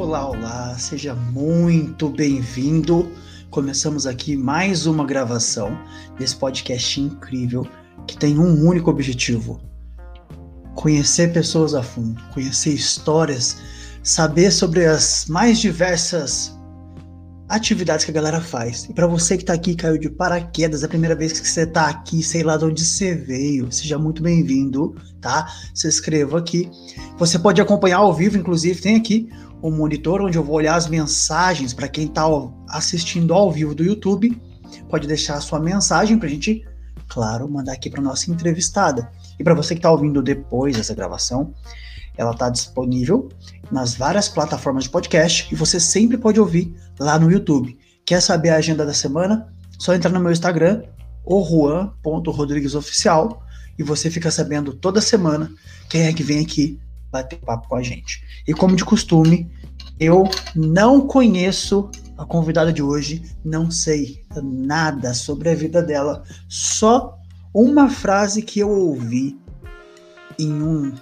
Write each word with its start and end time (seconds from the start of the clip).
Olá, 0.00 0.30
olá, 0.30 0.78
seja 0.78 1.12
muito 1.12 2.08
bem-vindo. 2.08 3.10
Começamos 3.50 4.06
aqui 4.06 4.36
mais 4.36 4.86
uma 4.86 5.04
gravação 5.04 5.76
desse 6.16 6.36
podcast 6.36 7.00
incrível 7.00 7.66
que 8.06 8.16
tem 8.16 8.38
um 8.38 8.64
único 8.64 8.90
objetivo: 8.90 9.60
conhecer 10.76 11.32
pessoas 11.32 11.74
a 11.74 11.82
fundo, 11.82 12.22
conhecer 12.32 12.74
histórias, 12.74 13.58
saber 14.00 14.52
sobre 14.52 14.86
as 14.86 15.26
mais 15.28 15.58
diversas 15.58 16.56
atividades 17.48 18.04
que 18.04 18.12
a 18.12 18.14
galera 18.14 18.40
faz. 18.40 18.84
E 18.84 18.92
para 18.92 19.06
você 19.06 19.36
que 19.36 19.44
tá 19.44 19.54
aqui, 19.54 19.74
caiu 19.74 19.98
de 19.98 20.10
paraquedas, 20.10 20.82
é 20.84 20.86
a 20.86 20.88
primeira 20.88 21.16
vez 21.16 21.40
que 21.40 21.48
você 21.48 21.66
tá 21.66 21.88
aqui, 21.88 22.22
sei 22.22 22.44
lá 22.44 22.56
de 22.56 22.66
onde 22.66 22.84
você 22.84 23.16
veio, 23.16 23.72
seja 23.72 23.98
muito 23.98 24.22
bem-vindo, 24.22 24.94
tá? 25.20 25.48
Se 25.74 25.88
inscreva 25.88 26.38
aqui. 26.38 26.70
Você 27.18 27.38
pode 27.38 27.60
acompanhar 27.60 27.98
ao 27.98 28.14
vivo, 28.14 28.36
inclusive 28.36 28.80
tem 28.80 28.94
aqui 28.94 29.28
um 29.62 29.70
monitor 29.70 30.22
onde 30.22 30.38
eu 30.38 30.44
vou 30.44 30.56
olhar 30.56 30.76
as 30.76 30.88
mensagens 30.88 31.74
para 31.74 31.88
quem 31.88 32.06
tá 32.06 32.24
assistindo 32.68 33.34
ao 33.34 33.50
vivo 33.50 33.74
do 33.74 33.84
YouTube. 33.84 34.40
Pode 34.88 35.06
deixar 35.06 35.34
a 35.34 35.40
sua 35.40 35.58
mensagem 35.58 36.18
pra 36.18 36.28
gente, 36.28 36.64
claro, 37.08 37.48
mandar 37.48 37.72
aqui 37.72 37.90
para 37.90 38.02
nossa 38.02 38.30
entrevistada. 38.30 39.10
E 39.38 39.44
para 39.44 39.54
você 39.54 39.74
que 39.74 39.80
tá 39.80 39.90
ouvindo 39.90 40.22
depois 40.22 40.76
dessa 40.76 40.94
gravação, 40.94 41.54
ela 42.16 42.32
está 42.32 42.50
disponível 42.50 43.28
nas 43.70 43.94
várias 43.94 44.28
plataformas 44.28 44.84
de 44.84 44.90
podcast 44.90 45.52
e 45.52 45.56
você 45.56 45.78
sempre 45.78 46.18
pode 46.18 46.40
ouvir 46.40 46.74
lá 46.98 47.18
no 47.18 47.30
YouTube. 47.30 47.78
Quer 48.04 48.20
saber 48.20 48.50
a 48.50 48.56
agenda 48.56 48.84
da 48.84 48.94
semana? 48.94 49.48
Só 49.78 49.94
entrar 49.94 50.10
no 50.10 50.20
meu 50.20 50.32
Instagram, 50.32 50.82
juan.rodriguesoficial, 51.26 53.42
e 53.78 53.82
você 53.82 54.10
fica 54.10 54.30
sabendo 54.30 54.72
toda 54.72 55.00
semana 55.00 55.50
quem 55.88 56.02
é 56.02 56.12
que 56.12 56.24
vem 56.24 56.40
aqui 56.40 56.80
bater 57.12 57.38
papo 57.38 57.68
com 57.68 57.76
a 57.76 57.82
gente. 57.82 58.22
E 58.46 58.52
como 58.52 58.76
de 58.76 58.84
costume, 58.84 59.50
eu 59.98 60.28
não 60.54 61.06
conheço 61.06 61.90
a 62.16 62.24
convidada 62.24 62.72
de 62.72 62.82
hoje, 62.82 63.22
não 63.44 63.70
sei 63.70 64.24
nada 64.42 65.14
sobre 65.14 65.50
a 65.50 65.54
vida 65.54 65.82
dela, 65.82 66.24
só 66.48 67.16
uma 67.54 67.88
frase 67.88 68.42
que 68.42 68.60
eu 68.60 68.70
ouvi 68.70 69.38
em 70.38 70.52
um 70.52 70.92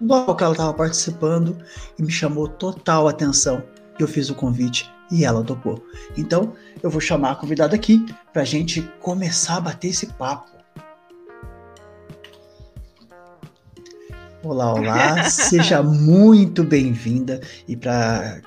bloco 0.00 0.36
que 0.36 0.44
ela 0.44 0.52
estava 0.52 0.74
participando 0.74 1.56
e 1.98 2.02
me 2.02 2.10
chamou 2.10 2.48
total 2.48 3.08
atenção. 3.08 3.62
Eu 3.98 4.08
fiz 4.08 4.28
o 4.28 4.34
convite 4.34 4.90
e 5.10 5.24
ela 5.24 5.44
topou. 5.44 5.82
Então, 6.16 6.52
eu 6.82 6.90
vou 6.90 7.00
chamar 7.00 7.32
a 7.32 7.36
convidada 7.36 7.74
aqui 7.74 8.04
para 8.32 8.42
a 8.42 8.44
gente 8.44 8.82
começar 9.00 9.56
a 9.56 9.60
bater 9.60 9.88
esse 9.88 10.06
papo. 10.06 10.53
Olá, 14.44 14.74
olá, 14.74 15.24
seja 15.24 15.82
muito 15.82 16.62
bem-vinda 16.62 17.40
e 17.66 17.74
para 17.74 18.42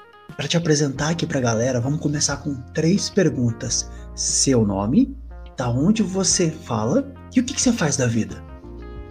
te 0.47 0.55
apresentar 0.55 1.09
aqui 1.09 1.25
para 1.25 1.39
a 1.39 1.41
galera, 1.41 1.81
vamos 1.81 1.99
começar 1.99 2.37
com 2.37 2.53
três 2.71 3.09
perguntas: 3.09 3.91
seu 4.13 4.63
nome, 4.63 5.17
da 5.57 5.67
onde 5.67 6.03
você 6.03 6.51
fala 6.51 7.11
e 7.35 7.39
o 7.39 7.43
que, 7.43 7.55
que 7.55 7.59
você 7.59 7.73
faz 7.73 7.97
da 7.97 8.05
vida? 8.05 8.43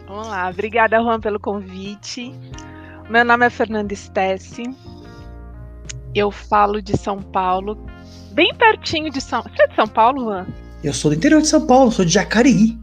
Vamos 0.07 0.29
lá, 0.29 0.49
obrigada, 0.49 1.03
Juan, 1.03 1.19
pelo 1.19 1.41
convite. 1.41 2.33
Meu 3.11 3.25
nome 3.25 3.47
é 3.47 3.51
Fernanda 3.51 3.93
Stessi. 3.93 4.63
Eu 6.15 6.31
falo 6.31 6.81
de 6.81 6.97
São 6.97 7.21
Paulo, 7.21 7.85
bem 8.31 8.55
pertinho 8.55 9.11
de 9.11 9.21
São. 9.21 9.43
Você 9.43 9.65
é 9.65 9.67
de 9.67 9.75
São 9.75 9.89
Paulo, 9.89 10.27
Juan? 10.27 10.47
Eu 10.85 10.95
sou 10.95 11.11
do 11.11 11.17
interior 11.17 11.43
de 11.43 11.49
São 11.49 11.67
Paulo, 11.67 11.91
sou 11.91 12.05
de 12.05 12.13
Jacareí. 12.13 12.79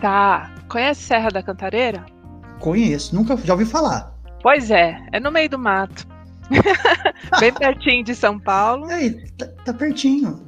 Tá. 0.00 0.54
Conhece 0.68 1.02
Serra 1.02 1.30
da 1.30 1.42
Cantareira? 1.42 2.17
Conheço, 2.60 3.14
nunca 3.14 3.36
já 3.36 3.52
ouvi 3.52 3.64
falar. 3.64 4.14
Pois 4.42 4.70
é, 4.70 4.98
é 5.12 5.20
no 5.20 5.30
meio 5.30 5.48
do 5.48 5.58
mato. 5.58 6.06
bem 7.40 7.52
pertinho 7.52 8.04
de 8.04 8.14
São 8.14 8.38
Paulo. 8.38 8.86
Aí, 8.86 9.28
tá, 9.32 9.46
tá, 9.64 9.74
pertinho. 9.74 10.40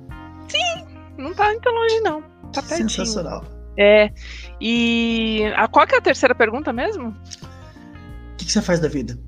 Sim, 0.48 0.86
não 1.18 1.34
tá 1.34 1.50
muito 1.50 1.68
longe, 1.68 2.00
não. 2.00 2.22
Tá 2.52 2.62
pertinho. 2.62 2.88
Sensacional. 2.88 3.44
É. 3.76 4.10
E 4.60 5.42
a, 5.56 5.68
qual 5.68 5.86
que 5.86 5.94
é 5.94 5.98
a 5.98 6.02
terceira 6.02 6.34
pergunta 6.34 6.72
mesmo? 6.72 7.08
O 7.08 8.36
que, 8.36 8.46
que 8.46 8.52
você 8.52 8.62
faz 8.62 8.80
da 8.80 8.88
vida? 8.88 9.18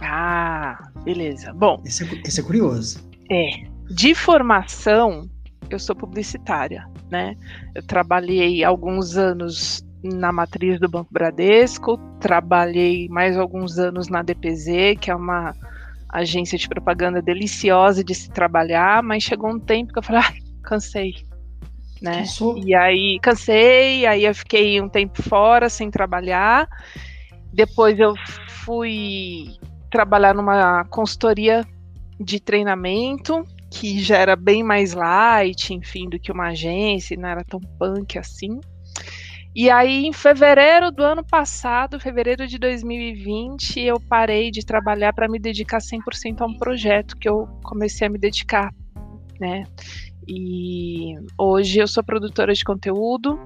Ah, 0.00 0.78
beleza. 1.04 1.52
Bom. 1.52 1.82
Esse 1.84 2.04
é, 2.04 2.22
esse 2.26 2.40
é 2.40 2.42
curioso. 2.42 3.00
É. 3.30 3.50
De 3.90 4.14
formação, 4.14 5.28
eu 5.68 5.78
sou 5.78 5.96
publicitária, 5.96 6.86
né? 7.10 7.34
Eu 7.74 7.82
trabalhei 7.82 8.64
alguns 8.64 9.16
anos 9.16 9.84
na 10.02 10.32
matriz 10.32 10.78
do 10.80 10.88
Banco 10.88 11.12
Bradesco, 11.12 11.98
trabalhei 12.20 13.08
mais 13.08 13.36
alguns 13.36 13.78
anos 13.78 14.08
na 14.08 14.22
DPZ, 14.22 14.96
que 15.00 15.10
é 15.10 15.14
uma 15.14 15.54
agência 16.08 16.58
de 16.58 16.68
propaganda 16.68 17.22
deliciosa 17.22 18.02
de 18.02 18.14
se 18.14 18.30
trabalhar, 18.30 19.02
mas 19.02 19.22
chegou 19.22 19.50
um 19.50 19.60
tempo 19.60 19.92
que 19.92 19.98
eu 19.98 20.02
falei, 20.02 20.22
ah, 20.26 20.32
cansei, 20.62 21.14
né? 22.00 22.24
E 22.56 22.74
aí 22.74 23.18
cansei, 23.20 24.06
aí 24.06 24.24
eu 24.24 24.34
fiquei 24.34 24.80
um 24.80 24.88
tempo 24.88 25.22
fora 25.22 25.68
sem 25.68 25.90
trabalhar. 25.90 26.68
Depois 27.52 27.98
eu 27.98 28.14
fui 28.64 29.56
trabalhar 29.90 30.34
numa 30.34 30.84
consultoria 30.84 31.66
de 32.18 32.40
treinamento 32.40 33.44
que 33.70 34.00
já 34.00 34.16
era 34.16 34.34
bem 34.34 34.62
mais 34.62 34.94
light, 34.94 35.72
enfim, 35.72 36.08
do 36.08 36.18
que 36.18 36.32
uma 36.32 36.48
agência, 36.48 37.16
não 37.16 37.28
era 37.28 37.44
tão 37.44 37.60
punk 37.78 38.18
assim. 38.18 38.60
E 39.54 39.68
aí, 39.68 40.06
em 40.06 40.12
fevereiro 40.12 40.92
do 40.92 41.02
ano 41.02 41.24
passado, 41.24 41.98
fevereiro 41.98 42.46
de 42.46 42.56
2020, 42.56 43.80
eu 43.80 43.98
parei 43.98 44.50
de 44.50 44.64
trabalhar 44.64 45.12
para 45.12 45.28
me 45.28 45.40
dedicar 45.40 45.78
100% 45.78 46.40
a 46.40 46.46
um 46.46 46.56
projeto 46.56 47.16
que 47.16 47.28
eu 47.28 47.48
comecei 47.64 48.06
a 48.06 48.10
me 48.10 48.18
dedicar, 48.18 48.72
né? 49.40 49.64
E 50.28 51.14
hoje 51.36 51.80
eu 51.80 51.88
sou 51.88 52.04
produtora 52.04 52.54
de 52.54 52.62
conteúdo, 52.62 53.40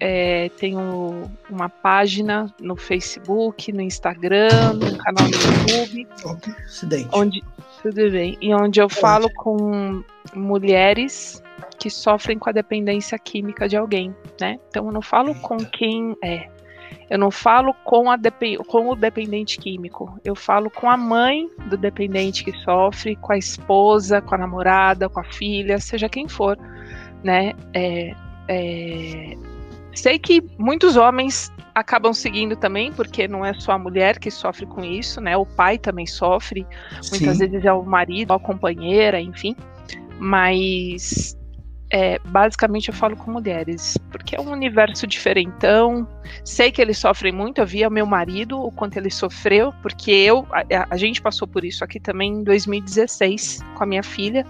é, 0.00 0.48
tenho 0.58 1.30
uma 1.48 1.68
página 1.68 2.52
no 2.60 2.74
Facebook, 2.74 3.72
no 3.72 3.80
Instagram, 3.80 4.72
no 4.74 4.98
canal 4.98 5.24
no 5.24 5.30
YouTube. 5.30 6.08
Okay, 6.24 7.06
onde, 7.12 7.42
tudo 7.82 8.10
bem. 8.10 8.36
E 8.40 8.52
onde 8.52 8.80
eu 8.80 8.88
falo 8.88 9.30
com 9.36 10.02
mulheres 10.34 11.40
que 11.78 11.90
sofrem 11.90 12.38
com 12.38 12.50
a 12.50 12.52
dependência 12.52 13.18
química 13.18 13.68
de 13.68 13.76
alguém, 13.76 14.14
né? 14.40 14.58
Então 14.68 14.86
eu 14.86 14.92
não 14.92 15.02
falo 15.02 15.28
Eita. 15.28 15.40
com 15.40 15.56
quem 15.58 16.16
é, 16.22 16.48
eu 17.08 17.18
não 17.18 17.30
falo 17.30 17.72
com, 17.84 18.10
a 18.10 18.18
com 18.66 18.88
o 18.88 18.96
dependente 18.96 19.58
químico, 19.58 20.18
eu 20.24 20.34
falo 20.34 20.68
com 20.68 20.90
a 20.90 20.96
mãe 20.96 21.48
do 21.68 21.76
dependente 21.76 22.44
que 22.44 22.52
sofre, 22.58 23.14
com 23.16 23.32
a 23.32 23.38
esposa, 23.38 24.20
com 24.20 24.34
a 24.34 24.38
namorada, 24.38 25.08
com 25.08 25.20
a 25.20 25.24
filha, 25.24 25.78
seja 25.78 26.08
quem 26.08 26.28
for, 26.28 26.58
né? 27.22 27.52
É, 27.72 28.12
é... 28.48 29.36
Sei 29.94 30.18
que 30.18 30.42
muitos 30.58 30.96
homens 30.96 31.50
acabam 31.74 32.12
seguindo 32.12 32.56
também, 32.56 32.92
porque 32.92 33.28
não 33.28 33.44
é 33.44 33.54
só 33.54 33.72
a 33.72 33.78
mulher 33.78 34.18
que 34.18 34.30
sofre 34.30 34.66
com 34.66 34.84
isso, 34.84 35.20
né? 35.20 35.36
O 35.36 35.46
pai 35.46 35.78
também 35.78 36.06
sofre, 36.06 36.66
Sim. 37.00 37.18
muitas 37.18 37.38
vezes 37.38 37.64
é 37.64 37.72
o 37.72 37.84
marido, 37.84 38.32
a 38.32 38.40
companheira, 38.40 39.20
enfim. 39.20 39.54
Mas 40.18 41.36
é, 41.90 42.18
basicamente 42.18 42.88
eu 42.88 42.94
falo 42.94 43.16
com 43.16 43.30
mulheres, 43.30 43.96
porque 44.10 44.34
é 44.34 44.40
um 44.40 44.50
universo 44.50 45.06
diferentão. 45.06 46.06
Sei 46.44 46.72
que 46.72 46.82
eles 46.82 46.98
sofrem 46.98 47.32
muito, 47.32 47.60
eu 47.60 47.66
via 47.66 47.88
meu 47.88 48.06
marido, 48.06 48.60
o 48.60 48.72
quanto 48.72 48.96
ele 48.96 49.10
sofreu, 49.10 49.72
porque 49.82 50.10
eu, 50.10 50.46
a, 50.50 50.86
a, 50.90 50.96
gente 50.96 51.22
passou 51.22 51.46
por 51.46 51.64
isso 51.64 51.84
aqui 51.84 52.00
também 52.00 52.32
em 52.32 52.42
2016 52.42 53.60
com 53.76 53.84
a 53.84 53.86
minha 53.86 54.02
filha. 54.02 54.44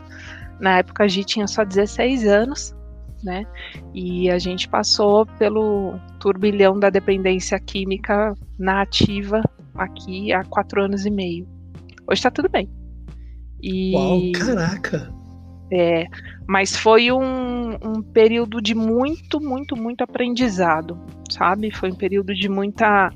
Na 0.58 0.78
época 0.78 1.04
a 1.04 1.08
gente 1.08 1.26
tinha 1.26 1.46
só 1.46 1.62
16 1.64 2.26
anos, 2.26 2.75
né? 3.22 3.44
E 3.92 4.30
a 4.30 4.38
gente 4.38 4.66
passou 4.69 5.26
pelo 5.38 5.98
turbilhão 6.19 6.78
da 6.78 6.88
dependência 6.88 7.60
química 7.60 8.32
na 8.58 8.80
ativa 8.80 9.42
aqui 9.75 10.32
há 10.32 10.43
quatro 10.44 10.82
anos 10.82 11.05
e 11.05 11.11
meio. 11.11 11.46
Hoje 12.11 12.22
tá 12.22 12.31
tudo 12.31 12.49
bem. 12.49 12.70
E, 13.62 13.94
Uau, 13.94 14.20
caraca! 14.32 15.15
É, 15.70 16.06
mas 16.46 16.76
foi 16.76 17.10
um, 17.10 17.74
um 17.74 18.02
período 18.02 18.60
de 18.60 18.74
muito, 18.74 19.40
muito, 19.40 19.76
muito 19.76 20.02
aprendizado, 20.02 20.98
sabe? 21.30 21.74
Foi 21.74 21.90
um 21.90 21.96
período 21.96 22.32
de 22.34 22.48
muita, 22.48 23.10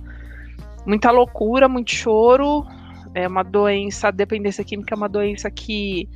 muita 0.85 1.11
loucura, 1.11 1.69
muito 1.69 1.93
choro. 1.93 2.67
É 3.15 3.27
uma 3.27 3.45
doença, 3.45 4.09
a 4.09 4.11
dependência 4.11 4.65
química 4.65 4.95
é 4.95 4.97
uma 4.97 5.09
doença 5.09 5.51
que 5.51 6.09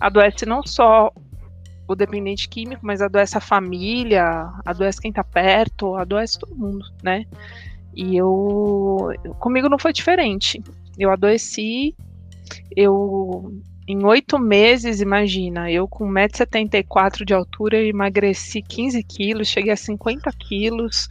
adoece 0.00 0.46
não 0.46 0.62
só 0.64 1.12
o 1.88 1.94
dependente 1.96 2.48
químico, 2.48 2.86
mas 2.86 3.02
adoece 3.02 3.36
a 3.36 3.40
família, 3.40 4.48
adoece 4.64 5.00
quem 5.00 5.12
tá 5.12 5.24
perto, 5.24 5.96
adoece 5.96 6.38
todo 6.38 6.54
mundo, 6.54 6.84
né? 7.02 7.24
E 7.94 8.16
eu. 8.16 9.08
Comigo 9.40 9.68
não 9.68 9.78
foi 9.78 9.92
diferente. 9.92 10.62
Eu 10.96 11.10
adoeci, 11.10 11.96
eu 12.76 13.60
em 13.90 14.04
oito 14.04 14.38
meses, 14.38 15.00
imagina, 15.00 15.70
eu 15.70 15.88
com 15.88 16.08
1,74m 16.08 17.24
de 17.24 17.34
altura, 17.34 17.78
eu 17.78 17.86
emagreci 17.86 18.62
15 18.62 19.02
quilos, 19.02 19.48
cheguei 19.48 19.72
a 19.72 19.76
50 19.76 20.30
quilos. 20.38 21.08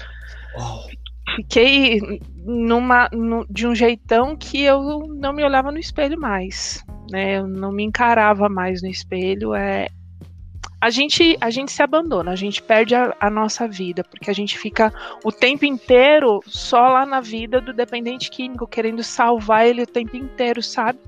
fiquei 1.36 2.00
numa, 2.46 3.10
no, 3.12 3.46
de 3.50 3.68
um 3.68 3.76
jeitão 3.76 4.36
que 4.36 4.64
eu 4.64 5.08
não 5.08 5.34
me 5.34 5.44
olhava 5.44 5.72
no 5.72 5.78
espelho 5.78 6.20
mais, 6.20 6.84
né? 7.12 7.38
Eu 7.38 7.48
não 7.48 7.72
me 7.72 7.84
encarava 7.84 8.48
mais 8.48 8.82
no 8.82 8.88
espelho. 8.88 9.54
É, 9.54 9.90
a 10.82 10.90
gente, 10.90 11.38
a 11.42 11.50
gente 11.50 11.74
se 11.74 11.84
abandona, 11.84 12.32
a 12.32 12.36
gente 12.36 12.64
perde 12.64 12.96
a, 12.96 13.14
a, 13.20 13.30
nossa 13.30 13.68
vida, 13.68 14.04
porque 14.04 14.30
a 14.30 14.34
gente 14.34 14.58
fica 14.58 14.94
o 15.24 15.32
tempo 15.32 15.66
inteiro 15.66 16.40
só 16.48 16.88
lá 16.88 17.06
na 17.06 17.20
vida 17.20 17.60
do 17.60 17.74
dependente 17.74 18.32
químico, 18.32 18.66
querendo 18.66 19.04
salvar 19.04 19.68
ele 19.68 19.84
o 19.84 19.88
tempo 19.88 20.16
inteiro, 20.16 20.64
sabe? 20.64 21.00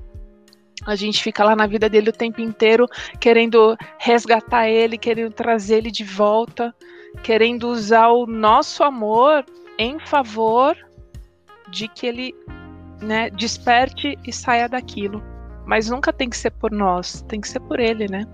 A 0.86 0.96
gente 0.96 1.22
fica 1.22 1.44
lá 1.44 1.54
na 1.54 1.66
vida 1.66 1.88
dele 1.88 2.10
o 2.10 2.12
tempo 2.12 2.40
inteiro, 2.40 2.86
querendo 3.20 3.76
resgatar 3.98 4.68
ele, 4.68 4.98
querendo 4.98 5.32
trazer 5.32 5.76
ele 5.76 5.90
de 5.90 6.04
volta, 6.04 6.74
querendo 7.22 7.68
usar 7.68 8.08
o 8.08 8.26
nosso 8.26 8.82
amor 8.82 9.44
em 9.78 9.98
favor 10.00 10.76
de 11.70 11.88
que 11.88 12.06
ele 12.06 12.34
né, 13.00 13.30
desperte 13.30 14.18
e 14.26 14.32
saia 14.32 14.68
daquilo. 14.68 15.22
Mas 15.66 15.88
nunca 15.88 16.12
tem 16.12 16.28
que 16.28 16.36
ser 16.36 16.50
por 16.50 16.70
nós, 16.72 17.24
tem 17.28 17.40
que 17.40 17.48
ser 17.48 17.60
por 17.60 17.78
ele, 17.78 18.08
né? 18.08 18.26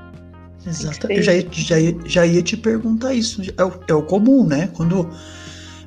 Exato. 0.67 1.11
Eu 1.11 1.23
já 1.23 1.35
ia, 1.35 1.49
já, 1.51 1.79
ia, 1.79 1.97
já 2.05 2.27
ia 2.27 2.43
te 2.43 2.57
perguntar 2.57 3.15
isso. 3.15 3.43
É 3.57 3.65
o, 3.65 3.81
é 3.89 3.95
o 3.95 4.03
comum, 4.03 4.45
né? 4.47 4.69
Quando. 4.69 5.09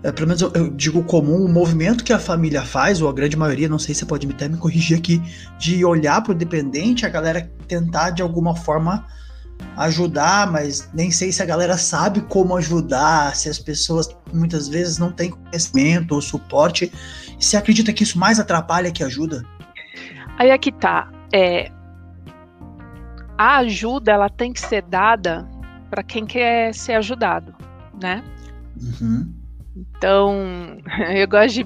É, 0.03 0.11
pelo 0.11 0.27
menos 0.27 0.41
eu, 0.41 0.51
eu, 0.53 0.69
digo 0.71 1.03
comum, 1.03 1.45
o 1.45 1.49
movimento 1.49 2.03
que 2.03 2.11
a 2.11 2.17
família 2.17 2.63
faz, 2.63 3.01
ou 3.01 3.09
a 3.09 3.13
grande 3.13 3.37
maioria, 3.37 3.69
não 3.69 3.77
sei 3.77 3.93
se 3.93 3.99
você 3.99 4.05
pode 4.05 4.27
até 4.27 4.47
me 4.47 4.57
corrigir 4.57 4.97
aqui, 4.97 5.21
de 5.59 5.85
olhar 5.85 6.21
para 6.21 6.31
o 6.31 6.35
dependente, 6.35 7.05
a 7.05 7.09
galera 7.09 7.51
tentar 7.67 8.09
de 8.09 8.21
alguma 8.21 8.55
forma 8.55 9.05
ajudar, 9.77 10.51
mas 10.51 10.89
nem 10.91 11.11
sei 11.11 11.31
se 11.31 11.43
a 11.43 11.45
galera 11.45 11.77
sabe 11.77 12.21
como 12.21 12.57
ajudar, 12.57 13.35
se 13.35 13.47
as 13.47 13.59
pessoas 13.59 14.09
muitas 14.33 14.67
vezes 14.67 14.97
não 14.97 15.11
têm 15.11 15.29
conhecimento 15.29 16.13
ou 16.13 16.21
suporte. 16.21 16.91
Você 17.39 17.55
acredita 17.55 17.93
que 17.93 18.03
isso 18.03 18.17
mais 18.17 18.39
atrapalha 18.39 18.91
que 18.91 19.03
ajuda? 19.03 19.45
Aí 20.37 20.49
é 20.49 20.57
que 20.57 20.71
tá. 20.71 21.11
É, 21.31 21.71
a 23.37 23.57
ajuda 23.57 24.11
ela 24.11 24.29
tem 24.29 24.51
que 24.51 24.59
ser 24.59 24.83
dada 24.83 25.47
para 25.89 26.03
quem 26.03 26.25
quer 26.25 26.73
ser 26.73 26.93
ajudado, 26.93 27.53
né? 28.01 28.23
Uhum. 28.79 29.40
Então, 29.97 30.77
eu 31.15 31.27
gosto 31.27 31.63
de 31.63 31.65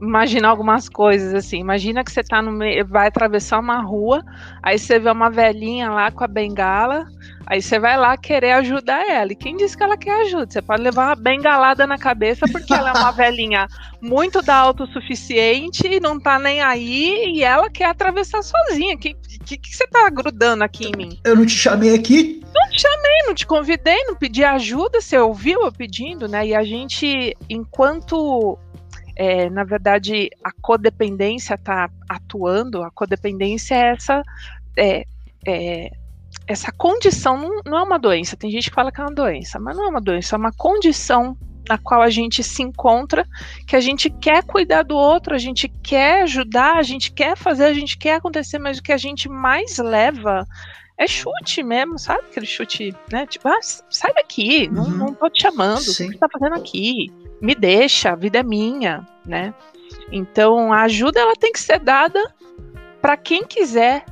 imaginar 0.00 0.48
algumas 0.48 0.88
coisas 0.88 1.34
assim. 1.34 1.58
Imagina 1.58 2.04
que 2.04 2.10
você 2.10 2.22
tá 2.22 2.42
no 2.42 2.52
meio, 2.52 2.86
vai 2.86 3.08
atravessar 3.08 3.60
uma 3.60 3.82
rua, 3.82 4.22
aí 4.62 4.78
você 4.78 4.98
vê 4.98 5.10
uma 5.10 5.30
velhinha 5.30 5.90
lá 5.90 6.10
com 6.10 6.24
a 6.24 6.28
bengala, 6.28 7.06
Aí 7.46 7.60
você 7.60 7.78
vai 7.78 7.96
lá 7.96 8.16
querer 8.16 8.52
ajudar 8.52 9.06
ela. 9.08 9.32
E 9.32 9.36
quem 9.36 9.56
disse 9.56 9.76
que 9.76 9.82
ela 9.82 9.96
quer 9.96 10.22
ajuda? 10.22 10.46
Você 10.50 10.62
pode 10.62 10.82
levar 10.82 11.08
uma 11.08 11.16
bengalada 11.16 11.86
na 11.86 11.98
cabeça 11.98 12.46
porque 12.50 12.72
ela 12.72 12.90
é 12.90 12.98
uma 12.98 13.10
velhinha 13.12 13.66
muito 14.00 14.40
da 14.42 14.56
autossuficiente 14.56 15.86
e 15.86 16.00
não 16.00 16.18
tá 16.18 16.38
nem 16.38 16.60
aí 16.60 17.34
e 17.34 17.42
ela 17.42 17.68
quer 17.68 17.86
atravessar 17.86 18.42
sozinha. 18.42 18.96
Que, 19.44 19.56
que, 19.56 19.70
que 19.70 19.76
você 19.76 19.86
tá 19.86 20.08
grudando 20.10 20.64
aqui 20.64 20.86
em 20.86 20.96
mim? 20.96 21.20
Eu 21.24 21.36
não 21.36 21.46
te 21.46 21.54
chamei 21.54 21.94
aqui? 21.94 22.42
Não 22.54 22.70
te 22.70 22.80
chamei, 22.80 23.22
não 23.26 23.34
te 23.34 23.46
convidei, 23.46 24.04
não 24.04 24.14
pedi 24.14 24.44
ajuda. 24.44 25.00
Você 25.00 25.18
ouviu 25.18 25.62
eu 25.62 25.72
pedindo, 25.72 26.28
né? 26.28 26.46
E 26.46 26.54
a 26.54 26.62
gente, 26.62 27.36
enquanto 27.48 28.58
é, 29.16 29.50
na 29.50 29.64
verdade, 29.64 30.30
a 30.42 30.50
codependência 30.60 31.54
está 31.54 31.90
atuando, 32.08 32.82
a 32.82 32.90
codependência 32.90 33.74
é 33.74 33.92
essa 33.92 34.22
é, 34.76 35.04
é, 35.46 35.90
essa 36.46 36.72
condição 36.72 37.36
não, 37.36 37.60
não, 37.64 37.78
é 37.78 37.82
uma 37.82 37.98
doença. 37.98 38.36
Tem 38.36 38.50
gente 38.50 38.70
que 38.70 38.74
fala 38.74 38.90
que 38.90 39.00
é 39.00 39.04
uma 39.04 39.14
doença, 39.14 39.58
mas 39.58 39.76
não 39.76 39.84
é 39.84 39.88
uma 39.88 40.00
doença, 40.00 40.34
é 40.34 40.38
uma 40.38 40.52
condição 40.52 41.36
na 41.68 41.78
qual 41.78 42.02
a 42.02 42.10
gente 42.10 42.42
se 42.42 42.62
encontra, 42.62 43.26
que 43.66 43.76
a 43.76 43.80
gente 43.80 44.10
quer 44.10 44.42
cuidar 44.42 44.82
do 44.82 44.96
outro, 44.96 45.34
a 45.34 45.38
gente 45.38 45.68
quer 45.82 46.22
ajudar, 46.22 46.76
a 46.76 46.82
gente 46.82 47.12
quer 47.12 47.36
fazer, 47.36 47.64
a 47.64 47.74
gente 47.74 47.96
quer 47.96 48.16
acontecer, 48.16 48.58
mas 48.58 48.78
o 48.78 48.82
que 48.82 48.92
a 48.92 48.96
gente 48.96 49.28
mais 49.28 49.78
leva 49.78 50.46
é 50.98 51.06
chute 51.06 51.62
mesmo, 51.62 51.98
sabe? 51.98 52.22
Aquele 52.30 52.46
chute, 52.46 52.94
né? 53.10 53.26
Tipo, 53.26 53.48
ah, 53.48 53.58
sai 53.62 54.12
daqui, 54.14 54.68
uhum. 54.68 54.74
não, 54.74 54.90
não 54.90 55.14
tô 55.14 55.28
te 55.28 55.42
chamando, 55.42 55.80
Sim. 55.80 56.06
o 56.06 56.06
que 56.08 56.12
você 56.14 56.18
tá 56.18 56.28
fazendo 56.28 56.56
aqui? 56.56 57.10
Me 57.40 57.54
deixa, 57.54 58.10
a 58.10 58.16
vida 58.16 58.38
é 58.38 58.42
minha, 58.42 59.06
né? 59.24 59.54
Então, 60.10 60.72
a 60.72 60.82
ajuda 60.82 61.20
ela 61.20 61.34
tem 61.34 61.52
que 61.52 61.60
ser 61.60 61.78
dada 61.78 62.20
para 63.00 63.16
quem 63.16 63.44
quiser, 63.44 64.04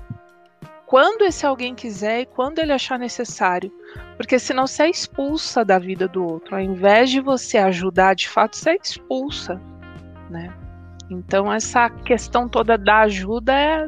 quando 0.86 1.22
esse 1.22 1.46
alguém 1.46 1.74
quiser 1.74 2.22
e 2.22 2.26
quando 2.26 2.58
ele 2.58 2.72
achar 2.72 2.98
necessário. 2.98 3.72
Porque 4.20 4.38
senão 4.38 4.66
você 4.66 4.82
é 4.82 4.90
expulsa 4.90 5.64
da 5.64 5.78
vida 5.78 6.06
do 6.06 6.22
outro. 6.22 6.54
Ao 6.54 6.60
invés 6.60 7.08
de 7.08 7.22
você 7.22 7.56
ajudar, 7.56 8.14
de 8.14 8.28
fato, 8.28 8.54
você 8.54 8.72
é 8.72 8.76
expulsa, 8.76 9.58
né? 10.28 10.52
Então 11.10 11.50
essa 11.50 11.88
questão 11.88 12.46
toda 12.46 12.76
da 12.76 12.98
ajuda 13.00 13.54
é 13.54 13.86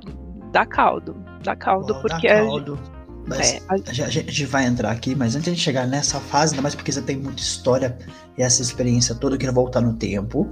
dá 0.51 0.65
caldo. 0.65 1.23
Dá 1.45 1.55
caldo, 1.55 2.01
porque. 2.01 2.29
Dá 2.29 2.47
caldo. 2.47 2.81
Mas 3.27 3.53
é, 3.53 3.61
a... 3.69 3.75
a... 3.75 4.09
gente 4.09 4.47
vai 4.47 4.65
entrar 4.65 4.91
aqui, 4.91 5.15
mas 5.15 5.37
antes 5.37 5.55
de 5.55 5.61
chegar 5.61 5.87
nessa 5.87 6.19
fase, 6.19 6.55
ainda 6.55 6.63
mais 6.63 6.75
porque 6.75 6.91
você 6.91 7.03
tem 7.03 7.19
muita 7.19 7.43
história 7.43 7.99
e 8.39 8.43
essa 8.43 8.63
experiência 8.63 9.15
toda, 9.15 9.35
eu 9.35 9.39
queria 9.39 9.53
voltar 9.53 9.83
no 9.83 9.93
tempo. 9.93 10.51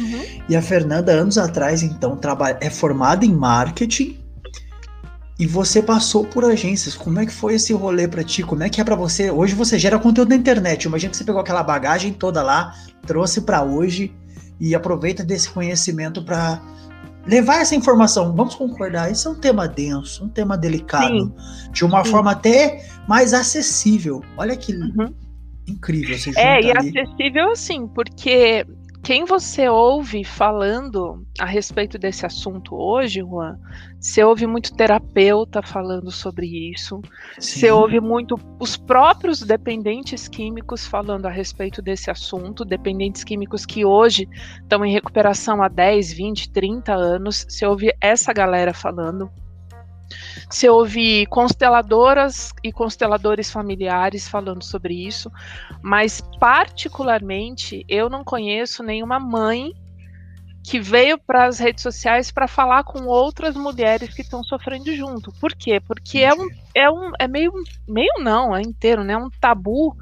Uhum. 0.00 0.42
E 0.48 0.56
a 0.56 0.62
Fernanda, 0.62 1.12
anos 1.12 1.36
atrás, 1.36 1.82
então, 1.82 2.16
trabalha, 2.16 2.56
é 2.62 2.70
formada 2.70 3.26
em 3.26 3.34
marketing 3.34 4.18
e 5.38 5.46
você 5.46 5.80
passou 5.80 6.24
por 6.24 6.44
agências. 6.44 6.96
Como 6.96 7.20
é 7.20 7.26
que 7.26 7.32
foi 7.32 7.54
esse 7.54 7.72
rolê 7.72 8.08
para 8.08 8.24
ti? 8.24 8.42
Como 8.42 8.62
é 8.62 8.68
que 8.68 8.80
é 8.80 8.84
para 8.84 8.96
você? 8.96 9.30
Hoje 9.30 9.54
você 9.54 9.78
gera 9.78 9.98
conteúdo 9.98 10.30
na 10.30 10.34
internet. 10.34 10.84
Imagina 10.84 11.10
que 11.10 11.16
você 11.16 11.24
pegou 11.24 11.40
aquela 11.40 11.62
bagagem 11.62 12.12
toda 12.12 12.42
lá, 12.42 12.74
trouxe 13.06 13.40
para 13.42 13.62
hoje 13.62 14.12
e 14.60 14.74
aproveita 14.74 15.22
desse 15.22 15.48
conhecimento 15.48 16.24
para 16.24 16.60
levar 17.24 17.60
essa 17.60 17.76
informação. 17.76 18.34
Vamos 18.34 18.56
concordar, 18.56 19.12
isso 19.12 19.28
é 19.28 19.30
um 19.30 19.34
tema 19.36 19.68
denso, 19.68 20.24
um 20.24 20.28
tema 20.28 20.58
delicado, 20.58 21.06
Sim. 21.06 21.34
de 21.70 21.84
uma 21.84 22.04
Sim. 22.04 22.10
forma 22.10 22.32
até 22.32 22.84
mais 23.06 23.32
acessível. 23.32 24.24
Olha 24.36 24.56
que 24.56 24.72
uhum. 24.72 25.14
incrível 25.68 26.18
você 26.18 26.30
É, 26.36 26.60
e 26.62 26.76
ali. 26.76 26.98
acessível 26.98 27.52
assim, 27.52 27.86
porque 27.86 28.66
quem 29.02 29.24
você 29.24 29.68
ouve 29.68 30.24
falando 30.24 31.24
a 31.38 31.44
respeito 31.44 31.98
desse 31.98 32.26
assunto 32.26 32.74
hoje, 32.74 33.20
Juan, 33.20 33.58
você 33.98 34.22
ouve 34.22 34.46
muito 34.46 34.74
terapeuta 34.74 35.62
falando 35.62 36.10
sobre 36.10 36.46
isso, 36.70 37.00
Sim. 37.38 37.60
você 37.60 37.70
ouve 37.70 38.00
muito 38.00 38.38
os 38.58 38.76
próprios 38.76 39.40
dependentes 39.42 40.28
químicos 40.28 40.86
falando 40.86 41.26
a 41.26 41.30
respeito 41.30 41.80
desse 41.80 42.10
assunto, 42.10 42.64
dependentes 42.64 43.24
químicos 43.24 43.64
que 43.64 43.84
hoje 43.84 44.28
estão 44.60 44.84
em 44.84 44.92
recuperação 44.92 45.62
há 45.62 45.68
10, 45.68 46.12
20, 46.12 46.50
30 46.50 46.92
anos, 46.92 47.46
você 47.48 47.64
ouve 47.64 47.92
essa 48.00 48.32
galera 48.32 48.74
falando. 48.74 49.30
Você 50.48 50.68
ouve 50.68 51.26
consteladoras 51.26 52.52
e 52.62 52.72
consteladores 52.72 53.50
familiares 53.50 54.28
falando 54.28 54.64
sobre 54.64 54.94
isso, 54.94 55.30
mas 55.82 56.20
particularmente 56.40 57.84
eu 57.88 58.08
não 58.08 58.24
conheço 58.24 58.82
nenhuma 58.82 59.20
mãe 59.20 59.74
que 60.62 60.80
veio 60.80 61.18
para 61.18 61.46
as 61.46 61.58
redes 61.58 61.82
sociais 61.82 62.30
para 62.30 62.46
falar 62.46 62.84
com 62.84 63.06
outras 63.06 63.56
mulheres 63.56 64.12
que 64.12 64.22
estão 64.22 64.42
sofrendo 64.42 64.94
junto. 64.94 65.32
Por 65.40 65.54
quê? 65.54 65.80
Porque 65.80 66.18
é 66.18 66.34
um 66.34 66.48
é 66.74 66.90
um 66.90 67.12
é 67.18 67.28
meio 67.28 67.52
meio 67.86 68.12
não, 68.18 68.54
é 68.54 68.60
inteiro, 68.60 69.04
né? 69.04 69.16
Um 69.16 69.30
tabu, 69.30 69.96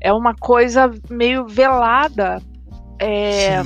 é 0.00 0.12
uma 0.12 0.34
coisa 0.34 0.90
meio 1.08 1.46
velada. 1.46 2.42
É, 2.98 3.58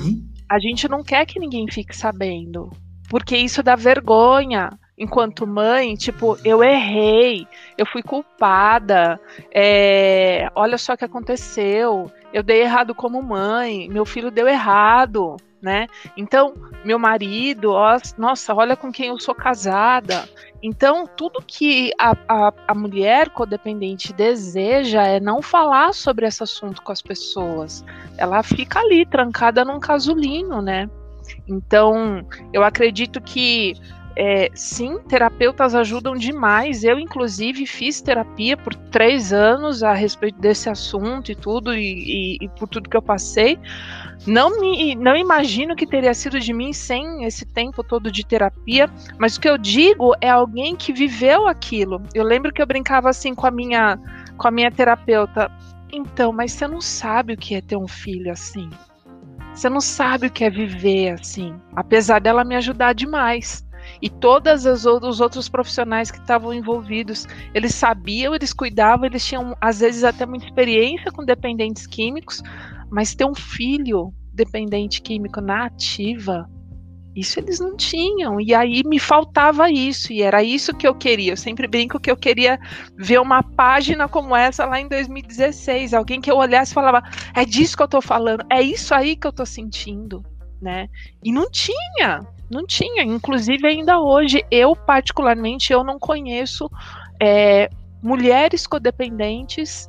a 0.48 0.58
gente 0.58 0.88
não 0.88 1.02
quer 1.02 1.26
que 1.26 1.38
ninguém 1.38 1.66
fique 1.70 1.96
sabendo, 1.96 2.70
porque 3.08 3.36
isso 3.36 3.62
dá 3.62 3.76
vergonha 3.76 4.70
enquanto 4.96 5.46
mãe, 5.46 5.94
tipo, 5.94 6.38
eu 6.44 6.62
errei, 6.64 7.46
eu 7.76 7.84
fui 7.84 8.02
culpada, 8.02 9.20
é, 9.52 10.50
olha 10.54 10.78
só 10.78 10.94
o 10.94 10.96
que 10.96 11.04
aconteceu, 11.04 12.10
eu 12.32 12.42
dei 12.42 12.62
errado 12.62 12.94
como 12.94 13.22
mãe, 13.22 13.88
meu 13.88 14.06
filho 14.06 14.30
deu 14.30 14.48
errado, 14.48 15.36
né? 15.60 15.86
Então, 16.16 16.54
meu 16.84 16.98
marido, 16.98 17.72
ó, 17.72 17.96
nossa, 18.16 18.54
olha 18.54 18.76
com 18.76 18.92
quem 18.92 19.08
eu 19.08 19.18
sou 19.18 19.34
casada. 19.34 20.28
Então, 20.62 21.06
tudo 21.06 21.42
que 21.44 21.92
a, 21.98 22.16
a, 22.28 22.52
a 22.68 22.74
mulher 22.74 23.30
codependente 23.30 24.12
deseja 24.12 25.02
é 25.02 25.18
não 25.18 25.42
falar 25.42 25.92
sobre 25.92 26.26
esse 26.26 26.42
assunto 26.42 26.82
com 26.82 26.92
as 26.92 27.02
pessoas. 27.02 27.84
Ela 28.16 28.42
fica 28.42 28.80
ali, 28.80 29.04
trancada 29.04 29.64
num 29.64 29.80
casulinho, 29.80 30.62
né? 30.62 30.88
Então, 31.48 32.26
eu 32.52 32.62
acredito 32.62 33.20
que 33.20 33.74
é, 34.16 34.50
sim, 34.54 34.98
terapeutas 35.06 35.74
ajudam 35.74 36.14
demais. 36.16 36.82
Eu, 36.82 36.98
inclusive, 36.98 37.66
fiz 37.66 38.00
terapia 38.00 38.56
por 38.56 38.74
três 38.74 39.30
anos 39.30 39.82
a 39.82 39.92
respeito 39.92 40.40
desse 40.40 40.70
assunto 40.70 41.30
e 41.30 41.34
tudo, 41.34 41.74
e, 41.74 42.38
e, 42.38 42.38
e, 42.40 42.48
por 42.48 42.66
tudo 42.66 42.88
que 42.88 42.96
eu 42.96 43.02
passei. 43.02 43.58
Não 44.26 44.58
me 44.58 44.94
não 44.94 45.14
imagino 45.14 45.76
que 45.76 45.86
teria 45.86 46.14
sido 46.14 46.40
de 46.40 46.52
mim 46.52 46.72
sem 46.72 47.24
esse 47.24 47.44
tempo 47.44 47.84
todo 47.84 48.10
de 48.10 48.24
terapia, 48.24 48.88
mas 49.18 49.36
o 49.36 49.40
que 49.40 49.48
eu 49.48 49.58
digo 49.58 50.14
é 50.22 50.30
alguém 50.30 50.74
que 50.74 50.94
viveu 50.94 51.46
aquilo. 51.46 52.02
Eu 52.14 52.24
lembro 52.24 52.50
que 52.50 52.62
eu 52.62 52.66
brincava 52.66 53.10
assim 53.10 53.34
com 53.34 53.46
a 53.46 53.50
minha, 53.50 53.98
com 54.38 54.48
a 54.48 54.50
minha 54.50 54.70
terapeuta. 54.70 55.52
Então, 55.92 56.32
mas 56.32 56.52
você 56.52 56.66
não 56.66 56.80
sabe 56.80 57.34
o 57.34 57.36
que 57.36 57.54
é 57.54 57.60
ter 57.60 57.76
um 57.76 57.86
filho 57.86 58.32
assim. 58.32 58.70
Você 59.54 59.68
não 59.68 59.80
sabe 59.80 60.26
o 60.26 60.30
que 60.30 60.44
é 60.44 60.50
viver 60.50 61.10
assim. 61.12 61.54
Apesar 61.74 62.20
dela 62.20 62.44
me 62.44 62.56
ajudar 62.56 62.94
demais. 62.94 63.65
E 64.00 64.08
todas 64.08 64.66
as 64.66 64.84
os 64.84 65.20
outros 65.20 65.48
profissionais 65.48 66.10
que 66.10 66.18
estavam 66.18 66.52
envolvidos, 66.52 67.26
eles 67.54 67.74
sabiam, 67.74 68.34
eles 68.34 68.52
cuidavam, 68.52 69.06
eles 69.06 69.24
tinham 69.24 69.56
às 69.60 69.80
vezes 69.80 70.04
até 70.04 70.26
muita 70.26 70.46
experiência 70.46 71.10
com 71.10 71.24
dependentes 71.24 71.86
químicos, 71.86 72.42
mas 72.90 73.14
ter 73.14 73.24
um 73.24 73.34
filho 73.34 74.12
dependente 74.32 75.00
químico 75.00 75.40
na 75.40 75.66
ativa, 75.66 76.46
isso 77.16 77.40
eles 77.40 77.58
não 77.58 77.74
tinham. 77.74 78.38
E 78.38 78.54
aí 78.54 78.82
me 78.84 79.00
faltava 79.00 79.70
isso, 79.70 80.12
e 80.12 80.20
era 80.20 80.42
isso 80.42 80.74
que 80.74 80.86
eu 80.86 80.94
queria. 80.94 81.32
Eu 81.32 81.36
sempre 81.36 81.66
brinco 81.66 81.98
que 81.98 82.10
eu 82.10 82.16
queria 82.16 82.60
ver 82.94 83.18
uma 83.18 83.42
página 83.42 84.06
como 84.06 84.36
essa 84.36 84.66
lá 84.66 84.78
em 84.78 84.86
2016, 84.86 85.94
alguém 85.94 86.20
que 86.20 86.30
eu 86.30 86.36
olhasse 86.36 86.72
e 86.72 86.74
falava: 86.74 87.02
"É 87.34 87.44
disso 87.46 87.76
que 87.76 87.82
eu 87.82 87.88
tô 87.88 88.02
falando, 88.02 88.44
é 88.52 88.60
isso 88.60 88.94
aí 88.94 89.16
que 89.16 89.26
eu 89.26 89.32
tô 89.32 89.46
sentindo", 89.46 90.22
né? 90.60 90.88
E 91.24 91.32
não 91.32 91.50
tinha. 91.50 92.20
Não 92.50 92.66
tinha. 92.66 93.02
Inclusive 93.02 93.66
ainda 93.66 94.00
hoje, 94.00 94.44
eu 94.50 94.74
particularmente 94.74 95.72
eu 95.72 95.82
não 95.82 95.98
conheço 95.98 96.70
é, 97.20 97.68
mulheres 98.02 98.66
codependentes 98.66 99.88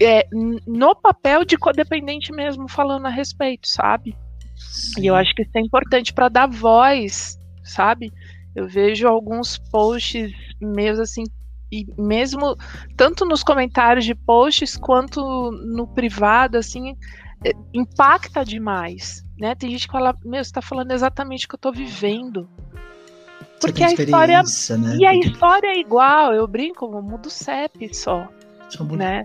é, 0.00 0.26
no 0.66 0.94
papel 0.94 1.44
de 1.44 1.56
codependente 1.56 2.32
mesmo 2.32 2.68
falando 2.68 3.06
a 3.06 3.10
respeito, 3.10 3.68
sabe? 3.68 4.16
Sim. 4.56 5.02
E 5.02 5.06
eu 5.06 5.14
acho 5.14 5.34
que 5.34 5.42
isso 5.42 5.50
é 5.54 5.60
importante 5.60 6.12
para 6.12 6.28
dar 6.28 6.48
voz, 6.48 7.38
sabe? 7.64 8.12
Eu 8.54 8.68
vejo 8.68 9.08
alguns 9.08 9.58
posts 9.58 10.32
meus 10.60 10.98
assim, 10.98 11.24
e 11.70 11.86
mesmo 11.98 12.56
tanto 12.96 13.24
nos 13.24 13.42
comentários 13.42 14.04
de 14.04 14.14
posts 14.14 14.76
quanto 14.76 15.50
no 15.74 15.86
privado, 15.86 16.58
assim, 16.58 16.94
impacta 17.72 18.44
demais, 18.44 19.24
né? 19.38 19.54
Tem 19.54 19.70
gente 19.70 19.86
que 19.86 19.92
fala, 19.92 20.16
meu, 20.24 20.42
você 20.44 20.52
tá 20.52 20.62
falando 20.62 20.92
exatamente 20.92 21.46
o 21.46 21.48
que 21.48 21.54
eu 21.54 21.58
tô 21.58 21.72
vivendo. 21.72 22.48
Porque 23.60 23.84
a 23.84 23.92
história 23.92 24.42
né? 24.78 24.96
e 24.98 25.06
a 25.06 25.14
história 25.14 25.68
é 25.68 25.78
igual, 25.78 26.34
eu 26.34 26.46
brinco, 26.46 26.88
muda 27.00 27.28
o 27.28 27.30
CEP 27.30 27.94
só, 27.94 28.28
né? 28.90 29.24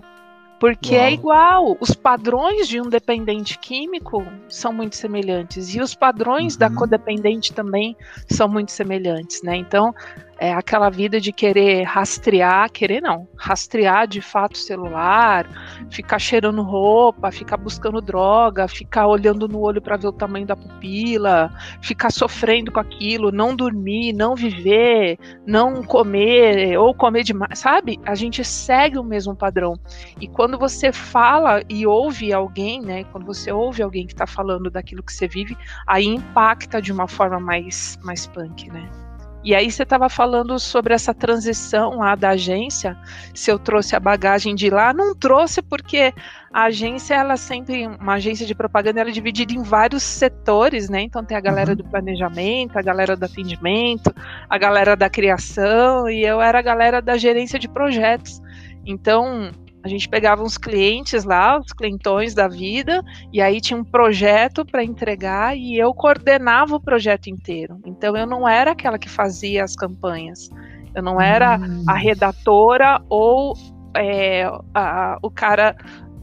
Porque 0.60 0.94
é 0.94 0.98
Uau. 0.98 1.06
é 1.06 1.12
igual, 1.12 1.76
os 1.80 1.94
padrões 1.94 2.68
de 2.68 2.80
um 2.80 2.88
dependente 2.88 3.58
químico 3.58 4.24
são 4.48 4.72
muito 4.72 4.96
semelhantes 4.96 5.74
e 5.74 5.80
os 5.80 5.94
padrões 5.94 6.54
uhum. 6.54 6.58
da 6.58 6.70
codependente 6.70 7.52
também 7.52 7.96
são 8.28 8.48
muito 8.48 8.72
semelhantes, 8.72 9.42
né? 9.42 9.56
Então, 9.56 9.94
é 10.38 10.52
aquela 10.52 10.88
vida 10.88 11.20
de 11.20 11.32
querer 11.32 11.82
rastrear, 11.82 12.70
querer 12.70 13.00
não, 13.00 13.28
rastrear 13.36 14.06
de 14.06 14.20
fato 14.20 14.54
o 14.54 14.58
celular, 14.58 15.46
ficar 15.90 16.18
cheirando 16.20 16.62
roupa, 16.62 17.32
ficar 17.32 17.56
buscando 17.56 18.00
droga, 18.00 18.68
ficar 18.68 19.08
olhando 19.08 19.48
no 19.48 19.60
olho 19.60 19.82
para 19.82 19.96
ver 19.96 20.06
o 20.06 20.12
tamanho 20.12 20.46
da 20.46 20.54
pupila, 20.54 21.50
ficar 21.82 22.12
sofrendo 22.12 22.70
com 22.70 22.78
aquilo, 22.78 23.32
não 23.32 23.54
dormir, 23.54 24.12
não 24.12 24.36
viver, 24.36 25.18
não 25.44 25.82
comer 25.82 26.78
ou 26.78 26.94
comer 26.94 27.24
demais, 27.24 27.58
sabe? 27.58 27.98
A 28.06 28.14
gente 28.14 28.44
segue 28.44 28.96
o 28.96 29.04
mesmo 29.04 29.34
padrão. 29.34 29.74
E 30.20 30.28
quando 30.28 30.56
você 30.56 30.92
fala 30.92 31.62
e 31.68 31.84
ouve 31.84 32.32
alguém, 32.32 32.80
né? 32.80 33.02
Quando 33.04 33.26
você 33.26 33.50
ouve 33.50 33.82
alguém 33.82 34.06
que 34.06 34.12
está 34.12 34.26
falando 34.26 34.70
daquilo 34.70 35.02
que 35.02 35.12
você 35.12 35.26
vive, 35.26 35.56
aí 35.84 36.04
impacta 36.04 36.80
de 36.80 36.92
uma 36.92 37.08
forma 37.08 37.40
mais 37.40 37.98
mais 38.04 38.26
punk, 38.26 38.70
né? 38.70 39.07
E 39.44 39.54
aí 39.54 39.70
você 39.70 39.84
estava 39.84 40.08
falando 40.08 40.58
sobre 40.58 40.92
essa 40.92 41.14
transição 41.14 41.98
lá 41.98 42.14
da 42.14 42.30
agência, 42.30 42.96
se 43.32 43.50
eu 43.50 43.58
trouxe 43.58 43.94
a 43.94 44.00
bagagem 44.00 44.54
de 44.54 44.68
lá, 44.68 44.92
não 44.92 45.14
trouxe 45.14 45.62
porque 45.62 46.12
a 46.52 46.64
agência 46.64 47.14
ela 47.14 47.36
sempre 47.36 47.86
uma 47.86 48.14
agência 48.14 48.44
de 48.44 48.54
propaganda 48.54 49.00
ela 49.00 49.10
é 49.10 49.12
dividida 49.12 49.52
em 49.52 49.62
vários 49.62 50.02
setores, 50.02 50.88
né? 50.88 51.02
Então 51.02 51.24
tem 51.24 51.36
a 51.36 51.40
galera 51.40 51.70
uhum. 51.70 51.76
do 51.76 51.84
planejamento, 51.84 52.76
a 52.76 52.82
galera 52.82 53.16
do 53.16 53.24
atendimento, 53.24 54.12
a 54.50 54.58
galera 54.58 54.96
da 54.96 55.08
criação 55.08 56.08
e 56.08 56.24
eu 56.24 56.40
era 56.40 56.58
a 56.58 56.62
galera 56.62 57.00
da 57.00 57.16
gerência 57.16 57.58
de 57.58 57.68
projetos. 57.68 58.42
Então 58.84 59.52
a 59.82 59.88
gente 59.88 60.08
pegava 60.08 60.42
uns 60.42 60.58
clientes 60.58 61.24
lá, 61.24 61.58
os 61.58 61.72
clientões 61.72 62.34
da 62.34 62.48
vida, 62.48 63.02
e 63.32 63.40
aí 63.40 63.60
tinha 63.60 63.78
um 63.78 63.84
projeto 63.84 64.64
para 64.64 64.82
entregar 64.82 65.56
e 65.56 65.78
eu 65.78 65.94
coordenava 65.94 66.76
o 66.76 66.80
projeto 66.80 67.28
inteiro. 67.28 67.80
Então 67.86 68.16
eu 68.16 68.26
não 68.26 68.48
era 68.48 68.72
aquela 68.72 68.98
que 68.98 69.08
fazia 69.08 69.62
as 69.62 69.76
campanhas. 69.76 70.50
Eu 70.94 71.02
não 71.02 71.20
era 71.20 71.58
hum. 71.58 71.84
a 71.86 71.94
redatora 71.94 73.00
ou 73.08 73.54
é, 73.96 74.50
a, 74.74 75.18
o 75.22 75.30
cara 75.30 75.76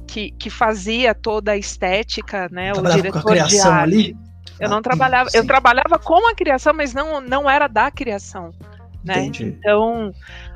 que, 0.05 0.31
que 0.31 0.49
fazia 0.49 1.13
toda 1.13 1.53
a 1.53 1.57
estética, 1.57 2.49
né? 2.51 2.71
o 2.73 2.81
diretor 2.81 3.33
de 3.33 3.59
arte. 3.59 3.67
Ali? 3.67 4.17
Eu 4.59 4.69
não 4.69 4.77
ah, 4.77 4.81
trabalhava, 4.81 5.29
sim. 5.29 5.37
eu 5.37 5.45
trabalhava 5.45 5.99
com 5.99 6.29
a 6.29 6.35
criação, 6.35 6.73
mas 6.73 6.93
não, 6.93 7.19
não 7.19 7.49
era 7.49 7.67
da 7.67 7.91
criação. 7.91 8.51
Né? 9.03 9.25
Entendi. 9.25 9.55
Então, 9.59 10.13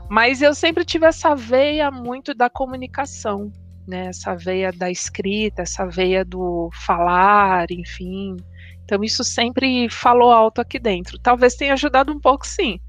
mas 0.10 0.42
eu 0.42 0.56
sempre 0.56 0.84
tive 0.84 1.06
essa 1.06 1.36
veia 1.36 1.92
muito 1.92 2.34
da 2.34 2.50
comunicação, 2.50 3.52
né? 3.88 4.08
Essa 4.08 4.36
veia 4.36 4.72
da 4.72 4.90
escrita, 4.90 5.62
essa 5.62 5.86
veia 5.86 6.26
do 6.26 6.70
falar, 6.74 7.70
enfim. 7.72 8.36
Então 8.84 9.04
isso 9.04 9.24
sempre 9.24 9.88
falou 9.90 10.32
alto 10.32 10.60
aqui 10.60 10.80
dentro. 10.80 11.20
Talvez 11.20 11.54
tenha 11.54 11.74
ajudado 11.74 12.12
um 12.12 12.20
pouco, 12.20 12.48
sim. 12.48 12.80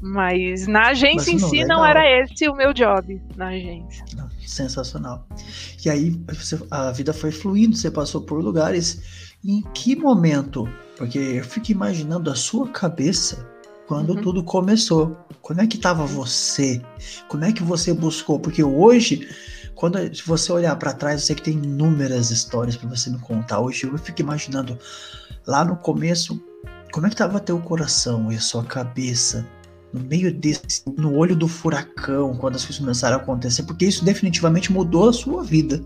Mas 0.00 0.66
na 0.66 0.88
agência 0.88 1.32
Mas, 1.32 1.42
em 1.42 1.48
si 1.48 1.56
legal. 1.62 1.78
não 1.78 1.86
era 1.86 2.22
esse 2.22 2.48
o 2.48 2.54
meu 2.54 2.72
job 2.72 3.20
na 3.34 3.48
agência. 3.48 4.04
Não, 4.14 4.28
sensacional. 4.46 5.26
E 5.84 5.90
aí 5.90 6.10
você, 6.28 6.58
a 6.70 6.92
vida 6.92 7.12
foi 7.12 7.32
fluindo, 7.32 7.76
você 7.76 7.90
passou 7.90 8.20
por 8.20 8.42
lugares. 8.42 9.34
Em 9.44 9.62
que 9.72 9.96
momento? 9.96 10.68
Porque 10.96 11.18
eu 11.18 11.44
fico 11.44 11.72
imaginando 11.72 12.30
a 12.30 12.34
sua 12.34 12.68
cabeça 12.68 13.57
quando 13.88 14.10
uhum. 14.10 14.22
tudo 14.22 14.44
começou. 14.44 15.16
Como 15.40 15.62
é 15.62 15.66
que 15.66 15.76
estava 15.76 16.04
você? 16.04 16.82
Como 17.26 17.42
é 17.44 17.52
que 17.52 17.62
você 17.62 17.94
buscou? 17.94 18.38
Porque 18.38 18.62
hoje, 18.62 19.26
quando 19.74 19.98
se 20.14 20.22
você 20.26 20.52
olhar 20.52 20.76
para 20.76 20.92
trás, 20.92 21.22
eu 21.22 21.26
sei 21.26 21.36
que 21.36 21.42
tem 21.42 21.54
inúmeras 21.54 22.30
histórias 22.30 22.76
para 22.76 22.86
você 22.86 23.08
me 23.08 23.18
contar. 23.18 23.60
Hoje 23.60 23.86
eu 23.86 23.96
fico 23.96 24.20
imaginando 24.20 24.78
lá 25.46 25.64
no 25.64 25.74
começo, 25.74 26.38
como 26.92 27.06
é 27.06 27.08
que 27.08 27.14
estava 27.14 27.40
teu 27.40 27.58
coração 27.60 28.30
e 28.30 28.36
a 28.36 28.40
sua 28.40 28.62
cabeça 28.62 29.46
no 29.90 30.00
meio 30.00 30.30
desse, 30.34 30.82
no 30.98 31.16
olho 31.16 31.34
do 31.34 31.48
furacão, 31.48 32.36
quando 32.36 32.56
as 32.56 32.64
coisas 32.66 32.78
começaram 32.78 33.16
a 33.16 33.20
acontecer, 33.20 33.62
porque 33.62 33.86
isso 33.86 34.04
definitivamente 34.04 34.70
mudou 34.70 35.08
a 35.08 35.14
sua 35.14 35.42
vida 35.42 35.82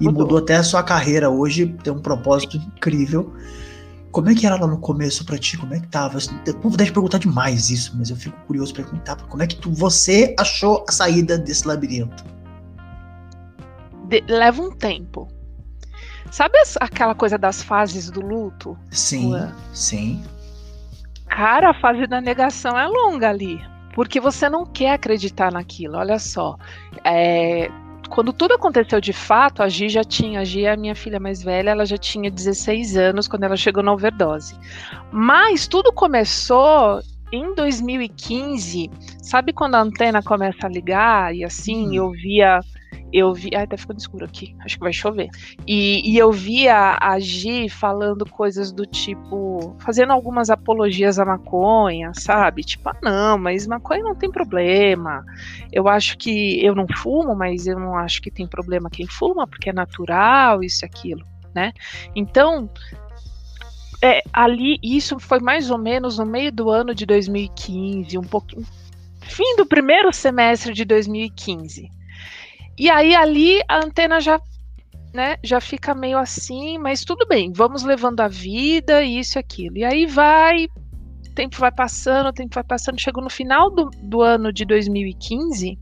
e 0.00 0.04
mudou, 0.04 0.22
mudou 0.22 0.38
até 0.38 0.54
a 0.54 0.62
sua 0.62 0.84
carreira. 0.84 1.28
Hoje 1.28 1.66
tem 1.82 1.92
um 1.92 1.98
propósito 1.98 2.56
incrível 2.56 3.34
como 4.10 4.28
é 4.28 4.34
que 4.34 4.46
era 4.46 4.56
lá 4.56 4.66
no 4.66 4.78
começo 4.78 5.24
para 5.24 5.38
ti? 5.38 5.56
Como 5.56 5.72
é 5.74 5.80
que 5.80 5.88
tava? 5.88 6.18
O 6.18 6.54
povo 6.54 6.76
deve 6.76 6.92
perguntar 6.92 7.18
demais 7.18 7.70
isso, 7.70 7.96
mas 7.96 8.10
eu 8.10 8.16
fico 8.16 8.36
curioso 8.46 8.74
para 8.74 8.84
perguntar. 8.84 9.16
Como 9.16 9.42
é 9.42 9.46
que 9.46 9.56
tu, 9.56 9.72
você 9.72 10.34
achou 10.38 10.84
a 10.88 10.92
saída 10.92 11.38
desse 11.38 11.66
labirinto? 11.66 12.24
De, 14.08 14.22
leva 14.28 14.62
um 14.62 14.70
tempo. 14.70 15.28
Sabe 16.30 16.58
as, 16.58 16.76
aquela 16.80 17.14
coisa 17.14 17.38
das 17.38 17.62
fases 17.62 18.10
do 18.10 18.20
luto? 18.20 18.76
Sim, 18.90 19.32
sim. 19.72 20.22
Cara, 21.28 21.70
a 21.70 21.80
fase 21.80 22.06
da 22.06 22.20
negação 22.20 22.78
é 22.78 22.86
longa 22.86 23.28
ali. 23.28 23.60
Porque 23.94 24.20
você 24.20 24.48
não 24.48 24.64
quer 24.64 24.92
acreditar 24.94 25.52
naquilo. 25.52 25.96
Olha 25.96 26.18
só. 26.18 26.56
É, 27.04 27.70
quando 28.08 28.32
tudo 28.32 28.54
aconteceu 28.54 29.00
de 29.00 29.12
fato, 29.12 29.62
a 29.62 29.68
Gi 29.68 29.88
já 29.88 30.02
tinha, 30.02 30.40
a 30.40 30.44
Gi 30.44 30.64
é 30.64 30.72
a 30.72 30.76
minha 30.76 30.94
filha 30.94 31.20
mais 31.20 31.42
velha, 31.42 31.70
ela 31.70 31.84
já 31.84 31.96
tinha 31.96 32.30
16 32.30 32.96
anos 32.96 33.28
quando 33.28 33.44
ela 33.44 33.56
chegou 33.56 33.82
na 33.82 33.92
overdose. 33.92 34.54
Mas 35.12 35.68
tudo 35.68 35.92
começou 35.92 37.00
em 37.32 37.54
2015, 37.54 38.90
sabe 39.22 39.52
quando 39.52 39.76
a 39.76 39.82
antena 39.82 40.22
começa 40.22 40.66
a 40.66 40.70
ligar 40.70 41.34
e 41.34 41.44
assim, 41.44 41.90
hum. 41.90 41.94
eu 41.94 42.10
via 42.10 42.60
eu 43.12 43.32
vi. 43.34 43.50
Ai, 43.54 43.66
tá 43.66 43.76
ficando 43.76 43.98
escuro 43.98 44.24
aqui. 44.24 44.54
Acho 44.60 44.76
que 44.76 44.84
vai 44.84 44.92
chover. 44.92 45.28
E, 45.66 46.10
e 46.10 46.16
eu 46.16 46.30
via 46.30 46.96
a 47.00 47.18
Gi 47.18 47.68
falando 47.68 48.24
coisas 48.28 48.72
do 48.72 48.86
tipo. 48.86 49.76
fazendo 49.78 50.12
algumas 50.12 50.50
apologias 50.50 51.18
à 51.18 51.24
maconha, 51.24 52.12
sabe? 52.14 52.62
Tipo, 52.62 52.90
ah, 52.90 52.96
não, 53.02 53.38
mas 53.38 53.66
maconha 53.66 54.02
não 54.02 54.14
tem 54.14 54.30
problema. 54.30 55.24
Eu 55.72 55.88
acho 55.88 56.16
que. 56.18 56.64
Eu 56.64 56.74
não 56.74 56.86
fumo, 56.96 57.34
mas 57.34 57.66
eu 57.66 57.78
não 57.78 57.96
acho 57.96 58.22
que 58.22 58.30
tem 58.30 58.46
problema 58.46 58.90
quem 58.90 59.06
fuma, 59.06 59.46
porque 59.46 59.70
é 59.70 59.72
natural, 59.72 60.62
isso 60.62 60.84
e 60.84 60.86
aquilo, 60.86 61.24
né? 61.54 61.72
Então. 62.14 62.70
É, 64.02 64.22
ali, 64.32 64.78
isso 64.82 65.18
foi 65.18 65.40
mais 65.40 65.70
ou 65.70 65.76
menos 65.76 66.16
no 66.16 66.24
meio 66.24 66.50
do 66.50 66.70
ano 66.70 66.94
de 66.94 67.04
2015, 67.04 68.16
um 68.16 68.22
pouquinho. 68.22 68.66
Fim 69.20 69.56
do 69.56 69.66
primeiro 69.66 70.10
semestre 70.10 70.72
de 70.72 70.86
2015. 70.86 71.99
E 72.80 72.88
aí 72.88 73.14
ali 73.14 73.60
a 73.68 73.76
antena 73.76 74.22
já, 74.22 74.40
né, 75.12 75.36
já 75.44 75.60
fica 75.60 75.94
meio 75.94 76.16
assim, 76.16 76.78
mas 76.78 77.04
tudo 77.04 77.26
bem, 77.26 77.52
vamos 77.52 77.82
levando 77.82 78.20
a 78.20 78.26
vida, 78.26 79.02
isso 79.02 79.36
e 79.36 79.38
aquilo. 79.38 79.76
E 79.76 79.84
aí 79.84 80.06
vai, 80.06 80.64
o 80.64 81.34
tempo 81.34 81.58
vai 81.58 81.70
passando, 81.70 82.28
o 82.30 82.32
tempo 82.32 82.54
vai 82.54 82.64
passando, 82.64 82.98
chegou 82.98 83.22
no 83.22 83.28
final 83.28 83.70
do, 83.70 83.90
do 84.02 84.22
ano 84.22 84.50
de 84.50 84.64
2015. 84.64 85.78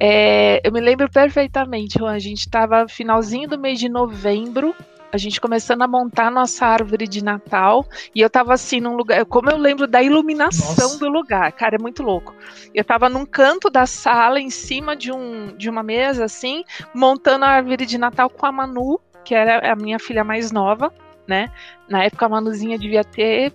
É, 0.00 0.60
eu 0.64 0.70
me 0.70 0.80
lembro 0.80 1.10
perfeitamente, 1.10 2.00
a 2.04 2.18
gente 2.20 2.42
estava 2.42 2.86
finalzinho 2.86 3.48
do 3.48 3.58
mês 3.58 3.80
de 3.80 3.88
novembro, 3.88 4.72
a 5.14 5.16
gente 5.16 5.40
começando 5.40 5.82
a 5.82 5.86
montar 5.86 6.28
nossa 6.28 6.66
árvore 6.66 7.06
de 7.06 7.22
Natal, 7.22 7.86
e 8.12 8.20
eu 8.20 8.28
tava 8.28 8.52
assim 8.52 8.80
num 8.80 8.96
lugar, 8.96 9.24
como 9.26 9.48
eu 9.48 9.56
lembro 9.56 9.86
da 9.86 10.02
iluminação 10.02 10.88
nossa. 10.88 10.98
do 10.98 11.08
lugar, 11.08 11.52
cara, 11.52 11.76
é 11.76 11.78
muito 11.78 12.02
louco. 12.02 12.34
Eu 12.74 12.84
tava 12.84 13.08
num 13.08 13.24
canto 13.24 13.70
da 13.70 13.86
sala, 13.86 14.40
em 14.40 14.50
cima 14.50 14.96
de, 14.96 15.12
um, 15.12 15.56
de 15.56 15.70
uma 15.70 15.84
mesa, 15.84 16.24
assim, 16.24 16.64
montando 16.92 17.44
a 17.44 17.48
árvore 17.48 17.86
de 17.86 17.96
Natal 17.96 18.28
com 18.28 18.44
a 18.44 18.50
Manu, 18.50 19.00
que 19.24 19.36
era 19.36 19.72
a 19.72 19.76
minha 19.76 20.00
filha 20.00 20.24
mais 20.24 20.50
nova, 20.50 20.92
né? 21.28 21.48
Na 21.88 22.02
época 22.02 22.26
a 22.26 22.28
Manuzinha 22.28 22.76
devia 22.76 23.04
ter 23.04 23.52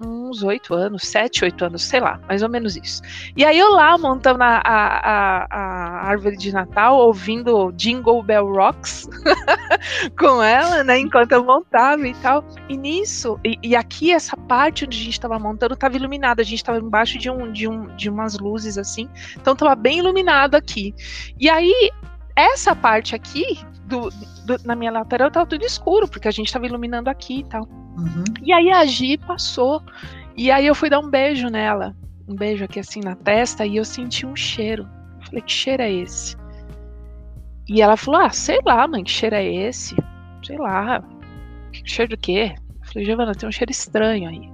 uns 0.00 0.42
oito 0.42 0.74
anos, 0.74 1.02
sete, 1.02 1.44
oito 1.44 1.64
anos, 1.64 1.82
sei 1.84 2.00
lá, 2.00 2.20
mais 2.28 2.42
ou 2.42 2.48
menos 2.48 2.76
isso. 2.76 3.02
E 3.36 3.44
aí 3.44 3.58
eu 3.58 3.70
lá 3.70 3.96
montando 3.96 4.42
a, 4.42 4.60
a, 4.64 5.46
a 5.50 6.08
árvore 6.08 6.36
de 6.36 6.52
Natal, 6.52 6.96
ouvindo 6.96 7.72
Jingle 7.72 8.22
Bell 8.22 8.46
Rocks 8.52 9.08
com 10.18 10.42
ela, 10.42 10.82
né, 10.84 10.98
enquanto 10.98 11.32
eu 11.32 11.44
montava 11.44 12.06
e 12.06 12.14
tal. 12.14 12.44
E 12.68 12.76
nisso, 12.76 13.38
e, 13.44 13.58
e 13.62 13.76
aqui 13.76 14.12
essa 14.12 14.36
parte 14.36 14.84
onde 14.84 14.98
a 14.98 15.04
gente 15.04 15.12
estava 15.12 15.38
montando 15.38 15.74
estava 15.74 15.96
iluminada, 15.96 16.42
a 16.42 16.44
gente 16.44 16.58
estava 16.58 16.78
embaixo 16.78 17.18
de, 17.18 17.30
um, 17.30 17.52
de, 17.52 17.68
um, 17.68 17.94
de 17.96 18.08
umas 18.08 18.38
luzes 18.38 18.78
assim, 18.78 19.08
então 19.36 19.52
estava 19.52 19.74
bem 19.74 19.98
iluminado 19.98 20.54
aqui. 20.54 20.94
E 21.38 21.48
aí 21.48 21.90
essa 22.36 22.74
parte 22.74 23.14
aqui 23.14 23.58
do, 23.86 24.10
do, 24.44 24.64
na 24.64 24.74
minha 24.74 24.90
lateral 24.90 25.28
estava 25.28 25.46
tudo 25.46 25.64
escuro, 25.64 26.08
porque 26.08 26.28
a 26.28 26.30
gente 26.30 26.46
estava 26.46 26.66
iluminando 26.66 27.08
aqui 27.08 27.40
e 27.40 27.44
tal. 27.44 27.64
Uhum. 27.96 28.24
E 28.42 28.52
aí 28.52 28.70
a 28.70 28.84
Gi 28.84 29.18
passou. 29.18 29.82
E 30.36 30.50
aí 30.50 30.66
eu 30.66 30.74
fui 30.74 30.90
dar 30.90 31.00
um 31.00 31.08
beijo 31.08 31.48
nela. 31.48 31.94
Um 32.26 32.34
beijo 32.34 32.64
aqui 32.64 32.80
assim 32.80 33.00
na 33.00 33.14
testa. 33.14 33.64
E 33.64 33.76
eu 33.76 33.84
senti 33.84 34.26
um 34.26 34.34
cheiro. 34.34 34.88
Eu 35.20 35.26
falei, 35.26 35.42
que 35.42 35.52
cheiro 35.52 35.82
é 35.82 35.92
esse? 35.92 36.36
E 37.68 37.80
ela 37.80 37.96
falou: 37.96 38.20
Ah, 38.20 38.30
sei 38.30 38.58
lá, 38.64 38.86
mãe, 38.86 39.04
que 39.04 39.10
cheiro 39.10 39.36
é 39.36 39.44
esse? 39.44 39.94
Sei 40.44 40.58
lá. 40.58 41.02
Cheiro 41.84 42.10
do 42.10 42.16
quê? 42.16 42.54
Eu 42.80 42.86
falei, 42.86 43.04
Giovana, 43.04 43.34
tem 43.34 43.48
um 43.48 43.52
cheiro 43.52 43.70
estranho 43.70 44.28
aí. 44.28 44.53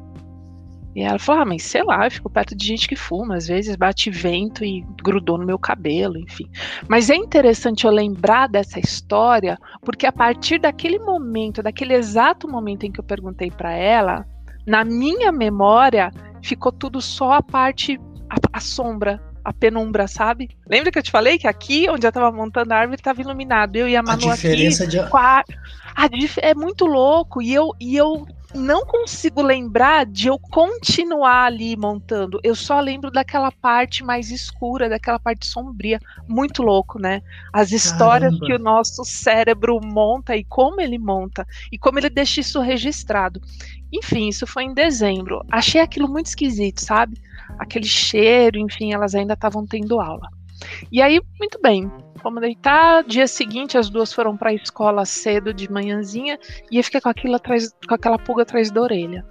E 0.94 1.02
ela 1.02 1.18
falou: 1.18 1.42
Ah, 1.42 1.44
mas 1.44 1.62
sei 1.62 1.82
lá, 1.85 2.04
eu 2.04 2.11
fico 2.11 2.28
perto 2.28 2.54
de 2.54 2.66
gente 2.66 2.88
que 2.88 2.97
fuma, 2.97 3.37
às 3.37 3.47
vezes 3.47 3.76
bate 3.76 4.11
vento 4.11 4.64
e 4.64 4.85
grudou 5.02 5.38
no 5.38 5.47
meu 5.47 5.59
cabelo, 5.59 6.18
enfim. 6.18 6.49
Mas 6.88 7.11
é 7.11 7.14
interessante 7.14 7.85
eu 7.85 7.90
lembrar 7.90 8.49
dessa 8.49 8.80
história, 8.80 9.56
porque 9.82 10.06
a 10.06 10.12
partir 10.12 10.59
daquele 10.59 10.99
momento, 10.99 11.62
daquele 11.62 11.94
exato 11.94 12.49
momento 12.49 12.85
em 12.85 12.92
que 12.92 12.99
eu 12.99 13.04
perguntei 13.04 13.50
para 13.50 13.73
ela, 13.73 14.26
na 14.66 14.85
minha 14.85 15.30
memória 15.30 16.11
ficou 16.42 16.73
tudo 16.73 17.00
só 17.00 17.35
a 17.35 17.42
parte, 17.42 17.99
a, 18.28 18.59
a, 18.59 18.61
sombra, 18.61 19.20
a 19.44 19.52
penumbra, 19.52 20.06
sabe? 20.06 20.50
Lembra 20.68 20.90
que 20.90 20.99
eu 20.99 21.02
te 21.02 21.11
falei 21.11 21.38
que 21.38 21.47
aqui, 21.47 21.88
onde 21.88 22.06
eu 22.06 22.12
tava 22.12 22.30
montando 22.30 22.73
a 22.73 22.76
árvore, 22.76 23.00
estava 23.00 23.20
iluminado. 23.20 23.76
Eu 23.76 23.88
e 23.88 23.97
a 23.97 24.02
Manu 24.02 24.30
a 24.30 24.35
diferença 24.35 24.85
aqui. 24.85 24.92
De... 24.92 24.99
A... 25.00 25.44
A, 25.97 26.09
é 26.42 26.54
muito 26.54 26.87
louco. 26.87 27.42
E 27.42 27.52
eu, 27.52 27.73
e 27.80 27.97
eu 27.97 28.26
não 28.54 28.85
consigo 28.85 29.42
lembrar 29.42 30.06
de 30.06 30.28
eu 30.28 30.38
continuar 30.38 31.44
ali 31.44 31.76
montando. 31.76 32.40
Eu 32.42 32.54
só 32.54 32.80
lembro 32.80 33.11
daquela 33.11 33.52
parte 33.52 34.02
mais 34.02 34.30
escura, 34.30 34.88
daquela 34.88 35.18
parte 35.18 35.47
sombria. 35.47 36.00
Muito 36.28 36.62
louco, 36.62 36.99
né? 36.99 37.23
As 37.52 37.73
histórias 37.73 38.32
Caramba. 38.32 38.47
que 38.47 38.54
o 38.54 38.59
nosso 38.59 39.04
cérebro 39.04 39.80
monta 39.82 40.37
e 40.37 40.44
como 40.44 40.80
ele 40.80 40.99
monta 40.99 41.47
e 41.70 41.78
como 41.78 41.99
ele 41.99 42.11
deixa 42.11 42.40
isso 42.40 42.61
registrado. 42.61 43.40
Enfim, 43.92 44.28
isso 44.28 44.47
foi 44.47 44.64
em 44.64 44.75
dezembro. 44.75 45.44
Achei 45.50 45.80
aquilo 45.80 46.09
muito 46.09 46.26
esquisito, 46.26 46.80
sabe? 46.80 47.20
Aquele 47.59 47.87
cheiro, 47.87 48.59
enfim, 48.59 48.92
elas 48.92 49.14
ainda 49.14 49.35
estavam 49.35 49.66
tendo 49.66 50.00
aula. 50.00 50.28
E 50.90 51.00
aí, 51.00 51.21
muito 51.38 51.61
bem, 51.61 51.90
Fomos 52.21 52.40
deitar. 52.40 53.02
Dia 53.04 53.26
seguinte, 53.26 53.78
as 53.78 53.88
duas 53.88 54.12
foram 54.12 54.37
para 54.37 54.50
a 54.50 54.54
escola 54.54 55.04
cedo 55.04 55.52
de 55.52 55.71
manhãzinha 55.71 56.38
e 56.71 56.76
eu 56.76 56.85
fiquei 56.85 57.00
com 57.00 57.09
aquilo 57.09 57.35
atrás, 57.35 57.75
com 57.87 57.95
aquela 57.95 58.19
pulga 58.19 58.42
atrás 58.42 58.71
da 58.71 58.80
orelha. 58.80 59.25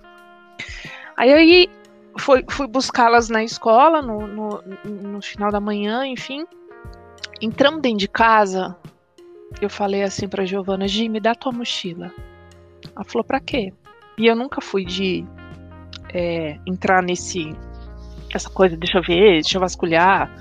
Aí, 1.15 1.31
aí 1.31 1.69
fui, 2.17 2.43
fui 2.49 2.67
buscá-las 2.67 3.29
na 3.29 3.43
escola 3.43 4.01
no, 4.01 4.27
no, 4.27 4.63
no, 4.85 5.21
final 5.21 5.51
da 5.51 5.59
manhã, 5.59 6.05
enfim. 6.05 6.45
Entramos 7.41 7.81
dentro 7.81 7.99
de 7.99 8.07
casa. 8.07 8.75
Eu 9.61 9.69
falei 9.69 10.03
assim 10.03 10.27
para 10.27 10.45
Giovana: 10.45 10.87
Gi, 10.87 11.07
me 11.09 11.19
dá 11.19 11.35
tua 11.35 11.51
mochila. 11.51 12.11
Ela 12.95 13.05
falou: 13.05 13.23
para 13.23 13.39
quê? 13.39 13.71
E 14.17 14.25
eu 14.25 14.35
nunca 14.35 14.61
fui 14.61 14.83
de 14.83 15.25
é, 16.13 16.57
entrar 16.65 17.03
nesse. 17.03 17.55
Essa 18.33 18.49
coisa, 18.49 18.75
deixa 18.77 18.97
eu 18.97 19.03
ver, 19.03 19.41
deixa 19.41 19.57
eu 19.57 19.61
vasculhar. 19.61 20.31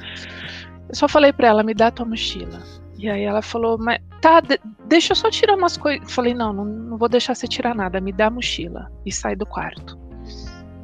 Eu 0.89 0.95
só 0.95 1.09
falei 1.09 1.33
para 1.33 1.49
ela, 1.49 1.63
me 1.63 1.75
dá 1.75 1.91
tua 1.91 2.07
mochila. 2.07 2.63
E 2.99 3.09
aí 3.09 3.23
ela 3.23 3.43
falou, 3.43 3.79
mas 3.79 4.01
tá, 4.21 4.41
de, 4.41 4.59
deixa 4.87 5.13
eu 5.13 5.17
só 5.17 5.31
tirar 5.31 5.57
umas 5.57 5.77
coisas. 5.77 6.13
Falei, 6.13 6.35
não, 6.35 6.53
não, 6.53 6.65
não 6.65 6.99
vou 6.99 7.09
deixar 7.09 7.35
você 7.35 7.47
tirar 7.47 7.75
nada, 7.75 8.01
me 8.01 8.13
dá 8.13 8.27
a 8.27 8.31
mochila. 8.31 8.91
E 9.07 9.13
sai 9.13 9.37
do 9.37 9.47
quarto. 9.47 10.09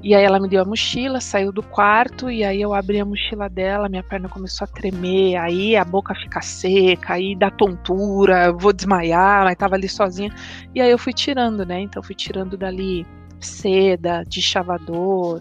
E 0.04 0.14
aí 0.14 0.22
ela 0.22 0.38
me 0.38 0.46
deu 0.46 0.60
a 0.60 0.66
mochila, 0.66 1.18
saiu 1.18 1.50
do 1.50 1.62
quarto, 1.62 2.30
e 2.30 2.44
aí 2.44 2.60
eu 2.60 2.74
abri 2.74 3.00
a 3.00 3.06
mochila 3.06 3.48
dela, 3.48 3.88
minha 3.88 4.02
perna 4.02 4.28
começou 4.28 4.66
a 4.66 4.68
tremer, 4.68 5.36
aí 5.36 5.74
a 5.74 5.82
boca 5.82 6.14
fica 6.14 6.42
seca, 6.42 7.14
aí 7.14 7.34
dá 7.34 7.50
tontura, 7.50 8.52
vou 8.52 8.70
desmaiar, 8.70 9.44
mas 9.44 9.56
tava 9.56 9.76
ali 9.76 9.88
sozinha. 9.88 10.30
E 10.74 10.80
aí 10.82 10.90
eu 10.90 10.98
fui 10.98 11.14
tirando, 11.14 11.64
né? 11.64 11.80
Então 11.80 12.02
fui 12.02 12.14
tirando 12.14 12.54
dali 12.54 13.06
seda, 13.40 14.22
de 14.28 14.42
chavador, 14.42 15.40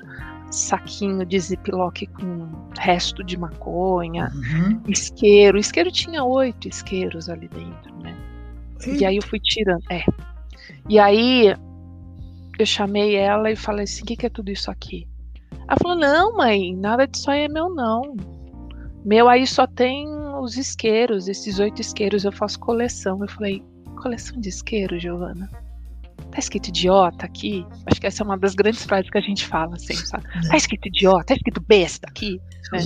saquinho 0.56 1.26
de 1.26 1.39
ziplock 1.39 2.06
com 2.08 2.48
resto 2.78 3.24
de 3.24 3.38
maconha, 3.38 4.32
uhum. 4.34 4.82
isqueiro. 4.88 5.58
Isqueiro 5.58 5.92
tinha 5.92 6.24
oito 6.24 6.68
isqueiros 6.68 7.30
ali 7.30 7.48
dentro, 7.48 7.96
né? 8.00 8.16
E 8.88 9.06
aí 9.06 9.16
eu 9.16 9.24
fui 9.24 9.39
tirando. 9.39 9.84
É. 9.89 10.04
E 10.89 11.00
aí 11.00 11.56
eu 12.60 12.66
chamei 12.66 13.16
ela 13.16 13.52
e 13.52 13.56
falei 13.56 13.84
assim: 13.84 14.04
o 14.04 14.06
que, 14.06 14.16
que 14.16 14.26
é 14.26 14.30
tudo 14.30 14.52
isso 14.52 14.70
aqui? 14.70 15.08
Ela 15.68 15.78
falou: 15.82 15.98
não, 15.98 16.36
mãe, 16.36 16.76
nada 16.76 17.08
disso 17.08 17.32
aí 17.32 17.42
é 17.42 17.48
meu, 17.48 17.70
não. 17.70 18.16
Meu 19.06 19.28
aí 19.28 19.46
só 19.46 19.68
tem 19.68 20.08
os 20.39 20.58
isqueiros, 20.58 21.28
esses 21.28 21.60
oito 21.60 21.82
isqueiros, 21.82 22.26
eu 22.26 22.32
faço 22.32 22.60
coleção. 22.60 23.20
Eu 23.22 23.30
falei: 23.30 23.63
coleção 24.02 24.39
de 24.39 24.50
isqueiro, 24.50 25.00
Giovana? 25.00 25.50
Tá 26.32 26.39
escrito 26.39 26.69
idiota 26.69 27.26
aqui? 27.26 27.65
Acho 27.86 28.02
que 28.02 28.08
essa 28.08 28.23
é 28.23 28.26
uma 28.26 28.38
das 28.38 28.56
grandes 28.56 28.84
frases 28.84 29.10
que 29.10 29.17
a 29.17 29.21
gente 29.21 29.45
fala, 29.45 29.76
assim, 29.76 29.95
sabe? 30.06 30.26
É. 30.45 30.49
Tá 30.49 30.58
escrito 30.58 30.88
idiota, 30.88 31.26
tá 31.26 31.34
escrito 31.34 31.62
besta 31.62 32.08
aqui. 32.08 32.39
Né? 32.71 32.80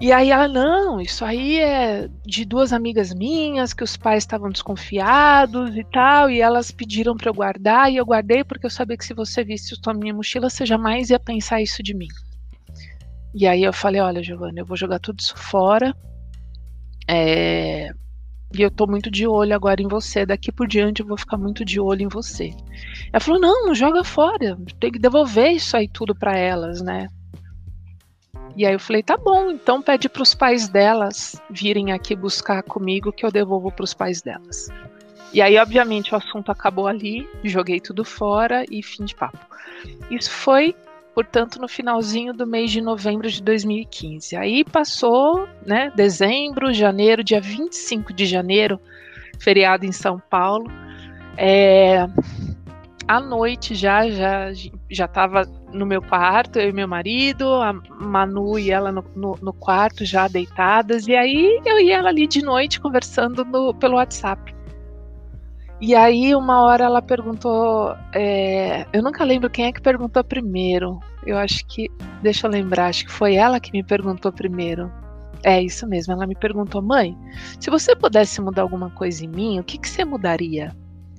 E 0.00 0.12
aí 0.12 0.30
ela, 0.30 0.46
não, 0.46 1.00
isso 1.00 1.24
aí 1.24 1.58
é 1.58 2.08
de 2.24 2.44
duas 2.44 2.72
amigas 2.72 3.12
minhas, 3.12 3.74
que 3.74 3.82
os 3.82 3.96
pais 3.96 4.22
estavam 4.22 4.48
desconfiados 4.48 5.76
e 5.76 5.82
tal, 5.84 6.30
e 6.30 6.40
elas 6.40 6.70
pediram 6.70 7.16
para 7.16 7.28
eu 7.28 7.34
guardar, 7.34 7.90
e 7.90 7.96
eu 7.96 8.06
guardei 8.06 8.44
porque 8.44 8.66
eu 8.66 8.70
sabia 8.70 8.96
que 8.96 9.04
se 9.04 9.12
você 9.12 9.42
visse 9.42 9.74
a 9.84 9.94
minha 9.94 10.14
mochila, 10.14 10.48
você 10.48 10.64
jamais 10.64 11.10
ia 11.10 11.18
pensar 11.18 11.60
isso 11.60 11.82
de 11.82 11.94
mim. 11.94 12.06
E 13.34 13.46
aí 13.46 13.64
eu 13.64 13.72
falei, 13.72 14.00
olha, 14.00 14.22
Giovana, 14.22 14.60
eu 14.60 14.64
vou 14.64 14.76
jogar 14.76 15.00
tudo 15.00 15.18
isso 15.18 15.36
fora. 15.36 15.92
É, 17.08 17.90
e 18.52 18.62
eu 18.62 18.70
tô 18.70 18.86
muito 18.86 19.10
de 19.10 19.26
olho 19.26 19.54
agora 19.54 19.82
em 19.82 19.88
você. 19.88 20.24
Daqui 20.24 20.50
por 20.50 20.66
diante 20.66 21.00
eu 21.00 21.06
vou 21.06 21.18
ficar 21.18 21.36
muito 21.36 21.64
de 21.64 21.78
olho 21.78 22.02
em 22.02 22.08
você. 22.08 22.54
Ela 23.12 23.20
falou: 23.20 23.40
não, 23.40 23.66
não 23.66 23.74
joga 23.74 24.02
fora. 24.02 24.58
Tem 24.80 24.90
que 24.90 24.98
devolver 24.98 25.52
isso 25.52 25.76
aí 25.76 25.88
tudo 25.88 26.14
para 26.14 26.36
elas, 26.36 26.80
né? 26.80 27.08
E 28.56 28.66
aí 28.66 28.72
eu 28.72 28.80
falei: 28.80 29.02
tá 29.02 29.16
bom, 29.16 29.50
então 29.50 29.82
pede 29.82 30.08
para 30.08 30.22
os 30.22 30.34
pais 30.34 30.68
delas 30.68 31.40
virem 31.50 31.92
aqui 31.92 32.16
buscar 32.16 32.62
comigo 32.62 33.12
que 33.12 33.24
eu 33.24 33.30
devolvo 33.30 33.70
para 33.70 33.84
os 33.84 33.94
pais 33.94 34.22
delas. 34.22 34.68
E 35.32 35.42
aí, 35.42 35.58
obviamente, 35.58 36.14
o 36.14 36.16
assunto 36.16 36.50
acabou 36.50 36.86
ali, 36.86 37.28
joguei 37.44 37.80
tudo 37.80 38.02
fora 38.02 38.64
e 38.70 38.82
fim 38.82 39.04
de 39.04 39.14
papo. 39.14 39.38
Isso 40.10 40.30
foi 40.30 40.74
portanto, 41.18 41.60
no 41.60 41.66
finalzinho 41.66 42.32
do 42.32 42.46
mês 42.46 42.70
de 42.70 42.80
novembro 42.80 43.28
de 43.28 43.42
2015. 43.42 44.36
Aí 44.36 44.62
passou, 44.62 45.48
né, 45.66 45.90
dezembro, 45.96 46.72
janeiro, 46.72 47.24
dia 47.24 47.40
25 47.40 48.12
de 48.12 48.24
janeiro, 48.24 48.78
feriado 49.36 49.84
em 49.84 49.90
São 49.90 50.22
Paulo. 50.30 50.70
É, 51.36 52.06
à 53.08 53.18
noite 53.18 53.74
já 53.74 54.08
já 54.08 54.52
já 54.88 55.06
estava 55.06 55.42
no 55.72 55.84
meu 55.84 56.00
quarto, 56.00 56.60
eu 56.60 56.68
e 56.68 56.72
meu 56.72 56.86
marido, 56.86 57.52
a 57.52 57.72
Manu 57.72 58.56
e 58.56 58.70
ela 58.70 58.92
no, 58.92 59.04
no, 59.16 59.36
no, 59.42 59.52
quarto 59.52 60.04
já 60.04 60.28
deitadas, 60.28 61.08
e 61.08 61.16
aí 61.16 61.60
eu 61.66 61.80
e 61.80 61.90
ela 61.90 62.10
ali 62.10 62.28
de 62.28 62.44
noite 62.44 62.80
conversando 62.80 63.44
no, 63.44 63.74
pelo 63.74 63.96
WhatsApp. 63.96 64.54
E 65.80 65.94
aí, 65.94 66.34
uma 66.34 66.62
hora 66.62 66.84
ela 66.84 67.00
perguntou. 67.00 67.94
É, 68.12 68.86
eu 68.92 69.02
nunca 69.02 69.24
lembro 69.24 69.48
quem 69.48 69.66
é 69.66 69.72
que 69.72 69.80
perguntou 69.80 70.24
primeiro. 70.24 70.98
Eu 71.24 71.36
acho 71.38 71.64
que. 71.66 71.88
Deixa 72.22 72.46
eu 72.46 72.50
lembrar, 72.50 72.86
acho 72.86 73.04
que 73.04 73.12
foi 73.12 73.34
ela 73.36 73.60
que 73.60 73.72
me 73.72 73.84
perguntou 73.84 74.32
primeiro. 74.32 74.90
É 75.44 75.62
isso 75.62 75.86
mesmo, 75.86 76.12
ela 76.12 76.26
me 76.26 76.34
perguntou, 76.34 76.82
mãe, 76.82 77.16
se 77.60 77.70
você 77.70 77.94
pudesse 77.94 78.40
mudar 78.40 78.62
alguma 78.62 78.90
coisa 78.90 79.24
em 79.24 79.28
mim, 79.28 79.60
o 79.60 79.64
que, 79.64 79.78
que 79.78 79.88
você 79.88 80.04
mudaria? 80.04 80.74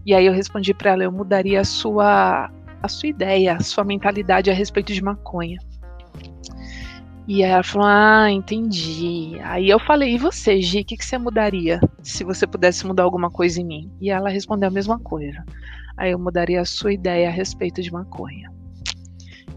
E 0.06 0.14
aí 0.14 0.26
eu 0.26 0.34
respondi 0.34 0.74
para 0.74 0.92
ela, 0.92 1.04
eu 1.04 1.12
mudaria 1.12 1.62
a 1.62 1.64
sua, 1.64 2.52
a 2.82 2.88
sua 2.88 3.10
ideia, 3.10 3.56
a 3.56 3.62
sua 3.62 3.84
mentalidade 3.84 4.50
a 4.50 4.54
respeito 4.54 4.92
de 4.92 5.02
maconha. 5.02 5.58
E 7.30 7.44
ela 7.44 7.62
falou: 7.62 7.88
Ah, 7.88 8.32
entendi. 8.32 9.40
Aí 9.44 9.70
eu 9.70 9.80
falei: 9.80 10.16
E 10.16 10.18
você, 10.18 10.60
Gi, 10.60 10.80
o 10.80 10.86
que, 10.86 10.98
que 10.98 11.06
você 11.06 11.16
mudaria 11.16 11.80
se 12.02 12.24
você 12.24 12.48
pudesse 12.48 12.88
mudar 12.88 13.04
alguma 13.04 13.30
coisa 13.30 13.62
em 13.62 13.66
mim? 13.66 13.92
E 14.02 14.10
ela 14.10 14.30
respondeu 14.30 14.68
a 14.68 14.72
mesma 14.72 14.98
coisa. 14.98 15.46
Aí 15.96 16.10
eu 16.10 16.18
mudaria 16.18 16.60
a 16.60 16.66
sua 16.66 16.92
ideia 16.92 17.28
a 17.30 17.32
respeito 17.32 17.84
de 17.84 17.92
maconha. 17.92 18.52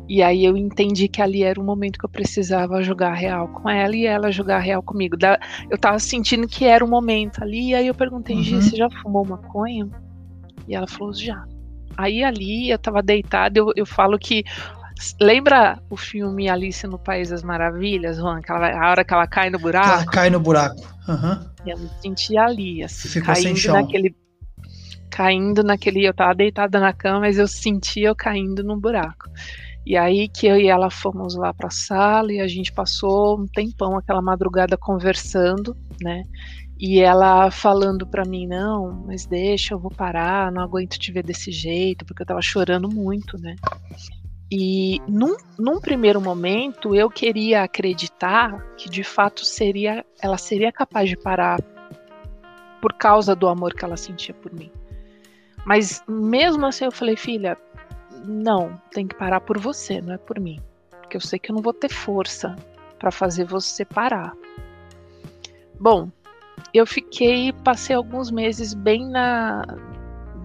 E 0.06 0.22
aí 0.22 0.44
eu 0.44 0.54
entendi 0.54 1.08
que 1.08 1.22
ali 1.22 1.44
era 1.44 1.58
o 1.58 1.64
momento 1.64 1.98
que 1.98 2.04
eu 2.04 2.11
precisava 2.11 2.82
jogar 2.82 3.14
real 3.14 3.48
com 3.48 3.70
ela 3.70 3.96
e 3.96 4.04
ela 4.04 4.30
jogar 4.30 4.58
real 4.58 4.82
comigo. 4.82 5.16
Eu 5.70 5.78
tava 5.78 5.98
sentindo 5.98 6.46
que 6.46 6.66
era 6.66 6.85
o 6.85 6.88
momento 6.88 7.42
ali, 7.42 7.70
e 7.70 7.74
aí 7.74 7.87
eu 7.87 7.94
perguntei, 7.94 8.37
uhum. 8.37 8.42
Gi, 8.42 8.56
você 8.56 8.76
já 8.76 8.90
fumou 9.00 9.24
maconha? 9.24 9.88
E 10.68 10.74
ela 10.74 10.87
falou, 10.87 11.14
já. 11.14 11.42
Aí 11.96 12.22
ali 12.22 12.68
eu 12.68 12.78
tava 12.78 13.02
deitada, 13.02 13.58
eu, 13.58 13.72
eu 13.74 13.87
falo 13.87 14.18
que. 14.18 14.44
Lembra 15.20 15.82
o 15.90 15.96
filme 15.96 16.48
Alice 16.48 16.86
no 16.86 16.98
País 16.98 17.30
das 17.30 17.42
Maravilhas, 17.42 18.16
Juan? 18.16 18.40
A 18.48 18.90
hora 18.90 19.04
que 19.04 19.12
ela 19.12 19.26
cai 19.26 19.50
no 19.50 19.58
buraco? 19.58 19.88
Ela 19.88 20.06
cai 20.06 20.30
no 20.30 20.40
buraco. 20.40 20.82
Uhum. 21.08 21.46
Eu 21.66 21.78
me 21.78 21.90
senti 22.00 22.36
ali, 22.36 22.82
assim, 22.82 23.20
caindo 23.20 23.72
naquele. 23.72 24.16
Caindo 25.10 25.62
naquele. 25.62 26.04
Eu 26.04 26.14
tava 26.14 26.34
deitada 26.34 26.78
na 26.78 26.92
cama, 26.92 27.20
mas 27.20 27.38
eu 27.38 27.48
sentia 27.48 28.08
eu 28.08 28.16
caindo 28.16 28.62
no 28.62 28.78
buraco. 28.78 29.28
E 29.84 29.96
aí 29.96 30.28
que 30.28 30.46
eu 30.46 30.56
e 30.56 30.68
ela 30.68 30.90
fomos 30.90 31.34
lá 31.34 31.52
para 31.52 31.66
a 31.66 31.70
sala 31.70 32.32
e 32.32 32.40
a 32.40 32.46
gente 32.46 32.72
passou 32.72 33.40
um 33.40 33.46
tempão 33.46 33.96
aquela 33.96 34.22
madrugada 34.22 34.76
conversando, 34.76 35.76
né? 36.00 36.22
E 36.78 37.00
ela 37.00 37.50
falando 37.50 38.06
para 38.06 38.24
mim, 38.24 38.46
não, 38.46 39.04
mas 39.06 39.26
deixa, 39.26 39.74
eu 39.74 39.78
vou 39.78 39.90
parar, 39.90 40.50
não 40.52 40.62
aguento 40.62 40.98
te 40.98 41.12
ver 41.12 41.24
desse 41.24 41.50
jeito, 41.50 42.04
porque 42.04 42.22
eu 42.22 42.26
tava 42.26 42.42
chorando 42.42 42.88
muito, 42.88 43.38
né? 43.38 43.56
E 44.54 45.00
num, 45.08 45.34
num 45.58 45.80
primeiro 45.80 46.20
momento 46.20 46.94
eu 46.94 47.08
queria 47.08 47.62
acreditar 47.62 48.62
que 48.76 48.90
de 48.90 49.02
fato 49.02 49.46
seria, 49.46 50.04
ela 50.20 50.36
seria 50.36 50.70
capaz 50.70 51.08
de 51.08 51.16
parar 51.16 51.58
por 52.78 52.92
causa 52.92 53.34
do 53.34 53.48
amor 53.48 53.72
que 53.72 53.82
ela 53.82 53.96
sentia 53.96 54.34
por 54.34 54.52
mim. 54.52 54.70
Mas 55.64 56.04
mesmo 56.06 56.66
assim 56.66 56.84
eu 56.84 56.92
falei, 56.92 57.16
filha, 57.16 57.56
não, 58.26 58.78
tem 58.90 59.06
que 59.06 59.14
parar 59.14 59.40
por 59.40 59.58
você, 59.58 60.02
não 60.02 60.12
é 60.12 60.18
por 60.18 60.38
mim. 60.38 60.60
Porque 61.00 61.16
eu 61.16 61.20
sei 61.22 61.38
que 61.38 61.50
eu 61.50 61.54
não 61.54 61.62
vou 61.62 61.72
ter 61.72 61.90
força 61.90 62.54
para 62.98 63.10
fazer 63.10 63.46
você 63.46 63.86
parar. 63.86 64.34
Bom, 65.80 66.10
eu 66.74 66.86
fiquei, 66.86 67.54
passei 67.64 67.96
alguns 67.96 68.30
meses 68.30 68.74
bem 68.74 69.08
na. 69.08 69.64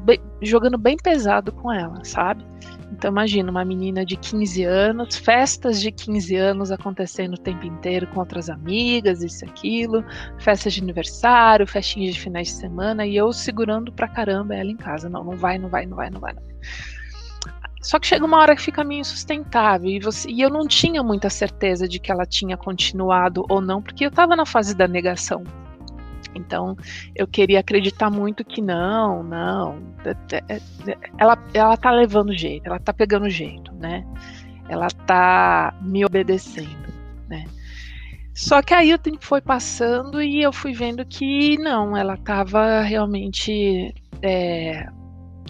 Bem, 0.05 0.21
jogando 0.41 0.77
bem 0.77 0.95
pesado 0.95 1.51
com 1.51 1.73
ela, 1.73 2.05
sabe? 2.05 2.45
Então 2.91 3.11
imagina 3.11 3.51
uma 3.51 3.65
menina 3.65 4.05
de 4.05 4.15
15 4.15 4.63
anos, 4.63 5.17
festas 5.17 5.81
de 5.81 5.91
15 5.91 6.35
anos 6.35 6.71
acontecendo 6.71 7.33
o 7.33 7.37
tempo 7.37 7.65
inteiro 7.65 8.07
com 8.07 8.19
outras 8.19 8.49
amigas, 8.49 9.21
isso 9.21 9.43
aquilo, 9.45 10.03
festas 10.39 10.73
de 10.73 10.81
aniversário, 10.81 11.67
festinhas 11.67 12.15
de 12.15 12.21
finais 12.21 12.47
de 12.47 12.53
semana, 12.53 13.05
e 13.05 13.15
eu 13.15 13.31
segurando 13.33 13.91
pra 13.91 14.07
caramba 14.07 14.55
ela 14.55 14.71
em 14.71 14.77
casa. 14.77 15.09
Não, 15.09 15.23
não 15.23 15.35
vai, 15.35 15.57
não 15.57 15.69
vai, 15.69 15.85
não 15.85 15.97
vai, 15.97 16.09
não 16.09 16.19
vai. 16.19 16.33
Não. 16.33 16.41
Só 17.81 17.99
que 17.99 18.07
chega 18.07 18.25
uma 18.25 18.37
hora 18.37 18.55
que 18.55 18.61
fica 18.61 18.83
meio 18.83 19.01
insustentável 19.01 19.89
e, 19.89 19.99
você, 19.99 20.29
e 20.29 20.41
eu 20.41 20.49
não 20.49 20.67
tinha 20.67 21.03
muita 21.03 21.29
certeza 21.29 21.87
de 21.87 21.99
que 21.99 22.11
ela 22.11 22.25
tinha 22.25 22.57
continuado 22.57 23.45
ou 23.49 23.61
não, 23.61 23.81
porque 23.81 24.05
eu 24.05 24.09
estava 24.09 24.35
na 24.35 24.45
fase 24.45 24.75
da 24.75 24.87
negação. 24.87 25.43
Então 26.35 26.75
eu 27.15 27.27
queria 27.27 27.59
acreditar 27.59 28.09
muito 28.09 28.43
que 28.43 28.61
não, 28.61 29.23
não, 29.23 29.79
é, 30.05 30.35
é, 30.49 30.55
é, 30.55 30.97
ela, 31.17 31.37
ela 31.53 31.77
tá 31.77 31.91
levando 31.91 32.37
jeito, 32.37 32.67
ela 32.67 32.79
tá 32.79 32.93
pegando 32.93 33.29
jeito, 33.29 33.73
né? 33.73 34.05
Ela 34.69 34.87
tá 34.89 35.73
me 35.81 36.05
obedecendo, 36.05 36.93
né? 37.27 37.45
Só 38.33 38.61
que 38.61 38.73
aí 38.73 38.93
o 38.93 38.99
tempo 38.99 39.25
foi 39.25 39.41
passando 39.41 40.21
e 40.21 40.41
eu 40.41 40.53
fui 40.53 40.73
vendo 40.73 41.03
que 41.05 41.57
não, 41.57 41.97
ela 41.97 42.13
estava 42.13 42.81
realmente 42.81 43.93
é, 44.21 44.87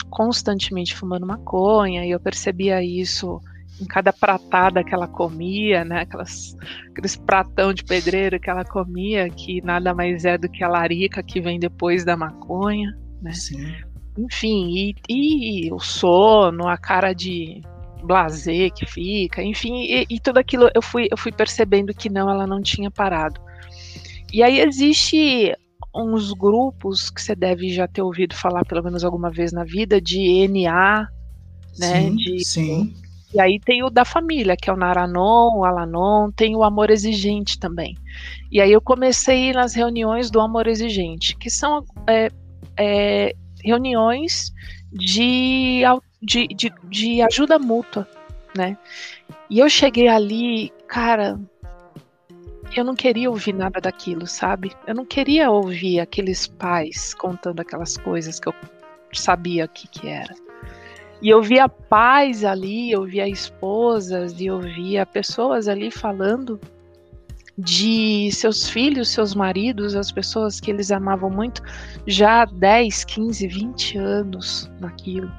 constantemente 0.10 0.96
fumando 0.96 1.26
maconha 1.26 2.06
e 2.06 2.12
eu 2.12 2.20
percebia 2.20 2.82
isso 2.82 3.42
em 3.80 3.86
cada 3.86 4.12
pratada 4.12 4.84
que 4.84 4.94
ela 4.94 5.08
comia, 5.08 5.84
né? 5.86 6.02
Aquelas, 6.02 6.56
aqueles 6.92 7.16
pratão 7.16 7.74
de 7.74 7.84
pedreiro 7.84 8.40
que 8.40 8.50
ela 8.50 8.66
comia, 8.66 9.30
que 9.30 9.62
nada 9.62 9.94
mais 9.94 10.26
é 10.26 10.38
do 10.38 10.50
que 10.50 10.64
a 10.64 10.68
larica 10.68 11.22
que 11.22 11.40
vem 11.40 11.60
depois 11.60 12.04
da 12.04 12.18
maconha, 12.18 12.98
né? 13.22 13.34
Sim. 13.34 13.74
Enfim, 14.18 14.70
e, 14.76 14.96
e 15.10 15.72
o 15.72 15.80
sono, 15.80 16.68
a 16.68 16.78
cara 16.78 17.14
de 17.14 17.62
blazer 18.04 18.72
que 18.74 18.86
fica, 18.86 19.44
enfim, 19.44 19.84
e, 19.84 20.06
e, 20.10 20.20
tudo 20.20 20.38
aquilo 20.38 20.70
eu 20.74 20.82
fui, 20.82 21.08
eu 21.12 21.18
fui 21.18 21.32
percebendo 21.32 21.94
que 21.94 22.10
não, 22.10 22.30
ela 22.30 22.48
não 22.48 22.62
tinha 22.62 22.90
parado. 22.90 23.40
E 24.32 24.42
aí 24.42 24.60
existe 24.60 25.54
uns 25.94 26.32
grupos 26.34 27.10
que 27.10 27.22
você 27.22 27.36
deve 27.36 27.70
já 27.70 27.88
ter 27.88 28.02
ouvido 28.02 28.36
falar 28.36 28.66
pelo 28.66 28.84
menos 28.84 29.04
alguma 29.04 29.30
vez 29.30 29.52
na 29.52 29.64
vida 29.64 30.02
de 30.02 30.48
NA, 30.48 31.08
né? 31.78 32.02
Sim, 32.02 32.16
de, 32.16 32.46
sim. 32.46 32.94
E 33.34 33.42
aí 33.42 33.60
tem 33.60 33.84
o 33.84 33.90
da 33.90 34.06
família, 34.06 34.56
que 34.56 34.70
é 34.70 34.74
o 34.74 34.78
Naranon, 34.78 35.58
o 35.58 35.66
Alanon, 35.66 36.32
tem 36.32 36.56
o 36.56 36.64
Amor 36.64 36.90
Exigente 36.90 37.60
também. 37.60 37.98
E 38.52 38.62
aí 38.62 38.72
eu 38.72 38.82
comecei 38.82 39.52
nas 39.52 39.74
reuniões 39.74 40.32
do 40.32 40.40
Amor 40.40 40.68
Exigente, 40.68 41.36
que 41.36 41.50
são 41.50 41.84
é, 42.08 42.30
é, 42.78 43.36
reuniões 43.64 44.54
de, 44.94 45.82
de, 46.22 46.48
de, 46.48 46.74
de 46.86 47.22
ajuda 47.22 47.60
mútua, 47.60 48.08
né? 48.56 48.78
E 49.50 49.60
eu 49.60 49.70
cheguei 49.70 50.08
ali, 50.08 50.72
cara, 50.88 51.38
eu 52.76 52.84
não 52.84 52.96
queria 52.96 53.30
ouvir 53.30 53.54
nada 53.54 53.80
daquilo, 53.82 54.26
sabe? 54.26 54.72
Eu 54.86 54.96
não 54.96 55.06
queria 55.06 55.52
ouvir 55.52 56.00
aqueles 56.00 56.48
pais 56.48 57.14
contando 57.14 57.60
aquelas 57.60 57.98
coisas 57.98 58.40
que 58.40 58.48
eu 58.48 58.54
sabia 59.14 59.68
que, 59.68 59.88
que 59.88 60.08
era. 60.08 60.34
E 61.22 61.30
eu 61.30 61.42
via 61.42 61.68
pais 61.68 62.44
ali, 62.44 62.92
eu 62.92 63.04
via 63.06 63.28
esposas, 63.28 64.40
e 64.40 64.46
eu 64.46 64.60
via 64.60 65.06
pessoas 65.06 65.68
ali 65.68 65.90
falando 65.90 66.60
de 67.58 68.30
seus 68.32 68.70
filhos, 68.70 69.10
seus 69.10 69.34
maridos, 69.34 69.96
as 69.96 70.12
pessoas 70.12 70.60
que 70.60 70.70
eles 70.70 70.92
amavam 70.92 71.30
muito, 71.30 71.62
já 72.06 72.44
há 72.44 72.46
10, 72.46 73.04
15, 73.06 73.48
20 73.48 73.98
anos 73.98 74.72
naquilo. 74.80 75.32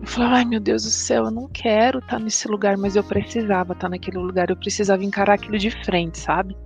Eu 0.00 0.06
falava, 0.06 0.36
ai 0.36 0.44
meu 0.46 0.58
Deus 0.58 0.84
do 0.84 0.90
céu, 0.90 1.26
eu 1.26 1.30
não 1.30 1.48
quero 1.48 1.98
estar 1.98 2.18
nesse 2.18 2.48
lugar, 2.48 2.78
mas 2.78 2.96
eu 2.96 3.04
precisava 3.04 3.74
estar 3.74 3.90
naquele 3.90 4.18
lugar, 4.18 4.48
eu 4.48 4.56
precisava 4.56 5.04
encarar 5.04 5.34
aquilo 5.34 5.58
de 5.58 5.70
frente, 5.84 6.18
sabe? 6.18 6.56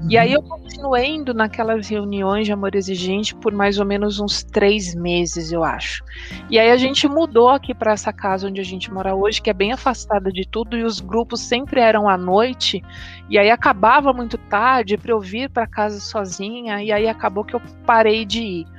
Uhum. 0.00 0.06
E 0.10 0.18
aí 0.18 0.32
eu 0.32 0.42
continuei 0.42 1.06
indo 1.06 1.34
naquelas 1.34 1.88
reuniões 1.88 2.46
de 2.46 2.52
amor 2.52 2.74
exigente 2.74 3.34
por 3.34 3.52
mais 3.52 3.78
ou 3.78 3.84
menos 3.84 4.20
uns 4.20 4.42
três 4.42 4.94
meses, 4.94 5.52
eu 5.52 5.64
acho. 5.64 6.04
E 6.50 6.58
aí 6.58 6.70
a 6.70 6.76
gente 6.76 7.08
mudou 7.08 7.48
aqui 7.48 7.74
para 7.74 7.92
essa 7.92 8.12
casa 8.12 8.48
onde 8.48 8.60
a 8.60 8.64
gente 8.64 8.92
mora 8.92 9.14
hoje, 9.14 9.40
que 9.40 9.50
é 9.50 9.54
bem 9.54 9.72
afastada 9.72 10.30
de 10.30 10.46
tudo, 10.46 10.76
e 10.76 10.84
os 10.84 11.00
grupos 11.00 11.40
sempre 11.40 11.80
eram 11.80 12.08
à 12.08 12.16
noite, 12.16 12.82
e 13.28 13.38
aí 13.38 13.50
acabava 13.50 14.12
muito 14.12 14.36
tarde 14.36 14.96
para 14.96 15.12
eu 15.12 15.20
vir 15.20 15.50
para 15.50 15.66
casa 15.66 16.00
sozinha, 16.00 16.82
e 16.82 16.92
aí 16.92 17.08
acabou 17.08 17.44
que 17.44 17.54
eu 17.54 17.62
parei 17.86 18.24
de 18.24 18.42
ir. 18.42 18.71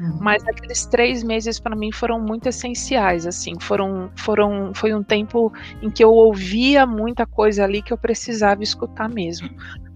Uhum. 0.00 0.18
Mas 0.18 0.42
aqueles 0.48 0.86
três 0.86 1.22
meses 1.22 1.60
para 1.60 1.76
mim 1.76 1.92
foram 1.92 2.18
muito 2.18 2.48
essenciais, 2.48 3.26
assim, 3.26 3.52
foram, 3.60 4.10
foram, 4.16 4.72
foi 4.74 4.94
um 4.94 5.02
tempo 5.02 5.52
em 5.82 5.90
que 5.90 6.02
eu 6.02 6.10
ouvia 6.10 6.86
muita 6.86 7.26
coisa 7.26 7.64
ali 7.64 7.82
que 7.82 7.92
eu 7.92 7.98
precisava 7.98 8.62
escutar 8.62 9.10
mesmo. 9.10 9.50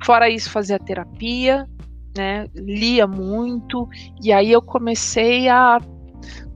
Fora 0.04 0.28
isso, 0.28 0.50
fazia 0.50 0.78
terapia, 0.78 1.66
né, 2.14 2.46
lia 2.54 3.06
muito, 3.06 3.88
e 4.22 4.30
aí 4.30 4.52
eu 4.52 4.60
comecei 4.60 5.48
a 5.48 5.80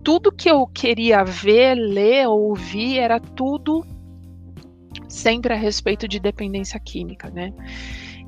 tudo 0.05 0.31
que 0.31 0.51
eu 0.51 0.67
queria 0.67 1.25
ver, 1.25 1.75
ler, 1.75 2.29
ouvir 2.29 2.99
era 2.99 3.19
tudo 3.19 3.85
sempre 5.09 5.55
a 5.55 5.57
respeito 5.57 6.07
de 6.07 6.21
dependência 6.21 6.79
química, 6.79 7.31
né? 7.31 7.53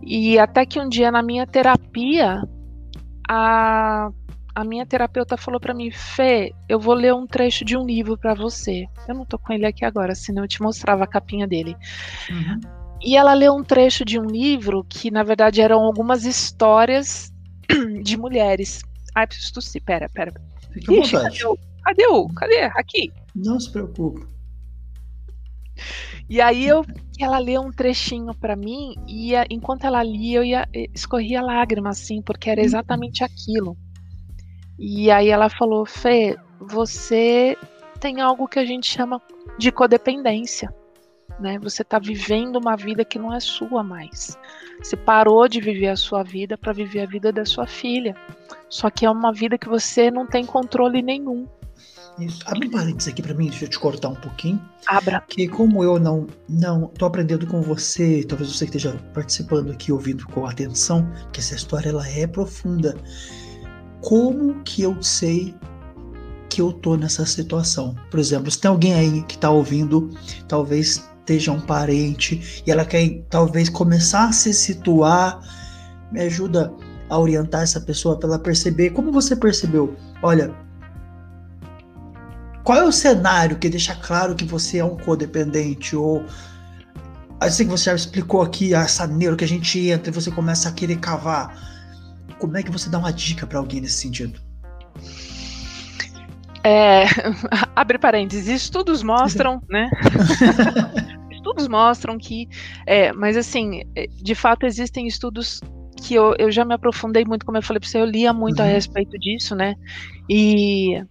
E 0.02 0.38
até 0.38 0.64
que 0.64 0.80
um 0.80 0.88
dia 0.88 1.10
na 1.10 1.22
minha 1.22 1.46
terapia, 1.46 2.42
a 3.28 4.10
a 4.54 4.64
minha 4.64 4.84
terapeuta 4.84 5.36
falou 5.36 5.60
para 5.60 5.74
mim, 5.74 5.90
Fê, 5.90 6.52
eu 6.68 6.78
vou 6.78 6.94
ler 6.94 7.14
um 7.14 7.26
trecho 7.26 7.64
de 7.64 7.76
um 7.76 7.84
livro 7.84 8.18
para 8.18 8.34
você. 8.34 8.86
Eu 9.08 9.14
não 9.14 9.24
tô 9.24 9.38
com 9.38 9.52
ele 9.52 9.66
aqui 9.66 9.84
agora, 9.84 10.14
senão 10.14 10.44
eu 10.44 10.48
te 10.48 10.62
mostrava 10.62 11.04
a 11.04 11.06
capinha 11.06 11.46
dele. 11.46 11.76
Uhum. 12.30 12.60
E 13.02 13.16
ela 13.16 13.32
leu 13.32 13.54
um 13.54 13.62
trecho 13.62 14.04
de 14.04 14.18
um 14.18 14.24
livro 14.24 14.84
que, 14.88 15.10
na 15.10 15.22
verdade, 15.22 15.60
eram 15.60 15.80
algumas 15.80 16.24
histórias 16.24 17.32
de 18.02 18.16
mulheres. 18.16 18.82
Ai, 19.14 19.26
preciso 19.26 19.54
tossir, 19.54 19.82
pera, 19.82 20.08
pera. 20.08 20.32
Fica 20.72 20.92
Ixi, 20.92 21.12
cadê 21.12 21.44
o, 21.46 21.58
cadê 21.82 22.06
o? 22.06 22.28
Cadê? 22.28 22.62
Aqui. 22.62 23.12
Não 23.34 23.58
se 23.58 23.70
preocupe. 23.70 24.26
E 26.28 26.40
aí 26.40 26.66
eu, 26.66 26.84
ela 27.18 27.38
leu 27.38 27.62
um 27.62 27.72
trechinho 27.72 28.34
para 28.34 28.54
mim 28.54 28.94
e 29.08 29.32
enquanto 29.50 29.84
ela 29.84 30.02
lia 30.02 30.38
eu 30.38 30.44
ia 30.44 30.68
escorria 30.94 31.40
lágrima 31.40 31.88
assim, 31.88 32.20
porque 32.22 32.50
era 32.50 32.60
uhum. 32.60 32.66
exatamente 32.66 33.24
aquilo. 33.24 33.76
E 34.82 35.10
aí 35.10 35.28
ela 35.28 35.50
falou: 35.50 35.84
Fê, 35.84 36.38
você 36.58 37.54
tem 38.00 38.22
algo 38.22 38.48
que 38.48 38.58
a 38.58 38.64
gente 38.64 38.90
chama 38.90 39.20
de 39.58 39.70
codependência. 39.70 40.74
né? 41.38 41.58
Você 41.58 41.82
está 41.82 41.98
vivendo 41.98 42.56
uma 42.56 42.76
vida 42.76 43.04
que 43.04 43.18
não 43.18 43.32
é 43.32 43.38
sua 43.40 43.82
mais. 43.82 44.38
Você 44.82 44.96
parou 44.96 45.46
de 45.46 45.60
viver 45.60 45.88
a 45.88 45.96
sua 45.96 46.22
vida 46.22 46.56
para 46.56 46.72
viver 46.72 47.02
a 47.02 47.06
vida 47.06 47.30
da 47.30 47.44
sua 47.44 47.66
filha. 47.66 48.16
Só 48.70 48.88
que 48.88 49.04
é 49.04 49.10
uma 49.10 49.32
vida 49.32 49.58
que 49.58 49.68
você 49.68 50.10
não 50.10 50.26
tem 50.26 50.46
controle 50.46 51.02
nenhum. 51.02 51.46
Isso. 52.18 52.42
Abre 52.46 52.68
um 52.68 52.70
parênteses 52.70 53.08
aqui 53.12 53.22
para 53.22 53.34
mim, 53.34 53.48
deixa 53.48 53.64
eu 53.66 53.68
te 53.68 53.78
cortar 53.78 54.08
um 54.08 54.14
pouquinho. 54.14 54.60
Abra. 54.86 55.22
Que 55.28 55.46
como 55.46 55.84
eu 55.84 55.98
não 55.98 56.26
não 56.48 56.86
tô 56.88 57.04
aprendendo 57.06 57.46
com 57.46 57.60
você, 57.62 58.24
talvez 58.26 58.50
você 58.50 58.66
que 58.66 58.76
esteja 58.76 58.98
participando 59.14 59.70
aqui 59.72 59.92
ouvindo 59.92 60.26
com 60.26 60.46
atenção, 60.46 61.06
que 61.32 61.40
essa 61.40 61.54
história 61.54 61.90
ela 61.90 62.06
é 62.08 62.26
profunda. 62.26 62.94
Como 64.00 64.62
que 64.62 64.82
eu 64.82 65.02
sei 65.02 65.54
que 66.48 66.60
eu 66.60 66.72
tô 66.72 66.96
nessa 66.96 67.24
situação? 67.26 67.94
Por 68.10 68.18
exemplo, 68.18 68.50
se 68.50 68.58
tem 68.58 68.70
alguém 68.70 68.94
aí 68.94 69.22
que 69.22 69.38
tá 69.38 69.50
ouvindo, 69.50 70.10
talvez 70.48 71.08
esteja 71.20 71.52
um 71.52 71.60
parente 71.60 72.62
e 72.66 72.70
ela 72.70 72.84
quer 72.84 73.22
talvez 73.30 73.68
começar 73.68 74.28
a 74.28 74.32
se 74.32 74.52
situar, 74.52 75.40
me 76.10 76.20
ajuda 76.22 76.72
a 77.08 77.18
orientar 77.18 77.62
essa 77.62 77.80
pessoa 77.80 78.18
para 78.18 78.30
ela 78.30 78.38
perceber 78.38 78.90
como 78.90 79.12
você 79.12 79.36
percebeu. 79.36 79.94
Olha, 80.22 80.54
qual 82.64 82.78
é 82.78 82.84
o 82.84 82.92
cenário 82.92 83.58
que 83.58 83.68
deixa 83.68 83.94
claro 83.94 84.34
que 84.34 84.44
você 84.44 84.78
é 84.78 84.84
um 84.84 84.96
codependente? 84.96 85.96
Ou 85.96 86.24
assim 87.40 87.64
que 87.64 87.70
você 87.70 87.84
já 87.84 87.94
explicou 87.94 88.42
aqui, 88.42 88.74
essa 88.74 89.06
neuro 89.06 89.36
que 89.36 89.44
a 89.44 89.48
gente 89.48 89.88
entra 89.88 90.10
e 90.10 90.14
você 90.14 90.30
começa 90.30 90.68
a 90.68 90.72
querer 90.72 90.98
cavar. 90.98 91.69
Como 92.40 92.56
é 92.56 92.62
que 92.62 92.70
você 92.70 92.88
dá 92.88 92.98
uma 92.98 93.12
dica 93.12 93.46
para 93.46 93.58
alguém 93.58 93.82
nesse 93.82 93.98
sentido? 93.98 94.40
É, 96.64 97.04
abre 97.76 97.98
parênteses, 97.98 98.48
estudos 98.48 99.02
mostram, 99.02 99.62
né? 99.68 99.90
estudos 101.30 101.68
mostram 101.68 102.18
que, 102.18 102.48
é, 102.86 103.12
mas 103.12 103.36
assim, 103.36 103.82
é, 103.94 104.06
de 104.06 104.34
fato 104.34 104.64
existem 104.64 105.06
estudos 105.06 105.60
que 106.02 106.14
eu, 106.14 106.34
eu 106.38 106.50
já 106.50 106.64
me 106.64 106.74
aprofundei 106.74 107.24
muito, 107.26 107.44
como 107.44 107.58
eu 107.58 107.62
falei 107.62 107.78
para 107.78 107.88
você, 107.88 107.98
eu 107.98 108.06
lia 108.06 108.32
muito 108.32 108.60
uhum. 108.60 108.68
a 108.68 108.68
respeito 108.68 109.18
disso, 109.18 109.54
né? 109.54 109.74
E 110.28 111.02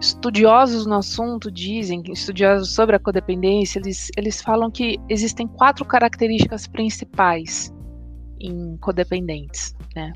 estudiosos 0.00 0.86
no 0.86 0.96
assunto 0.96 1.50
dizem, 1.50 2.02
estudiosos 2.12 2.74
sobre 2.74 2.96
a 2.96 2.98
codependência, 2.98 3.78
eles, 3.78 4.10
eles 4.16 4.42
falam 4.42 4.70
que 4.70 4.98
existem 5.08 5.46
quatro 5.46 5.84
características 5.84 6.66
principais 6.66 7.72
em 8.40 8.76
codependentes, 8.78 9.74
né? 9.94 10.12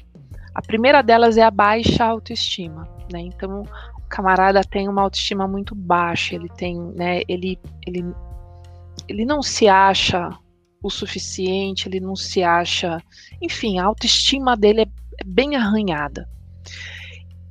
A 0.54 0.62
primeira 0.62 1.02
delas 1.02 1.36
é 1.36 1.42
a 1.42 1.50
baixa 1.50 2.04
autoestima, 2.04 2.88
né? 3.12 3.20
Então, 3.20 3.62
o 3.62 4.08
camarada 4.08 4.62
tem 4.62 4.88
uma 4.88 5.02
autoestima 5.02 5.48
muito 5.48 5.74
baixa, 5.74 6.34
ele 6.34 6.48
tem, 6.50 6.78
né, 6.94 7.22
ele, 7.28 7.58
ele, 7.86 8.04
ele 9.08 9.24
não 9.24 9.42
se 9.42 9.68
acha 9.68 10.30
o 10.82 10.90
suficiente, 10.90 11.88
ele 11.88 12.00
não 12.00 12.16
se 12.16 12.42
acha, 12.42 13.02
enfim, 13.40 13.78
a 13.78 13.84
autoestima 13.84 14.56
dele 14.56 14.82
é, 14.82 14.86
é 15.20 15.24
bem 15.24 15.56
arranhada. 15.56 16.28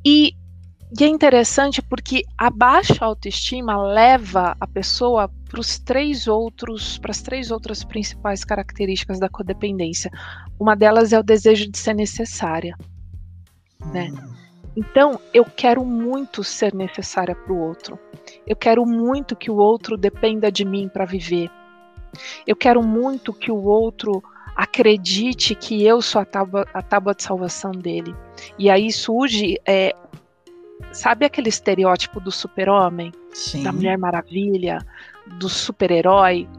E 0.06 0.36
e 1.00 1.06
é 1.06 1.08
interessante 1.08 1.82
porque 1.82 2.26
a 2.38 2.50
baixa 2.50 3.06
autoestima 3.06 3.82
leva 3.82 4.58
a 4.60 4.68
pessoa 4.68 5.32
para 5.50 5.62
os 5.62 5.80
três 5.80 6.28
outros, 6.28 6.98
para 6.98 7.12
as 7.12 7.22
três 7.22 7.50
outras 7.50 7.82
principais 7.82 8.44
características 8.44 9.18
da 9.18 9.30
codependência. 9.30 10.12
Uma 10.60 10.76
delas 10.76 11.14
é 11.14 11.20
o 11.20 11.24
desejo 11.24 11.72
de 11.72 11.78
ser 11.78 11.94
necessária, 11.94 12.76
né? 13.86 14.10
Hum. 14.12 14.32
Então, 14.76 15.20
eu 15.34 15.44
quero 15.44 15.84
muito 15.84 16.44
ser 16.44 16.74
necessária 16.74 17.36
para 17.36 17.52
o 17.52 17.60
outro. 17.60 18.00
Eu 18.48 18.56
quero 18.56 18.86
muito 18.86 19.36
que 19.36 19.52
o 19.52 19.58
outro 19.58 19.98
dependa 19.98 20.52
de 20.52 20.64
mim 20.64 20.88
para 20.88 21.06
viver. 21.06 21.50
Eu 22.48 22.56
quero 22.56 22.82
muito 22.82 23.34
que 23.34 23.52
o 23.52 23.64
outro 23.64 24.24
acredite 24.56 25.56
que 25.56 25.86
eu 25.86 26.02
sou 26.02 26.22
a 26.22 26.26
tábua, 26.26 26.66
a 26.74 26.82
tábua 26.82 27.14
de 27.14 27.24
salvação 27.24 27.72
dele. 27.72 28.16
E 28.58 28.70
aí 28.70 28.92
surge 28.92 29.58
é, 29.68 29.94
Sabe 30.92 31.26
aquele 31.26 31.48
estereótipo 31.50 32.20
do 32.20 32.32
super-homem? 32.32 33.12
Da 33.64 33.72
Mulher 33.72 33.98
Maravilha, 33.98 34.80
do 35.40 35.48
super-herói, 35.48 36.50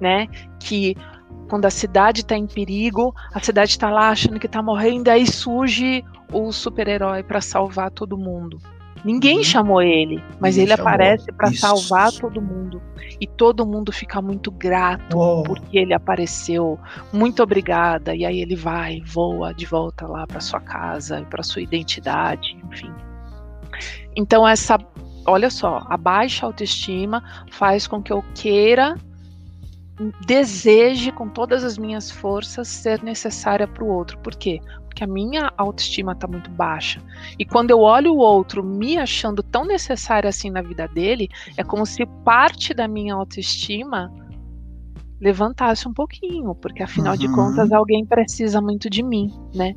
né? 0.00 0.28
Que 0.60 0.96
quando 1.48 1.64
a 1.64 1.70
cidade 1.70 2.20
está 2.20 2.36
em 2.36 2.46
perigo, 2.46 3.12
a 3.32 3.40
cidade 3.40 3.70
está 3.70 3.90
lá 3.90 4.10
achando 4.10 4.38
que 4.38 4.46
está 4.46 4.62
morrendo, 4.62 5.08
aí 5.08 5.26
surge 5.26 6.04
o 6.32 6.52
super-herói 6.52 7.22
para 7.22 7.40
salvar 7.40 7.90
todo 7.90 8.16
mundo. 8.16 8.58
Ninguém 9.04 9.38
uhum. 9.38 9.44
chamou 9.44 9.82
ele, 9.82 10.22
mas 10.40 10.56
ele 10.56 10.74
chamou. 10.74 10.88
aparece 10.88 11.30
para 11.30 11.52
salvar 11.52 12.10
todo 12.10 12.40
mundo. 12.40 12.80
E 13.20 13.26
todo 13.26 13.66
mundo 13.66 13.92
fica 13.92 14.20
muito 14.22 14.50
grato 14.50 15.18
oh. 15.18 15.42
porque 15.42 15.78
ele 15.78 15.92
apareceu. 15.92 16.78
Muito 17.12 17.42
obrigada. 17.42 18.14
E 18.14 18.24
aí 18.24 18.40
ele 18.40 18.56
vai, 18.56 19.02
voa 19.04 19.52
de 19.52 19.66
volta 19.66 20.06
lá 20.06 20.26
para 20.26 20.40
sua 20.40 20.60
casa, 20.60 21.24
para 21.28 21.42
sua 21.42 21.60
identidade, 21.60 22.56
enfim. 22.64 22.90
Então, 24.16 24.48
essa, 24.48 24.78
olha 25.26 25.50
só, 25.50 25.84
a 25.86 25.98
baixa 25.98 26.46
autoestima 26.46 27.22
faz 27.50 27.86
com 27.86 28.02
que 28.02 28.12
eu 28.12 28.24
queira, 28.34 28.96
deseje 30.26 31.12
com 31.12 31.28
todas 31.28 31.62
as 31.62 31.78
minhas 31.78 32.10
forças 32.10 32.68
ser 32.68 33.02
necessária 33.02 33.66
para 33.66 33.84
o 33.84 33.88
outro. 33.88 34.18
Por 34.18 34.34
quê? 34.34 34.60
Porque 34.86 35.04
a 35.04 35.06
minha 35.06 35.52
autoestima 35.56 36.12
está 36.12 36.26
muito 36.26 36.50
baixa. 36.50 37.00
E 37.38 37.44
quando 37.44 37.70
eu 37.70 37.80
olho 37.80 38.12
o 38.12 38.18
outro 38.18 38.62
me 38.62 38.98
achando 38.98 39.42
tão 39.42 39.64
necessária 39.64 40.28
assim 40.28 40.50
na 40.50 40.62
vida 40.62 40.88
dele, 40.88 41.28
é 41.56 41.64
como 41.64 41.86
se 41.86 42.04
parte 42.24 42.74
da 42.74 42.88
minha 42.88 43.14
autoestima 43.14 44.12
levantasse 45.20 45.88
um 45.88 45.92
pouquinho, 45.92 46.54
porque 46.54 46.82
afinal 46.82 47.12
uhum. 47.12 47.18
de 47.18 47.32
contas 47.32 47.72
alguém 47.72 48.04
precisa 48.04 48.60
muito 48.60 48.90
de 48.90 49.02
mim, 49.02 49.32
né? 49.54 49.74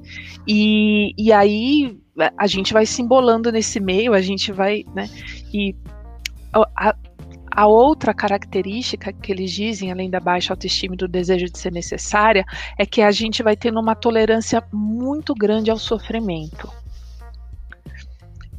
E, 0.48 1.14
e 1.18 1.32
aí 1.32 1.98
a 2.38 2.48
gente 2.48 2.74
vai 2.74 2.86
se 2.86 3.02
embolando 3.02 3.52
nesse 3.52 3.80
meio, 3.80 4.14
a 4.14 4.22
gente 4.22 4.52
vai, 4.52 4.84
né? 4.94 5.08
E 5.54 5.76
a, 6.76 6.96
a 7.58 7.66
outra 7.66 8.14
característica 8.14 9.12
que 9.12 9.32
eles 9.32 9.52
dizem, 9.52 9.92
além 9.92 10.12
da 10.12 10.20
baixa 10.20 10.54
autoestima 10.54 10.94
e 10.94 10.98
do 10.98 11.08
desejo 11.08 11.48
de 11.48 11.58
ser 11.58 11.72
necessária, 11.72 12.46
é 12.78 12.86
que 12.86 13.02
a 13.02 13.10
gente 13.10 13.42
vai 13.42 13.58
tendo 13.58 13.80
uma 13.80 13.96
tolerância 13.96 14.64
muito 14.72 15.34
grande 15.34 15.72
ao 15.72 15.80
sofrimento. 15.80 16.70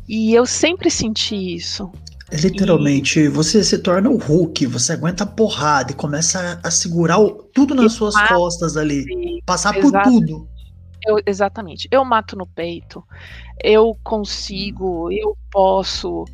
E 0.08 0.34
eu 0.34 0.44
sempre 0.44 0.90
senti 0.90 1.36
isso. 1.36 1.88
É 2.28 2.38
literalmente, 2.38 3.20
e... 3.20 3.28
você 3.28 3.62
se 3.62 3.78
torna 3.78 4.10
o 4.10 4.16
Hulk, 4.16 4.66
você 4.66 4.94
aguenta 4.94 5.22
a 5.22 5.28
porrada 5.28 5.92
e 5.92 5.94
começa 5.94 6.58
a, 6.60 6.68
segurar 6.68 7.20
o, 7.20 7.30
tudo 7.54 7.76
nas 7.76 7.92
suas 7.92 8.20
costas 8.26 8.76
ali, 8.76 9.04
passar 9.46 9.74
por 9.74 9.92
tudo. 10.02 10.48
Eu, 11.08 11.18
exatamente. 11.24 11.88
Eu 11.90 12.04
mato 12.04 12.36
no 12.36 12.46
peito. 12.46 13.02
Eu 13.64 13.98
consigo, 14.04 15.10
eu 15.10 15.34
posso. 15.50 16.26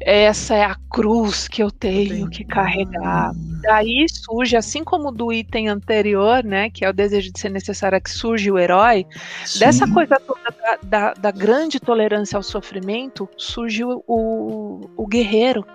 Essa 0.00 0.54
é 0.54 0.62
a 0.64 0.76
cruz 0.88 1.48
que 1.48 1.60
eu 1.60 1.68
tenho 1.68 2.30
que 2.30 2.44
carregar. 2.44 3.32
Daí 3.60 4.06
surge, 4.08 4.56
assim 4.56 4.84
como 4.84 5.10
do 5.10 5.32
item 5.32 5.68
anterior, 5.68 6.44
né, 6.44 6.70
que 6.70 6.84
é 6.84 6.88
o 6.88 6.92
desejo 6.92 7.32
de 7.32 7.40
ser 7.40 7.50
necessário, 7.50 8.00
que 8.00 8.10
surge 8.10 8.50
o 8.52 8.58
herói, 8.58 9.04
Sim. 9.44 9.58
dessa 9.58 9.92
coisa 9.92 10.18
toda 10.20 10.40
da, 10.62 10.78
da, 10.82 11.14
da, 11.14 11.30
grande 11.32 11.80
tolerância 11.80 12.36
ao 12.36 12.42
sofrimento, 12.42 13.28
surge 13.36 13.84
o, 13.84 14.88
o 14.96 15.06
guerreiro. 15.08 15.66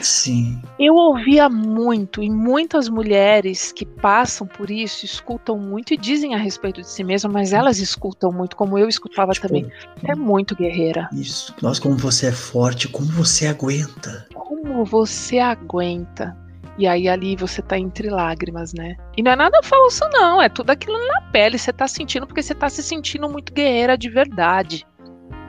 Sim. 0.00 0.60
Eu 0.78 0.94
ouvia 0.94 1.48
muito, 1.48 2.22
e 2.22 2.30
muitas 2.30 2.88
mulheres 2.88 3.72
que 3.72 3.84
passam 3.84 4.46
por 4.46 4.70
isso 4.70 5.04
escutam 5.04 5.58
muito 5.58 5.92
e 5.92 5.96
dizem 5.96 6.34
a 6.34 6.38
respeito 6.38 6.80
de 6.80 6.88
si 6.88 7.02
mesmas, 7.02 7.32
mas 7.32 7.52
elas 7.52 7.78
escutam 7.78 8.30
muito, 8.30 8.56
como 8.56 8.78
eu 8.78 8.88
escutava 8.88 9.32
tipo, 9.32 9.46
também. 9.48 9.70
é 10.04 10.14
muito 10.14 10.54
guerreira. 10.54 11.08
Isso. 11.12 11.54
Nossa, 11.60 11.80
como 11.80 11.96
você 11.96 12.28
é 12.28 12.32
forte, 12.32 12.88
como 12.88 13.08
você 13.08 13.46
aguenta. 13.46 14.26
Como 14.34 14.84
você 14.84 15.38
aguenta. 15.38 16.36
E 16.78 16.86
aí 16.86 17.08
ali 17.08 17.34
você 17.34 17.60
tá 17.60 17.76
entre 17.76 18.08
lágrimas, 18.08 18.72
né? 18.72 18.96
E 19.16 19.22
não 19.22 19.32
é 19.32 19.36
nada 19.36 19.60
falso, 19.64 20.04
não. 20.12 20.40
É 20.40 20.48
tudo 20.48 20.70
aquilo 20.70 20.96
na 21.08 21.20
pele. 21.32 21.58
Você 21.58 21.72
tá 21.72 21.88
sentindo 21.88 22.24
porque 22.24 22.40
você 22.40 22.54
tá 22.54 22.68
se 22.68 22.84
sentindo 22.84 23.28
muito 23.28 23.52
guerreira 23.52 23.98
de 23.98 24.08
verdade, 24.08 24.86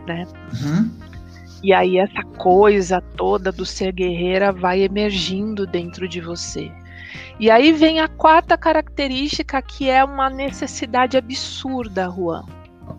né? 0.08 0.26
Uhum. 0.60 0.90
E 1.64 1.74
aí 1.74 1.98
essa 1.98 2.24
coisa 2.38 3.02
toda 3.18 3.52
do 3.52 3.66
ser 3.66 3.92
guerreira 3.92 4.52
vai 4.52 4.82
emergindo 4.82 5.68
dentro 5.68 6.08
de 6.08 6.22
você. 6.22 6.72
E 7.40 7.50
aí 7.50 7.72
vem 7.72 8.00
a 8.00 8.08
quarta 8.08 8.58
característica 8.58 9.62
que 9.62 9.90
é 9.90 10.04
uma 10.04 10.30
necessidade 10.30 11.18
absurda, 11.18 12.10
Juan. 12.10 12.44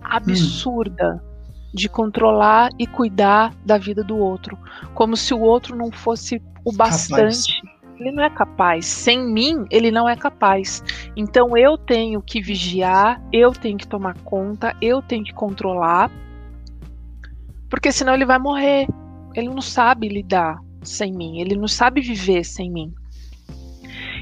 Absurda. 0.03 1.23
Hum. 1.23 1.31
De 1.73 1.89
controlar 1.89 2.71
e 2.79 2.87
cuidar 2.87 3.55
da 3.65 3.79
vida 3.79 4.03
do 4.03 4.17
outro. 4.17 4.59
Como 4.95 5.17
se 5.17 5.33
o 5.33 5.41
outro 5.41 5.77
não 5.77 5.93
fosse 5.93 6.43
o 6.65 6.73
bastante. 6.73 7.61
Capaz. 7.61 7.81
Ele 8.01 8.13
não 8.13 8.25
é 8.25 8.31
capaz. 8.31 8.87
Sem 8.87 9.33
mim, 9.33 9.67
ele 9.71 9.91
não 9.91 10.09
é 10.09 10.17
capaz. 10.17 10.83
Então 11.15 11.57
eu 11.57 11.77
tenho 11.77 12.21
que 12.23 12.41
vigiar, 12.41 13.23
eu 13.31 13.53
tenho 13.53 13.79
que 13.79 13.87
tomar 13.87 14.17
conta, 14.25 14.75
eu 14.81 15.03
tenho 15.03 15.23
que 15.23 15.35
controlar 15.35 16.11
porque 17.71 17.93
senão 17.93 18.13
ele 18.13 18.27
vai 18.27 18.39
morrer. 18.39 18.87
Ele 19.35 19.49
não 19.49 19.63
sabe 19.63 20.09
lidar 20.09 20.59
sem 20.83 21.13
mim, 21.13 21.41
ele 21.41 21.57
não 21.57 21.69
sabe 21.69 22.01
viver 22.01 22.45
sem 22.45 22.71
mim. 22.71 22.93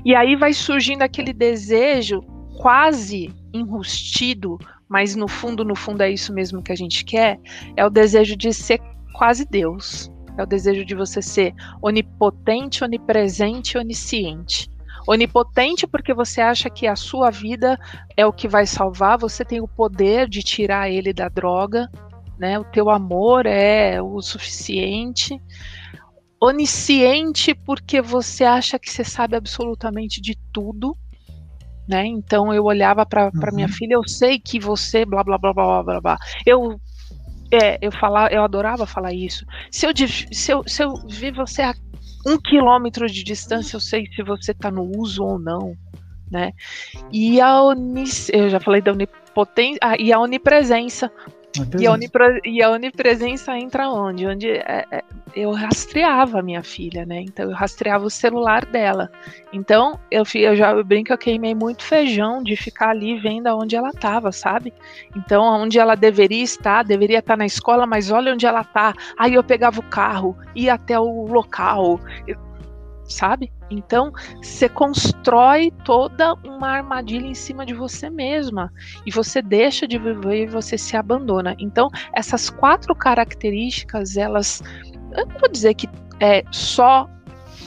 E 0.04 0.14
aí 0.14 0.36
vai 0.36 0.52
surgindo 0.52 1.02
aquele 1.02 1.32
desejo 1.32 2.20
quase 2.58 3.34
enrustido, 3.52 4.58
mas 4.88 5.16
no 5.16 5.26
fundo, 5.26 5.64
no 5.64 5.74
fundo 5.74 6.02
é 6.02 6.10
isso 6.10 6.32
mesmo 6.32 6.62
que 6.62 6.72
a 6.72 6.76
gente 6.76 7.04
quer, 7.04 7.38
é 7.76 7.84
o 7.84 7.90
desejo 7.90 8.36
de 8.36 8.52
ser 8.52 8.80
quase 9.14 9.46
Deus. 9.46 10.10
É 10.36 10.42
o 10.42 10.46
desejo 10.46 10.84
de 10.84 10.94
você 10.94 11.20
ser 11.20 11.52
onipotente, 11.82 12.84
onipresente, 12.84 13.76
onisciente. 13.76 14.70
Onipotente 15.06 15.86
porque 15.86 16.14
você 16.14 16.40
acha 16.40 16.70
que 16.70 16.86
a 16.86 16.94
sua 16.94 17.30
vida 17.30 17.78
é 18.16 18.24
o 18.24 18.32
que 18.32 18.46
vai 18.46 18.66
salvar, 18.66 19.18
você 19.18 19.44
tem 19.44 19.60
o 19.60 19.66
poder 19.66 20.28
de 20.28 20.42
tirar 20.42 20.90
ele 20.90 21.12
da 21.12 21.28
droga, 21.28 21.90
né? 22.38 22.58
O 22.58 22.64
teu 22.64 22.90
amor 22.90 23.46
é 23.46 24.00
o 24.00 24.20
suficiente. 24.22 25.40
Onisciente 26.40 27.54
porque 27.54 28.00
você 28.00 28.44
acha 28.44 28.78
que 28.78 28.90
você 28.90 29.02
sabe 29.04 29.36
absolutamente 29.36 30.20
de 30.20 30.38
tudo, 30.52 30.96
né? 31.88 32.06
Então 32.06 32.54
eu 32.54 32.64
olhava 32.64 33.04
para 33.04 33.30
uhum. 33.34 33.54
minha 33.54 33.68
filha, 33.68 33.94
eu 33.94 34.06
sei 34.06 34.38
que 34.38 34.60
você 34.60 35.04
blá 35.04 35.24
blá 35.24 35.36
blá 35.36 35.52
blá 35.52 35.82
blá 35.82 36.00
blá. 36.00 36.18
Eu 36.46 36.80
é, 37.50 37.78
eu 37.80 37.90
falar, 37.90 38.32
eu 38.32 38.42
adorava 38.42 38.86
falar 38.86 39.12
isso. 39.12 39.44
Se 39.70 39.86
eu, 39.86 39.92
se 40.32 40.52
eu, 40.52 40.62
se 40.66 40.82
eu 40.82 40.94
vi 41.08 41.30
você 41.30 41.62
a 41.62 41.74
um 42.26 42.38
quilômetro 42.38 43.06
de 43.08 43.24
distância, 43.24 43.76
eu 43.76 43.80
sei 43.80 44.06
se 44.14 44.22
você 44.22 44.52
está 44.52 44.70
no 44.70 44.90
uso 44.96 45.24
ou 45.24 45.38
não, 45.38 45.74
né? 46.30 46.52
E 47.10 47.40
a 47.40 47.62
onis, 47.62 48.28
eu 48.30 48.50
já 48.50 48.60
falei 48.60 48.82
da 48.82 48.92
onipotência, 48.92 49.78
ah, 49.82 49.96
e 49.98 50.12
a 50.12 50.20
onipresença. 50.20 51.10
E 51.78 51.86
a, 51.86 51.92
onipre, 51.92 52.40
e 52.44 52.62
a, 52.62 52.70
onipresença 52.70 53.56
entra 53.56 53.88
onde? 53.88 54.26
Onde 54.26 54.50
é, 54.50 54.84
é, 54.90 55.02
eu 55.34 55.50
rastreava 55.52 56.38
a 56.40 56.42
minha 56.42 56.62
filha, 56.62 57.06
né? 57.06 57.22
Então 57.22 57.50
eu 57.50 57.56
rastreava 57.56 58.04
o 58.04 58.10
celular 58.10 58.66
dela. 58.66 59.10
Então 59.52 59.98
eu, 60.10 60.24
eu 60.34 60.54
já 60.54 60.72
eu 60.72 60.84
brinco, 60.84 61.12
eu 61.12 61.18
queimei 61.18 61.54
muito 61.54 61.82
feijão 61.82 62.42
de 62.42 62.54
ficar 62.54 62.90
ali 62.90 63.18
vendo 63.18 63.46
aonde 63.46 63.76
ela 63.76 63.88
estava, 63.88 64.30
sabe? 64.30 64.72
Então 65.16 65.42
onde 65.42 65.78
ela 65.78 65.94
deveria 65.94 66.44
estar, 66.44 66.84
deveria 66.84 67.18
estar 67.18 67.36
na 67.36 67.46
escola, 67.46 67.86
mas 67.86 68.10
olha 68.10 68.32
onde 68.32 68.46
ela 68.46 68.60
está. 68.60 68.94
Aí 69.18 69.34
eu 69.34 69.42
pegava 69.42 69.80
o 69.80 69.84
carro, 69.84 70.36
ia 70.54 70.74
até 70.74 70.98
o 70.98 71.26
local. 71.26 71.98
Eu, 72.26 72.47
sabe? 73.08 73.50
Então, 73.70 74.12
você 74.42 74.68
constrói 74.68 75.72
toda 75.84 76.34
uma 76.44 76.68
armadilha 76.68 77.26
em 77.26 77.34
cima 77.34 77.66
de 77.66 77.74
você 77.74 78.08
mesma 78.08 78.72
e 79.04 79.10
você 79.10 79.42
deixa 79.42 79.86
de 79.86 79.98
viver 79.98 80.44
e 80.44 80.46
você 80.46 80.78
se 80.78 80.96
abandona. 80.96 81.54
Então, 81.58 81.88
essas 82.14 82.50
quatro 82.50 82.94
características, 82.94 84.16
elas, 84.16 84.62
eu 85.16 85.26
não 85.26 85.38
vou 85.38 85.50
dizer 85.50 85.74
que 85.74 85.88
é 86.20 86.42
só 86.50 87.08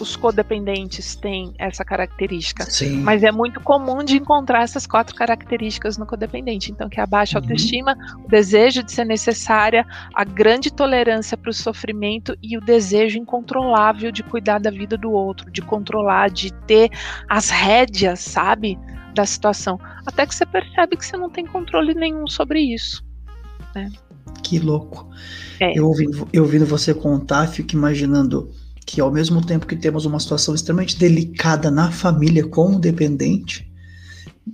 os 0.01 0.15
codependentes 0.15 1.15
têm 1.15 1.53
essa 1.57 1.85
característica. 1.85 2.69
Sim. 2.69 3.01
Mas 3.01 3.23
é 3.23 3.31
muito 3.31 3.59
comum 3.59 4.03
de 4.03 4.17
encontrar 4.17 4.63
essas 4.63 4.87
quatro 4.87 5.15
características 5.15 5.97
no 5.97 6.05
codependente. 6.05 6.71
Então, 6.71 6.89
que 6.89 6.99
é 6.99 7.03
a 7.03 7.07
baixa 7.07 7.37
uhum. 7.37 7.43
autoestima, 7.43 7.95
o 8.25 8.27
desejo 8.27 8.83
de 8.83 8.91
ser 8.91 9.05
necessária, 9.05 9.85
a 10.13 10.23
grande 10.23 10.71
tolerância 10.71 11.37
para 11.37 11.51
o 11.51 11.53
sofrimento 11.53 12.35
e 12.41 12.57
o 12.57 12.61
desejo 12.61 13.17
incontrolável 13.17 14.11
de 14.11 14.23
cuidar 14.23 14.59
da 14.59 14.71
vida 14.71 14.97
do 14.97 15.11
outro, 15.11 15.51
de 15.51 15.61
controlar, 15.61 16.29
de 16.29 16.51
ter 16.65 16.89
as 17.29 17.49
rédeas, 17.49 18.19
sabe? 18.19 18.77
Da 19.13 19.25
situação. 19.25 19.79
Até 20.05 20.25
que 20.25 20.33
você 20.33 20.45
percebe 20.45 20.97
que 20.97 21.05
você 21.05 21.15
não 21.15 21.29
tem 21.29 21.45
controle 21.45 21.93
nenhum 21.93 22.25
sobre 22.27 22.59
isso. 22.59 23.03
Né? 23.75 23.91
Que 24.43 24.57
louco. 24.57 25.07
É. 25.59 25.77
Eu, 25.77 25.85
ouvindo, 25.87 26.27
eu 26.33 26.43
ouvindo 26.43 26.65
você 26.65 26.93
contar, 26.93 27.47
fico 27.47 27.75
imaginando 27.75 28.51
que 28.85 28.99
ao 28.99 29.11
mesmo 29.11 29.45
tempo 29.45 29.65
que 29.65 29.75
temos 29.75 30.05
uma 30.05 30.19
situação 30.19 30.55
extremamente 30.55 30.97
delicada 30.97 31.69
na 31.69 31.91
família 31.91 32.47
com 32.47 32.75
o 32.75 32.79
dependente, 32.79 33.71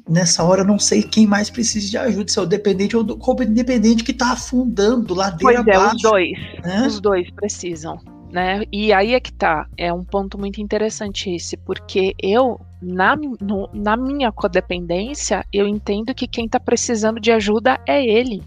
nessa 0.08 0.44
hora 0.44 0.62
eu 0.62 0.66
não 0.66 0.80
sei 0.80 1.04
quem 1.04 1.26
mais 1.26 1.50
precisa 1.50 1.90
de 1.90 1.98
ajuda, 1.98 2.32
se 2.32 2.40
é 2.40 2.42
o 2.42 2.46
dependente 2.46 2.96
ou 2.96 3.04
o 3.04 3.44
independente 3.44 4.04
que 4.04 4.12
está 4.12 4.34
afundando 4.34 5.14
ladeira 5.14 5.64
pois 5.64 5.78
abaixo. 5.78 5.94
É, 5.94 5.96
os 5.96 6.02
dois, 6.02 6.32
né? 6.64 6.88
os 6.88 7.00
dois 7.00 7.32
precisam. 7.32 8.00
Né? 8.32 8.64
E 8.72 8.92
aí 8.92 9.14
é 9.14 9.20
que 9.20 9.32
tá, 9.32 9.68
é 9.78 9.92
um 9.92 10.04
ponto 10.04 10.38
muito 10.38 10.60
interessante 10.62 11.34
esse, 11.34 11.56
porque 11.56 12.14
eu, 12.22 12.60
na, 12.82 13.16
no, 13.16 13.70
na 13.74 13.96
minha 13.96 14.32
codependência, 14.34 15.46
eu 15.52 15.66
entendo 15.66 16.14
que 16.14 16.28
quem 16.28 16.46
está 16.46 16.60
precisando 16.60 17.22
de 17.22 17.32
ajuda 17.32 17.80
é 17.88 18.06
ele. 18.06 18.44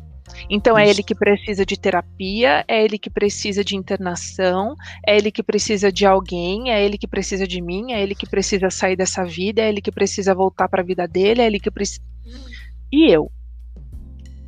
Então 0.48 0.78
Isso. 0.78 0.86
é 0.86 0.90
ele 0.90 1.02
que 1.02 1.14
precisa 1.14 1.66
de 1.66 1.78
terapia, 1.78 2.64
é 2.66 2.84
ele 2.84 2.98
que 2.98 3.10
precisa 3.10 3.64
de 3.64 3.76
internação, 3.76 4.74
é 5.06 5.16
ele 5.16 5.30
que 5.30 5.42
precisa 5.42 5.92
de 5.92 6.06
alguém, 6.06 6.70
é 6.70 6.84
ele 6.84 6.96
que 6.96 7.06
precisa 7.06 7.46
de 7.46 7.60
mim, 7.60 7.92
é 7.92 8.02
ele 8.02 8.14
que 8.14 8.28
precisa 8.28 8.70
sair 8.70 8.96
dessa 8.96 9.24
vida, 9.24 9.62
é 9.62 9.68
ele 9.68 9.80
que 9.80 9.92
precisa 9.92 10.34
voltar 10.34 10.68
para 10.68 10.82
a 10.82 10.84
vida 10.84 11.06
dele, 11.06 11.42
é 11.42 11.46
ele 11.46 11.60
que 11.60 11.70
precisa. 11.70 12.00
E 12.92 13.10
eu? 13.10 13.30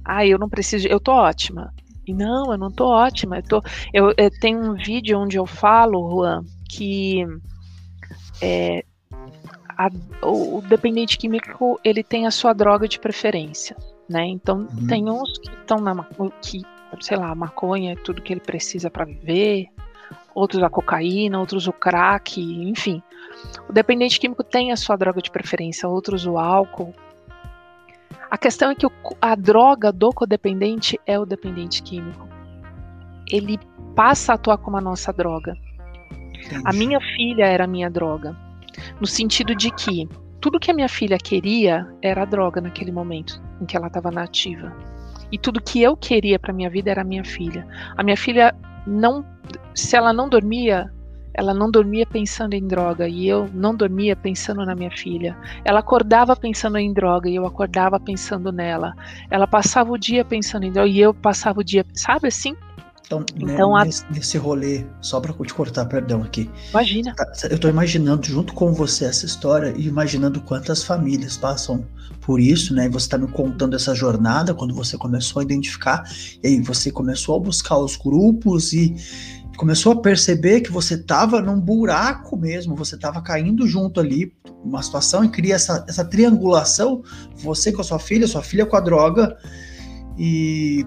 Ah, 0.05 0.27
eu 0.27 0.39
não 0.39 0.49
preciso, 0.49 0.89
eu 0.89 0.99
tô 0.99 1.13
ótima. 1.13 1.73
E 2.07 2.13
não, 2.13 2.51
eu 2.51 2.59
não 2.59 2.71
tô 2.71 2.89
ótima. 2.89 3.37
Eu, 3.39 3.43
tô, 3.43 3.63
eu, 3.93 4.15
eu 4.17 4.31
tenho 4.41 4.59
um 4.59 4.75
vídeo 4.75 5.19
onde 5.19 5.37
eu 5.37 5.47
falo, 5.47 6.11
Juan, 6.11 6.45
que 6.69 7.25
é, 8.41 8.85
a, 9.69 9.89
o, 10.27 10.59
o 10.59 10.63
dependente 10.63 11.17
químico 11.17 11.79
ele 11.85 12.03
tem 12.03 12.27
a 12.27 12.31
sua 12.33 12.53
droga 12.53 12.89
de 12.89 12.99
preferência 12.99 13.77
né? 14.09 14.27
Então 14.27 14.69
uhum. 14.71 14.87
tem 14.87 15.09
uns 15.09 15.39
que 15.39 15.51
estão 15.51 15.79
na 15.79 16.05
que, 16.41 16.63
sei 17.01 17.17
lá, 17.17 17.31
a 17.31 17.35
maconha 17.35 17.93
é 17.93 17.97
tudo 17.97 18.23
que 18.23 18.33
ele 18.33 18.41
precisa 18.41 18.91
para 18.91 19.05
viver, 19.05 19.69
outros 20.35 20.63
a 20.63 20.69
cocaína, 20.69 21.39
outros 21.39 21.67
o 21.67 21.73
crack, 21.73 22.41
enfim. 22.41 23.03
O 23.69 23.73
dependente 23.73 24.21
químico 24.21 24.45
tem 24.45 24.73
a 24.73 24.77
sua 24.77 24.97
droga 24.97 25.21
de 25.21 25.31
preferência, 25.31 25.89
outros 25.89 26.27
o 26.27 26.39
álcool. 26.39 26.95
A 28.31 28.39
questão 28.39 28.71
é 28.71 28.75
que 28.75 28.87
o, 28.87 28.93
a 29.21 29.35
droga 29.35 29.93
do 29.93 30.11
codependente 30.11 30.99
é 31.07 31.19
o 31.19 31.27
dependente 31.27 31.83
químico. 31.83 32.27
Ele 33.31 33.59
passa 33.95 34.33
a 34.33 34.35
atuar 34.35 34.59
como 34.59 34.77
a 34.77 34.81
nossa 34.81 35.13
droga. 35.13 35.57
Entendi. 36.33 36.63
A 36.65 36.73
minha 36.73 37.01
filha 37.01 37.45
era 37.45 37.65
a 37.65 37.67
minha 37.67 37.91
droga. 37.91 38.37
No 39.01 39.07
sentido 39.07 39.55
de 39.55 39.71
que 39.71 40.09
tudo 40.43 40.59
que 40.59 40.73
a 40.73 40.75
minha 40.75 40.89
filha 40.89 41.17
queria 41.17 41.87
era 42.03 42.25
droga 42.25 42.61
naquele 42.61 42.91
momento 42.91 43.41
em 43.61 43.65
que 43.65 43.77
ela 43.77 43.87
estava 43.87 44.11
nativa. 44.11 44.77
E 45.31 45.39
tudo 45.39 45.63
que 45.63 45.81
eu 45.81 45.97
queria 45.97 46.37
para 46.37 46.53
minha 46.53 46.69
vida 46.69 46.91
era 46.91 47.03
a 47.03 47.05
minha 47.05 47.25
filha. 47.25 47.65
A 47.97 48.03
minha 48.03 48.17
filha 48.17 48.53
não, 48.85 49.25
se 49.73 49.97
ela 49.97 50.13
não 50.13 50.29
dormia, 50.29 50.93
ela 51.33 51.55
não 51.55 51.71
dormia 51.71 52.05
pensando 52.05 52.55
em 52.55 52.67
droga 52.67 53.09
e 53.09 53.29
eu 53.29 53.49
não 53.55 53.73
dormia 53.73 54.17
pensando 54.17 54.67
na 54.67 54.75
minha 54.75 54.91
filha. 54.91 55.37
Ela 55.65 55.79
acordava 55.79 56.35
pensando 56.35 56.77
em 56.77 56.93
droga 56.93 57.31
e 57.31 57.37
eu 57.37 57.47
acordava 57.47 58.01
pensando 58.01 58.51
nela. 58.51 58.95
Ela 59.31 59.47
passava 59.47 59.93
o 59.93 59.97
dia 59.97 60.25
pensando 60.25 60.65
em 60.65 60.73
droga 60.73 60.91
e 60.91 60.99
eu 60.99 61.15
passava 61.15 61.61
o 61.61 61.65
dia, 61.65 61.87
sabe 61.95 62.27
assim? 62.27 62.57
Então, 63.13 63.21
né, 63.47 63.53
então 63.53 63.75
né, 63.75 63.85
nesse, 63.85 64.05
nesse, 64.11 64.39
rolê, 64.39 64.85
só 65.01 65.21
para 65.21 65.33
te 65.33 65.55
cortar, 65.55 65.85
perdão 65.87 66.23
aqui. 66.23 66.51
Imagina. 66.71 67.15
Tá, 67.15 67.31
eu 67.51 67.59
tô 67.59 67.69
imaginando 67.69 68.27
junto 68.27 68.55
com 68.55 68.73
você 68.73 69.05
essa 69.05 69.27
história 69.27 69.75
e 69.77 69.87
imaginando 69.87 70.41
quantas 70.41 70.83
famílias 70.83 71.37
passam 71.37 71.85
por 72.21 72.41
isso, 72.41 72.75
né? 72.75 72.87
E 72.87 72.89
você 72.89 73.09
tá 73.09 73.19
me 73.19 73.27
contando 73.29 73.77
essa 73.77 73.95
jornada 73.95 74.55
quando 74.55 74.75
você 74.75 74.97
começou 74.97 75.41
a 75.41 75.43
identificar, 75.43 76.05
e 76.43 76.47
aí 76.47 76.61
você 76.61 76.91
começou 76.91 77.37
a 77.37 77.41
buscar 77.41 77.77
os 77.79 77.97
grupos 77.97 78.73
e 78.73 78.95
começou 79.57 79.93
a 79.93 80.01
perceber 80.01 80.63
que 80.63 80.73
você 80.73 80.97
tava 80.97 81.43
num 81.43 81.61
buraco 81.61 82.37
mesmo, 82.37 82.75
você 82.75 82.97
tava 82.97 83.21
caindo 83.21 83.67
junto 83.67 84.01
ali, 84.01 84.33
uma 84.65 84.83
situação 84.83 85.25
e 85.25 85.29
cria 85.29 85.57
essa, 85.57 85.85
essa 85.87 86.05
triangulação, 86.05 87.03
você 87.37 87.71
com 87.71 87.83
a 87.83 87.85
sua 87.85 87.99
filha, 87.99 88.27
sua 88.27 88.43
filha 88.43 88.65
com 88.65 88.77
a 88.77 88.81
droga, 88.81 89.37
e 90.17 90.87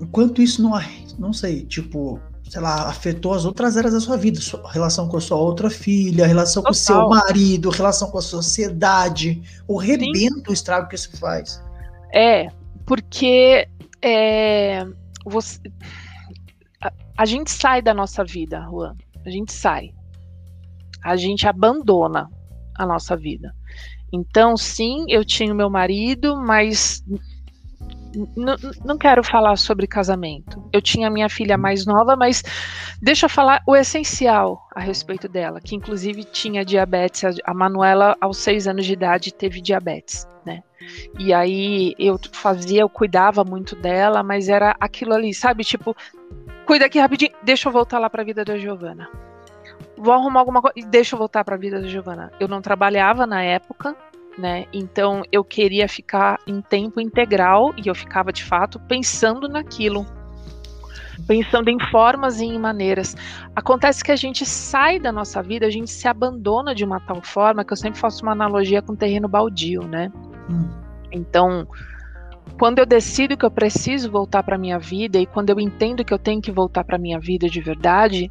enquanto 0.00 0.42
isso 0.42 0.62
não 0.62 0.74
não 1.18 1.32
sei, 1.32 1.66
tipo, 1.66 2.20
sei 2.48 2.60
lá, 2.60 2.88
afetou 2.88 3.34
as 3.34 3.44
outras 3.44 3.76
áreas 3.76 3.92
da 3.92 4.00
sua 4.00 4.16
vida, 4.16 4.40
sua 4.40 4.70
relação 4.70 5.08
com 5.08 5.16
a 5.16 5.20
sua 5.20 5.36
outra 5.36 5.68
filha, 5.68 6.26
relação 6.26 6.62
Total. 6.62 6.72
com 6.72 6.72
o 6.72 6.74
seu 6.74 7.08
marido, 7.08 7.70
relação 7.70 8.10
com 8.10 8.18
a 8.18 8.22
sociedade, 8.22 9.42
o 9.66 9.76
rebento, 9.76 10.50
o 10.50 10.52
estrago 10.52 10.88
que 10.88 10.94
isso 10.94 11.16
faz. 11.18 11.62
É, 12.12 12.48
porque 12.86 13.68
é, 14.00 14.86
você, 15.24 15.60
a, 16.80 16.92
a, 17.16 17.26
gente 17.26 17.50
sai 17.50 17.82
da 17.82 17.92
nossa 17.92 18.24
vida, 18.24 18.60
Juan, 18.70 18.96
a 19.26 19.30
gente 19.30 19.52
sai, 19.52 19.92
a 21.04 21.16
gente 21.16 21.46
abandona 21.46 22.30
a 22.76 22.86
nossa 22.86 23.16
vida. 23.16 23.54
Então, 24.12 24.56
sim, 24.56 25.04
eu 25.08 25.22
tinha 25.24 25.52
o 25.52 25.56
meu 25.56 25.68
marido, 25.68 26.34
mas 26.36 27.04
não 28.84 28.96
quero 28.96 29.22
falar 29.22 29.56
sobre 29.56 29.86
casamento. 29.86 30.62
Eu 30.72 30.80
tinha 30.80 31.10
minha 31.10 31.28
filha 31.28 31.58
mais 31.58 31.84
nova, 31.84 32.16
mas 32.16 32.42
deixa 33.02 33.26
eu 33.26 33.30
falar 33.30 33.62
o 33.66 33.76
essencial 33.76 34.66
a 34.74 34.80
respeito 34.80 35.28
dela, 35.28 35.60
que 35.60 35.76
inclusive 35.76 36.24
tinha 36.24 36.64
diabetes. 36.64 37.38
A 37.44 37.54
Manuela, 37.54 38.16
aos 38.20 38.38
seis 38.38 38.66
anos 38.66 38.86
de 38.86 38.92
idade, 38.92 39.32
teve 39.32 39.60
diabetes, 39.60 40.26
né? 40.44 40.62
E 41.18 41.34
aí 41.34 41.94
eu 41.98 42.18
fazia, 42.32 42.80
eu 42.80 42.88
cuidava 42.88 43.44
muito 43.44 43.76
dela, 43.76 44.22
mas 44.22 44.48
era 44.48 44.74
aquilo 44.80 45.12
ali, 45.12 45.34
sabe? 45.34 45.64
Tipo, 45.64 45.94
cuida 46.66 46.86
aqui 46.86 46.98
rapidinho, 46.98 47.32
deixa 47.42 47.68
eu 47.68 47.72
voltar 47.72 47.98
lá 47.98 48.08
para 48.08 48.22
a 48.22 48.24
vida 48.24 48.44
da 48.44 48.56
Giovana. 48.56 49.08
vou 49.96 50.12
arrumar 50.14 50.40
alguma 50.40 50.62
coisa. 50.62 50.74
E 50.78 50.84
deixa 50.84 51.14
eu 51.14 51.18
voltar 51.18 51.44
para 51.44 51.56
a 51.56 51.58
vida 51.58 51.80
da 51.80 51.88
Giovana. 51.88 52.32
Eu 52.40 52.48
não 52.48 52.62
trabalhava 52.62 53.26
na 53.26 53.42
época, 53.42 53.96
né? 54.38 54.66
Então 54.72 55.22
eu 55.32 55.42
queria 55.44 55.88
ficar 55.88 56.38
em 56.46 56.60
tempo 56.60 57.00
integral 57.00 57.74
e 57.76 57.88
eu 57.88 57.94
ficava 57.94 58.32
de 58.32 58.44
fato 58.44 58.78
pensando 58.80 59.48
naquilo. 59.48 60.06
Pensando 61.26 61.68
em 61.68 61.78
formas 61.90 62.40
e 62.40 62.44
em 62.44 62.58
maneiras. 62.58 63.16
Acontece 63.54 64.04
que 64.04 64.12
a 64.12 64.16
gente 64.16 64.46
sai 64.46 65.00
da 65.00 65.10
nossa 65.10 65.42
vida, 65.42 65.66
a 65.66 65.70
gente 65.70 65.90
se 65.90 66.06
abandona 66.06 66.72
de 66.74 66.84
uma 66.84 67.00
tal 67.00 67.20
forma 67.20 67.64
que 67.64 67.72
eu 67.72 67.76
sempre 67.76 67.98
faço 67.98 68.22
uma 68.22 68.32
analogia 68.32 68.80
com 68.80 68.94
terreno 68.94 69.28
baldio, 69.28 69.82
né? 69.82 70.12
Hum. 70.48 70.68
Então, 71.10 71.66
quando 72.58 72.78
eu 72.78 72.86
decido 72.86 73.36
que 73.36 73.44
eu 73.44 73.50
preciso 73.50 74.10
voltar 74.10 74.44
para 74.44 74.56
minha 74.56 74.78
vida 74.78 75.18
e 75.18 75.26
quando 75.26 75.50
eu 75.50 75.58
entendo 75.58 76.04
que 76.04 76.14
eu 76.14 76.18
tenho 76.18 76.40
que 76.40 76.52
voltar 76.52 76.84
para 76.84 76.98
minha 76.98 77.18
vida 77.18 77.48
de 77.48 77.60
verdade, 77.60 78.30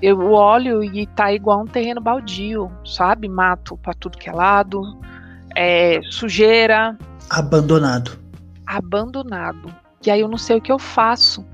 eu 0.00 0.30
olho 0.30 0.82
e 0.82 1.06
tá 1.08 1.32
igual 1.32 1.62
um 1.62 1.66
terreno 1.66 2.00
baldio, 2.00 2.70
sabe? 2.84 3.28
Mato 3.28 3.76
para 3.76 3.94
tudo 3.94 4.16
que 4.16 4.28
é 4.28 4.32
lado, 4.32 4.80
é, 5.58 6.00
sujeira. 6.08 6.96
Abandonado. 7.28 8.16
Abandonado. 8.64 9.74
E 10.06 10.10
aí 10.10 10.20
eu 10.20 10.28
não 10.28 10.38
sei 10.38 10.56
o 10.56 10.60
que 10.60 10.70
eu 10.70 10.78
faço. 10.78 11.44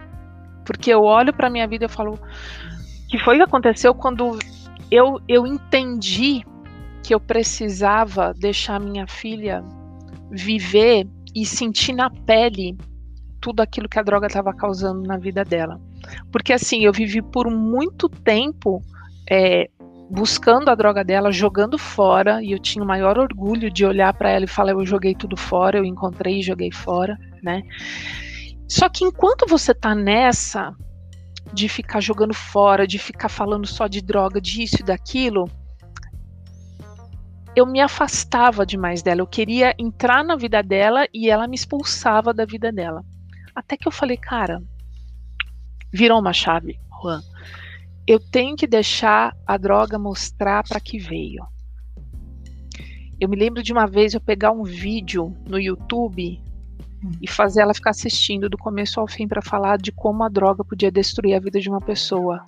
Porque 0.67 0.91
eu 0.91 1.03
olho 1.03 1.33
para 1.33 1.49
minha 1.49 1.67
vida 1.67 1.87
e 1.87 1.89
falo. 1.89 2.19
que 3.09 3.19
foi 3.19 3.37
que 3.37 3.43
aconteceu 3.43 3.95
quando 3.95 4.39
eu, 4.91 5.19
eu 5.27 5.47
entendi 5.47 6.45
que 7.03 7.15
eu 7.15 7.21
precisava 7.21 8.35
deixar 8.35 8.79
minha 8.79 9.07
filha 9.07 9.65
viver 10.31 11.07
e 11.35 11.47
sentir 11.47 11.95
na 11.95 12.11
pele 12.11 12.77
tudo 13.41 13.61
aquilo 13.61 13.89
que 13.89 13.99
a 13.99 14.03
droga 14.03 14.27
estava 14.27 14.53
causando 14.53 15.01
na 15.03 15.17
vida 15.17 15.45
dela. 15.45 15.81
Porque 16.31 16.53
assim, 16.53 16.85
eu 16.85 16.93
vivi 16.93 17.23
por 17.23 17.51
muito 17.51 18.09
tempo 18.09 18.83
é, 19.31 19.71
buscando 20.11 20.69
a 20.71 20.75
droga 20.75 21.03
dela, 21.05 21.33
jogando 21.33 21.79
fora, 21.79 22.43
e 22.43 22.53
eu 22.53 22.59
tinha 22.59 22.85
o 22.85 22.87
maior 22.87 23.19
orgulho 23.19 23.71
de 23.71 23.85
olhar 23.85 24.13
para 24.15 24.31
ela 24.31 24.45
e 24.45 24.49
falar: 24.49 24.73
eu 24.73 24.85
joguei 24.85 25.15
tudo 25.15 25.37
fora, 25.37 25.79
eu 25.79 25.85
encontrei 25.85 26.39
e 26.39 26.43
joguei 26.43 26.71
fora, 26.71 27.19
né? 27.43 27.63
Só 28.69 28.89
que 28.89 29.05
enquanto 29.05 29.47
você 29.47 29.75
tá 29.75 29.95
nessa 29.95 30.75
de 31.53 31.69
ficar 31.69 32.01
jogando 32.01 32.35
fora, 32.35 32.87
de 32.87 32.99
ficar 32.99 33.29
falando 33.29 33.67
só 33.67 33.87
de 33.87 34.01
droga, 34.01 34.41
disso 34.41 34.77
e 34.81 34.83
daquilo, 34.83 35.49
eu 37.55 37.67
me 37.67 37.81
afastava 37.81 38.67
demais 38.67 39.03
dela. 39.03 39.21
Eu 39.21 39.27
queria 39.27 39.75
entrar 39.79 40.25
na 40.25 40.35
vida 40.37 40.63
dela 40.63 41.07
e 41.13 41.31
ela 41.31 41.47
me 41.47 41.55
expulsava 41.55 42.33
da 42.33 42.45
vida 42.45 42.73
dela. 42.73 43.05
Até 43.55 43.77
que 43.77 43.87
eu 43.87 43.93
falei, 43.93 44.17
cara, 44.17 44.61
virou 45.93 46.19
uma 46.19 46.33
chave, 46.33 46.77
Juan 47.01 47.21
eu 48.07 48.21
tenho 48.21 48.57
que 48.57 48.67
deixar 48.67 49.35
a 49.47 49.57
droga 49.57 49.99
mostrar 49.99 50.63
para 50.69 50.81
que 50.81 50.99
veio. 50.99 51.47
Eu 53.19 53.29
me 53.29 53.37
lembro 53.37 53.63
de 53.63 53.73
uma 53.73 53.87
vez 53.87 54.13
eu 54.13 54.21
pegar 54.21 54.51
um 54.51 54.65
vídeo 54.65 55.35
no 55.49 55.59
YouTube 55.59 56.41
hum. 57.03 57.13
e 57.23 57.29
fazer 57.29 57.63
ela 57.63 57.73
ficar 57.73 57.91
assistindo 57.91 58.51
do 58.51 58.59
começo 58.59 59.01
ao 59.01 59.09
fim 59.09 59.27
para 59.27 59.41
falar 59.41 59.79
de 59.79 59.91
como 59.93 60.23
a 60.23 60.29
droga 60.29 60.65
podia 60.65 60.91
destruir 60.91 61.35
a 61.35 61.41
vida 61.41 61.59
de 61.61 61.71
uma 61.71 61.81
pessoa 61.81 62.47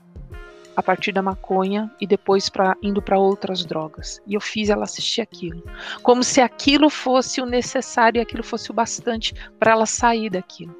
a 0.76 0.82
partir 0.82 1.10
da 1.10 1.22
maconha 1.22 1.90
e 1.98 2.06
depois 2.06 2.50
para 2.50 2.76
indo 2.82 3.00
para 3.00 3.18
outras 3.18 3.64
drogas. 3.64 4.20
E 4.26 4.34
eu 4.34 4.40
fiz 4.40 4.68
ela 4.68 4.84
assistir 4.84 5.22
aquilo, 5.22 5.62
como 6.02 6.22
se 6.22 6.42
aquilo 6.42 6.90
fosse 6.90 7.40
o 7.40 7.46
necessário 7.46 8.18
e 8.18 8.20
aquilo 8.20 8.42
fosse 8.42 8.70
o 8.70 8.74
bastante 8.74 9.34
para 9.58 9.72
ela 9.72 9.86
sair 9.86 10.28
daquilo. 10.28 10.76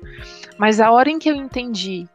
Mas 0.59 0.81
a 0.81 0.91
hora 0.91 1.09
em 1.09 1.18
que 1.18 1.31
eu 1.31 1.35
entendi 1.35 2.07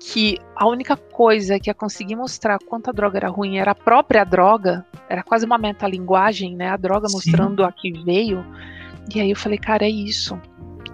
que 0.00 0.38
a 0.54 0.66
única 0.66 0.96
coisa 0.96 1.58
que 1.58 1.68
ia 1.68 1.74
conseguir 1.74 2.16
mostrar 2.16 2.58
quanto 2.58 2.88
a 2.88 2.92
droga 2.92 3.18
era 3.18 3.28
ruim 3.28 3.58
era 3.58 3.72
a 3.72 3.74
própria 3.74 4.24
droga, 4.24 4.86
era 5.08 5.22
quase 5.22 5.44
uma 5.44 5.58
metalinguagem, 5.58 6.54
né? 6.54 6.68
A 6.68 6.76
droga 6.76 7.08
Sim. 7.08 7.14
mostrando 7.14 7.64
a 7.64 7.72
que 7.72 7.92
veio. 8.04 8.44
E 9.14 9.20
aí 9.20 9.30
eu 9.30 9.36
falei, 9.36 9.58
cara, 9.58 9.84
é 9.84 9.90
isso. 9.90 10.38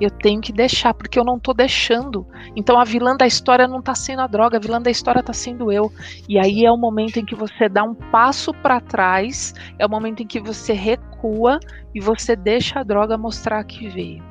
Eu 0.01 0.11
tenho 0.11 0.41
que 0.41 0.53
deixar, 0.53 0.93
porque 0.95 1.19
eu 1.19 1.25
não 1.25 1.39
tô 1.39 1.53
deixando. 1.53 2.27
Então 2.57 2.79
a 2.79 2.85
vilã 2.85 3.17
da 3.17 3.27
história 3.27 3.69
não 3.69 3.81
tá 3.81 3.95
sendo 3.95 4.23
a 4.23 4.27
droga, 4.27 4.57
a 4.57 4.61
vilã 4.61 4.81
da 4.81 4.91
história 4.91 5.23
tá 5.23 5.33
sendo 5.33 5.71
eu. 5.71 5.93
E 6.29 6.39
aí 6.39 6.65
é 6.65 6.73
o 6.73 6.77
momento 6.77 7.19
em 7.19 7.25
que 7.25 7.35
você 7.35 7.69
dá 7.69 7.85
um 7.85 7.95
passo 7.95 8.53
para 8.55 8.81
trás, 8.81 9.55
é 9.79 9.87
o 9.87 9.91
momento 9.91 10.23
em 10.23 10.27
que 10.27 10.41
você 10.41 10.73
recua 10.73 11.61
e 11.95 12.01
você 12.01 12.35
deixa 12.35 12.81
a 12.81 12.83
droga 12.83 13.17
mostrar 13.17 13.61
a 13.61 13.65
que 13.65 13.89
veio. 13.89 14.23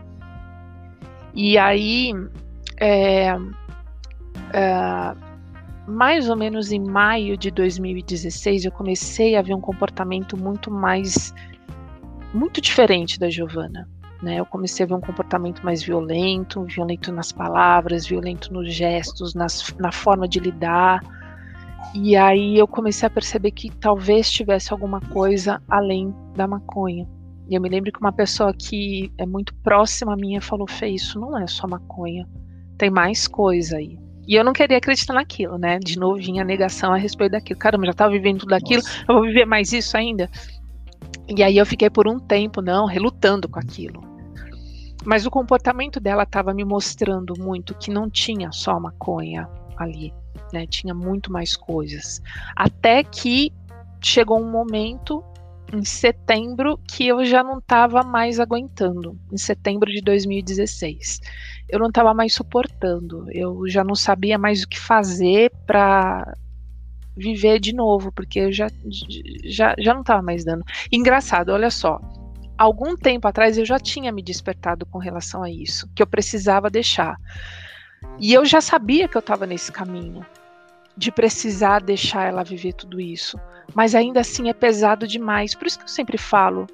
E 1.34 1.57
aí, 1.57 2.13
é, 2.78 3.36
uh, 4.54 5.34
mais 5.88 6.30
ou 6.30 6.36
menos 6.36 6.72
em 6.72 6.80
maio 6.80 7.38
de 7.38 7.52
2016, 7.52 8.66
eu 8.66 8.72
comecei 8.72 9.36
a 9.36 9.42
ver 9.42 9.54
um 9.54 9.62
comportamento 9.62 10.38
muito 10.38 10.72
mais. 10.72 11.34
muito 12.34 12.62
diferente 12.62 13.20
da 13.20 13.30
Giovana. 13.30 13.88
Né? 14.22 14.40
Eu 14.40 14.46
comecei 14.46 14.86
a 14.86 14.88
ver 14.88 14.96
um 14.96 15.02
comportamento 15.02 15.62
mais 15.66 15.84
violento, 15.84 16.64
violento 16.64 17.12
nas 17.12 17.34
palavras, 17.34 18.08
violento 18.08 18.54
nos 18.54 18.74
gestos, 18.74 19.34
nas, 19.34 19.76
na 19.78 19.92
forma 19.92 20.28
de 20.28 20.40
lidar. 20.40 21.02
E 21.94 22.16
aí 22.16 22.58
eu 22.58 22.66
comecei 22.66 23.06
a 23.06 23.10
perceber 23.10 23.52
que 23.52 23.70
talvez 23.70 24.32
tivesse 24.32 24.72
alguma 24.72 25.02
coisa 25.02 25.62
além 25.70 26.16
da 26.36 26.48
maconha. 26.48 27.06
E 27.50 27.56
eu 27.56 27.62
me 27.62 27.68
lembro 27.68 27.92
que 27.92 28.00
uma 28.00 28.14
pessoa 28.14 28.54
que 28.54 29.12
é 29.18 29.26
muito 29.26 29.54
próxima 29.56 30.14
a 30.14 30.16
mim 30.16 30.40
falou: 30.40 30.68
Fê, 30.68 30.88
isso 30.88 31.20
não 31.20 31.38
é 31.38 31.46
só 31.46 31.68
maconha, 31.68 32.28
tem 32.78 32.90
mais 32.90 33.28
coisa 33.28 33.78
aí. 33.78 34.00
E 34.28 34.36
eu 34.36 34.43
não 34.43 34.53
queria 34.53 34.78
acreditar 34.78 35.13
naquilo, 35.13 35.57
né? 35.57 35.80
De 35.80 35.97
novo 35.99 36.15
vinha 36.15 36.41
a 36.41 36.45
negação 36.45 36.93
a 36.93 36.97
respeito 36.97 37.34
daquilo. 37.34 37.59
Caramba, 37.59 37.86
já 37.86 37.91
estava 37.91 38.11
vivendo 38.11 38.39
tudo 38.39 38.53
aquilo, 38.53 38.82
Nossa. 38.82 39.05
eu 39.07 39.15
vou 39.15 39.24
viver 39.24 39.45
mais 39.45 39.71
isso 39.74 39.97
ainda? 39.97 40.30
E 41.28 41.43
aí 41.43 41.57
eu 41.57 41.65
fiquei 41.65 41.89
por 41.89 42.07
um 42.07 42.19
tempo, 42.19 42.61
não, 42.61 42.86
relutando 42.86 43.47
com 43.49 43.59
aquilo. 43.59 44.01
Mas 45.05 45.26
o 45.26 45.32
comportamento 45.32 45.99
dela 45.99 46.24
estava 46.24 46.53
me 46.53 46.63
mostrando 46.63 47.34
muito 47.38 47.76
que 47.76 47.91
não 47.91 48.09
tinha 48.09 48.51
só 48.51 48.80
maconha 48.80 49.49
ali, 49.78 50.13
né? 50.53 50.65
Tinha 50.65 50.93
muito 50.93 51.32
mais 51.32 51.55
coisas. 51.57 52.21
Até 52.55 53.03
que 53.03 53.51
chegou 54.01 54.39
um 54.39 54.49
momento 54.49 55.24
em 55.72 55.84
setembro 55.84 56.78
que 56.88 57.07
eu 57.07 57.24
já 57.26 57.43
não 57.43 57.59
estava 57.59 58.03
mais 58.03 58.39
aguentando, 58.39 59.18
em 59.32 59.38
setembro 59.38 59.91
de 59.91 60.01
2016 60.01 61.22
eu 61.74 61.80
não 61.80 61.88
estava 61.88 62.14
mais 62.14 62.34
suportando. 62.34 63.26
Eu 63.32 63.68
já 63.68 63.84
não 63.84 63.95
sabia 63.95 64.38
mais 64.38 64.61
o 64.61 64.68
que 64.68 64.80
fazer 64.80 65.51
para 65.66 66.38
viver 67.18 67.59
de 67.59 67.74
novo, 67.74 68.11
porque 68.11 68.39
eu 68.39 68.51
já, 68.51 68.68
já, 69.43 69.76
já 69.80 69.93
não 69.93 70.01
estava 70.01 70.22
mais 70.22 70.45
dando. 70.45 70.64
Engraçado, 70.91 71.49
olha 71.49 71.72
só. 71.72 71.99
Algum 72.55 72.95
tempo 72.95 73.28
atrás 73.28 73.57
eu 73.57 73.66
já 73.66 73.80
tinha 73.80 74.11
me 74.11 74.22
despertado 74.22 74.86
com 74.86 74.99
relação 74.99 75.41
a 75.41 75.49
isso, 75.49 75.89
que 75.95 76.03
eu 76.03 76.07
precisava 76.07 76.70
deixar. 76.70 77.18
E 78.20 78.32
eu 78.34 78.45
já 78.45 78.61
sabia 78.61 79.07
que 79.07 79.18
eu 79.18 79.22
estava 79.22 79.47
nesse 79.47 79.72
caminho 79.72 80.24
de 80.96 81.12
precisar 81.12 81.82
deixar 81.82 82.26
ela 82.26 82.44
viver 82.44 82.74
tudo 82.74 83.00
isso. 83.00 83.39
Mas 83.74 83.96
ainda 83.96 84.20
assim 84.20 84.50
é 84.50 84.54
pesado 84.54 85.08
demais. 85.08 85.56
Por 85.56 85.68
isso 85.68 85.78
que 85.78 85.86
eu 85.86 85.89
sempre 85.89 86.18
falo, 86.18 86.68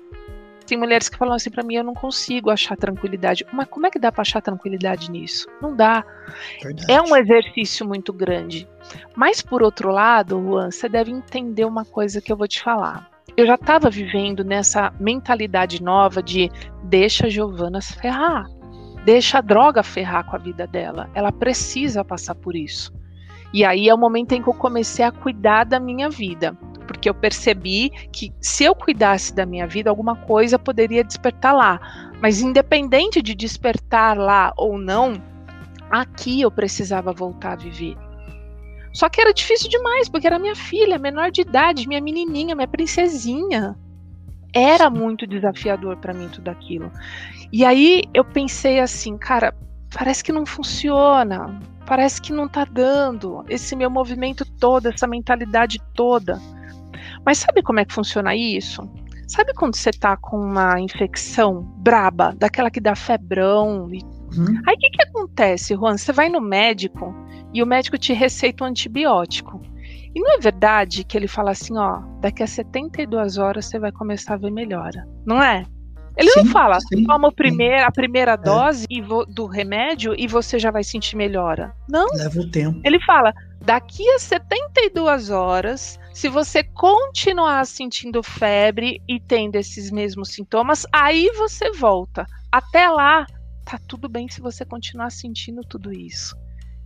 tem 0.69 0.77
mulheres 0.77 1.09
que 1.09 1.17
falam 1.17 1.33
assim 1.33 1.49
para 1.49 1.63
mim, 1.63 1.75
eu 1.75 1.83
não 1.83 1.95
consigo 1.95 2.51
achar 2.51 2.77
tranquilidade. 2.77 3.43
Mas 3.51 3.67
como 3.67 3.87
é 3.87 3.89
que 3.89 3.97
dá 3.97 4.11
para 4.11 4.21
achar 4.21 4.39
tranquilidade 4.39 5.09
nisso? 5.09 5.47
Não 5.59 5.75
dá. 5.75 6.05
Verdade. 6.61 6.91
É 6.91 7.01
um 7.01 7.15
exercício 7.15 7.87
muito 7.87 8.13
grande. 8.13 8.67
Mas 9.15 9.41
por 9.41 9.63
outro 9.63 9.91
lado, 9.91 10.39
Juan, 10.39 10.69
você 10.69 10.87
deve 10.87 11.11
entender 11.11 11.65
uma 11.65 11.83
coisa 11.83 12.21
que 12.21 12.31
eu 12.31 12.37
vou 12.37 12.47
te 12.47 12.61
falar. 12.61 13.09
Eu 13.35 13.47
já 13.47 13.55
estava 13.55 13.89
vivendo 13.89 14.43
nessa 14.43 14.93
mentalidade 14.99 15.81
nova 15.81 16.21
de 16.21 16.51
deixa 16.83 17.25
a 17.25 17.29
Giovana 17.29 17.81
se 17.81 17.93
ferrar. 17.93 18.45
Deixa 19.05 19.39
a 19.39 19.41
droga 19.41 19.81
ferrar 19.81 20.23
com 20.25 20.35
a 20.35 20.39
vida 20.39 20.67
dela. 20.67 21.09
Ela 21.15 21.31
precisa 21.31 22.05
passar 22.05 22.35
por 22.35 22.55
isso. 22.55 22.93
E 23.53 23.65
aí 23.65 23.89
é 23.89 23.93
o 23.93 23.97
momento 23.97 24.33
em 24.33 24.41
que 24.41 24.49
eu 24.49 24.53
comecei 24.53 25.03
a 25.03 25.11
cuidar 25.11 25.63
da 25.63 25.79
minha 25.79 26.09
vida 26.09 26.55
porque 26.89 27.07
eu 27.07 27.13
percebi 27.13 27.91
que 28.11 28.33
se 28.41 28.63
eu 28.63 28.73
cuidasse 28.73 29.31
da 29.31 29.45
minha 29.45 29.67
vida, 29.67 29.91
alguma 29.91 30.15
coisa 30.15 30.57
poderia 30.57 31.03
despertar 31.03 31.53
lá. 31.53 31.79
Mas 32.19 32.41
independente 32.41 33.21
de 33.21 33.35
despertar 33.35 34.17
lá 34.17 34.51
ou 34.57 34.75
não, 34.75 35.21
aqui 35.87 36.41
eu 36.41 36.49
precisava 36.49 37.13
voltar 37.13 37.53
a 37.53 37.55
viver. 37.55 37.95
Só 38.91 39.07
que 39.07 39.21
era 39.21 39.31
difícil 39.31 39.69
demais, 39.69 40.09
porque 40.09 40.25
era 40.25 40.39
minha 40.39 40.55
filha, 40.55 40.97
menor 40.97 41.29
de 41.29 41.41
idade, 41.41 41.87
minha 41.87 42.01
menininha, 42.01 42.55
minha 42.55 42.67
princesinha. 42.67 43.77
Era 44.51 44.89
muito 44.89 45.27
desafiador 45.27 45.95
para 45.97 46.11
mim 46.11 46.27
tudo 46.27 46.49
aquilo. 46.49 46.91
E 47.53 47.63
aí 47.63 48.01
eu 48.15 48.25
pensei 48.25 48.79
assim, 48.79 49.15
cara, 49.15 49.53
parece 49.95 50.23
que 50.23 50.31
não 50.31 50.43
funciona, 50.43 51.59
parece 51.89 52.21
que 52.21 52.31
não 52.31 52.47
tá 52.47 52.65
dando 52.65 53.43
esse 53.49 53.75
meu 53.75 53.89
movimento 53.89 54.45
todo, 54.45 54.87
essa 54.87 55.07
mentalidade 55.07 55.81
toda. 55.95 56.39
Mas 57.25 57.39
sabe 57.39 57.63
como 57.63 57.79
é 57.79 57.85
que 57.85 57.93
funciona 57.93 58.35
isso? 58.35 58.87
Sabe 59.27 59.55
quando 59.55 59.75
você 59.75 59.89
tá 59.89 60.15
com 60.15 60.37
uma 60.37 60.79
infecção 60.79 61.63
braba, 61.77 62.35
daquela 62.37 62.69
que 62.69 62.79
dá 62.79 62.95
febrão? 62.95 63.89
E... 63.91 64.03
Uhum. 64.03 64.61
Aí 64.67 64.75
o 64.75 64.77
que, 64.77 64.89
que 64.91 65.01
acontece, 65.01 65.75
Juan? 65.75 65.97
Você 65.97 66.13
vai 66.13 66.29
no 66.29 66.39
médico 66.39 67.11
e 67.51 67.63
o 67.63 67.65
médico 67.65 67.97
te 67.97 68.13
receita 68.13 68.63
um 68.63 68.67
antibiótico. 68.67 69.59
E 70.13 70.19
não 70.19 70.35
é 70.35 70.39
verdade 70.39 71.03
que 71.03 71.17
ele 71.17 71.27
fala 71.27 71.51
assim, 71.51 71.75
ó, 71.75 72.01
daqui 72.21 72.43
a 72.43 72.47
72 72.47 73.39
horas 73.39 73.65
você 73.65 73.79
vai 73.79 73.91
começar 73.91 74.35
a 74.35 74.37
ver 74.37 74.51
melhora, 74.51 75.07
não 75.25 75.41
é? 75.41 75.65
Ele 76.19 76.29
sim, 76.31 76.43
não 76.43 76.51
fala, 76.51 76.77
sim, 76.81 77.05
toma 77.05 77.31
primeiro, 77.31 77.85
a 77.85 77.91
primeira 77.91 78.33
é. 78.33 78.37
dose 78.37 78.85
do 79.29 79.45
remédio 79.45 80.13
e 80.17 80.27
você 80.27 80.59
já 80.59 80.69
vai 80.69 80.83
sentir 80.83 81.15
melhora. 81.15 81.73
Não. 81.87 82.07
Leva 82.13 82.41
o 82.41 82.51
tempo. 82.51 82.81
Ele 82.83 82.99
fala, 83.05 83.33
daqui 83.61 84.05
a 84.09 84.19
72 84.19 85.29
horas, 85.29 85.97
se 86.13 86.27
você 86.27 86.61
continuar 86.61 87.65
sentindo 87.65 88.21
febre 88.21 89.01
e 89.07 89.17
tendo 89.17 89.55
esses 89.55 89.89
mesmos 89.89 90.33
sintomas, 90.33 90.85
aí 90.91 91.31
você 91.37 91.71
volta. 91.71 92.25
Até 92.51 92.89
lá, 92.89 93.25
tá 93.63 93.79
tudo 93.87 94.09
bem 94.09 94.27
se 94.27 94.41
você 94.41 94.65
continuar 94.65 95.11
sentindo 95.11 95.61
tudo 95.61 95.93
isso. 95.93 96.35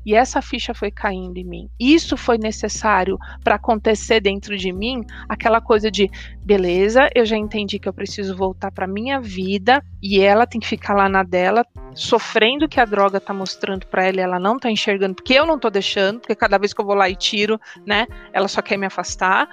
E 0.06 0.16
essa 0.16 0.42
ficha 0.42 0.74
foi 0.74 0.92
caindo 0.92 1.38
em 1.38 1.44
mim. 1.44 1.70
Isso 1.80 2.18
foi 2.18 2.38
necessário 2.38 3.18
para 3.44 3.56
acontecer 3.56 4.20
dentro 4.20 4.58
de 4.58 4.72
mim, 4.72 5.04
aquela 5.30 5.62
coisa 5.62 5.90
de, 5.90 6.10
beleza, 6.44 7.10
eu 7.16 7.26
já 7.26 7.38
entendi 7.38 7.80
que 7.80 7.88
eu 7.88 7.94
preciso 7.94 8.36
voltar 8.36 8.72
para 8.72 8.88
minha 8.88 9.20
vida 9.20 9.84
e 10.02 10.20
ela 10.20 10.46
tem 10.46 10.60
que 10.60 10.68
ficar 10.68 10.94
lá 10.94 11.08
na 11.08 11.24
dela, 11.24 11.66
sofrendo 11.94 12.68
que 12.68 12.80
a 12.80 12.86
droga 12.86 13.20
tá 13.20 13.34
mostrando 13.34 13.88
para 13.88 14.06
ela, 14.06 14.22
ela 14.22 14.40
não 14.40 14.60
tá 14.60 14.70
enxergando, 14.70 15.16
porque 15.16 15.34
eu 15.34 15.46
não 15.46 15.60
tô 15.60 15.70
deixando, 15.70 16.20
porque 16.20 16.36
cada 16.36 16.58
vez 16.58 16.74
que 16.74 16.82
eu 16.82 16.86
vou 16.86 16.96
lá 16.96 17.10
e 17.10 17.16
tiro, 17.16 17.60
né, 17.86 18.06
ela 18.32 18.48
só 18.48 18.62
quer 18.62 18.78
me 18.78 18.86
afastar. 18.86 19.48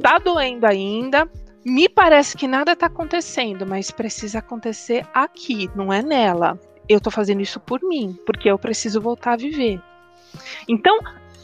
Tá 0.00 0.18
doendo 0.18 0.66
ainda, 0.66 1.28
me 1.64 1.88
parece 1.88 2.36
que 2.36 2.48
nada 2.48 2.72
está 2.72 2.86
acontecendo, 2.86 3.66
mas 3.66 3.90
precisa 3.90 4.38
acontecer 4.38 5.06
aqui, 5.12 5.70
não 5.76 5.92
é 5.92 6.02
nela 6.02 6.58
eu 6.88 7.00
tô 7.00 7.10
fazendo 7.10 7.40
isso 7.40 7.60
por 7.60 7.80
mim, 7.82 8.16
porque 8.26 8.50
eu 8.50 8.58
preciso 8.58 9.00
voltar 9.00 9.32
a 9.32 9.36
viver. 9.36 9.80
Então, 10.68 10.98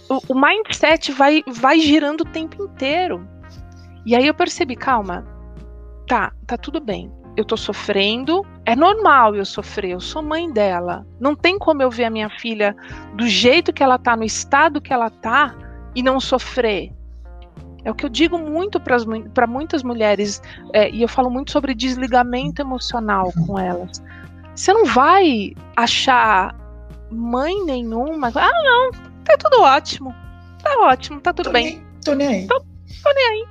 o, 0.08 0.32
o 0.32 0.40
mindset 0.40 1.12
vai, 1.12 1.42
vai 1.46 1.78
girando 1.78 2.22
o 2.22 2.26
tempo 2.28 2.64
inteiro. 2.64 3.26
E 4.04 4.16
aí 4.16 4.26
eu 4.26 4.34
percebi, 4.34 4.74
calma, 4.74 5.26
tá, 6.06 6.32
tá 6.46 6.56
tudo 6.56 6.80
bem. 6.80 7.12
Eu 7.36 7.44
tô 7.44 7.56
sofrendo, 7.56 8.44
é 8.64 8.74
normal 8.74 9.36
eu 9.36 9.44
sofrer, 9.44 9.92
eu 9.92 10.00
sou 10.00 10.22
mãe 10.22 10.50
dela. 10.50 11.06
Não 11.20 11.36
tem 11.36 11.58
como 11.58 11.82
eu 11.82 11.90
ver 11.90 12.04
a 12.04 12.10
minha 12.10 12.28
filha 12.28 12.74
do 13.14 13.28
jeito 13.28 13.72
que 13.72 13.82
ela 13.82 13.98
tá, 13.98 14.16
no 14.16 14.24
estado 14.24 14.80
que 14.80 14.92
ela 14.92 15.08
tá, 15.08 15.54
e 15.94 16.02
não 16.02 16.18
sofrer. 16.18 16.92
É 17.84 17.90
o 17.90 17.94
que 17.94 18.04
eu 18.04 18.10
digo 18.10 18.36
muito 18.38 18.80
para 18.80 19.46
muitas 19.46 19.82
mulheres, 19.82 20.42
é, 20.72 20.90
e 20.90 21.00
eu 21.00 21.08
falo 21.08 21.30
muito 21.30 21.52
sobre 21.52 21.74
desligamento 21.74 22.60
emocional 22.60 23.32
com 23.46 23.58
elas. 23.58 24.02
Você 24.58 24.72
não 24.72 24.84
vai 24.84 25.54
achar 25.76 26.52
mãe 27.12 27.64
nenhuma. 27.64 28.32
Ah, 28.34 28.62
não, 28.64 28.90
tá 29.22 29.36
tudo 29.38 29.62
ótimo. 29.62 30.12
Tá 30.60 30.80
ótimo, 30.80 31.20
tá 31.20 31.32
tudo 31.32 31.46
tô 31.46 31.52
bem. 31.52 31.64
Nem, 31.64 31.86
tô 32.04 32.14
nem 32.14 32.26
aí. 32.26 32.46
Tô, 32.48 32.58
tô 32.58 33.12
nem 33.14 33.28
aí. 33.28 33.46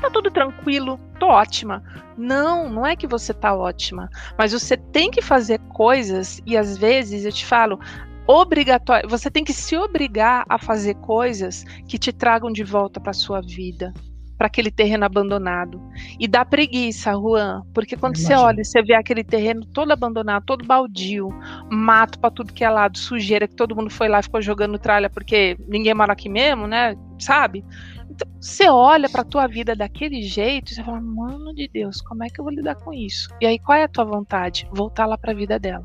Tá 0.00 0.08
tudo 0.08 0.30
tranquilo, 0.30 1.00
tô 1.18 1.26
ótima. 1.26 1.82
Não, 2.16 2.70
não 2.70 2.86
é 2.86 2.94
que 2.94 3.08
você 3.08 3.34
tá 3.34 3.52
ótima, 3.52 4.08
mas 4.38 4.52
você 4.52 4.76
tem 4.76 5.10
que 5.10 5.20
fazer 5.20 5.58
coisas 5.74 6.40
e 6.46 6.56
às 6.56 6.78
vezes 6.78 7.24
eu 7.24 7.32
te 7.32 7.44
falo, 7.44 7.80
obrigatório, 8.24 9.08
você 9.08 9.32
tem 9.32 9.42
que 9.42 9.52
se 9.52 9.76
obrigar 9.76 10.44
a 10.48 10.58
fazer 10.58 10.94
coisas 10.94 11.64
que 11.88 11.98
te 11.98 12.12
tragam 12.12 12.52
de 12.52 12.62
volta 12.62 13.00
para 13.00 13.12
sua 13.12 13.40
vida 13.40 13.92
para 14.40 14.46
aquele 14.46 14.70
terreno 14.70 15.04
abandonado. 15.04 15.78
E 16.18 16.26
dá 16.26 16.46
preguiça, 16.46 17.12
Juan, 17.12 17.62
porque 17.74 17.94
quando 17.94 18.16
você 18.16 18.32
olha, 18.32 18.64
você 18.64 18.82
vê 18.82 18.94
aquele 18.94 19.22
terreno 19.22 19.66
todo 19.66 19.92
abandonado, 19.92 20.46
todo 20.46 20.64
baldio, 20.64 21.28
mato 21.70 22.18
para 22.18 22.30
tudo 22.30 22.54
que 22.54 22.64
é 22.64 22.70
lado, 22.70 22.96
sujeira, 22.96 23.46
que 23.46 23.54
todo 23.54 23.76
mundo 23.76 23.90
foi 23.90 24.08
lá 24.08 24.18
e 24.18 24.22
ficou 24.22 24.40
jogando 24.40 24.78
tralha 24.78 25.10
porque 25.10 25.58
ninguém 25.68 25.92
mora 25.92 26.14
aqui 26.14 26.30
mesmo, 26.30 26.66
né? 26.66 26.96
Sabe? 27.18 27.62
Então, 28.08 28.26
você 28.40 28.66
olha 28.70 29.10
para 29.10 29.24
tua 29.24 29.46
vida 29.46 29.76
daquele 29.76 30.22
jeito 30.22 30.72
e 30.72 30.74
você 30.74 30.82
fala, 30.82 31.02
mano 31.02 31.54
de 31.54 31.68
Deus, 31.68 32.00
como 32.00 32.24
é 32.24 32.30
que 32.30 32.40
eu 32.40 32.44
vou 32.44 32.54
lidar 32.54 32.76
com 32.76 32.94
isso? 32.94 33.28
E 33.42 33.46
aí 33.46 33.58
qual 33.58 33.76
é 33.76 33.84
a 33.84 33.88
tua 33.88 34.06
vontade? 34.06 34.66
Voltar 34.72 35.04
lá 35.04 35.18
para 35.18 35.32
a 35.32 35.34
vida 35.34 35.58
dela. 35.58 35.84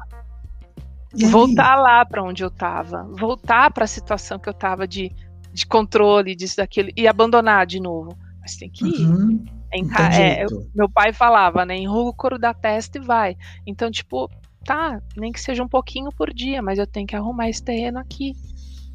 Voltar 1.30 1.76
lá 1.76 2.06
para 2.06 2.24
onde 2.24 2.42
eu 2.42 2.48
estava, 2.48 3.04
voltar 3.20 3.70
para 3.72 3.84
a 3.84 3.88
situação 3.88 4.40
que 4.40 4.48
eu 4.48 4.54
estava 4.54 4.88
de, 4.88 5.12
de 5.52 5.66
controle 5.66 6.34
disso 6.34 6.56
daquilo 6.56 6.88
e 6.96 7.06
abandonar 7.06 7.66
de 7.66 7.82
novo 7.82 8.18
mas 8.46 8.56
tem 8.56 8.70
que 8.70 8.86
ir. 8.86 9.08
Uhum. 9.08 9.44
É, 9.74 10.46
meu 10.74 10.88
pai 10.88 11.12
falava, 11.12 11.66
né? 11.66 11.76
Enruga 11.76 12.12
o 12.12 12.14
couro 12.14 12.38
da 12.38 12.54
testa 12.54 13.00
e 13.00 13.02
vai. 13.02 13.36
Então, 13.66 13.90
tipo, 13.90 14.30
tá, 14.64 15.02
nem 15.18 15.32
que 15.32 15.42
seja 15.42 15.64
um 15.64 15.68
pouquinho 15.68 16.12
por 16.16 16.32
dia, 16.32 16.62
mas 16.62 16.78
eu 16.78 16.86
tenho 16.86 17.08
que 17.08 17.16
arrumar 17.16 17.50
esse 17.50 17.64
terreno 17.64 17.98
aqui. 17.98 18.34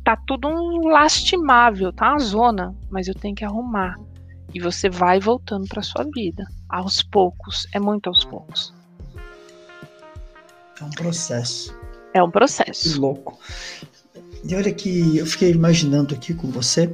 Tá 0.05 0.16
tudo 0.16 0.46
um 0.46 0.88
lastimável, 0.88 1.92
tá 1.92 2.11
uma 2.11 2.20
zona, 2.20 2.74
mas 2.88 3.09
eu 3.09 3.14
tenho 3.14 3.34
que 3.34 3.44
arrumar. 3.44 3.96
E 4.55 4.61
você 4.61 4.88
vai 4.88 5.18
voltando 5.18 5.66
para 5.66 5.82
sua 5.82 6.05
vida, 6.14 6.46
aos 6.68 7.03
poucos, 7.03 7.66
é 7.74 7.80
muito 7.80 8.07
aos 8.07 8.24
poucos. 8.24 8.72
É 10.80 10.84
um 10.84 10.90
processo. 10.90 11.76
É 12.14 12.22
um 12.22 12.30
processo. 12.30 12.92
Que 12.92 12.98
louco. 12.98 13.38
E 14.44 14.55
olha 14.55 14.72
que 14.72 15.18
eu 15.18 15.26
fiquei 15.26 15.51
imaginando 15.51 16.14
aqui 16.14 16.32
com 16.34 16.48
você 16.51 16.88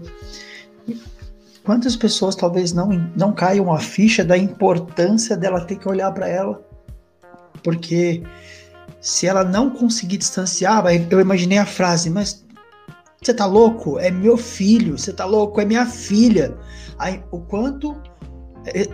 Quantas 1.67 1.97
pessoas 1.97 2.37
talvez 2.37 2.73
não, 2.73 2.89
não 3.17 3.33
caiam 3.33 3.73
a 3.73 3.81
ficha 3.81 4.25
da 4.25 4.39
importância 4.39 5.37
dela 5.37 5.67
ter 5.67 5.75
que 5.75 5.89
olhar 5.89 6.13
para 6.13 6.29
ela? 6.29 6.65
Porque 7.65 8.23
se 9.01 9.27
ela 9.27 9.43
não 9.43 9.69
conseguir 9.69 10.19
distanciar, 10.19 10.85
eu 11.11 11.21
imaginei 11.21 11.59
a 11.59 11.67
frase, 11.67 12.09
mas 12.09 12.47
você 13.21 13.35
tá 13.35 13.47
louco? 13.47 13.99
É 13.99 14.13
meu 14.13 14.37
filho, 14.37 14.97
você 14.97 15.13
tá 15.13 15.25
louco? 15.25 15.61
É 15.61 15.65
minha 15.65 15.85
filha. 15.85 16.57
Aí, 17.01 17.21
o 17.33 17.41
quanto 17.41 18.01
é, 18.67 18.87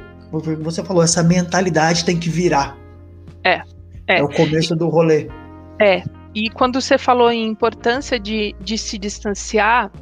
você 0.63 0.83
falou, 0.83 1.03
essa 1.03 1.23
mentalidade 1.23 2.07
tem 2.07 2.19
que 2.19 2.31
virar. 2.31 2.79
É. 3.45 3.61
É, 4.09 4.21
é 4.21 4.23
o 4.23 4.29
começo 4.31 4.75
do 4.75 4.89
rolê. 4.89 5.29
É. 5.79 6.03
E 6.35 6.49
quando 6.49 6.81
você 6.81 6.97
falou 6.97 7.31
em 7.31 7.47
importância 7.47 8.19
de, 8.19 8.57
de 8.61 8.79
se 8.79 8.97
distanciar, 8.97 9.93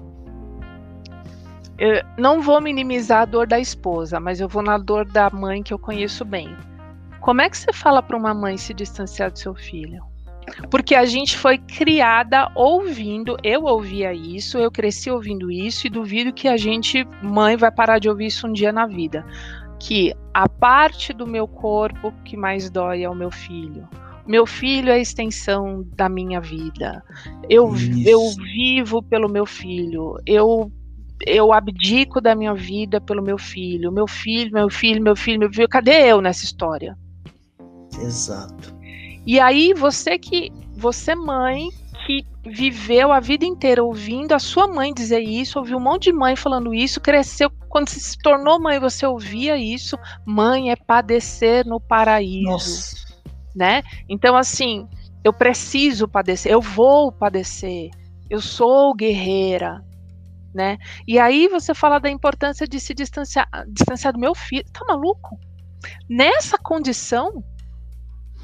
eu 1.81 2.03
não 2.19 2.43
vou 2.43 2.61
minimizar 2.61 3.23
a 3.23 3.25
dor 3.25 3.47
da 3.47 3.59
esposa, 3.59 4.21
mas 4.21 4.39
eu 4.39 4.47
vou 4.47 4.63
na 4.63 4.77
dor 4.77 5.07
da 5.07 5.31
mãe 5.31 5.63
que 5.63 5.73
eu 5.73 5.79
conheço 5.79 6.27
bem. 6.27 6.55
Como 7.21 7.41
é 7.41 7.49
que 7.49 7.57
você 7.57 7.73
fala 7.73 8.03
para 8.03 8.19
uma 8.19 8.35
mãe 8.35 8.59
se 8.59 8.75
distanciar 8.75 9.31
do 9.31 9.39
seu 9.39 9.55
filho? 9.55 10.03
Porque 10.71 10.95
a 10.95 11.07
gente 11.07 11.39
foi 11.39 11.57
criada 11.57 12.51
ouvindo, 12.55 13.35
eu 13.43 13.65
ouvia 13.65 14.13
isso, 14.13 14.59
eu 14.59 14.71
cresci 14.71 15.11
ouvindo 15.11 15.51
isso 15.51 15.87
e 15.87 15.91
duvido 15.91 16.35
que 16.35 16.49
a 16.49 16.57
gente, 16.59 17.07
mãe, 17.23 17.57
vai 17.57 17.71
parar 17.71 17.99
de 17.99 18.11
ouvir 18.11 18.27
isso 18.27 18.47
um 18.47 18.53
dia 18.53 18.73
na 18.73 18.87
vida. 18.87 19.25
Que 19.79 20.13
a 20.35 20.47
parte 20.47 21.15
do 21.15 21.27
meu 21.27 21.49
corpo 21.49 22.13
que 22.27 22.37
mais 22.37 22.69
dói 22.69 23.05
é 23.05 23.09
o 23.09 23.15
meu 23.15 23.31
filho. 23.31 23.89
Meu 24.27 24.45
filho 24.45 24.91
é 24.91 24.95
a 24.95 24.99
extensão 24.99 25.83
da 25.97 26.11
minha 26.11 26.43
vida. 26.43 27.03
Eu, 27.49 27.73
eu 28.05 28.21
vivo 28.33 29.03
pelo 29.03 29.31
meu 29.31 29.47
filho. 29.47 30.17
Eu 30.27 30.71
eu 31.27 31.53
abdico 31.53 32.21
da 32.21 32.35
minha 32.35 32.55
vida 32.55 33.01
pelo 33.01 33.23
meu 33.23 33.39
filho, 33.39 33.93
meu 33.93 34.07
filho, 34.07 34.53
meu 34.53 34.71
filho, 34.71 35.03
meu 35.03 35.17
filho, 35.17 35.41
meu 35.41 35.53
filho, 35.53 35.69
cadê 35.69 36.11
eu 36.11 36.21
nessa 36.21 36.45
história? 36.45 36.97
Exato. 38.01 38.75
E 39.27 39.39
aí 39.39 39.75
você 39.75 40.19
que 40.19 40.51
você 40.75 41.15
mãe 41.15 41.69
que 42.07 42.27
viveu 42.45 43.13
a 43.13 43.21
vida 43.21 43.45
inteira 43.45 43.85
ouvindo 43.85 44.33
a 44.33 44.39
sua 44.39 44.67
mãe 44.67 44.95
dizer 44.95 45.21
isso, 45.21 45.59
ouviu 45.59 45.77
um 45.77 45.83
monte 45.83 46.05
de 46.05 46.13
mãe 46.13 46.35
falando 46.35 46.75
isso, 46.75 47.01
cresceu 47.01 47.51
quando 47.69 47.89
você 47.89 48.01
se 48.01 48.19
tornou 48.19 48.59
mãe, 48.59 48.81
você 48.81 49.07
ouvia 49.07 49.57
isso, 49.57 49.97
mãe 50.25 50.71
é 50.71 50.77
padecer 50.77 51.67
no 51.67 51.79
paraíso, 51.79 52.51
Nossa. 52.51 52.97
né? 53.55 53.83
Então 54.09 54.35
assim, 54.35 54.89
eu 55.23 55.33
preciso 55.33 56.09
padecer, 56.09 56.51
eu 56.51 56.61
vou 56.61 57.13
padecer. 57.13 57.91
Eu 58.29 58.41
sou 58.41 58.95
guerreira, 58.95 59.85
né? 60.55 60.79
E 61.07 61.19
aí 61.19 61.49
você 61.49 61.75
fala 61.75 61.99
da 61.99 62.11
importância 62.11 62.67
de 62.67 62.79
se 62.81 62.95
distanciar, 62.95 63.49
distanciar 63.69 64.13
do 64.13 64.19
meu 64.19 64.35
filho. 64.35 64.65
Tá 64.73 64.85
maluco? 64.87 65.39
Nessa 66.09 66.59
condição, 66.59 67.43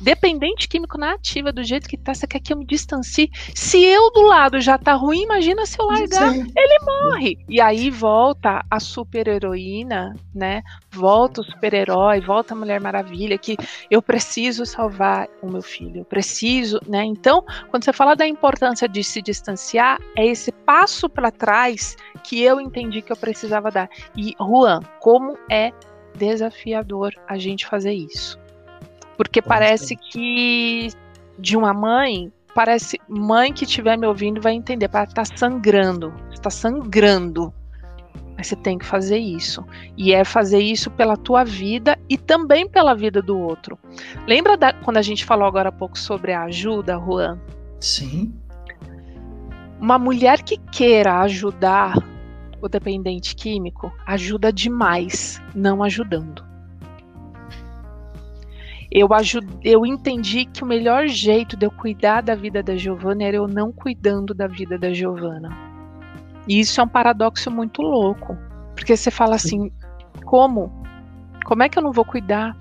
dependente 0.00 0.68
químico 0.68 0.98
na 0.98 1.14
ativa, 1.14 1.52
do 1.52 1.62
jeito 1.62 1.88
que 1.88 1.96
tá, 1.96 2.14
você 2.14 2.26
quer 2.26 2.40
que 2.40 2.52
eu 2.52 2.58
me 2.58 2.66
distancie? 2.66 3.30
Se 3.54 3.82
eu 3.82 4.10
do 4.10 4.22
lado 4.22 4.60
já 4.60 4.78
tá 4.78 4.94
ruim, 4.94 5.22
imagina 5.22 5.64
se 5.66 5.80
eu 5.80 5.86
largar, 5.86 6.32
Sim. 6.32 6.46
ele 6.56 6.78
morre. 6.84 7.38
E 7.48 7.60
aí 7.60 7.90
volta 7.90 8.64
a 8.70 8.80
super 8.80 9.28
heroína, 9.28 10.14
né? 10.34 10.62
Volta 10.90 11.40
o 11.40 11.44
super-herói, 11.44 12.20
volta 12.20 12.54
a 12.54 12.56
Mulher 12.56 12.80
Maravilha, 12.80 13.38
que 13.38 13.56
eu 13.90 14.02
preciso 14.02 14.64
salvar 14.66 15.28
o 15.42 15.50
meu 15.50 15.62
filho, 15.62 16.00
eu 16.00 16.04
preciso, 16.04 16.80
né? 16.86 17.04
Então, 17.04 17.42
quando 17.70 17.84
você 17.84 17.92
fala 17.92 18.14
da 18.14 18.26
importância 18.26 18.88
de 18.88 19.02
se 19.02 19.22
distanciar, 19.22 19.98
é 20.16 20.26
esse 20.26 20.52
passo 20.52 21.08
para 21.08 21.30
trás 21.30 21.96
que 22.22 22.42
eu 22.42 22.60
entendi 22.60 23.02
que 23.02 23.12
eu 23.12 23.16
precisava 23.16 23.70
dar. 23.70 23.88
E 24.16 24.34
Juan, 24.38 24.80
como 25.00 25.36
é 25.50 25.72
desafiador 26.16 27.12
a 27.28 27.36
gente 27.36 27.66
fazer 27.66 27.92
isso 27.92 28.45
porque 29.16 29.40
parece 29.40 29.96
que 29.96 30.90
de 31.38 31.56
uma 31.56 31.72
mãe, 31.72 32.32
parece 32.54 32.98
mãe 33.08 33.52
que 33.52 33.64
estiver 33.64 33.96
me 33.98 34.06
ouvindo 34.06 34.40
vai 34.40 34.54
entender, 34.54 34.88
para 34.88 35.06
tá 35.06 35.24
sangrando, 35.24 36.12
está 36.32 36.50
sangrando, 36.50 37.52
Mas 38.36 38.48
você 38.48 38.56
tem 38.56 38.78
que 38.78 38.84
fazer 38.84 39.18
isso. 39.18 39.64
E 39.96 40.12
é 40.12 40.24
fazer 40.24 40.60
isso 40.60 40.90
pela 40.90 41.16
tua 41.16 41.44
vida 41.44 41.98
e 42.08 42.18
também 42.18 42.68
pela 42.68 42.94
vida 42.94 43.22
do 43.22 43.38
outro. 43.38 43.78
Lembra 44.26 44.56
da, 44.56 44.72
quando 44.72 44.98
a 44.98 45.02
gente 45.02 45.24
falou 45.24 45.46
agora 45.46 45.70
há 45.70 45.72
pouco 45.72 45.98
sobre 45.98 46.32
a 46.32 46.44
ajuda, 46.44 46.98
Juan? 46.98 47.38
Sim. 47.80 48.34
Uma 49.80 49.98
mulher 49.98 50.42
que 50.42 50.56
queira 50.56 51.20
ajudar 51.20 51.94
o 52.60 52.68
dependente 52.68 53.34
químico 53.34 53.92
ajuda 54.06 54.52
demais, 54.52 55.40
não 55.54 55.82
ajudando. 55.82 56.45
Eu, 58.98 59.06
eu 59.62 59.84
entendi 59.84 60.46
que 60.46 60.64
o 60.64 60.66
melhor 60.66 61.06
jeito 61.06 61.54
de 61.54 61.66
eu 61.66 61.70
cuidar 61.70 62.22
da 62.22 62.34
vida 62.34 62.62
da 62.62 62.74
Giovana 62.74 63.24
era 63.24 63.36
eu 63.36 63.46
não 63.46 63.70
cuidando 63.70 64.32
da 64.32 64.46
vida 64.46 64.78
da 64.78 64.90
Giovana. 64.90 65.50
E 66.48 66.58
isso 66.58 66.80
é 66.80 66.84
um 66.84 66.88
paradoxo 66.88 67.50
muito 67.50 67.82
louco. 67.82 68.34
Porque 68.74 68.96
você 68.96 69.10
fala 69.10 69.34
assim: 69.34 69.70
como? 70.24 70.72
Como 71.44 71.62
é 71.62 71.68
que 71.68 71.78
eu 71.78 71.82
não 71.82 71.92
vou 71.92 72.06
cuidar? 72.06 72.56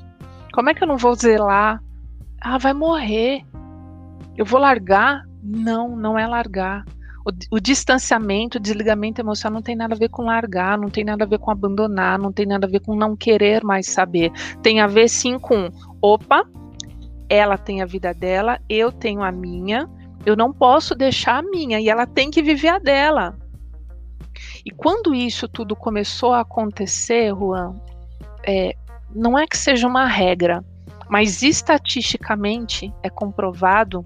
Como 0.51 0.69
é 0.69 0.73
que 0.73 0.83
eu 0.83 0.87
não 0.89 0.97
vou 0.97 1.15
zelar? 1.15 1.81
Ah, 2.41 2.57
vai 2.57 2.73
morrer. 2.73 3.41
Eu 4.35 4.43
vou 4.43 4.59
largar? 4.59 5.23
Não, 5.41 5.95
não 5.95 6.19
é 6.19 6.27
largar. 6.27 6.83
O, 7.25 7.55
o, 7.57 7.59
distanciamento, 7.59 8.59
o 8.59 8.61
desligamento 8.61 9.19
emocional 9.19 9.55
não 9.55 9.61
tem 9.63 9.75
nada 9.75 9.95
a 9.95 9.97
ver 9.97 10.09
com 10.09 10.25
largar, 10.25 10.77
não 10.77 10.89
tem 10.89 11.03
nada 11.03 11.23
a 11.23 11.27
ver 11.27 11.39
com 11.39 11.49
abandonar, 11.49 12.19
não 12.19 12.31
tem 12.31 12.45
nada 12.45 12.67
a 12.67 12.69
ver 12.69 12.81
com 12.81 12.95
não 12.95 13.15
querer 13.15 13.63
mais 13.63 13.87
saber. 13.87 14.31
Tem 14.61 14.79
a 14.79 14.85
ver 14.85 15.09
sim 15.09 15.39
com, 15.39 15.69
opa, 15.99 16.47
ela 17.27 17.57
tem 17.57 17.81
a 17.81 17.85
vida 17.85 18.13
dela, 18.13 18.59
eu 18.69 18.91
tenho 18.91 19.23
a 19.23 19.31
minha, 19.31 19.89
eu 20.23 20.35
não 20.35 20.53
posso 20.53 20.93
deixar 20.93 21.39
a 21.39 21.41
minha 21.41 21.79
e 21.79 21.89
ela 21.89 22.05
tem 22.05 22.29
que 22.29 22.43
viver 22.43 22.69
a 22.69 22.79
dela. 22.79 23.35
E 24.63 24.69
quando 24.69 25.15
isso 25.15 25.47
tudo 25.47 25.75
começou 25.75 26.33
a 26.33 26.41
acontecer, 26.41 27.33
Juan, 27.35 27.75
é, 28.45 28.75
não 29.13 29.37
é 29.37 29.47
que 29.47 29.57
seja 29.57 29.87
uma 29.87 30.05
regra, 30.05 30.63
mas 31.09 31.41
estatisticamente 31.41 32.93
é 33.01 33.09
comprovado 33.09 34.05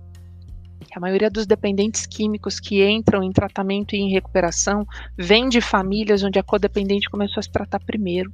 a 0.96 1.00
maioria 1.00 1.30
dos 1.30 1.46
dependentes 1.46 2.06
químicos 2.06 2.60
que 2.60 2.84
entram 2.88 3.24
em 3.24 3.32
tratamento 3.32 3.96
e 3.96 4.00
em 4.00 4.12
recuperação 4.12 4.86
vem 5.18 5.48
de 5.48 5.62
famílias 5.62 6.24
onde 6.24 6.40
a 6.40 6.44
codependente 6.44 7.10
começou 7.10 7.40
a 7.40 7.44
se 7.44 7.52
tratar 7.52 7.80
primeiro. 7.80 8.32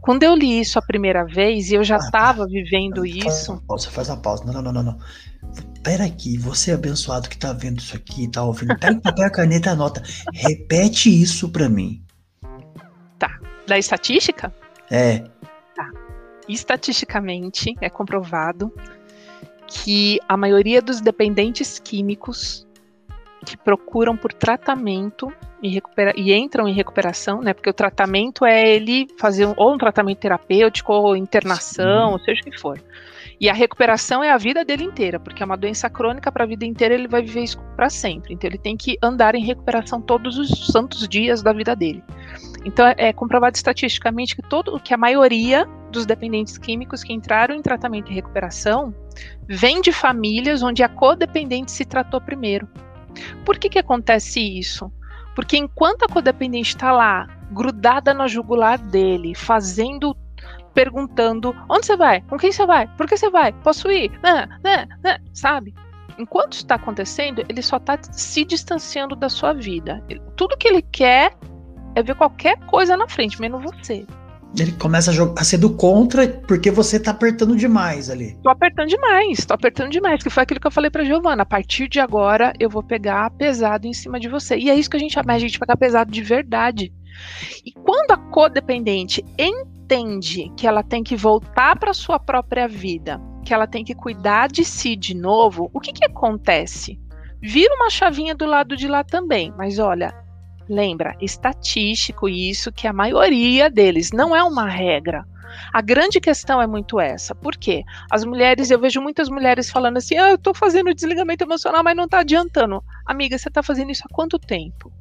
Quando 0.00 0.22
eu 0.22 0.34
li 0.34 0.60
isso 0.60 0.78
a 0.78 0.82
primeira 0.82 1.24
vez 1.24 1.70
e 1.70 1.74
eu 1.74 1.84
já 1.84 1.96
estava 1.96 2.44
ah, 2.44 2.46
vivendo 2.46 3.04
isso. 3.04 3.60
Pausa, 3.66 3.90
faz 3.90 4.08
a 4.08 4.16
pausa. 4.16 4.44
Não, 4.44 4.62
não, 4.62 4.72
não, 4.72 4.82
não. 4.82 4.98
Pera 5.82 6.04
aqui, 6.04 6.38
você 6.38 6.70
é 6.70 6.74
abençoado 6.74 7.28
que 7.28 7.36
tá 7.36 7.52
vendo 7.52 7.80
isso 7.80 7.96
aqui, 7.96 8.28
tá 8.28 8.42
ouvindo. 8.42 8.78
Pega 8.78 8.98
o 8.98 9.00
papel, 9.00 9.26
a 9.26 9.30
caneta, 9.30 9.70
anota. 9.70 10.02
Repete 10.32 11.10
isso 11.10 11.50
para 11.50 11.68
mim. 11.68 12.02
Tá. 13.18 13.38
Da 13.66 13.78
estatística? 13.78 14.52
É. 14.90 15.18
Tá. 15.74 15.90
Estatisticamente 16.48 17.74
é 17.80 17.90
comprovado 17.90 18.72
que 19.70 20.18
a 20.28 20.36
maioria 20.36 20.82
dos 20.82 21.00
dependentes 21.00 21.78
químicos 21.78 22.66
que 23.46 23.56
procuram 23.56 24.16
por 24.16 24.32
tratamento 24.32 25.32
e, 25.62 25.68
recupera 25.68 26.12
e 26.16 26.32
entram 26.34 26.68
em 26.68 26.74
recuperação, 26.74 27.40
né? 27.40 27.54
Porque 27.54 27.70
o 27.70 27.72
tratamento 27.72 28.44
é 28.44 28.68
ele 28.68 29.06
fazer 29.18 29.46
um, 29.46 29.54
ou 29.56 29.74
um 29.74 29.78
tratamento 29.78 30.18
terapêutico 30.18 30.92
ou 30.92 31.16
internação, 31.16 32.12
ou 32.12 32.18
seja 32.18 32.40
o 32.42 32.44
que 32.44 32.58
for. 32.58 32.82
E 33.40 33.48
a 33.48 33.54
recuperação 33.54 34.22
é 34.22 34.30
a 34.30 34.36
vida 34.36 34.62
dele 34.62 34.84
inteira, 34.84 35.18
porque 35.18 35.42
é 35.42 35.46
uma 35.46 35.56
doença 35.56 35.88
crônica 35.88 36.30
para 36.30 36.44
a 36.44 36.46
vida 36.46 36.66
inteira, 36.66 36.94
ele 36.94 37.08
vai 37.08 37.22
viver 37.22 37.44
isso 37.44 37.58
para 37.74 37.88
sempre. 37.88 38.34
Então 38.34 38.48
ele 38.50 38.58
tem 38.58 38.76
que 38.76 38.98
andar 39.02 39.34
em 39.34 39.42
recuperação 39.42 40.00
todos 40.02 40.36
os 40.36 40.66
santos 40.66 41.08
dias 41.08 41.42
da 41.42 41.52
vida 41.52 41.74
dele. 41.74 42.04
Então 42.64 42.86
é, 42.86 42.94
é 42.98 43.12
comprovado 43.12 43.56
estatisticamente 43.56 44.36
que 44.36 44.42
todo 44.42 44.78
que 44.80 44.92
a 44.92 44.98
maioria 44.98 45.66
dos 45.90 46.04
dependentes 46.04 46.58
químicos 46.58 47.02
que 47.02 47.14
entraram 47.14 47.54
em 47.54 47.62
tratamento 47.62 48.10
e 48.10 48.14
recuperação 48.14 48.94
vem 49.48 49.80
de 49.80 49.92
famílias 49.92 50.62
onde 50.62 50.82
a 50.82 50.88
codependente 50.88 51.70
se 51.70 51.84
tratou 51.84 52.20
primeiro. 52.20 52.68
Por 53.44 53.58
que 53.58 53.68
que 53.68 53.78
acontece 53.78 54.40
isso? 54.40 54.92
Porque 55.34 55.56
enquanto 55.56 56.04
a 56.04 56.08
codependente 56.08 56.70
está 56.70 56.92
lá, 56.92 57.26
grudada 57.50 58.12
na 58.14 58.26
jugular 58.26 58.78
dele, 58.78 59.34
fazendo 59.34 60.16
perguntando: 60.74 61.54
onde 61.68 61.86
você 61.86 61.96
vai? 61.96 62.20
Com 62.22 62.38
quem 62.38 62.52
você 62.52 62.66
vai? 62.66 62.86
Por 62.96 63.06
que 63.06 63.16
você 63.16 63.30
vai? 63.30 63.52
Posso 63.52 63.90
ir? 63.90 64.10
Né, 64.22 64.48
né, 65.02 65.18
sabe? 65.32 65.74
Enquanto 66.18 66.52
está 66.52 66.74
acontecendo, 66.74 67.44
ele 67.48 67.62
só 67.62 67.78
está 67.78 67.98
se 68.02 68.44
distanciando 68.44 69.16
da 69.16 69.28
sua 69.28 69.52
vida. 69.52 70.04
Tudo 70.36 70.56
que 70.56 70.68
ele 70.68 70.82
quer 70.82 71.34
é 71.94 72.02
ver 72.02 72.14
qualquer 72.14 72.58
coisa 72.66 72.96
na 72.96 73.08
frente, 73.08 73.40
menos 73.40 73.62
você. 73.62 74.06
Ele 74.58 74.72
começa 74.72 75.10
a, 75.10 75.14
jogar, 75.14 75.40
a 75.40 75.44
ser 75.44 75.58
do 75.58 75.70
contra 75.70 76.26
porque 76.28 76.70
você 76.70 76.98
tá 76.98 77.12
apertando 77.12 77.56
demais 77.56 78.10
ali. 78.10 78.36
Tô 78.42 78.50
apertando 78.50 78.88
demais, 78.88 79.44
tô 79.44 79.54
apertando 79.54 79.90
demais, 79.90 80.22
que 80.22 80.30
foi 80.30 80.42
aquilo 80.42 80.60
que 80.60 80.66
eu 80.66 80.72
falei 80.72 80.90
pra 80.90 81.04
Giovana. 81.04 81.42
A 81.42 81.46
partir 81.46 81.88
de 81.88 82.00
agora 82.00 82.52
eu 82.58 82.68
vou 82.68 82.82
pegar 82.82 83.30
pesado 83.30 83.86
em 83.86 83.92
cima 83.92 84.18
de 84.18 84.28
você. 84.28 84.56
E 84.56 84.68
é 84.68 84.74
isso 84.74 84.90
que 84.90 84.96
a 84.96 85.00
gente 85.00 85.14
chama 85.14 85.32
a 85.32 85.38
gente 85.38 85.58
pegar 85.58 85.76
pesado 85.76 86.10
de 86.10 86.22
verdade. 86.22 86.92
E 87.64 87.72
quando 87.72 88.10
a 88.10 88.16
codependente 88.16 89.24
entende 89.38 90.50
que 90.56 90.66
ela 90.66 90.82
tem 90.82 91.02
que 91.02 91.16
voltar 91.16 91.78
para 91.78 91.94
sua 91.94 92.18
própria 92.18 92.66
vida, 92.66 93.20
que 93.44 93.54
ela 93.54 93.66
tem 93.66 93.84
que 93.84 93.94
cuidar 93.94 94.48
de 94.48 94.64
si 94.64 94.96
de 94.96 95.14
novo, 95.14 95.70
o 95.72 95.80
que, 95.80 95.92
que 95.92 96.04
acontece? 96.04 96.98
Vira 97.42 97.74
uma 97.74 97.88
chavinha 97.88 98.34
do 98.34 98.44
lado 98.44 98.76
de 98.76 98.86
lá 98.86 99.02
também, 99.02 99.52
mas 99.56 99.78
olha, 99.78 100.14
lembra, 100.70 101.16
estatístico 101.20 102.28
isso 102.28 102.70
que 102.70 102.86
a 102.86 102.92
maioria 102.92 103.68
deles 103.68 104.10
não 104.12 104.34
é 104.34 104.42
uma 104.42 104.68
regra. 104.68 105.26
A 105.72 105.80
grande 105.80 106.20
questão 106.20 106.62
é 106.62 106.66
muito 106.66 107.00
essa. 107.00 107.34
Por 107.34 107.56
quê? 107.56 107.82
As 108.08 108.24
mulheres, 108.24 108.70
eu 108.70 108.78
vejo 108.78 109.00
muitas 109.00 109.28
mulheres 109.28 109.68
falando 109.68 109.96
assim: 109.96 110.16
ah, 110.16 110.30
eu 110.30 110.38
tô 110.38 110.54
fazendo 110.54 110.94
desligamento 110.94 111.42
emocional, 111.42 111.82
mas 111.82 111.96
não 111.96 112.08
tá 112.08 112.20
adiantando. 112.20 112.82
Amiga, 113.04 113.36
você 113.36 113.50
tá 113.50 113.62
fazendo 113.62 113.90
isso 113.90 114.04
há 114.08 114.14
quanto 114.14 114.38
tempo? 114.38 114.92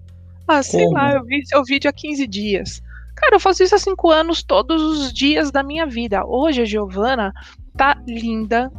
Ah, 0.47 0.63
sei 0.63 0.85
Como? 0.85 0.97
lá, 0.97 1.13
eu 1.13 1.23
vi 1.23 1.45
seu 1.45 1.63
vídeo 1.63 1.87
há 1.87 1.93
15 1.93 2.25
dias. 2.25 2.81
Cara, 3.15 3.35
eu 3.35 3.39
faço 3.39 3.61
isso 3.61 3.75
há 3.75 3.79
5 3.79 4.09
anos, 4.09 4.41
todos 4.41 4.81
os 4.81 5.13
dias 5.13 5.51
da 5.51 5.61
minha 5.61 5.85
vida. 5.85 6.25
Hoje 6.25 6.63
a 6.63 6.65
Giovana 6.65 7.31
tá 7.77 7.95
linda, 8.07 8.71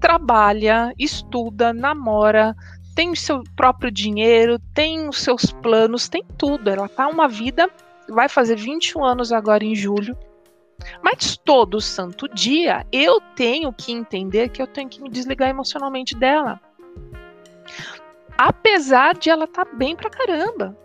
trabalha, 0.00 0.94
estuda, 0.98 1.74
namora, 1.74 2.56
tem 2.94 3.10
o 3.10 3.16
seu 3.16 3.42
próprio 3.56 3.90
dinheiro, 3.90 4.58
tem 4.74 5.08
os 5.08 5.18
seus 5.18 5.52
planos, 5.52 6.08
tem 6.08 6.24
tudo. 6.36 6.68
Ela 6.68 6.88
tá 6.88 7.08
uma 7.08 7.28
vida, 7.28 7.68
vai 8.08 8.28
fazer 8.28 8.56
21 8.56 9.04
anos 9.04 9.32
agora 9.32 9.64
em 9.64 9.74
julho. 9.74 10.16
Mas 11.02 11.36
todo 11.36 11.80
santo 11.80 12.26
dia 12.28 12.86
eu 12.90 13.20
tenho 13.34 13.72
que 13.72 13.92
entender 13.92 14.48
que 14.48 14.62
eu 14.62 14.66
tenho 14.66 14.88
que 14.88 15.00
me 15.02 15.10
desligar 15.10 15.48
emocionalmente 15.48 16.16
dela. 16.16 16.60
Apesar 18.36 19.14
de 19.14 19.28
ela 19.28 19.44
estar 19.44 19.66
tá 19.66 19.74
bem 19.74 19.94
pra 19.94 20.08
caramba. 20.08 20.76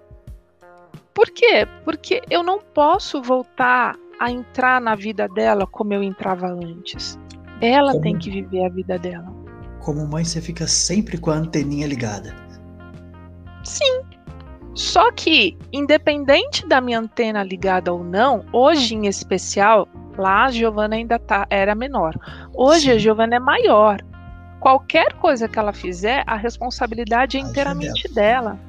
Por 1.14 1.30
quê? 1.30 1.66
Porque 1.86 2.22
eu 2.30 2.44
não 2.44 2.60
posso 2.60 3.22
voltar 3.22 3.96
a 4.20 4.30
entrar 4.30 4.82
na 4.82 4.96
vida 4.96 5.28
dela 5.30 5.66
como 5.66 5.94
eu 5.94 6.04
entrava 6.04 6.48
antes. 6.48 7.18
Ela 7.62 8.00
tem 8.02 8.18
que 8.18 8.30
viver 8.30 8.66
a 8.66 8.70
vida 8.70 9.00
dela. 9.00 9.45
Como 9.86 10.08
mãe, 10.08 10.26
você 10.26 10.42
fica 10.42 10.66
sempre 10.66 11.16
com 11.16 11.30
a 11.30 11.36
anteninha 11.36 11.86
ligada. 11.86 12.34
Sim. 13.64 14.02
Só 14.74 15.12
que, 15.12 15.56
independente 15.72 16.68
da 16.68 16.82
minha 16.82 16.98
antena 16.98 17.44
ligada 17.44 17.94
ou 17.94 18.04
não, 18.04 18.44
hoje 18.52 18.96
em 18.96 19.06
especial, 19.06 19.88
lá 20.18 20.46
a 20.46 20.52
Giovana 20.52 20.96
ainda 20.96 21.20
tá, 21.20 21.46
era 21.52 21.76
menor. 21.76 22.16
Hoje 22.52 22.86
Sim. 22.86 22.92
a 22.94 22.98
Giovana 22.98 23.36
é 23.36 23.40
maior. 23.40 24.02
Qualquer 24.60 25.14
coisa 25.14 25.48
que 25.48 25.60
ela 25.60 25.72
fizer, 25.72 26.24
a 26.26 26.36
responsabilidade 26.36 27.38
é 27.38 27.42
inteiramente 27.42 28.12
dela. 28.12 28.60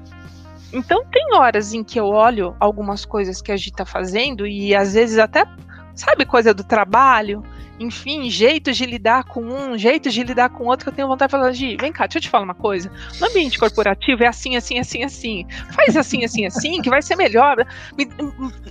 Então 0.71 1.03
tem 1.11 1.35
horas 1.35 1.73
em 1.73 1.83
que 1.83 1.99
eu 1.99 2.09
olho 2.09 2.55
algumas 2.61 3.07
coisas 3.07 3.41
que 3.41 3.51
a 3.51 3.57
gente 3.57 3.73
tá 3.73 3.87
fazendo 3.87 4.47
e 4.47 4.75
às 4.75 4.93
vezes 4.93 5.17
até, 5.17 5.47
sabe, 5.97 6.25
coisa 6.25 6.55
do 6.55 6.63
trabalho, 6.63 7.43
enfim, 7.81 8.31
jeitos 8.31 8.77
de 8.77 8.87
lidar 8.87 9.25
com 9.25 9.43
um, 9.43 9.77
jeitos 9.77 10.15
de 10.15 10.23
lidar 10.23 10.51
com 10.51 10.65
outro, 10.65 10.85
que 10.85 10.91
eu 10.91 10.95
tenho 10.95 11.09
vontade 11.09 11.31
de 11.31 11.37
falar, 11.37 11.53
Gi, 11.53 11.77
vem 11.81 11.93
cá, 11.93 12.07
deixa 12.07 12.19
eu 12.19 12.23
te 12.23 12.31
falar 12.31 12.45
uma 12.45 12.55
coisa. 12.55 12.91
No 13.21 13.27
ambiente 13.27 13.59
corporativo 13.59 14.23
é 14.23 14.29
assim, 14.29 14.57
assim, 14.57 14.79
assim, 14.79 15.03
assim. 15.03 15.47
Faz 15.73 15.97
assim, 15.97 16.25
assim, 16.25 16.47
assim, 16.47 16.81
que 16.81 16.89
vai 16.89 17.03
ser 17.03 17.17
melhor. 17.17 17.57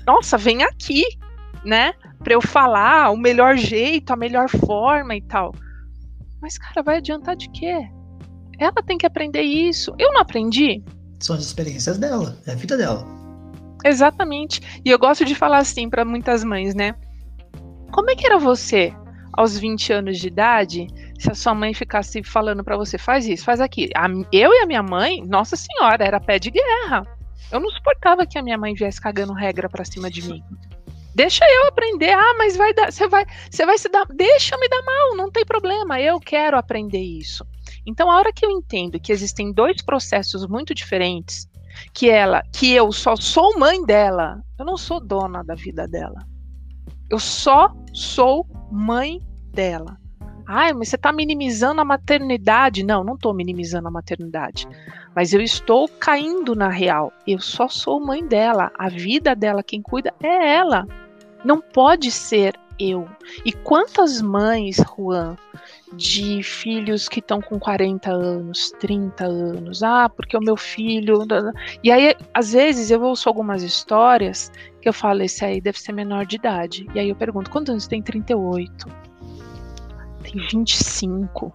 Nossa, 0.05 0.37
vem 0.37 0.63
aqui, 0.63 1.03
né? 1.63 1.93
Pra 2.23 2.33
eu 2.33 2.41
falar 2.41 3.11
o 3.11 3.17
melhor 3.17 3.57
jeito, 3.57 4.11
a 4.11 4.15
melhor 4.15 4.49
forma 4.49 5.15
e 5.15 5.21
tal. 5.21 5.53
Mas, 6.41 6.57
cara, 6.57 6.81
vai 6.81 6.97
adiantar 6.97 7.35
de 7.35 7.49
quê? 7.49 7.87
Ela 8.59 8.83
tem 8.85 8.97
que 8.97 9.05
aprender 9.05 9.41
isso. 9.41 9.93
Eu 9.99 10.13
não 10.13 10.21
aprendi? 10.21 10.83
São 11.19 11.35
as 11.35 11.43
experiências 11.43 11.97
dela, 11.97 12.37
é 12.45 12.51
a 12.51 12.55
vida 12.55 12.77
dela. 12.77 13.05
Exatamente. 13.83 14.81
E 14.83 14.89
eu 14.89 14.97
gosto 14.97 15.23
de 15.25 15.35
falar 15.35 15.59
assim 15.59 15.89
para 15.89 16.03
muitas 16.03 16.43
mães, 16.43 16.73
né? 16.73 16.95
Como 17.91 18.09
é 18.09 18.15
que 18.15 18.25
era 18.25 18.37
você 18.37 18.93
aos 19.33 19.57
20 19.57 19.93
anos 19.93 20.17
de 20.17 20.27
idade 20.27 20.87
se 21.19 21.31
a 21.31 21.35
sua 21.35 21.53
mãe 21.53 21.73
ficasse 21.73 22.23
falando 22.23 22.63
para 22.63 22.77
você, 22.77 22.97
faz 22.97 23.25
isso, 23.27 23.45
faz 23.45 23.59
aquilo? 23.61 23.91
eu 24.31 24.53
e 24.53 24.61
a 24.61 24.65
minha 24.65 24.83
mãe, 24.83 25.21
nossa 25.25 25.55
senhora, 25.55 26.03
era 26.03 26.19
pé 26.19 26.39
de 26.39 26.51
guerra. 26.51 27.05
Eu 27.51 27.59
não 27.59 27.69
suportava 27.69 28.25
que 28.25 28.37
a 28.37 28.41
minha 28.41 28.57
mãe 28.57 28.73
viesse 28.73 28.99
cagando 28.99 29.33
regra 29.33 29.69
para 29.69 29.85
cima 29.85 30.09
de 30.09 30.27
mim. 30.27 30.43
Deixa 31.15 31.45
eu 31.45 31.67
aprender. 31.67 32.11
Ah, 32.11 32.35
mas 32.37 32.57
vai 32.57 32.73
dar, 32.73 32.91
você 32.91 33.07
vai, 33.07 33.25
você 33.49 33.65
vai 33.65 33.77
se 33.77 33.87
dar, 33.87 34.05
deixa 34.07 34.55
eu 34.55 34.59
me 34.59 34.67
dar 34.67 34.81
mal, 34.83 35.15
não 35.15 35.31
tem 35.31 35.45
problema. 35.45 35.99
Eu 35.99 36.19
quero 36.19 36.57
aprender 36.57 37.01
isso. 37.01 37.45
Então, 37.85 38.11
a 38.11 38.17
hora 38.17 38.33
que 38.33 38.45
eu 38.45 38.51
entendo 38.51 38.99
que 38.99 39.13
existem 39.13 39.53
dois 39.53 39.81
processos 39.81 40.45
muito 40.45 40.73
diferentes, 40.73 41.47
que 41.93 42.09
ela, 42.09 42.43
que 42.51 42.73
eu 42.73 42.91
só 42.91 43.15
sou 43.15 43.57
mãe 43.57 43.85
dela, 43.85 44.41
eu 44.59 44.65
não 44.65 44.75
sou 44.75 44.99
dona 44.99 45.41
da 45.43 45.55
vida 45.55 45.87
dela. 45.87 46.25
Eu 47.09 47.19
só 47.19 47.73
sou 47.93 48.47
mãe 48.71 49.21
dela. 49.51 49.97
Ai, 50.47 50.73
mas 50.73 50.89
você 50.89 50.95
está 50.95 51.11
minimizando 51.11 51.81
a 51.81 51.85
maternidade. 51.85 52.83
Não, 52.83 53.03
não 53.03 53.15
estou 53.15 53.33
minimizando 53.33 53.87
a 53.87 53.91
maternidade. 53.91 54.67
Mas 55.15 55.33
eu 55.33 55.41
estou 55.41 55.87
caindo 55.87 56.55
na 56.55 56.69
real. 56.69 57.11
Eu 57.25 57.39
só 57.39 57.67
sou 57.67 57.99
mãe 57.99 58.25
dela. 58.25 58.71
A 58.77 58.89
vida 58.89 59.35
dela, 59.35 59.63
quem 59.63 59.81
cuida 59.81 60.13
é 60.21 60.55
ela. 60.55 60.85
Não 61.43 61.59
pode 61.59 62.11
ser 62.11 62.55
eu. 62.79 63.07
E 63.43 63.51
quantas 63.51 64.21
mães, 64.21 64.77
Juan, 64.77 65.35
de 65.93 66.41
filhos 66.41 67.07
que 67.07 67.19
estão 67.19 67.41
com 67.41 67.59
40 67.59 68.11
anos, 68.11 68.71
30 68.79 69.25
anos, 69.25 69.83
ah, 69.83 70.09
porque 70.09 70.35
o 70.35 70.41
meu 70.41 70.57
filho. 70.57 71.19
E 71.83 71.91
aí, 71.91 72.15
às 72.33 72.53
vezes, 72.53 72.91
eu 72.91 73.01
ouço 73.01 73.29
algumas 73.29 73.63
histórias 73.63 74.51
que 74.81 74.89
eu 74.89 74.93
falo, 74.93 75.21
esse 75.21 75.43
aí 75.45 75.61
deve 75.61 75.79
ser 75.79 75.93
menor 75.93 76.25
de 76.25 76.37
idade. 76.37 76.87
E 76.93 76.99
aí 76.99 77.09
eu 77.09 77.15
pergunto, 77.15 77.51
quantos 77.51 77.69
anos 77.71 77.87
tem? 77.87 78.01
38. 78.01 78.87
Tem 80.23 80.41
25. 80.47 81.51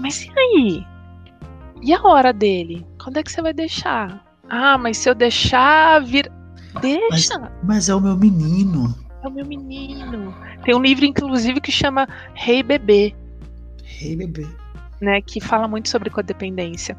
Mas 0.00 0.24
e 0.24 0.38
aí? 0.38 0.86
E 1.82 1.94
a 1.94 2.02
hora 2.02 2.32
dele? 2.32 2.86
Quando 3.02 3.18
é 3.18 3.22
que 3.22 3.30
você 3.30 3.40
vai 3.40 3.52
deixar? 3.52 4.24
Ah, 4.48 4.76
mas 4.78 4.98
se 4.98 5.08
eu 5.08 5.14
deixar 5.14 6.02
vir. 6.02 6.30
Deixa! 6.80 7.38
Mas, 7.38 7.52
mas 7.62 7.88
é 7.88 7.94
o 7.94 8.00
meu 8.00 8.16
menino. 8.16 9.05
É 9.22 9.28
o 9.28 9.30
meu 9.30 9.46
menino. 9.46 10.34
Tem 10.64 10.74
um 10.74 10.82
livro, 10.82 11.04
inclusive, 11.04 11.60
que 11.60 11.72
chama 11.72 12.08
Rei 12.34 12.56
hey 12.56 12.62
Bebê. 12.62 13.14
Rei 13.84 14.10
hey 14.10 14.16
Bebê. 14.16 14.46
Né, 15.00 15.20
que 15.20 15.40
fala 15.40 15.68
muito 15.68 15.90
sobre 15.90 16.08
codependência. 16.08 16.96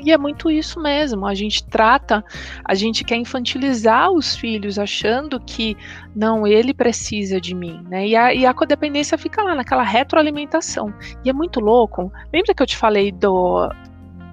E 0.00 0.10
é 0.10 0.18
muito 0.18 0.50
isso 0.50 0.80
mesmo. 0.80 1.26
A 1.26 1.34
gente 1.34 1.64
trata, 1.64 2.24
a 2.64 2.74
gente 2.74 3.04
quer 3.04 3.16
infantilizar 3.16 4.10
os 4.10 4.34
filhos, 4.34 4.78
achando 4.78 5.38
que 5.38 5.76
não, 6.14 6.46
ele 6.46 6.74
precisa 6.74 7.40
de 7.40 7.54
mim, 7.54 7.84
né? 7.88 8.06
E 8.06 8.16
a, 8.16 8.34
e 8.34 8.44
a 8.44 8.52
codependência 8.52 9.16
fica 9.16 9.42
lá 9.42 9.54
naquela 9.54 9.84
retroalimentação. 9.84 10.92
E 11.24 11.30
é 11.30 11.32
muito 11.32 11.60
louco. 11.60 12.12
Lembra 12.32 12.52
que 12.54 12.62
eu 12.62 12.66
te 12.66 12.76
falei 12.76 13.12
do, 13.12 13.70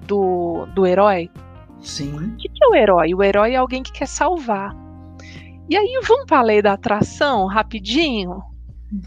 do, 0.06 0.66
do 0.74 0.86
herói? 0.86 1.30
Sim. 1.80 2.14
O 2.14 2.36
que, 2.36 2.48
que 2.48 2.64
é 2.64 2.68
o 2.68 2.74
herói? 2.74 3.14
O 3.14 3.22
herói 3.22 3.52
é 3.52 3.56
alguém 3.56 3.82
que 3.82 3.92
quer 3.92 4.06
salvar. 4.06 4.74
E 5.70 5.76
aí, 5.76 6.00
vamos 6.04 6.26
para 6.26 6.40
a 6.40 6.42
lei 6.42 6.60
da 6.60 6.72
atração 6.72 7.46
rapidinho? 7.46 8.42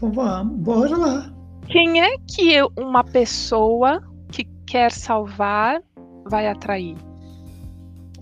Vamos, 0.00 0.56
bora 0.60 0.96
lá. 0.96 1.34
Quem 1.68 2.00
é 2.00 2.16
que 2.26 2.56
uma 2.74 3.04
pessoa 3.04 4.02
que 4.32 4.44
quer 4.66 4.90
salvar 4.90 5.82
vai 6.24 6.48
atrair? 6.48 6.96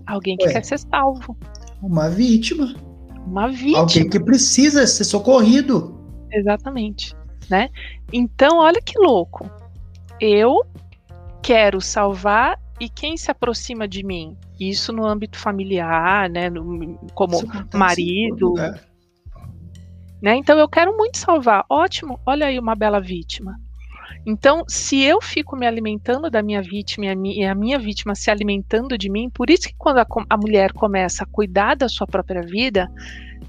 Alguém 0.05 0.35
que 0.35 0.45
Ué, 0.45 0.51
quer 0.51 0.65
ser 0.65 0.77
salvo. 0.77 1.37
Uma 1.81 2.09
vítima. 2.09 2.75
Uma 3.25 3.47
vítima. 3.47 3.79
Alguém 3.79 4.09
que 4.09 4.19
precisa 4.19 4.85
ser 4.85 5.05
socorrido. 5.05 5.97
Exatamente. 6.29 7.15
Né? 7.49 7.69
Então, 8.11 8.57
olha 8.57 8.81
que 8.81 8.99
louco. 8.99 9.49
Eu 10.19 10.65
quero 11.41 11.79
salvar 11.79 12.59
e 12.79 12.89
quem 12.89 13.15
se 13.17 13.29
aproxima 13.29 13.87
de 13.87 14.03
mim? 14.03 14.37
Isso 14.59 14.91
no 14.91 15.05
âmbito 15.05 15.37
familiar, 15.37 16.29
né? 16.29 16.49
No, 16.49 16.97
como 17.13 17.37
marido. 17.73 18.53
Né? 20.21 20.35
Então 20.35 20.57
eu 20.57 20.67
quero 20.67 20.95
muito 20.95 21.17
salvar. 21.17 21.65
Ótimo, 21.69 22.19
olha 22.25 22.47
aí 22.47 22.57
uma 22.57 22.75
bela 22.75 22.99
vítima. 22.99 23.55
Então, 24.25 24.63
se 24.69 25.01
eu 25.01 25.21
fico 25.21 25.55
me 25.55 25.67
alimentando 25.67 26.29
da 26.29 26.41
minha 26.41 26.61
vítima 26.61 27.05
e 27.05 27.09
a 27.09 27.15
minha, 27.15 27.43
e 27.43 27.45
a 27.45 27.53
minha 27.53 27.77
vítima 27.77 28.15
se 28.15 28.31
alimentando 28.31 28.97
de 28.97 29.09
mim, 29.09 29.29
por 29.29 29.49
isso 29.49 29.67
que 29.67 29.75
quando 29.77 29.97
a, 29.97 30.07
a 30.29 30.37
mulher 30.37 30.71
começa 30.71 31.23
a 31.23 31.27
cuidar 31.27 31.75
da 31.75 31.89
sua 31.89 32.07
própria 32.07 32.41
vida, 32.41 32.89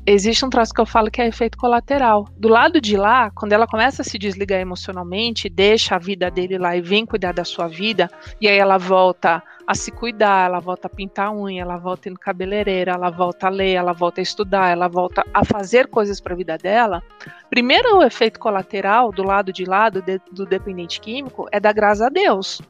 existe 0.07 0.45
um 0.45 0.51
troço 0.51 0.73
que 0.73 0.81
eu 0.81 0.87
falo 0.87 1.11
que 1.11 1.21
é 1.21 1.27
efeito 1.27 1.57
colateral. 1.57 2.29
Do 2.37 2.49
lado 2.49 2.81
de 2.81 2.97
lá, 2.97 3.31
quando 3.31 3.53
ela 3.53 3.67
começa 3.67 4.03
a 4.03 4.05
se 4.05 4.19
desligar 4.19 4.61
emocionalmente, 4.61 5.49
deixa 5.49 5.97
a 5.97 5.99
vida 5.99 6.31
dele 6.31 6.59
lá 6.59 6.77
e 6.77 6.81
vem 6.81 7.07
cuidar 7.07 7.33
da 7.33 7.45
sua 7.45 7.69
vida, 7.69 8.11
e 8.41 8.49
aí 8.49 8.59
ela 8.59 8.79
volta 8.79 9.43
a 9.67 9.75
se 9.75 9.91
cuidar, 9.91 10.47
ela 10.47 10.61
volta 10.61 10.87
a 10.87 10.91
pintar 10.91 11.29
a 11.29 11.33
unha, 11.33 11.63
ela 11.63 11.77
volta 11.77 12.09
indo 12.09 12.19
cabeleireira, 12.19 12.93
ela 12.93 13.11
volta 13.11 13.47
a 13.47 13.51
ler, 13.51 13.75
ela 13.75 13.93
volta 13.93 14.21
a 14.21 14.23
estudar, 14.23 14.71
ela 14.71 14.89
volta 14.89 15.25
a 15.33 15.45
fazer 15.45 15.89
coisas 15.89 16.21
para 16.21 16.35
a 16.35 16.37
vida 16.37 16.59
dela. 16.59 17.03
Primeiro, 17.49 17.99
o 17.99 18.03
efeito 18.03 18.39
colateral 18.39 19.11
do 19.11 19.23
lado 19.23 19.53
de 19.53 19.65
lá 19.65 19.89
do, 19.89 20.03
de, 20.03 20.21
do 20.31 20.45
dependente 20.45 21.01
químico 21.01 21.49
é 21.51 21.59
dar 21.59 21.73
graças 21.73 22.03
a 22.03 22.09
Deus. 22.09 22.61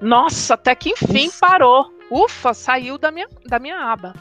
Nossa, 0.00 0.54
até 0.54 0.74
que 0.74 0.90
enfim 0.90 1.28
Ufa. 1.28 1.38
parou. 1.40 1.92
Ufa, 2.10 2.52
saiu 2.52 2.98
da 2.98 3.10
minha, 3.10 3.28
da 3.46 3.58
minha 3.58 3.78
aba. 3.78 4.14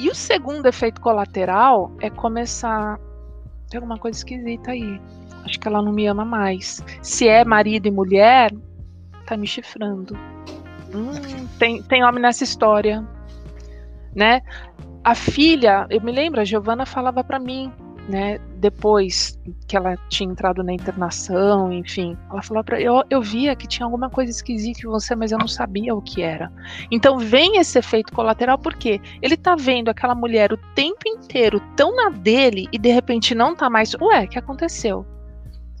E 0.00 0.08
o 0.08 0.14
segundo 0.14 0.64
efeito 0.64 0.98
colateral 0.98 1.92
é 2.00 2.08
começar. 2.08 2.98
Tem 3.68 3.76
alguma 3.76 3.98
coisa 3.98 4.16
esquisita 4.16 4.70
aí. 4.70 4.98
Acho 5.44 5.60
que 5.60 5.68
ela 5.68 5.82
não 5.82 5.92
me 5.92 6.06
ama 6.06 6.24
mais. 6.24 6.82
Se 7.02 7.28
é 7.28 7.44
marido 7.44 7.86
e 7.86 7.90
mulher, 7.90 8.50
tá 9.26 9.36
me 9.36 9.46
chifrando. 9.46 10.16
Hum, 10.94 11.46
tem, 11.58 11.82
tem 11.82 12.02
homem 12.02 12.22
nessa 12.22 12.44
história. 12.44 13.06
Né? 14.16 14.40
A 15.04 15.14
filha, 15.14 15.86
eu 15.90 16.00
me 16.00 16.12
lembro, 16.12 16.40
a 16.40 16.44
Giovana 16.44 16.86
falava 16.86 17.22
para 17.22 17.38
mim, 17.38 17.70
né, 18.08 18.38
depois 18.56 19.38
que 19.66 19.76
ela 19.76 19.96
tinha 20.08 20.30
entrado 20.30 20.62
na 20.62 20.72
internação, 20.72 21.72
enfim, 21.72 22.16
ela 22.30 22.42
falou 22.42 22.64
para 22.64 22.80
eu, 22.80 23.02
eu 23.08 23.22
via 23.22 23.54
que 23.54 23.66
tinha 23.66 23.86
alguma 23.86 24.10
coisa 24.10 24.30
esquisita 24.30 24.80
em 24.80 24.90
você, 24.90 25.14
mas 25.14 25.32
eu 25.32 25.38
não 25.38 25.48
sabia 25.48 25.94
o 25.94 26.02
que 26.02 26.22
era. 26.22 26.52
Então 26.90 27.18
vem 27.18 27.58
esse 27.58 27.78
efeito 27.78 28.12
colateral 28.12 28.58
porque 28.58 29.00
ele 29.22 29.36
tá 29.36 29.54
vendo 29.54 29.88
aquela 29.88 30.14
mulher 30.14 30.52
o 30.52 30.58
tempo 30.74 31.02
inteiro 31.06 31.60
tão 31.76 31.94
na 31.94 32.10
dele 32.10 32.68
e 32.72 32.78
de 32.78 32.90
repente 32.90 33.34
não 33.34 33.54
tá 33.54 33.70
mais, 33.70 33.94
ué, 33.94 34.24
o 34.24 34.28
que 34.28 34.38
aconteceu? 34.38 35.06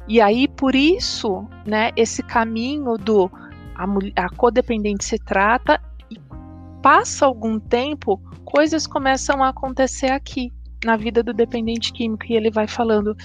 E 0.06 0.20
aí 0.20 0.46
por 0.46 0.74
isso, 0.74 1.46
né, 1.66 1.90
esse 1.96 2.22
caminho 2.22 2.96
do 2.96 3.30
a, 3.74 4.24
a 4.24 4.28
codependente 4.30 5.04
se 5.04 5.18
trata 5.18 5.80
e 6.10 6.20
passa 6.82 7.26
algum 7.26 7.58
tempo, 7.58 8.20
coisas 8.44 8.86
começam 8.86 9.42
a 9.42 9.48
acontecer 9.48 10.12
aqui 10.12 10.52
na 10.84 10.96
vida 10.96 11.22
do 11.22 11.32
dependente 11.32 11.92
químico 11.92 12.26
e 12.28 12.36
ele 12.36 12.50
vai 12.50 12.66
falando: 12.66 13.16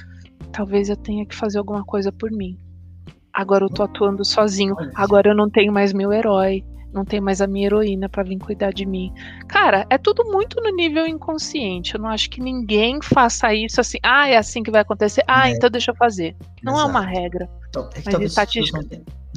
talvez 0.51 0.89
eu 0.89 0.97
tenha 0.97 1.25
que 1.25 1.35
fazer 1.35 1.57
alguma 1.57 1.83
coisa 1.83 2.11
por 2.11 2.31
mim. 2.31 2.57
Agora 3.33 3.65
eu 3.65 3.69
tô 3.69 3.83
atuando 3.83 4.23
sozinho. 4.23 4.75
Agora 4.95 5.29
eu 5.29 5.35
não 5.35 5.49
tenho 5.49 5.71
mais 5.71 5.91
meu 5.91 6.11
herói. 6.13 6.63
Não 6.93 7.03
tenho 7.03 7.21
mais 7.21 7.41
a 7.41 7.47
minha 7.47 7.65
heroína 7.65 8.07
para 8.07 8.23
vir 8.23 8.39
cuidar 8.39 8.71
de 8.71 8.85
mim. 8.85 9.11
Cara, 9.49 9.85
é 9.89 9.97
tudo 9.97 10.23
muito 10.31 10.61
no 10.61 10.73
nível 10.73 11.05
inconsciente. 11.05 11.95
Eu 11.95 11.99
não 11.99 12.07
acho 12.07 12.29
que 12.29 12.39
ninguém 12.39 13.01
faça 13.03 13.53
isso 13.53 13.81
assim. 13.81 13.97
Ah, 14.01 14.29
é 14.29 14.37
assim 14.37 14.63
que 14.63 14.71
vai 14.71 14.79
acontecer. 14.79 15.21
Ah, 15.27 15.49
é. 15.49 15.51
então 15.51 15.69
deixa 15.69 15.91
eu 15.91 15.95
fazer. 15.95 16.37
Não 16.63 16.75
Exato. 16.75 16.87
é 16.87 16.91
uma 16.91 17.05
regra. 17.05 17.49
Então, 17.67 17.89
é 17.93 18.01
que 18.01 18.13
mas 18.13 18.21
estatística 18.21 18.79
não 18.81 18.87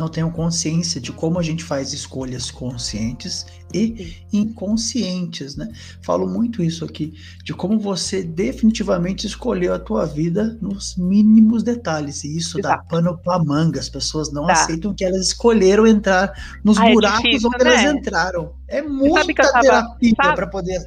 tenham 0.07 0.31
consciência 0.31 1.01
de 1.01 1.11
como 1.13 1.39
a 1.39 1.43
gente 1.43 1.65
faz 1.65 1.95
escolhas 1.95 2.51
conscientes 2.51 3.47
e 3.73 4.17
inconscientes, 4.31 5.57
né? 5.57 5.67
Falo 6.03 6.29
muito 6.29 6.63
isso 6.63 6.85
aqui, 6.85 7.15
de 7.43 7.55
como 7.55 7.79
você 7.79 8.23
definitivamente 8.23 9.27
escolheu 9.27 9.73
a 9.73 9.79
tua 9.79 10.05
vida 10.05 10.59
nos 10.61 10.95
mínimos 10.97 11.63
detalhes, 11.63 12.25
e 12.25 12.37
isso 12.37 12.59
Exato. 12.59 12.77
dá 12.77 12.83
pano 12.85 13.17
para 13.17 13.43
manga, 13.43 13.81
as 13.81 13.89
pessoas 13.89 14.31
não 14.31 14.47
dá. 14.47 14.53
aceitam 14.53 14.95
que 14.95 15.05
elas 15.05 15.29
escolheram 15.29 15.87
entrar 15.87 16.33
nos 16.63 16.77
ah, 16.79 16.89
é 16.89 16.93
buracos 16.93 17.21
é 17.21 17.23
difícil, 17.29 17.51
onde 17.55 17.65
né? 17.65 17.71
elas 17.71 17.97
entraram. 17.97 18.53
É 18.69 18.83
muita 18.83 19.25
terapia 19.25 20.15
para 20.17 20.47
poder 20.47 20.79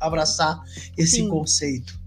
abraçar 0.00 0.60
esse 0.96 1.16
Sim. 1.16 1.28
conceito. 1.28 1.98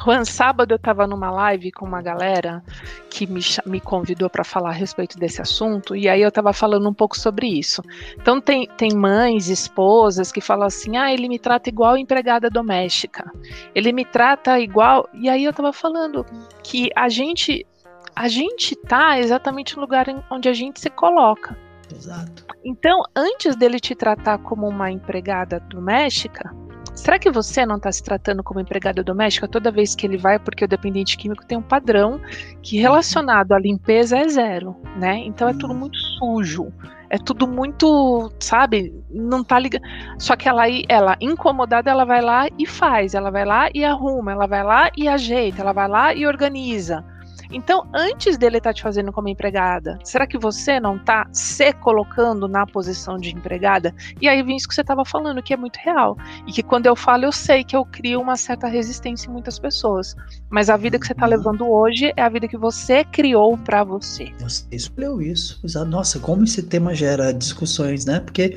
Juan, 0.00 0.24
sábado 0.24 0.72
eu 0.72 0.76
estava 0.76 1.06
numa 1.06 1.30
live 1.30 1.72
com 1.72 1.84
uma 1.84 2.00
galera 2.00 2.62
que 3.10 3.26
me, 3.26 3.40
me 3.66 3.80
convidou 3.80 4.30
para 4.30 4.44
falar 4.44 4.70
a 4.70 4.72
respeito 4.72 5.18
desse 5.18 5.42
assunto, 5.42 5.96
e 5.96 6.08
aí 6.08 6.22
eu 6.22 6.28
estava 6.28 6.52
falando 6.52 6.88
um 6.88 6.94
pouco 6.94 7.18
sobre 7.18 7.48
isso. 7.48 7.82
Então, 8.16 8.40
tem, 8.40 8.68
tem 8.76 8.94
mães, 8.94 9.48
esposas 9.48 10.30
que 10.30 10.40
falam 10.40 10.66
assim: 10.66 10.96
ah, 10.96 11.12
ele 11.12 11.28
me 11.28 11.38
trata 11.38 11.68
igual 11.68 11.96
empregada 11.96 12.48
doméstica, 12.48 13.30
ele 13.74 13.92
me 13.92 14.04
trata 14.04 14.60
igual. 14.60 15.08
E 15.12 15.28
aí 15.28 15.44
eu 15.44 15.50
estava 15.50 15.72
falando 15.72 16.24
que 16.62 16.90
a 16.94 17.08
gente. 17.08 17.66
A 18.14 18.26
gente 18.26 18.74
tá 18.74 19.20
exatamente 19.20 19.76
no 19.76 19.82
lugar 19.82 20.06
onde 20.28 20.48
a 20.48 20.52
gente 20.52 20.80
se 20.80 20.90
coloca. 20.90 21.56
Exato. 21.94 22.44
Então, 22.64 23.02
antes 23.14 23.54
dele 23.54 23.78
te 23.78 23.94
tratar 23.94 24.38
como 24.38 24.66
uma 24.68 24.90
empregada 24.90 25.60
doméstica, 25.60 26.52
Será 26.98 27.16
que 27.16 27.30
você 27.30 27.64
não 27.64 27.76
está 27.76 27.92
se 27.92 28.02
tratando 28.02 28.42
como 28.42 28.58
empregada 28.58 29.04
doméstica 29.04 29.46
toda 29.46 29.70
vez 29.70 29.94
que 29.94 30.04
ele 30.04 30.18
vai? 30.18 30.36
Porque 30.36 30.64
o 30.64 30.68
dependente 30.68 31.16
químico 31.16 31.46
tem 31.46 31.56
um 31.56 31.62
padrão 31.62 32.20
que 32.60 32.76
relacionado 32.76 33.52
à 33.52 33.58
limpeza 33.58 34.18
é 34.18 34.28
zero, 34.28 34.76
né? 34.96 35.18
Então 35.18 35.48
é 35.48 35.52
tudo 35.54 35.72
muito 35.72 35.96
sujo, 35.96 36.72
é 37.08 37.16
tudo 37.16 37.46
muito, 37.46 38.32
sabe? 38.40 38.92
Não 39.08 39.44
tá 39.44 39.60
ligado. 39.60 39.82
Só 40.18 40.34
que 40.34 40.48
ela, 40.48 40.64
ela 40.88 41.16
incomodada, 41.20 41.88
ela 41.88 42.04
vai 42.04 42.20
lá 42.20 42.48
e 42.58 42.66
faz, 42.66 43.14
ela 43.14 43.30
vai 43.30 43.44
lá 43.44 43.70
e 43.72 43.84
arruma, 43.84 44.32
ela 44.32 44.48
vai 44.48 44.64
lá 44.64 44.90
e 44.96 45.06
ajeita, 45.06 45.62
ela 45.62 45.72
vai 45.72 45.88
lá 45.88 46.12
e 46.12 46.26
organiza. 46.26 47.04
Então, 47.50 47.88
antes 47.94 48.36
dele 48.36 48.58
estar 48.58 48.70
tá 48.70 48.74
te 48.74 48.82
fazendo 48.82 49.12
como 49.12 49.28
empregada, 49.28 49.98
será 50.04 50.26
que 50.26 50.38
você 50.38 50.78
não 50.78 50.96
está 50.96 51.26
se 51.32 51.72
colocando 51.74 52.46
na 52.46 52.66
posição 52.66 53.16
de 53.16 53.30
empregada? 53.30 53.94
E 54.20 54.28
aí 54.28 54.42
vem 54.42 54.56
isso 54.56 54.68
que 54.68 54.74
você 54.74 54.82
estava 54.82 55.04
falando, 55.04 55.42
que 55.42 55.54
é 55.54 55.56
muito 55.56 55.76
real. 55.76 56.16
E 56.46 56.52
que 56.52 56.62
quando 56.62 56.86
eu 56.86 56.94
falo, 56.94 57.24
eu 57.24 57.32
sei 57.32 57.64
que 57.64 57.74
eu 57.74 57.84
crio 57.84 58.20
uma 58.20 58.36
certa 58.36 58.66
resistência 58.66 59.28
em 59.28 59.32
muitas 59.32 59.58
pessoas. 59.58 60.14
Mas 60.50 60.68
a 60.68 60.76
vida 60.76 60.98
que 60.98 61.06
você 61.06 61.12
está 61.12 61.24
uhum. 61.24 61.30
levando 61.30 61.68
hoje 61.68 62.12
é 62.16 62.22
a 62.22 62.28
vida 62.28 62.46
que 62.46 62.56
você 62.56 63.04
criou 63.04 63.56
para 63.56 63.84
você. 63.84 64.30
Você 64.40 64.64
escolheu 64.72 65.20
isso. 65.22 65.60
Nossa, 65.86 66.18
como 66.18 66.44
esse 66.44 66.62
tema 66.62 66.94
gera 66.94 67.32
discussões, 67.32 68.04
né? 68.04 68.20
Porque 68.20 68.56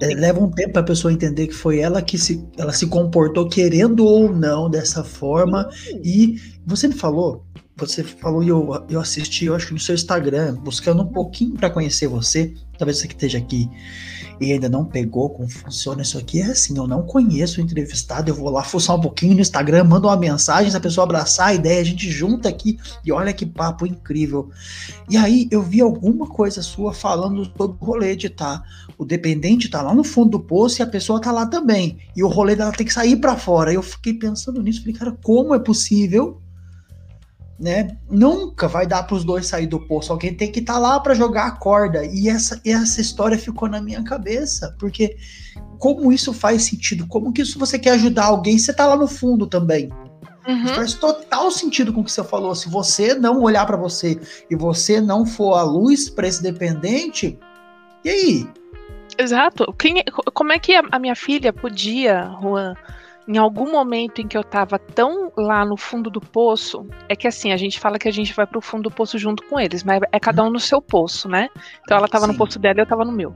é, 0.00 0.06
leva 0.14 0.40
um 0.40 0.50
tempo 0.50 0.72
para 0.72 0.82
a 0.82 0.84
pessoa 0.84 1.12
entender 1.12 1.46
que 1.46 1.54
foi 1.54 1.78
ela 1.78 2.02
que 2.02 2.18
se, 2.18 2.46
ela 2.58 2.72
se 2.72 2.86
comportou 2.86 3.48
querendo 3.48 4.04
ou 4.04 4.30
não 4.30 4.68
dessa 4.68 5.02
forma. 5.02 5.68
E 6.02 6.36
você 6.66 6.88
me 6.88 6.94
falou 6.94 7.44
você 7.86 8.02
falou 8.02 8.42
e 8.42 8.48
eu, 8.48 8.84
eu 8.88 9.00
assisti, 9.00 9.46
eu 9.46 9.54
acho 9.54 9.72
no 9.72 9.80
seu 9.80 9.94
Instagram, 9.94 10.56
buscando 10.56 11.02
um 11.02 11.06
pouquinho 11.06 11.54
para 11.54 11.70
conhecer 11.70 12.06
você. 12.06 12.54
Talvez 12.78 12.98
você 12.98 13.08
que 13.08 13.14
esteja 13.14 13.38
aqui 13.38 13.68
e 14.40 14.52
ainda 14.52 14.68
não 14.68 14.84
pegou 14.84 15.28
como 15.28 15.48
funciona 15.48 16.00
isso 16.00 16.16
aqui. 16.16 16.40
É 16.40 16.46
assim, 16.46 16.76
eu 16.76 16.86
não 16.86 17.02
conheço 17.02 17.60
o 17.60 17.62
entrevistado, 17.62 18.30
eu 18.30 18.34
vou 18.34 18.48
lá 18.48 18.62
fuçar 18.64 18.96
um 18.96 19.00
pouquinho 19.00 19.34
no 19.34 19.40
Instagram, 19.40 19.84
mando 19.84 20.08
uma 20.08 20.16
mensagem, 20.16 20.70
se 20.70 20.76
a 20.76 20.80
pessoa 20.80 21.04
abraçar 21.04 21.48
a 21.48 21.54
ideia, 21.54 21.80
a 21.80 21.84
gente 21.84 22.10
junta 22.10 22.48
aqui 22.48 22.78
e 23.04 23.12
olha 23.12 23.32
que 23.34 23.44
papo 23.44 23.86
incrível. 23.86 24.50
E 25.10 25.16
aí 25.16 25.46
eu 25.50 25.62
vi 25.62 25.82
alguma 25.82 26.26
coisa 26.26 26.62
sua 26.62 26.94
falando 26.94 27.44
sobre 27.44 27.76
o 27.78 27.84
rolê 27.84 28.16
de 28.16 28.30
tá, 28.30 28.62
o 28.96 29.04
dependente 29.04 29.68
tá 29.68 29.82
lá 29.82 29.94
no 29.94 30.02
fundo 30.02 30.30
do 30.30 30.40
poço 30.40 30.80
e 30.80 30.82
a 30.82 30.86
pessoa 30.86 31.20
tá 31.20 31.30
lá 31.30 31.46
também. 31.46 31.98
E 32.16 32.24
o 32.24 32.28
rolê 32.28 32.56
dela 32.56 32.72
tem 32.72 32.86
que 32.86 32.92
sair 32.94 33.16
para 33.16 33.36
fora. 33.36 33.72
Eu 33.72 33.82
fiquei 33.82 34.14
pensando 34.14 34.62
nisso, 34.62 34.80
falei, 34.80 34.94
cara, 34.94 35.16
como 35.22 35.54
é 35.54 35.58
possível 35.58 36.40
né? 37.60 37.94
Nunca 38.08 38.66
vai 38.66 38.86
dar 38.86 39.02
para 39.02 39.14
os 39.14 39.22
dois 39.22 39.46
sair 39.46 39.66
do 39.66 39.78
poço. 39.78 40.10
Alguém 40.10 40.34
tem 40.34 40.50
que 40.50 40.60
estar 40.60 40.74
tá 40.74 40.78
lá 40.78 40.98
para 40.98 41.12
jogar 41.12 41.46
a 41.46 41.50
corda. 41.50 42.02
E 42.06 42.28
essa, 42.28 42.58
essa 42.64 43.02
história 43.02 43.36
ficou 43.36 43.68
na 43.68 43.82
minha 43.82 44.02
cabeça, 44.02 44.74
porque 44.78 45.16
como 45.78 46.10
isso 46.10 46.32
faz 46.32 46.62
sentido? 46.62 47.06
Como 47.06 47.32
que 47.32 47.42
isso 47.42 47.58
você 47.58 47.78
quer 47.78 47.90
ajudar 47.92 48.26
alguém? 48.26 48.58
Você 48.58 48.70
está 48.70 48.86
lá 48.86 48.96
no 48.96 49.06
fundo 49.06 49.46
também. 49.46 49.90
Uhum. 50.48 50.68
Faz 50.68 50.94
total 50.94 51.50
sentido 51.50 51.92
com 51.92 52.00
o 52.00 52.04
que 52.04 52.10
você 52.10 52.24
falou. 52.24 52.54
Se 52.54 52.70
você 52.70 53.12
não 53.12 53.42
olhar 53.42 53.66
para 53.66 53.76
você 53.76 54.18
e 54.50 54.56
você 54.56 54.98
não 54.98 55.26
for 55.26 55.54
a 55.54 55.62
luz 55.62 56.08
para 56.08 56.26
esse 56.26 56.42
dependente, 56.42 57.38
e 58.02 58.08
aí? 58.08 58.48
Exato. 59.18 59.70
Quem, 59.74 59.98
é, 59.98 60.04
como 60.32 60.50
é 60.50 60.58
que 60.58 60.74
a, 60.74 60.82
a 60.90 60.98
minha 60.98 61.14
filha 61.14 61.52
podia, 61.52 62.30
Juan? 62.40 62.74
Em 63.30 63.38
algum 63.38 63.70
momento 63.70 64.20
em 64.20 64.26
que 64.26 64.36
eu 64.36 64.42
tava 64.42 64.76
tão 64.76 65.30
lá 65.36 65.64
no 65.64 65.76
fundo 65.76 66.10
do 66.10 66.20
poço, 66.20 66.84
é 67.08 67.14
que 67.14 67.28
assim, 67.28 67.52
a 67.52 67.56
gente 67.56 67.78
fala 67.78 67.96
que 67.96 68.08
a 68.08 68.12
gente 68.12 68.34
vai 68.34 68.44
pro 68.44 68.60
fundo 68.60 68.82
do 68.84 68.90
poço 68.90 69.16
junto 69.18 69.44
com 69.44 69.60
eles, 69.60 69.84
mas 69.84 70.00
é 70.10 70.18
cada 70.18 70.42
um 70.42 70.50
no 70.50 70.58
seu 70.58 70.82
poço, 70.82 71.28
né? 71.28 71.48
Então 71.82 71.96
ela 71.96 72.08
tava 72.08 72.26
Sim. 72.26 72.32
no 72.32 72.38
poço 72.38 72.58
dela 72.58 72.80
e 72.80 72.82
eu 72.82 72.86
tava 72.86 73.04
no 73.04 73.12
meu. 73.12 73.32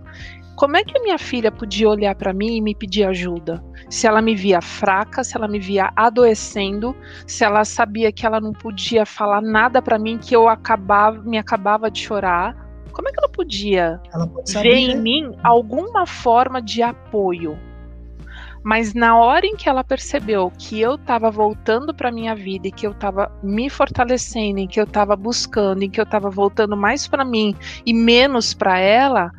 Como 0.56 0.76
é 0.76 0.82
que 0.82 0.98
a 0.98 1.00
minha 1.00 1.16
filha 1.16 1.52
podia 1.52 1.88
olhar 1.88 2.12
para 2.16 2.32
mim 2.32 2.56
e 2.56 2.60
me 2.60 2.74
pedir 2.74 3.04
ajuda? 3.04 3.62
Se 3.88 4.08
ela 4.08 4.20
me 4.20 4.34
via 4.34 4.60
fraca, 4.60 5.22
se 5.22 5.36
ela 5.36 5.46
me 5.46 5.60
via 5.60 5.92
adoecendo, 5.94 6.96
se 7.24 7.44
ela 7.44 7.64
sabia 7.64 8.10
que 8.10 8.26
ela 8.26 8.40
não 8.40 8.52
podia 8.52 9.06
falar 9.06 9.40
nada 9.40 9.80
para 9.80 9.96
mim, 9.96 10.18
que 10.18 10.34
eu 10.34 10.48
acabava, 10.48 11.22
me 11.22 11.38
acabava 11.38 11.88
de 11.88 12.00
chorar, 12.00 12.56
como 12.92 13.08
é 13.08 13.12
que 13.12 13.20
ela 13.20 13.28
podia 13.28 14.00
ela 14.12 14.28
ver 14.60 14.74
em 14.74 15.00
mim 15.00 15.32
alguma 15.44 16.04
forma 16.04 16.60
de 16.60 16.82
apoio? 16.82 17.56
Mas 18.64 18.94
na 18.94 19.14
hora 19.18 19.46
em 19.46 19.54
que 19.54 19.68
ela 19.68 19.84
percebeu 19.84 20.50
que 20.58 20.80
eu 20.80 20.94
estava 20.94 21.30
voltando 21.30 21.92
para 21.92 22.10
minha 22.10 22.34
vida 22.34 22.66
e 22.66 22.72
que 22.72 22.86
eu 22.86 22.92
estava 22.92 23.30
me 23.42 23.68
fortalecendo, 23.68 24.58
em 24.58 24.66
que 24.66 24.80
eu 24.80 24.84
estava 24.84 25.14
buscando, 25.14 25.82
em 25.82 25.90
que 25.90 26.00
eu 26.00 26.04
estava 26.04 26.30
voltando 26.30 26.74
mais 26.74 27.06
para 27.06 27.26
mim 27.26 27.54
e 27.84 27.92
menos 27.92 28.54
para 28.54 28.78
ela, 28.78 29.30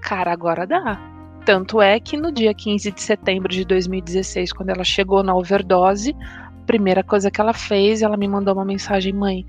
cara, 0.00 0.32
agora 0.32 0.66
dá. 0.66 1.00
Tanto 1.44 1.80
é 1.80 2.00
que 2.00 2.16
no 2.16 2.32
dia 2.32 2.52
15 2.52 2.90
de 2.90 3.00
setembro 3.00 3.48
de 3.52 3.64
2016, 3.64 4.52
quando 4.52 4.70
ela 4.70 4.82
chegou 4.82 5.22
na 5.22 5.32
overdose, 5.32 6.12
a 6.20 6.66
primeira 6.66 7.04
coisa 7.04 7.30
que 7.30 7.40
ela 7.40 7.52
fez, 7.52 8.02
ela 8.02 8.16
me 8.16 8.26
mandou 8.26 8.52
uma 8.52 8.64
mensagem, 8.64 9.12
mãe, 9.12 9.46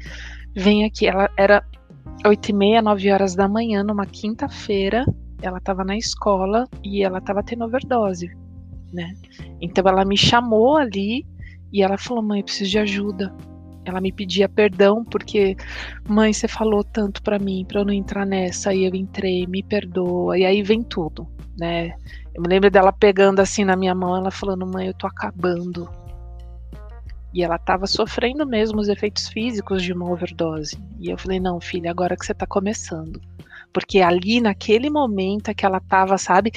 vem 0.56 0.86
aqui. 0.86 1.08
Ela 1.08 1.28
era 1.36 1.64
8 2.24 2.50
e 2.50 2.54
meia, 2.54 2.82
9 2.84 3.12
horas 3.12 3.34
da 3.34 3.48
manhã, 3.48 3.84
numa 3.84 4.06
quinta-feira, 4.06 5.08
ela 5.42 5.58
estava 5.58 5.84
na 5.84 5.98
escola 5.98 6.68
e 6.84 7.04
ela 7.04 7.18
estava 7.18 7.42
tendo 7.42 7.66
overdose 7.66 8.30
né? 8.92 9.16
Então 9.62 9.84
ela 9.88 10.06
me 10.06 10.18
chamou 10.18 10.78
ali 10.78 11.26
e 11.72 11.82
ela 11.82 11.98
falou: 11.98 12.24
"Mãe, 12.24 12.40
eu 12.40 12.46
preciso 12.46 12.70
de 12.72 12.80
ajuda". 12.80 13.34
Ela 13.86 14.02
me 14.02 14.12
pedia 14.12 14.50
perdão 14.50 15.06
porque, 15.06 15.56
mãe, 16.08 16.34
você 16.34 16.46
falou 16.48 16.84
tanto 16.84 17.22
para 17.24 17.40
mim 17.40 17.66
para 17.66 17.80
eu 17.80 17.86
não 17.86 17.94
entrar 17.94 18.26
nessa 18.26 18.74
e 18.74 18.84
eu 18.84 18.94
entrei, 18.94 19.48
me 19.48 19.64
perdoa. 19.64 20.38
E 20.38 20.46
aí 20.46 20.62
vem 20.62 20.84
tudo, 20.84 21.26
né? 21.58 21.94
Eu 22.36 22.42
me 22.42 22.50
lembro 22.50 22.70
dela 22.70 22.92
pegando 22.92 23.40
assim 23.40 23.64
na 23.64 23.78
minha 23.78 23.96
mão, 23.96 24.16
ela 24.16 24.30
falando: 24.30 24.68
"Mãe, 24.68 24.88
eu 24.88 24.94
tô 24.94 25.08
acabando". 25.08 25.90
E 27.34 27.44
ela 27.44 27.56
estava 27.56 27.88
sofrendo 27.88 28.46
mesmo 28.46 28.80
os 28.80 28.90
efeitos 28.90 29.28
físicos 29.30 29.84
de 29.84 29.94
uma 29.94 30.12
overdose. 30.12 30.78
E 31.00 31.10
eu 31.10 31.18
falei: 31.18 31.40
"Não, 31.40 31.60
filha, 31.62 31.90
agora 31.90 32.18
que 32.18 32.26
você 32.26 32.34
está 32.34 32.46
começando". 32.46 33.22
Porque 33.72 34.02
ali 34.02 34.42
naquele 34.42 34.90
momento 34.90 35.50
é 35.50 35.54
que 35.54 35.66
ela 35.66 35.78
estava, 35.78 36.18
sabe, 36.18 36.52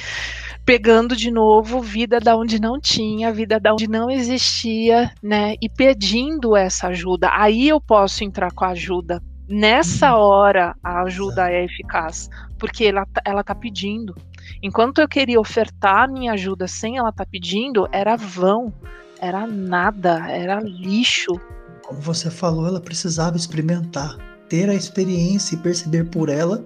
pegando 0.65 1.15
de 1.15 1.31
novo 1.31 1.81
vida 1.81 2.19
da 2.19 2.35
onde 2.35 2.59
não 2.59 2.79
tinha, 2.79 3.31
vida 3.31 3.59
da 3.59 3.73
onde 3.73 3.87
não 3.87 4.09
existia, 4.09 5.11
né? 5.21 5.55
E 5.61 5.67
pedindo 5.69 6.55
essa 6.55 6.87
ajuda. 6.87 7.29
Aí 7.33 7.67
eu 7.67 7.79
posso 7.81 8.23
entrar 8.23 8.51
com 8.51 8.65
a 8.65 8.69
ajuda. 8.69 9.21
Nessa 9.47 10.15
uhum. 10.15 10.21
hora 10.21 10.75
a 10.81 11.01
ajuda 11.01 11.51
é 11.51 11.65
eficaz, 11.65 12.29
porque 12.57 12.85
ela, 12.85 13.05
tá, 13.05 13.21
ela 13.25 13.43
tá 13.43 13.53
pedindo. 13.53 14.15
Enquanto 14.63 14.99
eu 14.99 15.07
queria 15.07 15.39
ofertar 15.39 16.03
a 16.03 16.07
minha 16.07 16.33
ajuda 16.33 16.67
sem 16.67 16.97
ela 16.97 17.11
tá 17.11 17.25
pedindo, 17.25 17.87
era 17.91 18.15
vão, 18.15 18.73
era 19.19 19.45
nada, 19.45 20.25
era 20.29 20.59
lixo. 20.61 21.39
Como 21.83 21.99
você 21.99 22.31
falou, 22.31 22.65
ela 22.65 22.79
precisava 22.79 23.35
experimentar, 23.35 24.15
ter 24.47 24.69
a 24.69 24.73
experiência 24.73 25.55
e 25.55 25.57
perceber 25.57 26.05
por 26.05 26.29
ela. 26.29 26.63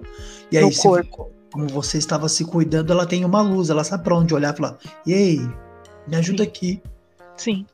E 0.52 0.56
aí, 0.56 0.72
se, 0.72 0.86
como 1.56 1.68
você 1.68 1.96
estava 1.96 2.28
se 2.28 2.44
cuidando, 2.44 2.92
ela 2.92 3.06
tem 3.06 3.24
uma 3.24 3.40
luz, 3.40 3.70
ela 3.70 3.82
sabe 3.82 4.04
para 4.04 4.14
onde 4.14 4.34
olhar 4.34 4.52
e 4.52 4.56
falar: 4.56 4.76
"Ei, 5.06 5.40
me 6.06 6.14
ajuda 6.14 6.44
Sim. 6.44 6.48
aqui". 6.48 6.82
Sim. 7.34 7.66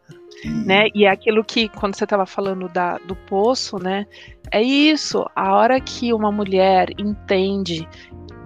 E... 0.44 0.48
Né? 0.48 0.86
E 0.94 1.04
é 1.04 1.10
aquilo 1.10 1.42
que 1.42 1.68
quando 1.68 1.96
você 1.96 2.04
estava 2.04 2.24
falando 2.24 2.68
da, 2.68 2.98
do 2.98 3.16
poço, 3.16 3.78
né? 3.78 4.06
É 4.52 4.62
isso. 4.62 5.24
A 5.34 5.52
hora 5.52 5.80
que 5.80 6.12
uma 6.12 6.30
mulher 6.30 6.90
entende 6.96 7.88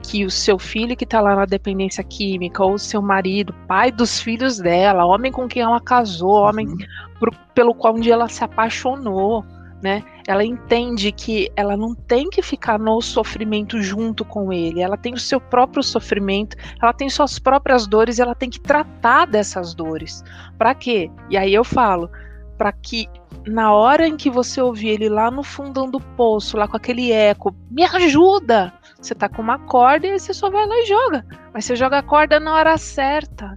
que 0.03 0.25
o 0.25 0.31
seu 0.31 0.59
filho 0.59 0.97
que 0.97 1.05
está 1.05 1.21
lá 1.21 1.37
na 1.37 1.45
dependência 1.45 2.03
química, 2.03 2.65
ou 2.65 2.75
o 2.75 2.79
seu 2.79 3.03
marido, 3.03 3.55
pai 3.69 3.91
dos 3.91 4.21
filhos 4.21 4.59
dela, 4.59 5.05
homem 5.05 5.33
com 5.33 5.47
quem 5.47 5.63
ela 5.63 5.81
casou, 5.81 6.45
homem 6.45 6.67
uhum. 6.67 6.77
por, 7.19 7.35
pelo 7.55 7.75
qual 7.75 7.95
um 7.95 8.01
dia 8.01 8.15
ela 8.15 8.29
se 8.29 8.43
apaixonou, 8.43 9.45
né? 9.83 10.03
Ela 10.27 10.45
entende 10.45 11.13
que 11.13 11.51
ela 11.55 11.77
não 11.77 11.95
tem 11.95 12.29
que 12.29 12.43
ficar 12.43 12.79
no 12.79 13.01
sofrimento 13.01 13.81
junto 13.83 14.25
com 14.25 14.53
ele, 14.53 14.81
ela 14.81 14.97
tem 14.97 15.15
o 15.15 15.19
seu 15.19 15.41
próprio 15.41 15.83
sofrimento, 15.83 16.57
ela 16.81 16.93
tem 16.93 17.09
suas 17.09 17.39
próprias 17.39 17.87
dores, 17.87 18.19
e 18.19 18.23
ela 18.23 18.35
tem 18.35 18.51
que 18.51 18.61
tratar 18.61 19.27
dessas 19.27 19.75
dores. 19.75 20.25
Para 20.59 20.75
quê? 20.75 21.11
E 21.31 21.37
aí 21.37 21.53
eu 21.53 21.65
falo, 21.65 22.11
para 22.57 22.73
que 22.73 23.09
na 23.47 23.73
hora 23.73 24.09
em 24.09 24.17
que 24.17 24.31
você 24.31 24.61
ouvir 24.61 24.89
ele 24.89 25.09
lá 25.09 25.31
no 25.31 25.43
fundão 25.43 25.89
do 25.89 26.01
poço, 26.01 26.57
lá 26.57 26.67
com 26.67 26.77
aquele 26.77 27.13
eco, 27.13 27.55
me 27.71 27.85
ajuda. 27.85 28.73
Você 29.01 29.15
tá 29.15 29.29
com 29.29 29.41
uma 29.41 29.59
corda 29.59 30.07
e 30.07 30.19
você 30.19 30.35
só 30.35 30.51
vai 30.51 30.67
lá 30.67 30.75
e 30.79 30.87
joga. 30.87 31.25
Mas 31.53 31.65
você 31.65 31.77
joga 31.77 31.99
a 31.99 32.03
corda 32.03 32.41
na 32.41 32.55
hora 32.55 32.77
certa. 32.77 33.57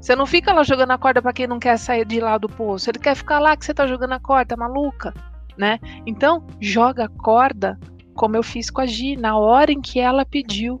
Você 0.00 0.16
não 0.16 0.26
fica 0.26 0.52
lá 0.52 0.64
jogando 0.64 0.92
a 0.92 0.98
corda 0.98 1.22
para 1.22 1.32
quem 1.32 1.46
não 1.46 1.60
quer 1.60 1.76
sair 1.78 2.04
de 2.04 2.18
lá 2.18 2.38
do 2.38 2.48
poço. 2.48 2.90
Ele 2.90 2.98
quer 2.98 3.14
ficar 3.14 3.38
lá 3.38 3.56
que 3.56 3.64
você 3.64 3.74
tá 3.74 3.86
jogando 3.86 4.14
a 4.14 4.18
corda, 4.20 4.56
maluca 4.56 5.14
né? 5.60 5.78
Então, 6.06 6.46
joga 6.58 7.04
a 7.04 7.08
corda 7.08 7.78
como 8.14 8.34
eu 8.36 8.42
fiz 8.42 8.70
com 8.70 8.80
a 8.80 8.86
Gi, 8.86 9.16
na 9.16 9.38
hora 9.38 9.70
em 9.70 9.80
que 9.80 10.00
ela 10.00 10.24
pediu. 10.24 10.80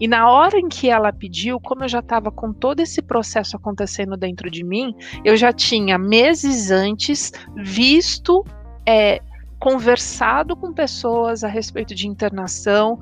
E 0.00 0.08
na 0.08 0.30
hora 0.30 0.58
em 0.58 0.68
que 0.68 0.88
ela 0.88 1.12
pediu, 1.12 1.60
como 1.60 1.84
eu 1.84 1.88
já 1.88 1.98
estava 1.98 2.30
com 2.30 2.52
todo 2.52 2.80
esse 2.80 3.02
processo 3.02 3.54
acontecendo 3.56 4.16
dentro 4.16 4.50
de 4.50 4.64
mim, 4.64 4.94
eu 5.24 5.36
já 5.36 5.52
tinha 5.52 5.98
meses 5.98 6.70
antes 6.70 7.32
visto, 7.54 8.42
é, 8.86 9.20
conversado 9.58 10.56
com 10.56 10.72
pessoas 10.72 11.44
a 11.44 11.48
respeito 11.48 11.94
de 11.94 12.08
internação, 12.08 12.98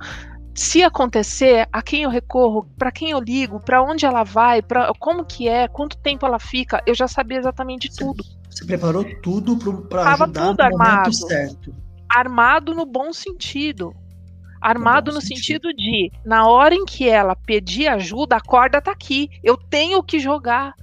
se 0.54 0.82
acontecer, 0.82 1.68
a 1.72 1.80
quem 1.82 2.02
eu 2.02 2.10
recorro, 2.10 2.66
para 2.76 2.92
quem 2.92 3.10
eu 3.10 3.20
ligo, 3.20 3.60
para 3.60 3.82
onde 3.82 4.04
ela 4.04 4.24
vai, 4.24 4.60
para 4.60 4.92
como 4.98 5.24
que 5.24 5.48
é, 5.48 5.68
quanto 5.68 5.96
tempo 5.98 6.26
ela 6.26 6.38
fica, 6.38 6.82
eu 6.84 6.94
já 6.94 7.06
sabia 7.06 7.38
exatamente 7.38 7.88
tudo. 7.96 8.24
Você 8.52 8.66
preparou 8.66 9.02
tudo 9.22 9.56
para 9.88 10.12
ajudar 10.12 10.48
tudo 10.48 10.58
no 10.58 10.64
armado, 10.64 10.98
momento 10.98 11.12
certo. 11.14 11.74
Armado 12.08 12.74
no 12.74 12.84
bom 12.84 13.12
sentido. 13.12 13.94
Armado 14.60 15.10
no, 15.10 15.16
no 15.16 15.20
sentido. 15.22 15.68
sentido 15.68 15.74
de, 15.74 16.12
na 16.24 16.46
hora 16.46 16.74
em 16.74 16.84
que 16.84 17.08
ela 17.08 17.34
pedir 17.34 17.88
ajuda, 17.88 18.36
a 18.36 18.40
corda 18.40 18.80
tá 18.80 18.92
aqui. 18.92 19.30
Eu 19.42 19.56
tenho 19.56 20.02
que 20.02 20.20
jogar. 20.20 20.74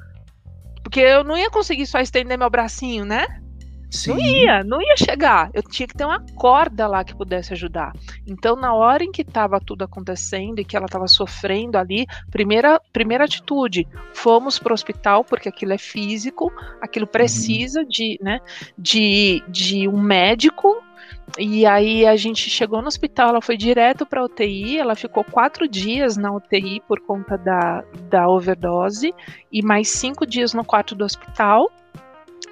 Porque 0.83 0.99
eu 0.99 1.23
não 1.23 1.37
ia 1.37 1.51
conseguir 1.51 1.85
só 1.85 1.99
estender 1.99 2.37
meu 2.37 2.49
bracinho, 2.49 3.05
né? 3.05 3.27
Sim. 3.89 4.11
Não 4.11 4.19
ia, 4.19 4.63
não 4.63 4.81
ia 4.81 4.95
chegar. 4.95 5.49
Eu 5.53 5.63
tinha 5.63 5.87
que 5.87 5.95
ter 5.95 6.05
uma 6.05 6.23
corda 6.35 6.87
lá 6.87 7.03
que 7.03 7.15
pudesse 7.15 7.53
ajudar. 7.53 7.93
Então, 8.27 8.55
na 8.55 8.73
hora 8.73 9.03
em 9.03 9.11
que 9.11 9.23
estava 9.23 9.59
tudo 9.59 9.83
acontecendo 9.83 10.59
e 10.59 10.65
que 10.65 10.77
ela 10.77 10.85
estava 10.85 11.07
sofrendo 11.07 11.77
ali, 11.77 12.05
primeira, 12.29 12.79
primeira 12.93 13.25
atitude, 13.25 13.87
fomos 14.13 14.59
para 14.59 14.71
o 14.71 14.73
hospital, 14.73 15.23
porque 15.23 15.49
aquilo 15.49 15.73
é 15.73 15.77
físico, 15.77 16.51
aquilo 16.79 17.05
uhum. 17.05 17.11
precisa 17.11 17.81
uhum. 17.81 17.87
de, 17.87 18.19
né, 18.21 18.39
de, 18.77 19.43
de 19.47 19.87
um 19.87 19.99
médico. 19.99 20.83
E 21.37 21.65
aí 21.65 22.05
a 22.05 22.15
gente 22.15 22.49
chegou 22.49 22.81
no 22.81 22.87
hospital, 22.87 23.29
ela 23.29 23.41
foi 23.41 23.55
direto 23.57 24.05
para 24.05 24.23
UTI, 24.23 24.77
ela 24.77 24.95
ficou 24.95 25.23
quatro 25.23 25.67
dias 25.67 26.17
na 26.17 26.31
UTI 26.31 26.81
por 26.87 26.99
conta 27.01 27.37
da, 27.37 27.83
da 28.09 28.27
overdose 28.27 29.13
e 29.51 29.61
mais 29.61 29.89
cinco 29.89 30.25
dias 30.25 30.53
no 30.53 30.65
quarto 30.65 30.95
do 30.95 31.05
hospital 31.05 31.71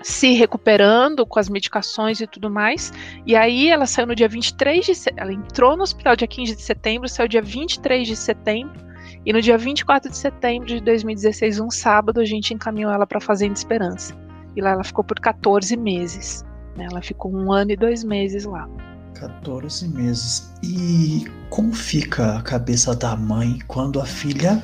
se 0.02 0.34
recuperando 0.34 1.26
com 1.26 1.40
as 1.40 1.50
medicações 1.50 2.22
e 2.22 2.28
tudo 2.28 2.50
mais. 2.50 2.94
E 3.26 3.36
aí 3.36 3.70
ela 3.70 3.86
saiu 3.86 4.08
no 4.08 4.16
dia 4.16 4.28
23 4.28 4.86
de 4.86 4.94
ela 5.16 5.34
entrou 5.34 5.76
no 5.76 5.84
hospital 5.84 6.16
dia 6.16 6.28
15 6.28 6.56
de 6.56 6.62
setembro, 6.62 7.10
saiu 7.10 7.28
dia 7.28 7.42
23 7.42 8.08
de 8.08 8.16
setembro. 8.16 8.88
E 9.26 9.34
no 9.34 9.42
dia 9.42 9.58
24 9.58 10.10
de 10.10 10.18
setembro 10.18 10.68
de 10.68 10.80
2016, 10.82 11.60
um 11.60 11.70
sábado, 11.70 12.20
a 12.20 12.26
gente 12.26 12.54
encaminhou 12.54 12.92
ela 12.92 13.06
para 13.06 13.18
a 13.18 13.22
Fazenda 13.22 13.54
Esperança. 13.54 14.16
E 14.56 14.62
lá 14.62 14.72
ela 14.72 14.84
ficou 14.84 15.04
por 15.04 15.20
14 15.20 15.76
meses. 15.76 16.46
Né? 16.78 16.88
Ela 16.90 17.02
ficou 17.02 17.34
um 17.34 17.52
ano 17.52 17.72
e 17.72 17.76
dois 17.76 18.04
meses 18.04 18.46
lá. 18.46 18.68
14 19.16 19.88
meses. 19.90 20.54
E 20.64 21.26
como 21.50 21.74
fica 21.74 22.38
a 22.38 22.42
cabeça 22.42 22.96
da 22.96 23.16
mãe 23.16 23.60
quando 23.68 24.00
a 24.00 24.06
filha 24.06 24.62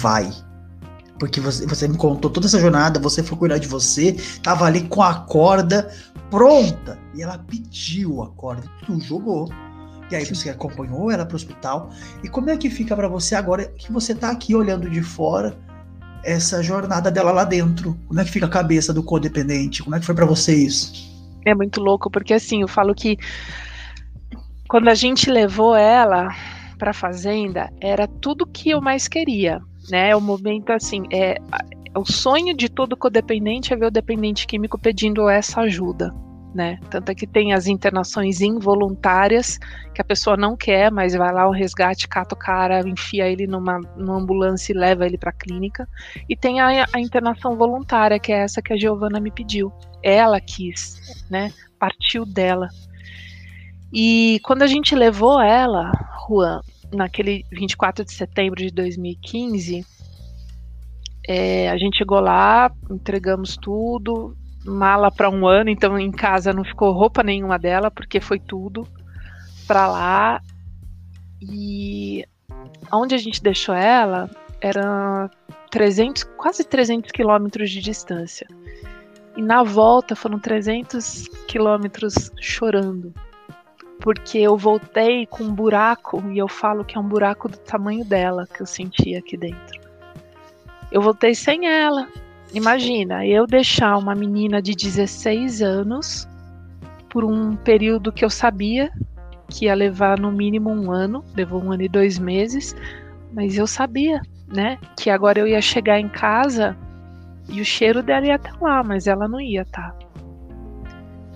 vai? 0.00 0.30
Porque 1.20 1.38
você, 1.38 1.66
você 1.66 1.86
me 1.86 1.98
contou 1.98 2.30
toda 2.30 2.46
essa 2.46 2.58
jornada, 2.58 2.98
você 2.98 3.22
foi 3.22 3.36
cuidar 3.36 3.58
de 3.58 3.68
você, 3.68 4.16
tava 4.42 4.64
ali 4.64 4.88
com 4.88 5.02
a 5.02 5.14
corda 5.14 5.92
pronta. 6.30 6.98
E 7.14 7.22
ela 7.22 7.36
pediu 7.38 8.22
a 8.22 8.30
corda, 8.30 8.62
tu 8.86 8.98
jogou. 8.98 9.50
E 10.10 10.16
aí 10.16 10.24
você 10.24 10.48
acompanhou 10.48 11.10
ela 11.10 11.26
para 11.26 11.34
o 11.34 11.36
hospital. 11.36 11.90
E 12.24 12.28
como 12.28 12.48
é 12.48 12.56
que 12.56 12.70
fica 12.70 12.96
para 12.96 13.06
você 13.06 13.34
agora 13.34 13.66
que 13.66 13.92
você 13.92 14.14
tá 14.14 14.30
aqui 14.30 14.54
olhando 14.54 14.88
de 14.88 15.02
fora 15.02 15.56
essa 16.24 16.62
jornada 16.62 17.10
dela 17.10 17.32
lá 17.32 17.44
dentro? 17.44 17.96
Como 18.08 18.18
é 18.18 18.24
que 18.24 18.30
fica 18.30 18.46
a 18.46 18.50
cabeça 18.50 18.90
do 18.90 19.02
codependente? 19.02 19.82
Como 19.82 19.94
é 19.94 20.00
que 20.00 20.06
foi 20.06 20.14
para 20.14 20.26
você 20.26 20.54
isso? 20.56 21.10
É 21.44 21.54
muito 21.54 21.82
louco, 21.82 22.10
porque 22.10 22.32
assim, 22.32 22.62
eu 22.62 22.68
falo 22.68 22.94
que 22.94 23.18
quando 24.66 24.88
a 24.88 24.94
gente 24.94 25.30
levou 25.30 25.76
ela 25.76 26.34
para 26.78 26.94
fazenda, 26.94 27.70
era 27.78 28.08
tudo 28.08 28.46
que 28.46 28.70
eu 28.70 28.80
mais 28.80 29.06
queria 29.06 29.60
né? 29.90 30.10
É 30.10 30.16
o 30.16 30.20
momento 30.20 30.70
assim, 30.70 31.02
é, 31.12 31.36
é 31.94 31.98
o 31.98 32.04
sonho 32.04 32.56
de 32.56 32.68
todo 32.68 32.96
codependente 32.96 33.72
é 33.72 33.76
ver 33.76 33.86
o 33.86 33.90
dependente 33.90 34.46
químico 34.46 34.78
pedindo 34.78 35.28
essa 35.28 35.62
ajuda, 35.62 36.14
né? 36.54 36.78
Tanto 36.88 37.10
é 37.10 37.14
que 37.14 37.26
tem 37.26 37.52
as 37.52 37.66
internações 37.66 38.40
involuntárias, 38.40 39.58
que 39.94 40.00
a 40.00 40.04
pessoa 40.04 40.36
não 40.36 40.56
quer, 40.56 40.90
mas 40.90 41.14
vai 41.14 41.32
lá 41.32 41.48
o 41.48 41.52
resgate, 41.52 42.08
cata 42.08 42.34
o 42.34 42.38
cara, 42.38 42.88
enfia 42.88 43.28
ele 43.28 43.46
numa, 43.46 43.78
numa 43.96 44.16
ambulância 44.16 44.72
e 44.72 44.76
leva 44.76 45.04
ele 45.04 45.18
para 45.18 45.30
a 45.30 45.34
clínica. 45.34 45.88
E 46.28 46.36
tem 46.36 46.60
a, 46.60 46.86
a, 46.92 47.00
internação 47.00 47.56
voluntária, 47.56 48.18
que 48.18 48.32
é 48.32 48.38
essa 48.38 48.62
que 48.62 48.72
a 48.72 48.78
Giovana 48.78 49.20
me 49.20 49.30
pediu. 49.30 49.72
Ela 50.02 50.40
quis, 50.40 51.24
né? 51.28 51.52
Partiu 51.78 52.24
dela. 52.24 52.68
E 53.92 54.40
quando 54.44 54.62
a 54.62 54.66
gente 54.66 54.94
levou 54.94 55.40
ela, 55.40 55.90
Juan, 56.28 56.60
naquele 56.92 57.44
24 57.50 58.04
de 58.04 58.12
setembro 58.12 58.56
de 58.56 58.70
2015, 58.70 59.84
é, 61.26 61.70
a 61.70 61.76
gente 61.76 61.98
chegou 61.98 62.20
lá, 62.20 62.72
entregamos 62.90 63.56
tudo, 63.56 64.36
mala 64.64 65.10
para 65.10 65.30
um 65.30 65.46
ano, 65.46 65.70
então 65.70 65.98
em 65.98 66.10
casa 66.10 66.52
não 66.52 66.64
ficou 66.64 66.92
roupa 66.92 67.22
nenhuma 67.22 67.58
dela, 67.58 67.90
porque 67.90 68.20
foi 68.20 68.38
tudo 68.38 68.86
para 69.66 69.86
lá. 69.86 70.42
E 71.40 72.24
onde 72.92 73.14
a 73.14 73.18
gente 73.18 73.42
deixou 73.42 73.74
ela 73.74 74.28
era 74.60 75.30
300, 75.70 76.24
quase 76.36 76.64
300 76.64 77.10
quilômetros 77.12 77.70
de 77.70 77.80
distância. 77.80 78.46
E 79.36 79.42
na 79.42 79.62
volta 79.62 80.16
foram 80.16 80.38
300 80.38 81.28
quilômetros 81.46 82.30
chorando 82.40 83.14
porque 84.00 84.38
eu 84.38 84.56
voltei 84.56 85.26
com 85.26 85.44
um 85.44 85.54
buraco 85.54 86.22
e 86.30 86.38
eu 86.38 86.48
falo 86.48 86.84
que 86.84 86.96
é 86.96 87.00
um 87.00 87.08
buraco 87.08 87.48
do 87.48 87.58
tamanho 87.58 88.04
dela 88.04 88.46
que 88.46 88.62
eu 88.62 88.66
senti 88.66 89.14
aqui 89.14 89.36
dentro. 89.36 89.80
Eu 90.90 91.02
voltei 91.02 91.34
sem 91.34 91.68
ela. 91.68 92.08
Imagina, 92.52 93.24
eu 93.26 93.46
deixar 93.46 93.96
uma 93.96 94.14
menina 94.14 94.60
de 94.60 94.74
16 94.74 95.62
anos 95.62 96.28
por 97.08 97.24
um 97.24 97.54
período 97.56 98.10
que 98.10 98.24
eu 98.24 98.30
sabia 98.30 98.90
que 99.48 99.66
ia 99.66 99.74
levar 99.74 100.18
no 100.18 100.32
mínimo 100.32 100.70
um 100.70 100.90
ano, 100.90 101.24
levou 101.36 101.62
um 101.62 101.72
ano 101.72 101.82
e 101.82 101.88
dois 101.88 102.18
meses, 102.18 102.74
mas 103.32 103.58
eu 103.58 103.66
sabia, 103.66 104.22
né, 104.48 104.78
que 104.96 105.10
agora 105.10 105.40
eu 105.40 105.46
ia 105.46 105.60
chegar 105.60 105.98
em 106.00 106.08
casa 106.08 106.76
e 107.48 107.60
o 107.60 107.64
cheiro 107.64 108.02
dela 108.02 108.26
ia 108.26 108.36
estar 108.36 108.56
lá, 108.60 108.82
mas 108.82 109.06
ela 109.06 109.28
não 109.28 109.40
ia 109.40 109.62
estar. 109.62 109.94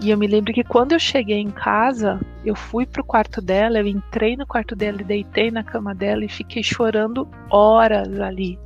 E 0.04 0.10
eu 0.10 0.18
me 0.18 0.26
lembro 0.26 0.52
que 0.52 0.62
quando 0.62 0.92
eu 0.92 0.98
cheguei 0.98 1.38
em 1.38 1.50
casa, 1.50 2.20
eu 2.44 2.54
fui 2.54 2.84
pro 2.84 3.02
quarto 3.02 3.40
dela, 3.40 3.78
eu 3.78 3.86
entrei 3.86 4.36
no 4.36 4.46
quarto 4.46 4.76
dela 4.76 5.00
e 5.00 5.04
deitei 5.04 5.50
na 5.50 5.64
cama 5.64 5.94
dela 5.94 6.22
e 6.22 6.28
fiquei 6.28 6.62
chorando 6.62 7.26
horas 7.50 8.20
ali, 8.20 8.58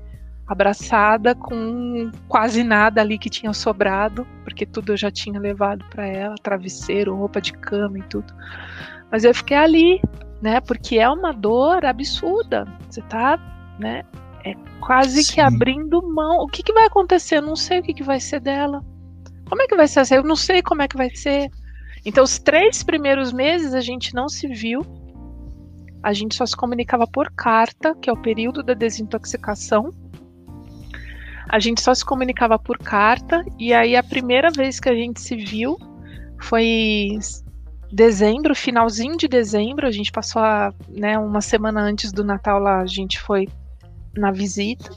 abraçada 0.49 1.37
com 1.37 2.11
quase 2.27 2.65
nada 2.65 3.01
ali 3.01 3.17
que 3.17 3.31
tinha 3.31 3.53
sobrado, 3.53 4.27
porque 4.43 4.67
tudo 4.67 4.95
eu 4.95 4.97
já 4.97 5.13
tinha 5.13 5.39
levado 5.39 5.85
para 5.91 6.09
ela, 6.09 6.35
travesseiro, 6.43 7.15
roupa 7.15 7.41
de 7.41 7.53
cama 7.53 8.01
e 8.01 8.03
tudo. 8.03 8.35
Mas 9.09 9.23
eu 9.23 9.33
fiquei 9.33 9.57
ali, 9.57 10.03
né? 10.43 10.61
Porque 10.61 10.99
é 10.99 11.09
uma 11.09 11.33
dor 11.33 11.85
absurda. 11.85 12.67
Você 12.91 13.01
tá, 13.03 13.39
né? 13.79 14.03
É 14.45 14.57
quase 14.81 15.23
Sim. 15.23 15.35
que 15.35 15.41
abrindo 15.41 16.03
mão. 16.03 16.39
O 16.39 16.49
que, 16.49 16.65
que 16.65 16.73
vai 16.73 16.87
acontecer? 16.87 17.37
Eu 17.37 17.43
não 17.43 17.55
sei 17.55 17.79
o 17.79 17.83
que, 17.85 17.95
que 17.95 18.03
vai 18.03 18.19
ser 18.19 18.41
dela. 18.41 18.83
Como 19.49 19.63
é 19.63 19.67
que 19.67 19.77
vai 19.77 19.89
ser? 19.89 20.07
Eu 20.13 20.23
não 20.23 20.37
sei 20.37 20.63
como 20.63 20.83
é 20.83 20.89
que 20.89 20.97
vai 20.97 21.11
ser. 21.11 21.51
Então, 22.05 22.23
os 22.25 22.39
três 22.39 22.83
primeiros 22.83 23.33
meses 23.33 23.75
a 23.75 23.81
gente 23.81 24.15
não 24.15 24.29
se 24.29 24.47
viu. 24.47 24.83
A 26.03 26.13
gente 26.13 26.35
só 26.35 26.47
se 26.47 26.57
comunicava 26.57 27.07
por 27.07 27.31
carta, 27.33 27.95
que 27.95 28.09
é 28.09 28.13
o 28.13 28.23
período 28.23 28.63
da 28.63 28.75
desintoxicação. 28.75 29.93
A 31.49 31.59
gente 31.59 31.81
só 31.81 31.95
se 31.95 32.05
comunicava 32.05 32.59
por 32.59 32.79
carta. 32.79 33.45
E 33.59 33.73
aí, 33.73 33.97
a 33.97 34.03
primeira 34.03 34.51
vez 34.51 34.79
que 34.79 34.89
a 34.89 34.95
gente 34.95 35.21
se 35.21 35.35
viu 35.37 35.77
foi 36.41 37.19
dezembro, 37.91 38.55
finalzinho 38.55 39.17
de 39.17 39.27
dezembro. 39.27 39.87
A 39.87 39.91
gente 39.91 40.13
passou 40.13 40.43
a, 40.43 40.73
né, 40.89 41.19
uma 41.19 41.41
semana 41.41 41.81
antes 41.81 42.13
do 42.13 42.23
Natal 42.23 42.61
lá, 42.61 42.81
a 42.81 42.87
gente 42.87 43.21
foi 43.21 43.49
na 44.17 44.31
visita. 44.31 44.91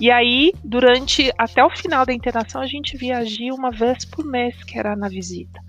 E 0.00 0.10
aí, 0.10 0.52
durante 0.62 1.32
até 1.36 1.64
o 1.64 1.70
final 1.70 2.06
da 2.06 2.12
internação, 2.12 2.60
a 2.60 2.66
gente 2.66 2.96
viajia 2.96 3.52
uma 3.52 3.70
vez 3.70 4.04
por 4.04 4.24
mês, 4.24 4.62
que 4.62 4.78
era 4.78 4.94
na 4.94 5.08
visita. 5.08 5.60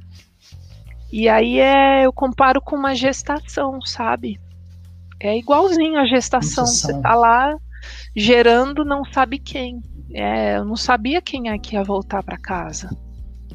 E 1.11 1.27
aí 1.27 1.59
é, 1.59 2.05
eu 2.05 2.13
comparo 2.13 2.61
com 2.61 2.75
uma 2.75 2.93
gestação, 2.93 3.81
sabe? 3.81 4.39
É 5.19 5.35
igualzinho 5.35 5.99
a 5.99 6.05
gestação. 6.05 6.65
gestação. 6.65 6.95
Você 6.95 7.01
tá 7.01 7.15
lá 7.15 7.55
gerando 8.15 8.85
não 8.85 9.03
sabe 9.03 9.39
quem. 9.39 9.81
É, 10.13 10.57
eu 10.57 10.65
não 10.65 10.75
sabia 10.75 11.21
quem 11.21 11.49
é 11.49 11.57
que 11.57 11.75
ia 11.75 11.83
voltar 11.83 12.23
para 12.23 12.37
casa. 12.37 12.89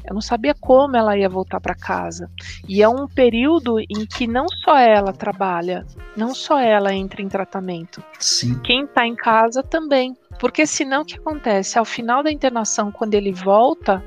Eu 0.07 0.13
não 0.13 0.21
sabia 0.21 0.53
como 0.53 0.95
ela 0.95 1.17
ia 1.17 1.27
voltar 1.27 1.59
para 1.59 1.75
casa. 1.75 2.29
E 2.67 2.81
é 2.81 2.87
um 2.87 3.07
período 3.07 3.79
em 3.79 4.05
que 4.05 4.27
não 4.27 4.47
só 4.63 4.77
ela 4.77 5.11
trabalha, 5.11 5.85
não 6.15 6.33
só 6.33 6.59
ela 6.59 6.93
entra 6.93 7.21
em 7.21 7.27
tratamento. 7.27 8.03
Sim. 8.19 8.59
Quem 8.59 8.83
está 8.83 9.05
em 9.05 9.15
casa 9.15 9.63
também. 9.63 10.15
Porque 10.39 10.65
senão 10.67 11.01
o 11.01 11.05
que 11.05 11.17
acontece? 11.17 11.79
Ao 11.79 11.85
final 11.85 12.21
da 12.21 12.31
internação, 12.31 12.91
quando 12.91 13.13
ele 13.13 13.31
volta, 13.31 14.03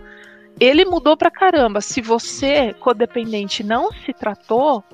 ele 0.61 0.85
mudou 0.85 1.17
pra 1.17 1.31
caramba. 1.31 1.81
Se 1.81 2.01
você, 2.01 2.75
codependente, 2.75 3.65
não 3.65 3.91
se 3.93 4.13
tratou, 4.13 4.85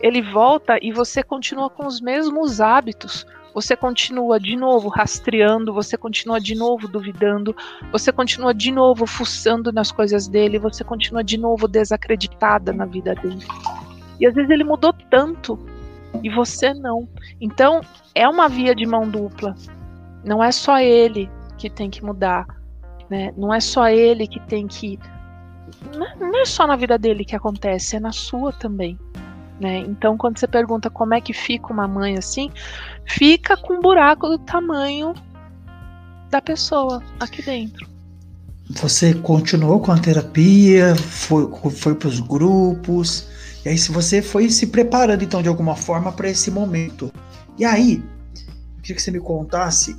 ele 0.00 0.22
volta 0.22 0.78
e 0.80 0.92
você 0.92 1.22
continua 1.22 1.70
com 1.70 1.86
os 1.86 2.00
mesmos 2.00 2.60
hábitos. 2.60 3.26
Você 3.56 3.74
continua 3.74 4.38
de 4.38 4.54
novo 4.54 4.90
rastreando, 4.90 5.72
você 5.72 5.96
continua 5.96 6.38
de 6.38 6.54
novo 6.54 6.86
duvidando, 6.86 7.56
você 7.90 8.12
continua 8.12 8.52
de 8.52 8.70
novo 8.70 9.06
fuçando 9.06 9.72
nas 9.72 9.90
coisas 9.90 10.28
dele, 10.28 10.58
você 10.58 10.84
continua 10.84 11.24
de 11.24 11.38
novo 11.38 11.66
desacreditada 11.66 12.70
na 12.70 12.84
vida 12.84 13.14
dele. 13.14 13.42
E 14.20 14.26
às 14.26 14.34
vezes 14.34 14.50
ele 14.50 14.62
mudou 14.62 14.92
tanto 15.10 15.58
E 16.22 16.28
você 16.28 16.74
não. 16.74 17.08
Então, 17.40 17.80
é 18.14 18.28
uma 18.28 18.46
via 18.46 18.74
de 18.74 18.84
mão 18.84 19.08
dupla. 19.08 19.54
Não 20.22 20.44
é 20.44 20.52
só 20.52 20.78
ele 20.78 21.30
que 21.56 21.70
tem 21.70 21.88
que 21.88 22.04
mudar. 22.04 22.46
Né? 23.08 23.32
Não 23.38 23.54
é 23.54 23.60
só 23.60 23.88
ele 23.88 24.26
que 24.26 24.40
tem 24.40 24.66
que. 24.66 24.98
Não 26.20 26.42
é 26.42 26.44
só 26.44 26.66
na 26.66 26.76
vida 26.76 26.98
dele 26.98 27.24
que 27.24 27.34
acontece, 27.34 27.96
é 27.96 28.00
na 28.00 28.12
sua 28.12 28.52
também. 28.52 28.98
Né? 29.60 29.78
Então, 29.78 30.16
quando 30.16 30.38
você 30.38 30.46
pergunta 30.46 30.90
como 30.90 31.14
é 31.14 31.20
que 31.20 31.32
fica 31.32 31.72
uma 31.72 31.88
mãe 31.88 32.18
assim, 32.18 32.50
fica 33.06 33.56
com 33.56 33.74
um 33.74 33.80
buraco 33.80 34.28
do 34.28 34.38
tamanho 34.38 35.14
da 36.30 36.42
pessoa 36.42 37.02
aqui 37.18 37.42
dentro. 37.42 37.88
Você 38.68 39.14
continuou 39.14 39.80
com 39.80 39.92
a 39.92 39.98
terapia, 39.98 40.94
foi, 40.96 41.48
foi 41.70 41.94
para 41.94 42.08
os 42.08 42.20
grupos, 42.20 43.28
e 43.64 43.68
aí 43.68 43.78
se 43.78 43.92
você 43.92 44.20
foi 44.20 44.50
se 44.50 44.66
preparando 44.66 45.22
então 45.22 45.40
de 45.40 45.48
alguma 45.48 45.76
forma 45.76 46.12
para 46.12 46.28
esse 46.28 46.50
momento. 46.50 47.12
E 47.56 47.64
aí, 47.64 48.02
eu 48.34 48.82
queria 48.82 48.96
que 48.96 49.02
você 49.02 49.10
me 49.10 49.20
contasse 49.20 49.96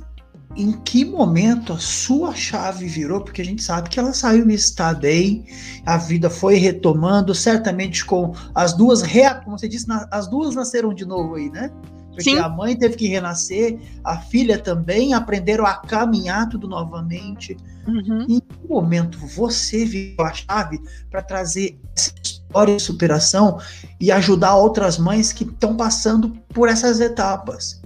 em 0.56 0.72
que 0.72 1.04
momento 1.04 1.72
a 1.72 1.78
sua 1.78 2.34
chave 2.34 2.86
virou, 2.86 3.20
porque 3.20 3.42
a 3.42 3.44
gente 3.44 3.62
sabe 3.62 3.88
que 3.88 3.98
ela 3.98 4.12
saiu 4.12 4.44
no 4.44 4.52
estado 4.52 5.06
aí, 5.06 5.44
a 5.84 5.96
vida 5.96 6.30
foi 6.30 6.56
retomando, 6.56 7.34
certamente 7.34 8.04
com 8.04 8.34
as 8.54 8.72
duas, 8.72 9.02
como 9.44 9.58
você 9.58 9.68
disse, 9.68 9.86
as 10.10 10.26
duas 10.28 10.54
nasceram 10.54 10.94
de 10.94 11.04
novo 11.04 11.34
aí, 11.34 11.50
né? 11.50 11.70
Porque 12.18 12.30
Sim. 12.30 12.38
a 12.38 12.48
mãe 12.48 12.76
teve 12.76 12.96
que 12.96 13.06
renascer, 13.06 13.78
a 14.02 14.18
filha 14.18 14.58
também, 14.58 15.14
aprenderam 15.14 15.64
a 15.64 15.74
caminhar 15.74 16.48
tudo 16.48 16.66
novamente. 16.66 17.56
Uhum. 17.86 18.26
Em 18.28 18.40
que 18.40 18.68
momento 18.68 19.18
você 19.24 19.84
viu 19.84 20.16
a 20.18 20.32
chave 20.32 20.80
para 21.08 21.22
trazer 21.22 21.78
essa 21.96 22.12
história 22.20 22.74
de 22.76 22.82
superação 22.82 23.60
e 24.00 24.10
ajudar 24.10 24.56
outras 24.56 24.98
mães 24.98 25.32
que 25.32 25.44
estão 25.44 25.76
passando 25.76 26.30
por 26.48 26.68
essas 26.68 26.98
etapas? 26.98 27.80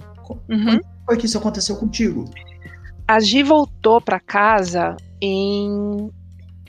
Uhum. 0.49 0.79
Como 0.79 1.05
foi 1.05 1.17
que 1.17 1.27
isso 1.27 1.37
aconteceu 1.37 1.75
contigo? 1.75 2.25
A 3.07 3.19
Gi 3.19 3.43
voltou 3.43 3.99
para 3.99 4.19
casa 4.19 4.95
em 5.21 6.09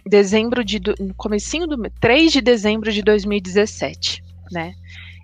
dezembro 0.06 0.64
de 0.64 0.80
comecinho 1.16 1.66
do 1.66 1.76
3 2.00 2.32
de 2.32 2.40
dezembro 2.40 2.92
de 2.92 3.02
2017, 3.02 4.22
né? 4.50 4.74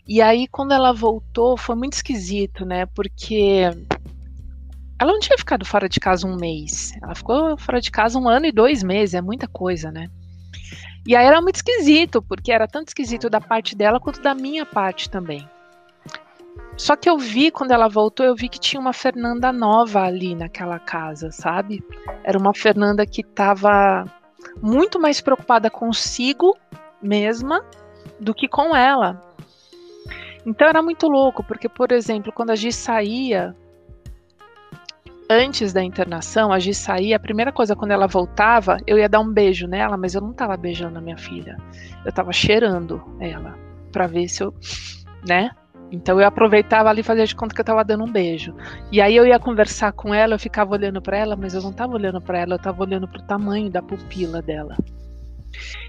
E 0.07 0.21
aí, 0.23 0.49
quando 0.49 0.73
ela 0.73 0.93
voltou, 0.93 1.57
foi 1.57 1.77
muito 1.77 1.93
esquisito, 1.93 2.65
né? 2.65 2.87
Porque 2.87 3.71
ela 4.99 5.13
não 5.13 5.21
tinha 5.21 5.39
ficado 5.39 5.65
fora 5.65 5.89
de 5.89 6.01
casa 6.01 6.27
um 6.27 6.37
mês. 6.37 6.93
Ela 7.03 7.15
ficou 7.15 7.57
fora 7.57 7.81
de 7.81 7.91
casa 7.91 8.19
um 8.19 8.29
ano 8.29 8.47
e 8.47 8.53
dois 8.53 8.83
meses. 8.83 9.15
É 9.15 9.21
muita 9.21 9.47
coisa, 9.47 9.91
né? 9.91 10.09
E 11.07 11.17
aí 11.17 11.27
era 11.27 11.41
muito 11.41 11.57
esquisito, 11.57 12.21
porque 12.23 12.53
era 12.53 12.69
tanto 12.69 12.89
esquisito 12.89 13.31
da 13.31 13.41
parte 13.41 13.75
dela 13.75 13.99
quanto 13.99 14.21
da 14.21 14.35
minha 14.35 14.67
parte 14.67 15.09
também. 15.09 15.49
Só 16.81 16.97
que 16.97 17.11
eu 17.11 17.19
vi, 17.19 17.51
quando 17.51 17.73
ela 17.73 17.89
voltou, 17.89 18.25
eu 18.25 18.35
vi 18.35 18.49
que 18.49 18.59
tinha 18.59 18.81
uma 18.81 18.95
Fernanda 18.95 19.53
nova 19.53 20.01
ali 20.01 20.35
naquela 20.35 20.79
casa, 20.79 21.31
sabe? 21.31 21.85
Era 22.25 22.39
uma 22.39 22.55
Fernanda 22.55 23.05
que 23.05 23.21
estava 23.21 24.07
muito 24.63 24.99
mais 24.99 25.21
preocupada 25.21 25.69
consigo 25.69 26.57
mesma 27.03 27.63
do 28.19 28.33
que 28.33 28.49
com 28.49 28.75
ela. 28.75 29.21
Então 30.47 30.67
era 30.67 30.83
muito 30.83 31.07
louco, 31.07 31.45
porque, 31.45 31.69
por 31.69 31.93
exemplo, 31.93 32.33
quando 32.33 32.49
a 32.49 32.57
Gi 32.57 32.73
saía, 32.73 33.55
antes 35.29 35.75
da 35.75 35.85
internação, 35.85 36.51
a 36.51 36.59
Gi 36.59 36.73
saía, 36.73 37.17
a 37.17 37.21
primeira 37.21 37.53
coisa, 37.53 37.77
quando 37.77 37.91
ela 37.91 38.07
voltava, 38.07 38.79
eu 38.87 38.99
ia 38.99 39.07
dar 39.07 39.21
um 39.21 39.31
beijo 39.31 39.69
nela, 39.69 39.99
mas 39.99 40.15
eu 40.15 40.23
não 40.23 40.31
estava 40.31 40.57
beijando 40.57 40.97
a 40.97 41.03
minha 41.03 41.19
filha. 41.19 41.59
Eu 42.07 42.09
estava 42.09 42.33
cheirando 42.33 43.03
ela, 43.21 43.55
para 43.93 44.07
ver 44.07 44.29
se 44.29 44.43
eu, 44.43 44.55
né? 45.29 45.51
Então 45.91 46.21
eu 46.21 46.27
aproveitava 46.27 46.89
ali 46.89 47.01
e 47.01 47.05
fazia 47.05 47.27
de 47.27 47.35
conta 47.35 47.55
que 47.55 47.61
eu 47.61 47.65
estava 47.65 47.85
dando 47.85 48.05
um 48.05 48.13
beijo. 48.13 48.55
E 48.93 49.01
aí 49.01 49.17
eu 49.17 49.27
ia 49.27 49.39
conversar 49.39 49.93
com 49.93 50.15
ela, 50.15 50.35
eu 50.35 50.39
ficava 50.39 50.73
olhando 50.73 51.03
para 51.03 51.17
ela, 51.17 51.37
mas 51.37 51.55
eu 51.55 51.63
não 51.63 51.71
estava 51.71 51.95
olhando 51.95 52.21
para 52.21 52.39
ela, 52.39 52.53
eu 52.55 52.57
estava 52.57 52.83
olhando 52.83 53.09
para 53.09 53.21
o 53.21 53.27
tamanho 53.27 53.71
da 53.71 53.83
pupila 53.83 54.41
dela. 54.41 54.77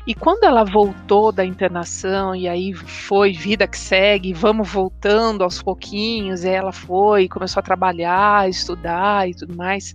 E 0.08 0.16
quando 0.16 0.44
ela 0.44 0.64
voltou 0.64 1.32
da 1.32 1.46
internação, 1.46 2.36
e 2.36 2.48
aí 2.48 2.74
foi 2.74 3.34
vida 3.34 3.68
que 3.68 3.78
segue, 3.78 4.34
vamos 4.34 4.72
voltando 4.72 5.44
aos 5.44 5.62
pouquinhos, 5.62 6.44
e 6.44 6.50
ela 6.50 6.72
foi, 6.72 7.28
começou 7.28 7.60
a 7.60 7.64
trabalhar, 7.64 8.50
estudar 8.50 9.30
e 9.30 9.36
tudo 9.36 9.56
mais. 9.56 9.94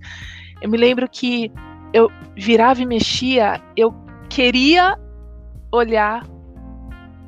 Eu 0.62 0.70
me 0.70 0.76
lembro 0.76 1.09
que 1.09 1.50
eu 1.92 2.11
virava 2.36 2.80
e 2.80 2.86
mexia, 2.86 3.61
eu 3.76 3.92
queria 4.28 4.96
olhar 5.72 6.24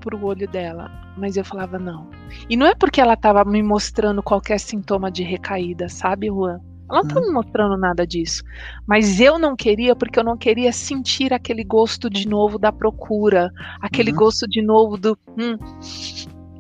para 0.01 0.17
o 0.17 0.25
olho 0.25 0.49
dela, 0.49 0.91
mas 1.17 1.37
eu 1.37 1.45
falava 1.45 1.79
não. 1.79 2.18
E 2.49 2.57
não 2.57 2.67
é 2.67 2.75
porque 2.75 3.01
ela 3.01 3.15
estava 3.15 3.45
me 3.45 3.63
mostrando 3.63 4.23
qualquer 4.23 4.59
sintoma 4.59 5.11
de 5.11 5.23
recaída, 5.23 5.89
sabe, 5.89 6.29
Juan? 6.29 6.61
Ela 6.91 7.03
não 7.03 7.09
tá 7.09 7.21
me 7.21 7.31
mostrando 7.31 7.77
nada 7.77 8.07
disso. 8.07 8.43
Mas 8.87 9.21
eu 9.21 9.39
não 9.39 9.55
queria 9.55 9.95
porque 9.95 10.19
eu 10.19 10.25
não 10.25 10.39
queria 10.39 10.73
sentir 10.73 11.35
aquele 11.35 11.63
gosto 11.63 12.09
de 12.09 12.27
novo 12.27 12.59
da 12.59 12.73
procura, 12.73 13.53
aquele 13.81 14.11
uhum. 14.11 14.17
gosto 14.17 14.49
de 14.49 14.63
novo 14.63 14.97
do. 14.97 15.19
Hum, 15.39 15.59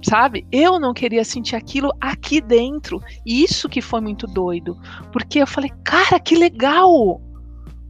sabe? 0.03 0.47
Eu 0.53 0.79
não 0.79 0.93
queria 0.93 1.25
sentir 1.25 1.57
aquilo 1.57 1.91
aqui 2.01 2.41
dentro. 2.41 3.01
E 3.25 3.43
isso 3.43 3.69
que 3.69 3.81
foi 3.81 4.01
muito 4.01 4.27
doido. 4.27 4.77
Porque 5.12 5.39
eu 5.39 5.47
falei, 5.47 5.71
cara, 5.83 6.21
que 6.21 6.37
legal! 6.37 7.23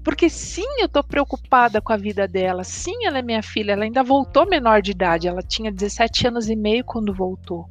Porque 0.08 0.30
sim, 0.30 0.64
eu 0.80 0.88
tô 0.88 1.04
preocupada 1.04 1.82
com 1.82 1.92
a 1.92 1.96
vida 1.98 2.26
dela. 2.26 2.64
Sim, 2.64 3.04
ela 3.04 3.18
é 3.18 3.22
minha 3.22 3.42
filha. 3.42 3.72
Ela 3.72 3.84
ainda 3.84 4.02
voltou 4.02 4.48
menor 4.48 4.80
de 4.80 4.92
idade. 4.92 5.28
Ela 5.28 5.42
tinha 5.42 5.70
17 5.70 6.28
anos 6.28 6.48
e 6.48 6.56
meio 6.56 6.82
quando 6.82 7.12
voltou. 7.12 7.66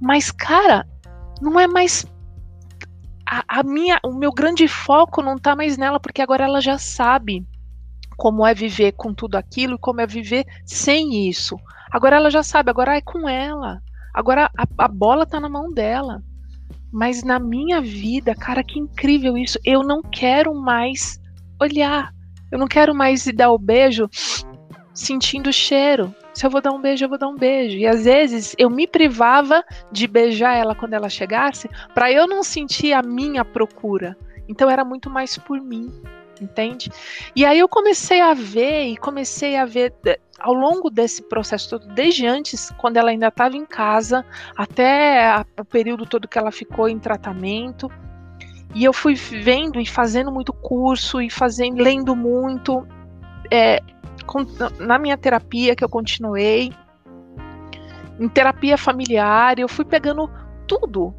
Mas, 0.00 0.30
cara, 0.30 0.88
não 1.42 1.60
é 1.60 1.66
mais 1.66 2.06
a, 3.26 3.44
a, 3.60 3.62
minha, 3.62 4.00
o 4.02 4.14
meu 4.14 4.32
grande 4.32 4.66
foco 4.66 5.20
não 5.20 5.34
está 5.34 5.54
mais 5.54 5.76
nela, 5.76 6.00
porque 6.00 6.22
agora 6.22 6.44
ela 6.44 6.62
já 6.62 6.78
sabe 6.78 7.46
como 8.16 8.46
é 8.46 8.54
viver 8.54 8.92
com 8.92 9.12
tudo 9.12 9.34
aquilo 9.34 9.74
e 9.74 9.78
como 9.78 10.00
é 10.00 10.06
viver 10.06 10.46
sem 10.64 11.28
isso. 11.28 11.54
Agora 11.92 12.16
ela 12.16 12.30
já 12.30 12.42
sabe, 12.42 12.70
agora 12.70 12.96
é 12.96 13.02
com 13.02 13.28
ela. 13.28 13.82
Agora 14.14 14.50
a, 14.56 14.66
a 14.78 14.88
bola 14.88 15.24
está 15.24 15.38
na 15.38 15.50
mão 15.50 15.70
dela. 15.70 16.22
Mas 16.90 17.22
na 17.22 17.38
minha 17.38 17.78
vida, 17.82 18.34
cara, 18.34 18.64
que 18.64 18.78
incrível 18.78 19.36
isso. 19.36 19.58
Eu 19.62 19.82
não 19.82 20.00
quero 20.00 20.54
mais 20.54 21.20
olhar. 21.60 22.14
Eu 22.50 22.58
não 22.58 22.66
quero 22.66 22.94
mais 22.94 23.24
dar 23.34 23.50
o 23.50 23.58
beijo 23.58 24.08
sentindo 24.94 25.50
o 25.50 25.52
cheiro. 25.52 26.14
Se 26.34 26.44
eu 26.46 26.50
vou 26.50 26.60
dar 26.60 26.72
um 26.72 26.80
beijo, 26.80 27.04
eu 27.04 27.08
vou 27.08 27.18
dar 27.18 27.28
um 27.28 27.36
beijo. 27.36 27.76
E 27.76 27.86
às 27.86 28.04
vezes 28.04 28.54
eu 28.58 28.68
me 28.70 28.86
privava 28.86 29.64
de 29.92 30.06
beijar 30.06 30.54
ela 30.54 30.74
quando 30.74 30.94
ela 30.94 31.08
chegasse, 31.08 31.68
para 31.94 32.10
eu 32.12 32.26
não 32.26 32.42
sentir 32.42 32.92
a 32.92 33.02
minha 33.02 33.44
procura. 33.44 34.16
Então 34.48 34.68
era 34.70 34.84
muito 34.84 35.10
mais 35.10 35.36
por 35.36 35.60
mim, 35.60 35.92
entende? 36.40 36.90
E 37.36 37.44
aí 37.44 37.58
eu 37.58 37.68
comecei 37.68 38.20
a 38.20 38.34
ver 38.34 38.86
e 38.86 38.96
comecei 38.96 39.56
a 39.56 39.64
ver 39.64 39.94
ao 40.38 40.54
longo 40.54 40.88
desse 40.88 41.22
processo 41.22 41.70
todo, 41.70 41.88
desde 41.94 42.26
antes, 42.26 42.72
quando 42.78 42.96
ela 42.96 43.10
ainda 43.10 43.28
estava 43.28 43.56
em 43.56 43.66
casa, 43.66 44.24
até 44.56 45.44
o 45.58 45.64
período 45.64 46.06
todo 46.06 46.28
que 46.28 46.38
ela 46.38 46.52
ficou 46.52 46.88
em 46.88 46.98
tratamento. 46.98 47.90
E 48.74 48.84
eu 48.84 48.92
fui 48.92 49.14
vendo 49.14 49.80
e 49.80 49.86
fazendo 49.86 50.30
muito 50.30 50.52
curso 50.52 51.20
e 51.20 51.30
fazendo, 51.30 51.82
lendo 51.82 52.14
muito. 52.14 52.86
É, 53.50 53.80
na 54.78 54.98
minha 54.98 55.16
terapia 55.16 55.74
que 55.74 55.82
eu 55.82 55.88
continuei, 55.88 56.70
em 58.20 58.28
terapia 58.28 58.76
familiar, 58.76 59.58
eu 59.58 59.68
fui 59.68 59.84
pegando 59.84 60.30
tudo. 60.66 61.14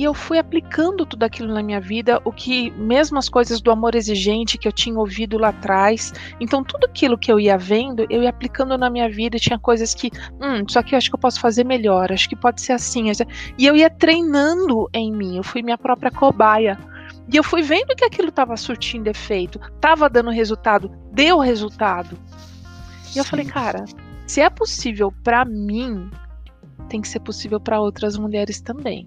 E 0.00 0.04
eu 0.04 0.14
fui 0.14 0.38
aplicando 0.38 1.04
tudo 1.04 1.24
aquilo 1.24 1.52
na 1.52 1.62
minha 1.62 1.78
vida, 1.78 2.22
o 2.24 2.32
que, 2.32 2.70
mesmo 2.70 3.18
as 3.18 3.28
coisas 3.28 3.60
do 3.60 3.70
amor 3.70 3.94
exigente 3.94 4.56
que 4.56 4.66
eu 4.66 4.72
tinha 4.72 4.98
ouvido 4.98 5.36
lá 5.36 5.50
atrás. 5.50 6.10
Então, 6.40 6.64
tudo 6.64 6.86
aquilo 6.86 7.18
que 7.18 7.30
eu 7.30 7.38
ia 7.38 7.58
vendo, 7.58 8.06
eu 8.08 8.22
ia 8.22 8.30
aplicando 8.30 8.78
na 8.78 8.88
minha 8.88 9.10
vida. 9.10 9.38
Tinha 9.38 9.58
coisas 9.58 9.94
que, 9.94 10.10
hum, 10.40 10.64
isso 10.66 10.78
aqui 10.78 10.94
eu 10.94 10.96
acho 10.96 11.10
que 11.10 11.16
eu 11.16 11.20
posso 11.20 11.38
fazer 11.38 11.64
melhor, 11.64 12.10
acho 12.10 12.30
que 12.30 12.34
pode 12.34 12.62
ser 12.62 12.72
assim. 12.72 13.12
E 13.58 13.66
eu 13.66 13.76
ia 13.76 13.90
treinando 13.90 14.88
em 14.94 15.12
mim, 15.12 15.36
eu 15.36 15.42
fui 15.42 15.60
minha 15.60 15.76
própria 15.76 16.10
cobaia. 16.10 16.78
E 17.30 17.36
eu 17.36 17.44
fui 17.44 17.60
vendo 17.60 17.94
que 17.94 18.06
aquilo 18.06 18.30
estava 18.30 18.56
surtindo 18.56 19.10
efeito, 19.10 19.60
estava 19.74 20.08
dando 20.08 20.30
resultado, 20.30 20.90
deu 21.12 21.40
resultado. 21.40 22.16
E 23.14 23.18
eu 23.18 23.24
falei, 23.24 23.44
cara, 23.44 23.84
se 24.26 24.40
é 24.40 24.48
possível 24.48 25.12
para 25.22 25.44
mim, 25.44 26.10
tem 26.88 27.02
que 27.02 27.08
ser 27.08 27.20
possível 27.20 27.60
para 27.60 27.78
outras 27.78 28.16
mulheres 28.16 28.62
também. 28.62 29.06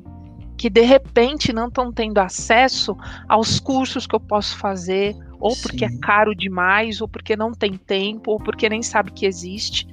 Que 0.64 0.69
de 0.69 0.80
repente 0.80 1.52
não 1.52 1.68
estão 1.68 1.91
tendo 1.91 2.19
acesso 2.19 2.95
aos 3.27 3.60
cursos 3.60 4.07
que 4.07 4.15
eu 4.15 4.19
posso 4.22 4.57
fazer, 4.57 5.14
ou 5.38 5.53
porque 5.57 5.84
é 5.84 5.90
Sim. 5.90 5.98
é 5.98 5.99
caro 5.99 6.34
demais, 6.34 7.02
ou 7.02 7.07
porque 7.10 7.35
não 7.35 7.52
tem 7.52 7.73
tempo, 7.73 8.31
ou 8.31 8.40
porque 8.40 8.69
nem 8.69 8.81
sabe 8.81 9.11
que 9.11 9.26
existe. 9.26 9.85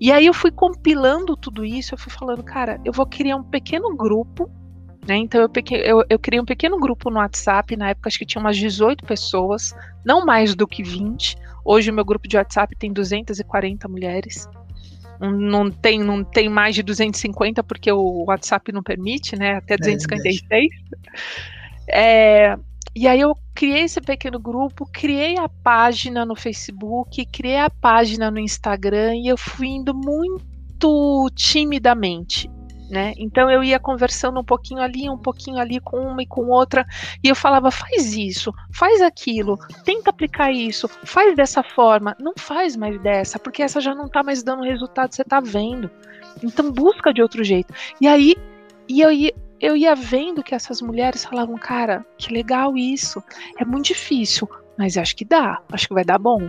E 0.00 0.10
aí 0.10 0.26
eu 0.26 0.34
fui 0.34 0.50
compilando 0.50 1.36
tudo 1.36 1.64
isso, 1.64 1.94
eu 1.94 1.98
fui 1.98 2.10
falando, 2.10 2.42
cara, 2.42 2.80
eu 2.84 2.92
vou 2.92 3.06
criar 3.06 3.36
um 3.36 3.44
pequeno 3.44 3.94
grupo 3.94 4.50
né? 5.06 5.16
Então 5.18 5.40
eu, 5.40 5.50
eu, 5.76 6.04
eu, 6.10 6.18
criei 6.18 6.40
um 6.40 6.44
pequeno 6.44 6.76
grupo 6.80 7.08
no 7.08 7.18
WhatsApp, 7.18 7.76
na 7.76 7.90
época 7.90 8.08
acho 8.08 8.18
que 8.18 8.26
tinha 8.26 8.40
umas 8.40 8.56
18 8.56 9.04
pessoas, 9.04 9.72
não 10.04 10.26
mais 10.26 10.56
do 10.56 10.66
que 10.66 10.82
20. 10.82 11.36
Hoje 11.64 11.92
o 11.92 11.94
meu 11.94 12.04
grupo 12.04 12.26
de 12.26 12.36
WhatsApp 12.36 12.74
tem 12.74 12.92
240 12.92 13.86
mulheres. 13.86 14.48
Não 15.20 15.70
tem, 15.70 15.98
não 16.00 16.24
tem 16.24 16.48
mais 16.48 16.74
de 16.74 16.82
250 16.82 17.62
porque 17.62 17.90
o 17.90 18.24
WhatsApp 18.26 18.72
não 18.72 18.82
permite, 18.82 19.36
né? 19.36 19.56
Até 19.56 19.76
256. 19.76 20.68
É, 21.88 22.50
é, 22.50 22.56
e 22.94 23.08
aí 23.08 23.20
eu 23.20 23.36
criei 23.54 23.82
esse 23.82 24.00
pequeno 24.00 24.38
grupo, 24.38 24.86
criei 24.86 25.36
a 25.38 25.48
página 25.48 26.24
no 26.24 26.36
Facebook, 26.36 27.24
criei 27.26 27.58
a 27.58 27.70
página 27.70 28.30
no 28.30 28.38
Instagram 28.38 29.16
e 29.16 29.28
eu 29.28 29.36
fui 29.36 29.68
indo 29.68 29.94
muito 29.94 31.30
timidamente 31.34 32.48
né? 32.94 33.12
Então 33.18 33.50
eu 33.50 33.64
ia 33.64 33.80
conversando 33.80 34.38
um 34.38 34.44
pouquinho 34.44 34.80
ali, 34.80 35.10
um 35.10 35.18
pouquinho 35.18 35.58
ali 35.58 35.80
com 35.80 35.98
uma 35.98 36.22
e 36.22 36.26
com 36.26 36.46
outra, 36.46 36.86
e 37.22 37.28
eu 37.28 37.34
falava: 37.34 37.72
faz 37.72 38.14
isso, 38.14 38.54
faz 38.72 39.02
aquilo, 39.02 39.58
tenta 39.84 40.10
aplicar 40.10 40.52
isso, 40.52 40.88
faz 41.02 41.34
dessa 41.34 41.60
forma, 41.64 42.16
não 42.20 42.34
faz 42.38 42.76
mais 42.76 43.02
dessa, 43.02 43.36
porque 43.36 43.64
essa 43.64 43.80
já 43.80 43.96
não 43.96 44.08
tá 44.08 44.22
mais 44.22 44.44
dando 44.44 44.62
resultado, 44.62 45.12
você 45.12 45.24
tá 45.24 45.40
vendo. 45.40 45.90
Então 46.42 46.70
busca 46.70 47.12
de 47.12 47.20
outro 47.20 47.42
jeito. 47.42 47.74
E 48.00 48.06
aí 48.06 48.36
e 48.88 49.00
eu 49.00 49.10
ia, 49.10 49.34
eu 49.60 49.76
ia 49.76 49.94
vendo 49.96 50.44
que 50.44 50.54
essas 50.54 50.80
mulheres 50.80 51.24
falavam: 51.24 51.56
cara, 51.56 52.06
que 52.16 52.32
legal 52.32 52.76
isso, 52.76 53.20
é 53.58 53.64
muito 53.64 53.86
difícil, 53.86 54.48
mas 54.78 54.96
acho 54.96 55.16
que 55.16 55.24
dá, 55.24 55.60
acho 55.72 55.88
que 55.88 55.94
vai 55.94 56.04
dar 56.04 56.18
bom. 56.18 56.48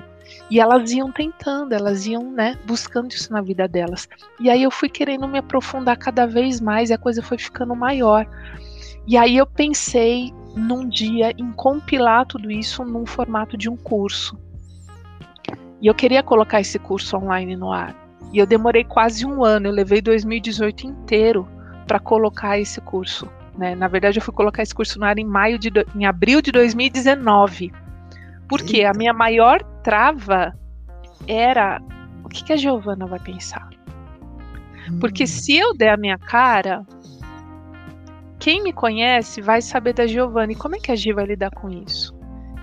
E 0.50 0.60
elas 0.60 0.92
iam 0.92 1.12
tentando, 1.12 1.74
elas 1.74 2.06
iam, 2.06 2.32
né, 2.32 2.58
buscando 2.66 3.12
isso 3.12 3.32
na 3.32 3.42
vida 3.42 3.68
delas. 3.68 4.08
E 4.40 4.50
aí 4.50 4.64
eu 4.64 4.72
fui 4.72 4.90
querendo 4.90 5.28
me 5.28 5.40
aprofundar 5.40 5.98
cada 5.98 6.26
vez 6.26 6.62
mais 6.62 6.90
e 6.90 6.94
a 6.94 6.98
coisa 6.98 7.22
foi 7.22 7.38
ficando 7.38 7.76
maior. 7.76 8.28
E 9.08 9.18
aí 9.18 9.38
eu 9.38 9.46
pensei 9.46 10.34
num 10.56 10.88
dia 10.88 11.32
em 11.38 11.52
compilar 11.52 12.26
tudo 12.26 12.52
isso 12.52 12.84
num 12.84 13.06
formato 13.06 13.58
de 13.58 13.70
um 13.70 13.76
curso. 13.76 14.38
E 15.82 15.88
eu 15.88 15.94
queria 15.94 16.24
colocar 16.24 16.62
esse 16.62 16.80
curso 16.80 17.18
online 17.18 17.56
no 17.56 17.72
ar. 17.72 17.96
E 18.32 18.40
eu 18.40 18.46
demorei 18.46 18.84
quase 18.84 19.26
um 19.26 19.44
ano, 19.44 19.68
eu 19.68 19.72
levei 19.72 20.02
2018 20.02 20.88
inteiro 20.88 21.48
para 21.86 22.00
colocar 22.00 22.60
esse 22.60 22.82
curso. 22.82 23.30
Né? 23.58 23.76
Na 23.76 23.88
verdade, 23.88 24.18
eu 24.18 24.24
fui 24.24 24.34
colocar 24.34 24.64
esse 24.64 24.74
curso 24.74 25.00
no 25.00 25.06
ar 25.06 25.18
em 25.18 25.26
maio 25.26 25.58
de 25.60 25.72
em 25.96 26.06
abril 26.06 26.42
de 26.42 26.52
2019. 26.52 27.72
Porque 28.48 28.78
Eita. 28.78 28.92
a 28.92 28.94
minha 28.94 29.14
maior 29.14 29.64
trava 29.86 30.58
era 31.28 31.80
o 32.24 32.28
que, 32.28 32.44
que 32.44 32.54
a 32.54 32.58
Giovana 32.58 33.06
vai 33.06 33.20
pensar. 33.20 33.70
Porque 35.00 35.24
hum. 35.24 35.28
se 35.28 35.56
eu 35.56 35.76
der 35.76 35.92
a 35.92 35.98
minha 35.98 36.18
cara, 36.18 36.84
quem 38.40 38.64
me 38.64 38.74
conhece 38.74 39.42
vai 39.42 39.62
saber 39.62 39.94
da 39.94 40.08
Giovana. 40.08 40.52
E 40.52 40.56
como 40.56 40.76
é 40.76 40.80
que 40.80 40.92
a 40.92 40.96
Gi 40.96 41.14
vai 41.14 41.26
lidar 41.26 41.52
com 41.52 41.70
isso? 41.70 42.16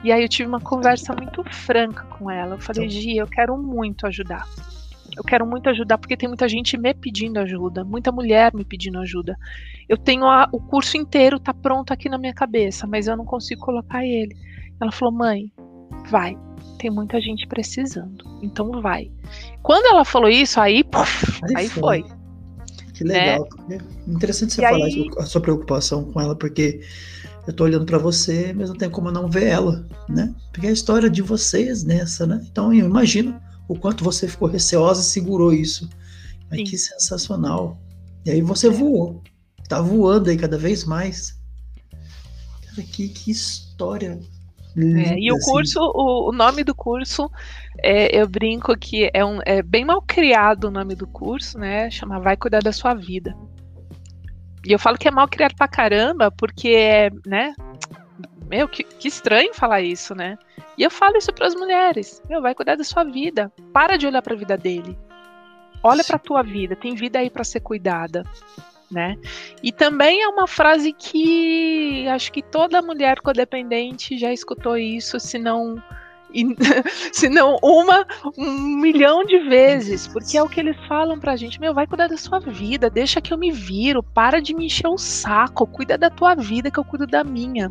E 0.03 0.11
aí 0.11 0.21
eu 0.21 0.29
tive 0.29 0.49
uma 0.49 0.61
conversa 0.61 1.15
muito 1.15 1.45
franca 1.45 2.03
com 2.07 2.29
ela. 2.29 2.57
Eu 2.57 2.61
falei, 2.61 2.89
Gi, 2.89 3.17
eu 3.17 3.27
quero 3.29 3.57
muito 3.57 4.05
ajudar. 4.09 4.45
Eu 5.17 5.23
quero 5.23 5.47
muito 5.47 5.71
ajudar 5.71 5.99
porque 5.99 6.17
tem 6.17 6.29
muita 6.29 6.49
gente 6.49 6.77
me 6.77 6.93
pedindo 6.93 7.39
ajuda, 7.39 7.85
muita 7.85 8.11
mulher 8.11 8.53
me 8.53 8.65
pedindo 8.65 8.99
ajuda. 8.99 9.37
Eu 9.89 9.97
tenho 9.97 10.25
a, 10.25 10.49
o 10.51 10.59
curso 10.59 10.97
inteiro, 10.97 11.39
tá 11.39 11.55
pronto 11.55 11.93
aqui 11.93 12.09
na 12.09 12.19
minha 12.19 12.35
cabeça, 12.35 12.85
mas 12.85 13.07
eu 13.07 13.17
não 13.17 13.25
consigo 13.25 13.61
colocar 13.61 14.05
ele. 14.05 14.35
Ela 14.81 14.91
falou, 14.91 15.15
mãe, 15.15 15.53
vai. 16.11 16.37
Tem 16.79 16.91
muita 16.91 17.21
gente 17.21 17.47
precisando. 17.47 18.25
Então 18.43 18.81
vai. 18.81 19.11
Quando 19.63 19.87
ela 19.87 20.05
falou 20.05 20.29
isso, 20.29 20.61
aí, 20.61 20.83
puff, 20.83 21.41
aí, 21.45 21.55
aí 21.57 21.69
foi. 21.69 22.03
foi. 22.03 22.23
Que 22.93 23.05
legal. 23.05 23.49
Né? 23.69 23.79
Interessante 24.07 24.55
você 24.55 24.63
e 24.63 24.65
falar 24.65 24.85
aí... 24.85 25.11
a 25.19 25.27
sua 25.27 25.41
preocupação 25.41 26.05
com 26.13 26.21
ela, 26.21 26.37
porque 26.37 26.81
eu 27.47 27.53
tô 27.53 27.65
olhando 27.65 27.87
para 27.87 27.99
você, 27.99 28.53
mas 28.53 28.69
não 28.69 28.77
tem 28.77 28.91
como 28.91 29.11
não 29.11 29.29
ver 29.29 29.47
ela, 29.47 29.87
né? 30.09 30.35
Porque 30.53 30.67
é 30.67 30.71
a 30.71 30.73
história 30.73 31.11
de 31.11 31.23
vocês 31.23 31.83
nessa, 31.83 32.27
né? 32.27 32.45
Então 32.51 32.73
eu 32.73 32.87
imagino 32.87 33.41
o 33.69 33.77
quanto 33.77 34.05
você 34.05 34.29
ficou 34.29 34.49
receosa 34.49 35.01
e 35.01 35.05
segurou 35.05 35.53
isso. 35.53 35.89
Mas 36.49 36.61
Sim. 36.61 36.65
que 36.65 36.79
sensacional. 36.79 37.81
E 38.25 38.31
aí 38.31 38.43
você 38.43 38.69
é. 38.69 38.71
voou. 38.71 39.23
Tá 39.69 39.81
voando 39.81 40.31
aí 40.31 40.37
cada 40.37 40.59
vez 40.59 40.85
mais. 40.85 41.41
Cara, 42.67 42.83
que, 42.83 43.09
que 43.09 43.31
história 43.31 44.21
é, 44.77 45.19
e 45.19 45.31
o 45.31 45.37
assim. 45.37 45.51
curso, 45.51 45.81
o, 45.81 46.31
o, 46.31 46.33
nome 46.33 46.65
do 46.65 46.75
curso, 46.75 47.31
é, 47.83 48.19
eu 48.19 48.27
brinco 48.27 48.77
que 48.77 49.11
é, 49.13 49.25
um, 49.25 49.39
é 49.45 49.63
bem 49.63 49.85
mal 49.85 50.01
criado 50.01 50.65
o 50.65 50.71
nome 50.71 50.95
do 50.95 51.07
curso, 51.07 51.59
né? 51.59 51.91
Chama 51.91 52.19
Vai 52.19 52.37
Cuidar 52.37 52.63
da 52.63 52.73
Sua 52.73 52.95
Vida. 52.95 53.37
E 54.67 54.73
eu 54.73 54.79
falo 54.79 54.97
que 54.97 55.09
é 55.09 55.11
mal 55.11 55.29
criado 55.29 55.55
pra 55.57 55.69
caramba, 55.69 56.31
porque 56.31 56.69
é, 56.69 57.11
né? 57.27 57.55
Meu, 58.49 58.69
que, 58.69 58.85
que 58.85 59.09
estranho 59.09 59.55
falar 59.55 59.81
isso, 59.81 60.15
né? 60.15 60.39
E 60.77 60.83
eu 60.83 60.91
falo 60.91 61.17
isso 61.17 61.33
para 61.33 61.47
as 61.47 61.55
mulheres. 61.55 62.23
Meu, 62.29 62.41
vai 62.41 62.55
cuidar 62.55 62.77
da 62.77 62.85
sua 62.85 63.05
vida. 63.05 63.53
Para 63.73 63.97
de 63.97 64.07
olhar 64.07 64.23
para 64.23 64.35
a 64.35 64.39
vida 64.39 64.57
dele. 64.57 64.97
Olha 65.83 66.05
para 66.05 66.17
a 66.17 66.21
tua 66.21 66.43
vida. 66.43 66.77
Tem 66.77 66.95
vida 66.95 67.19
aí 67.19 67.29
para 67.29 67.45
ser 67.45 67.61
cuidada 67.61 68.25
né? 68.93 69.17
E 69.63 69.73
também 69.73 70.23
é 70.23 70.29
uma 70.29 70.47
frase 70.47 70.93
que 70.93 72.07
acho 72.09 72.31
que 72.31 72.43
toda 72.43 72.83
mulher 72.83 73.21
codependente 73.21 74.19
já 74.19 74.33
escutou 74.33 74.77
isso, 74.77 75.19
se 75.19 75.39
não 75.39 75.83
e, 76.35 76.57
se 77.13 77.29
não 77.29 77.57
uma, 77.63 78.07
um 78.37 78.77
milhão 78.77 79.25
de 79.25 79.39
vezes, 79.41 80.07
porque 80.09 80.37
é 80.37 80.43
o 80.43 80.49
que 80.49 80.61
eles 80.61 80.77
falam 80.87 81.19
pra 81.19 81.37
gente, 81.37 81.61
meu, 81.61 81.75
vai 81.75 81.87
cuidar 81.87 82.09
da 82.09 82.17
sua 82.17 82.41
vida, 82.41 82.91
deixa 82.91 83.21
que 83.21 83.33
eu 83.33 83.39
me 83.39 83.51
viro, 83.51 84.03
para 84.03 84.41
de 84.41 84.55
me 84.55 84.67
encher 84.67 84.89
o 84.89 84.99
saco, 84.99 85.67
cuida 85.67 85.97
da 85.97 86.11
tua 86.11 86.35
vida 86.35 86.71
que 86.71 86.79
eu 86.79 86.85
cuido 86.85 87.07
da 87.07 87.23
minha. 87.23 87.71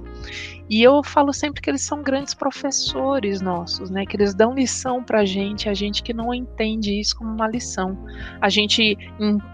E 0.69 0.81
eu 0.81 1.03
falo 1.03 1.33
sempre 1.33 1.61
que 1.61 1.69
eles 1.69 1.81
são 1.81 2.01
grandes 2.01 2.33
professores 2.33 3.41
nossos, 3.41 3.89
né? 3.89 4.05
Que 4.05 4.15
eles 4.15 4.33
dão 4.33 4.53
lição 4.53 5.03
pra 5.03 5.25
gente, 5.25 5.67
a 5.67 5.73
gente 5.73 6.01
que 6.01 6.13
não 6.13 6.33
entende 6.33 6.97
isso 6.97 7.17
como 7.17 7.29
uma 7.29 7.47
lição. 7.47 7.97
A 8.39 8.47
gente 8.47 8.97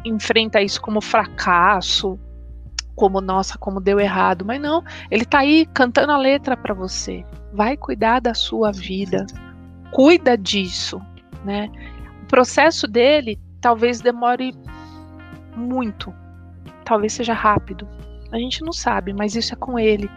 enfrenta 0.05 0.61
isso 0.61 0.79
como 0.79 1.01
fracasso, 1.01 2.19
como 2.97 3.21
nossa, 3.21 3.59
como 3.59 3.79
deu 3.79 3.99
errado, 3.99 4.43
mas 4.43 4.59
não, 4.59 4.83
ele 5.11 5.23
tá 5.23 5.39
aí 5.39 5.67
cantando 5.67 6.11
a 6.11 6.17
letra 6.17 6.57
para 6.57 6.73
você 6.73 7.23
vai 7.53 7.77
cuidar 7.77 8.19
da 8.19 8.33
sua 8.33 8.71
vida, 8.71 9.27
cuida 9.91 10.35
disso, 10.35 10.99
né? 11.45 11.69
O 12.23 12.25
processo 12.25 12.87
dele 12.87 13.39
talvez 13.61 14.01
demore 14.01 14.51
muito, 15.55 16.11
talvez 16.83 17.13
seja 17.13 17.33
rápido, 17.33 17.87
a 18.31 18.39
gente 18.39 18.63
não 18.63 18.73
sabe, 18.73 19.13
mas 19.13 19.35
isso 19.35 19.53
é 19.53 19.57
com 19.57 19.77
ele, 19.77 20.09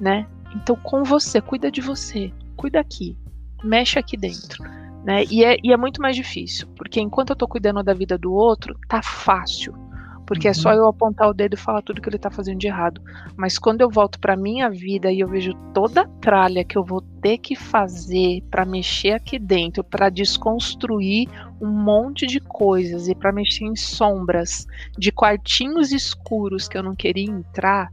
né? 0.00 0.26
Então, 0.56 0.76
com 0.76 1.04
você, 1.04 1.42
cuida 1.42 1.70
de 1.70 1.82
você, 1.82 2.32
cuida 2.56 2.80
aqui, 2.80 3.18
mexe 3.62 3.98
aqui 3.98 4.16
dentro, 4.16 4.64
né? 5.04 5.24
E 5.30 5.44
é, 5.44 5.58
e 5.62 5.74
é 5.74 5.76
muito 5.76 6.00
mais 6.00 6.16
difícil, 6.16 6.66
porque 6.74 7.02
enquanto 7.02 7.30
eu 7.30 7.36
tô 7.36 7.46
cuidando 7.46 7.82
da 7.82 7.92
vida 7.92 8.16
do 8.16 8.32
outro, 8.32 8.78
tá 8.88 9.02
fácil 9.02 9.83
porque 10.26 10.46
uhum. 10.46 10.50
é 10.50 10.54
só 10.54 10.70
uhum. 10.70 10.76
eu 10.76 10.88
apontar 10.88 11.28
o 11.28 11.34
dedo 11.34 11.54
e 11.54 11.58
falar 11.58 11.82
tudo 11.82 12.00
que 12.00 12.08
ele 12.08 12.18
tá 12.18 12.30
fazendo 12.30 12.58
de 12.58 12.66
errado. 12.66 13.00
Mas 13.36 13.58
quando 13.58 13.80
eu 13.80 13.90
volto 13.90 14.18
para 14.18 14.36
minha 14.36 14.70
vida 14.70 15.10
e 15.10 15.20
eu 15.20 15.28
vejo 15.28 15.52
toda 15.72 16.02
a 16.02 16.08
tralha 16.20 16.64
que 16.64 16.76
eu 16.76 16.84
vou 16.84 17.00
ter 17.20 17.38
que 17.38 17.54
fazer 17.54 18.42
para 18.50 18.64
mexer 18.64 19.12
aqui 19.12 19.38
dentro, 19.38 19.84
para 19.84 20.08
desconstruir 20.08 21.28
um 21.60 21.70
monte 21.70 22.26
de 22.26 22.40
coisas 22.40 23.08
e 23.08 23.14
para 23.14 23.32
mexer 23.32 23.64
em 23.64 23.76
sombras 23.76 24.66
de 24.98 25.10
quartinhos 25.12 25.92
escuros 25.92 26.68
que 26.68 26.76
eu 26.76 26.82
não 26.82 26.94
queria 26.94 27.30
entrar, 27.30 27.90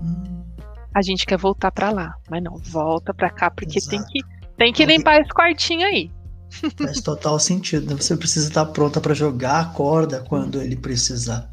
uhum. 0.00 0.44
a 0.94 1.02
gente 1.02 1.26
quer 1.26 1.38
voltar 1.38 1.70
para 1.70 1.90
lá. 1.90 2.14
Mas 2.30 2.42
não, 2.42 2.56
volta 2.56 3.12
para 3.12 3.30
cá 3.30 3.50
porque 3.50 3.78
Exato. 3.78 3.96
tem 3.96 4.04
que 4.06 4.36
tem 4.56 4.72
que 4.72 4.86
limpar 4.86 5.20
esse 5.20 5.30
quartinho 5.30 5.86
aí. 5.86 6.10
Faz 6.50 7.00
total 7.00 7.38
sentido. 7.38 7.86
Né? 7.86 8.00
Você 8.00 8.16
precisa 8.16 8.48
estar 8.48 8.66
pronta 8.66 9.00
para 9.00 9.14
jogar 9.14 9.60
a 9.60 9.64
corda 9.66 10.20
quando 10.20 10.60
ele 10.60 10.76
precisar. 10.76 11.50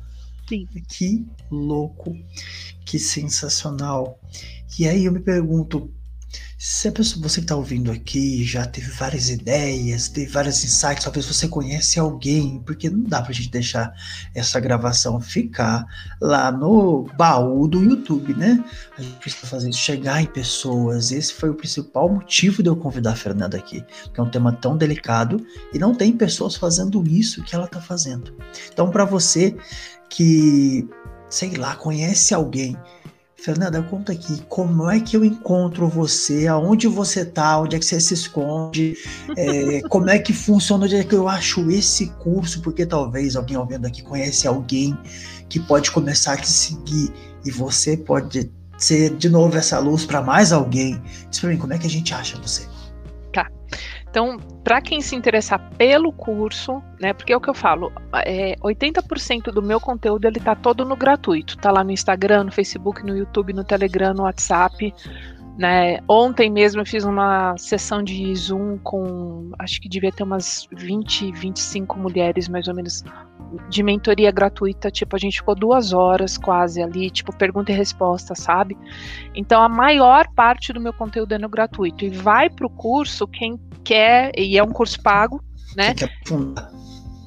Sim. 0.48 0.68
Que 0.88 1.26
louco, 1.50 2.16
que 2.86 3.00
sensacional. 3.00 4.20
E 4.78 4.88
aí 4.88 5.06
eu 5.06 5.12
me 5.12 5.20
pergunto, 5.20 5.92
se 6.66 6.90
pessoa, 6.92 7.28
você 7.28 7.42
que 7.42 7.44
está 7.44 7.58
ouvindo 7.58 7.92
aqui 7.92 8.42
já 8.46 8.66
teve 8.66 8.90
várias 8.90 9.30
ideias, 9.30 10.08
teve 10.08 10.32
vários 10.32 10.64
insights, 10.64 11.04
talvez 11.04 11.26
você 11.26 11.46
conhece 11.46 12.00
alguém, 12.00 12.64
porque 12.66 12.90
não 12.90 13.04
dá 13.04 13.22
para 13.22 13.32
a 13.32 13.34
gente 13.34 13.50
deixar 13.50 13.94
essa 14.34 14.62
gravação 14.62 15.20
ficar 15.20 15.86
lá 16.22 16.54
no 16.54 17.06
baú 17.18 17.68
do 17.68 17.84
YouTube, 17.84 18.34
né? 18.34 18.64
A 18.98 19.02
gente 19.02 19.18
precisa 19.18 19.46
fazer 19.46 19.72
isso 19.72 19.80
chegar 19.80 20.22
em 20.22 20.26
pessoas. 20.26 21.12
Esse 21.12 21.34
foi 21.34 21.50
o 21.50 21.54
principal 21.54 22.08
motivo 22.08 22.64
de 22.64 22.70
eu 22.70 22.78
convidar 22.78 23.12
a 23.12 23.18
Fernanda 23.18 23.58
aqui, 23.58 23.84
porque 24.04 24.22
é 24.22 24.24
um 24.24 24.30
tema 24.30 24.54
tão 24.54 24.78
delicado 24.78 25.46
e 25.74 25.78
não 25.78 25.94
tem 25.94 26.14
pessoas 26.14 26.56
fazendo 26.56 27.06
isso 27.06 27.44
que 27.44 27.54
ela 27.54 27.66
está 27.66 27.82
fazendo. 27.82 28.34
Então, 28.72 28.90
para 28.90 29.04
você 29.04 29.54
que, 30.10 30.88
sei 31.30 31.56
lá, 31.56 31.76
conhece 31.76 32.34
alguém 32.34 32.78
Fernanda, 33.36 33.82
conta 33.84 34.14
aqui, 34.14 34.42
como 34.48 34.90
é 34.90 35.00
que 35.00 35.18
eu 35.18 35.26
encontro 35.26 35.88
você? 35.88 36.48
Aonde 36.48 36.88
você 36.88 37.26
tá? 37.26 37.60
Onde 37.60 37.76
é 37.76 37.80
que 37.80 37.86
você 37.86 38.00
se 38.00 38.14
esconde? 38.14 38.98
É, 39.36 39.82
como 39.90 40.10
é 40.10 40.20
que 40.20 40.32
funciona? 40.32 40.86
Onde 40.86 40.96
é 40.96 41.04
que 41.04 41.16
eu 41.16 41.28
acho 41.28 41.70
esse 41.72 42.08
curso? 42.20 42.62
Porque 42.62 42.86
talvez 42.86 43.36
alguém 43.36 43.58
ouvindo 43.58 43.88
aqui 43.88 44.04
conhece 44.04 44.48
alguém 44.48 44.96
que 45.50 45.60
pode 45.60 45.92
começar 45.92 46.34
a 46.34 46.38
te 46.38 46.48
seguir 46.48 47.12
e 47.44 47.50
você 47.50 47.98
pode 47.98 48.52
ser 48.78 49.16
de 49.16 49.30
novo 49.30 49.58
essa 49.58 49.80
luz 49.80 50.06
para 50.06 50.22
mais 50.22 50.52
alguém. 50.52 51.02
Diz 51.30 51.40
para 51.40 51.50
mim, 51.50 51.58
como 51.58 51.74
é 51.74 51.78
que 51.78 51.88
a 51.88 51.90
gente 51.90 52.14
acha 52.14 52.38
você? 52.38 52.68
Então, 54.14 54.38
para 54.64 54.80
quem 54.80 55.02
se 55.02 55.16
interessar 55.16 55.72
pelo 55.76 56.14
curso, 56.14 56.84
né, 57.02 57.14
porque 57.14 57.34
é 57.34 57.36
o 57.36 57.42
que 57.42 57.50
eu 57.50 57.54
falo, 57.56 57.92
é, 58.24 58.56
80% 58.58 59.46
do 59.46 59.60
meu 59.60 59.80
conteúdo 59.80 60.26
ele 60.26 60.40
tá 60.40 60.54
todo 60.54 60.86
no 60.86 60.96
gratuito, 60.96 61.58
tá 61.58 61.72
lá 61.72 61.84
no 61.84 61.90
Instagram, 61.90 62.44
no 62.44 62.52
Facebook, 62.52 63.04
no 63.04 63.18
YouTube, 63.18 63.54
no 63.54 63.64
Telegram, 63.64 64.14
no 64.14 64.22
WhatsApp, 64.22 64.94
né? 65.58 65.98
Ontem 66.08 66.48
mesmo 66.52 66.82
eu 66.82 66.86
fiz 66.86 67.04
uma 67.04 67.58
sessão 67.58 68.04
de 68.04 68.36
Zoom 68.36 68.78
com, 68.84 69.52
acho 69.58 69.82
que 69.82 69.90
devia 69.90 70.12
ter 70.12 70.22
umas 70.22 70.68
20, 70.72 71.32
25 71.32 71.98
mulheres 71.98 72.48
mais 72.48 72.68
ou 72.68 72.76
menos 72.76 73.04
de 73.68 73.82
mentoria 73.82 74.32
gratuita, 74.32 74.92
tipo, 74.92 75.16
a 75.16 75.20
gente 75.20 75.38
ficou 75.38 75.56
duas 75.56 75.92
horas 75.92 76.38
quase 76.38 76.84
ali, 76.84 77.10
tipo, 77.10 77.36
pergunta 77.36 77.72
e 77.72 77.76
resposta, 77.76 78.36
sabe? 78.36 78.78
Então 79.34 79.62
a 79.62 79.70
maior 79.70 80.28
parte 80.36 80.72
do 80.72 80.80
meu 80.80 80.94
conteúdo 80.94 81.34
é 81.34 81.40
no 81.40 81.50
gratuito 81.50 82.06
e 82.06 82.10
vai 82.10 82.48
para 82.48 82.68
o 82.68 82.70
curso 82.70 83.28
quem 83.28 83.60
quer, 83.84 84.32
e 84.38 84.58
é 84.58 84.64
um 84.64 84.72
curso 84.72 85.02
pago, 85.02 85.44
né? 85.76 85.94
Quer 85.94 86.10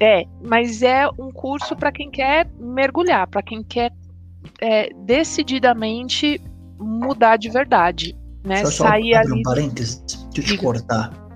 é, 0.01 0.25
mas 0.43 0.83
é 0.83 1.09
um 1.19 1.31
curso 1.31 1.75
para 1.75 1.91
quem 1.91 2.11
quer 2.11 2.47
mergulhar, 2.59 3.27
para 3.27 3.43
quem 3.43 3.63
quer 3.63 3.93
é, 4.61 4.91
decididamente 5.05 6.41
mudar 6.79 7.37
de 7.37 7.49
verdade, 7.49 8.17
né? 8.45 8.65
Só, 8.67 8.89
Sair 8.89 9.15
só 9.15 9.21
ali. 9.21 9.41
Um 9.41 9.43
parênteses, 9.43 10.03
deixa 10.35 10.53
eu 10.53 10.57
te 10.57 10.63
cortar. 10.63 11.27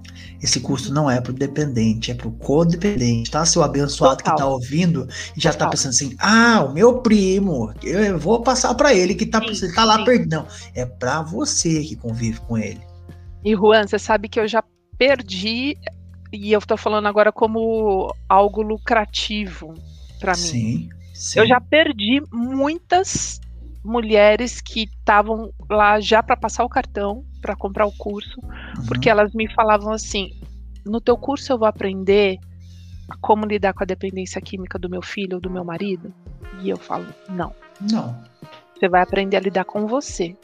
Esse 0.42 0.58
curso 0.60 0.92
não 0.92 1.10
é 1.10 1.20
para 1.20 1.32
o 1.32 1.34
dependente, 1.34 2.10
é 2.10 2.14
para 2.14 2.28
o 2.28 2.32
codependente, 2.32 3.30
tá? 3.30 3.44
Seu 3.44 3.62
abençoado 3.62 4.16
Total. 4.16 4.34
que 4.34 4.40
está 4.40 4.50
ouvindo 4.50 5.06
e 5.36 5.40
já 5.40 5.50
está 5.50 5.68
pensando 5.68 5.90
assim: 5.90 6.16
ah, 6.18 6.64
o 6.66 6.72
meu 6.72 7.00
primo, 7.00 7.72
eu 7.82 8.18
vou 8.18 8.42
passar 8.42 8.74
para 8.74 8.94
ele 8.94 9.14
que 9.14 9.24
está 9.24 9.40
tá 9.74 9.84
lá 9.84 10.02
perdido. 10.04 10.36
Não, 10.36 10.46
é 10.74 10.86
para 10.86 11.22
você 11.22 11.82
que 11.82 11.94
convive 11.94 12.40
com 12.40 12.56
ele. 12.56 12.80
E 13.44 13.54
Juan, 13.54 13.86
você 13.86 13.98
sabe 13.98 14.28
que 14.28 14.40
eu 14.40 14.48
já 14.48 14.62
perdi, 15.00 15.78
e 16.30 16.52
eu 16.52 16.58
estou 16.58 16.76
falando 16.76 17.08
agora 17.08 17.32
como 17.32 18.14
algo 18.28 18.60
lucrativo 18.60 19.72
para 20.20 20.32
mim. 20.32 20.36
Sim, 20.36 20.88
sim. 21.14 21.40
Eu 21.40 21.46
já 21.46 21.58
perdi 21.58 22.22
muitas 22.30 23.40
mulheres 23.82 24.60
que 24.60 24.82
estavam 24.82 25.50
lá 25.70 25.98
já 26.00 26.22
para 26.22 26.36
passar 26.36 26.64
o 26.66 26.68
cartão, 26.68 27.24
para 27.40 27.56
comprar 27.56 27.86
o 27.86 27.92
curso, 27.92 28.38
uhum. 28.42 28.86
porque 28.86 29.08
elas 29.08 29.32
me 29.32 29.50
falavam 29.54 29.90
assim: 29.90 30.38
no 30.84 31.00
teu 31.00 31.16
curso 31.16 31.50
eu 31.50 31.58
vou 31.58 31.66
aprender 31.66 32.38
como 33.22 33.46
lidar 33.46 33.72
com 33.72 33.82
a 33.82 33.86
dependência 33.86 34.38
química 34.38 34.78
do 34.78 34.90
meu 34.90 35.00
filho 35.00 35.36
ou 35.36 35.40
do 35.40 35.48
meu 35.48 35.64
marido? 35.64 36.12
E 36.62 36.68
eu 36.68 36.76
falo: 36.76 37.06
não. 37.26 37.54
Não. 37.90 38.22
Você 38.78 38.86
vai 38.86 39.00
aprender 39.00 39.38
a 39.38 39.40
lidar 39.40 39.64
com 39.64 39.86
você. 39.86 40.36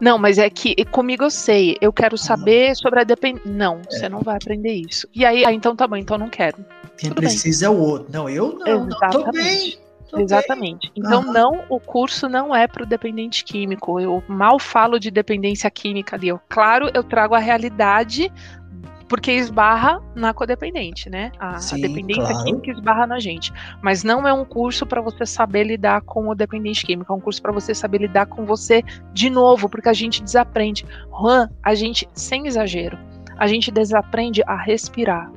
Não, 0.00 0.18
mas 0.18 0.38
é 0.38 0.48
que 0.48 0.84
comigo 0.86 1.24
eu 1.24 1.30
sei, 1.30 1.76
eu 1.80 1.92
quero 1.92 2.16
saber 2.16 2.74
sobre 2.76 3.00
a 3.00 3.04
dependência. 3.04 3.50
Não, 3.50 3.80
é. 3.80 3.90
você 3.90 4.08
não 4.08 4.20
vai 4.20 4.36
aprender 4.36 4.72
isso. 4.72 5.08
E 5.14 5.24
aí, 5.24 5.44
ah, 5.44 5.52
então 5.52 5.74
tá 5.74 5.86
bom, 5.86 5.96
então 5.96 6.18
não 6.18 6.28
quero. 6.28 6.56
Quem 6.96 7.10
Tudo 7.10 7.20
precisa 7.20 7.68
bem. 7.68 7.76
é 7.76 7.78
o 7.78 7.82
outro. 7.82 8.12
Não, 8.12 8.28
eu 8.28 8.58
não, 8.58 8.86
não 8.86 9.10
tô 9.10 9.30
bem. 9.30 9.78
Tô 10.08 10.18
Exatamente. 10.18 10.90
Bem. 10.90 11.04
Então, 11.04 11.22
uhum. 11.22 11.32
não, 11.32 11.64
o 11.68 11.78
curso 11.78 12.28
não 12.28 12.54
é 12.54 12.66
para 12.66 12.82
o 12.82 12.86
dependente 12.86 13.44
químico. 13.44 14.00
Eu 14.00 14.22
mal 14.26 14.58
falo 14.58 14.98
de 14.98 15.10
dependência 15.10 15.70
química 15.70 16.16
ali. 16.16 16.28
Eu, 16.28 16.40
claro, 16.48 16.90
eu 16.94 17.04
trago 17.04 17.34
a 17.34 17.38
realidade 17.38 18.32
porque 19.08 19.32
esbarra 19.32 20.02
na 20.14 20.34
codependente, 20.34 21.08
né? 21.08 21.32
A, 21.38 21.58
Sim, 21.58 21.76
a 21.76 21.88
dependência 21.88 22.24
claro. 22.24 22.44
química 22.44 22.70
esbarra 22.70 23.06
na 23.06 23.18
gente. 23.18 23.52
Mas 23.82 24.04
não 24.04 24.28
é 24.28 24.32
um 24.32 24.44
curso 24.44 24.86
para 24.86 25.00
você 25.00 25.24
saber 25.24 25.64
lidar 25.64 26.02
com 26.02 26.28
o 26.28 26.34
dependente 26.34 26.84
químico, 26.84 27.12
é 27.12 27.16
um 27.16 27.20
curso 27.20 27.40
para 27.40 27.50
você 27.50 27.74
saber 27.74 28.02
lidar 28.02 28.26
com 28.26 28.44
você 28.44 28.82
de 29.14 29.30
novo, 29.30 29.68
porque 29.68 29.88
a 29.88 29.94
gente 29.94 30.22
desaprende. 30.22 30.84
Juan, 31.10 31.48
a 31.62 31.74
gente, 31.74 32.06
sem 32.12 32.46
exagero, 32.46 32.98
a 33.38 33.46
gente 33.46 33.70
desaprende 33.70 34.42
a 34.46 34.56
respirar. 34.56 35.32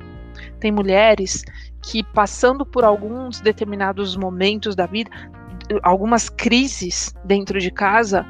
Tem 0.60 0.70
mulheres 0.70 1.44
que, 1.82 2.02
passando 2.02 2.66
por 2.66 2.84
alguns 2.84 3.40
determinados 3.40 4.16
momentos 4.16 4.76
da 4.76 4.86
vida, 4.86 5.10
algumas 5.82 6.28
crises 6.28 7.14
dentro 7.24 7.58
de 7.58 7.70
casa, 7.70 8.26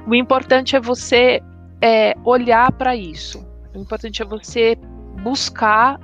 O 0.06 0.14
importante 0.14 0.76
é 0.76 0.80
você 0.80 1.42
é, 1.82 2.14
olhar 2.24 2.70
para 2.72 2.94
isso. 2.94 3.44
O 3.74 3.80
importante 3.80 4.22
é 4.22 4.24
você 4.24 4.76
buscar 5.22 5.98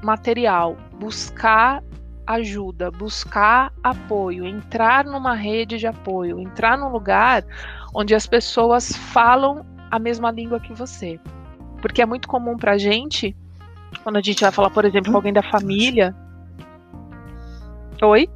material, 0.00 0.76
buscar 1.00 1.82
ajuda, 2.24 2.90
buscar 2.92 3.72
apoio, 3.82 4.46
entrar 4.46 5.04
numa 5.04 5.34
rede 5.34 5.76
de 5.76 5.88
apoio, 5.88 6.38
entrar 6.38 6.78
num 6.78 6.88
lugar 6.88 7.44
onde 7.92 8.14
as 8.14 8.26
pessoas 8.26 8.92
falam 8.92 9.66
a 9.90 9.98
mesma 9.98 10.30
língua 10.30 10.60
que 10.60 10.72
você. 10.72 11.18
Porque 11.80 12.02
é 12.02 12.06
muito 12.06 12.28
comum 12.28 12.56
pra 12.56 12.78
gente, 12.78 13.34
quando 14.02 14.16
a 14.16 14.22
gente 14.22 14.40
vai 14.40 14.52
falar, 14.52 14.70
por 14.70 14.84
exemplo, 14.84 15.10
com 15.10 15.18
alguém 15.18 15.32
da 15.32 15.42
família. 15.42 16.14
Oi? 18.02 18.28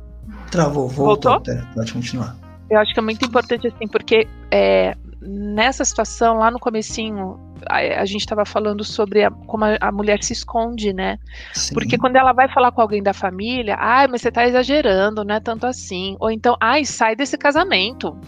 Travou, 0.51 0.89
voltou. 0.89 1.32
voltou? 1.32 1.55
Pode 1.74 1.93
continuar. 1.93 2.36
Eu 2.70 2.78
acho 2.78 2.93
que 2.93 2.98
é 2.98 3.02
muito 3.02 3.24
importante, 3.24 3.66
assim, 3.66 3.86
porque 3.86 4.26
é, 4.51 4.97
nessa 5.20 5.85
situação, 5.85 6.39
lá 6.39 6.51
no 6.51 6.59
comecinho, 6.59 7.39
a, 7.68 7.76
a 8.01 8.05
gente 8.05 8.20
estava 8.20 8.44
falando 8.44 8.82
sobre 8.82 9.22
a, 9.22 9.31
como 9.31 9.64
a, 9.64 9.76
a, 9.81 9.93
mulher 9.93 10.22
se 10.22 10.32
esconde, 10.32 10.93
né? 10.93 11.18
Sim. 11.52 11.74
Porque 11.74 11.98
quando 11.98 12.16
ela 12.16 12.32
vai 12.32 12.48
falar 12.48 12.72
com 12.72 12.81
alguém 12.81 13.02
da 13.02 13.12
família, 13.12 13.76
ai, 13.78 14.06
mas 14.09 14.22
você 14.22 14.28
está 14.28 14.47
exagerando, 14.47 15.24
não 15.24 15.35
é 15.35 15.40
tanto 15.40 15.66
assim. 15.66 16.16
Ou 16.18 16.31
então, 16.31 16.56
ai, 16.60 16.85
sai 16.85 17.14
desse 17.14 17.36
casamento, 17.36 18.18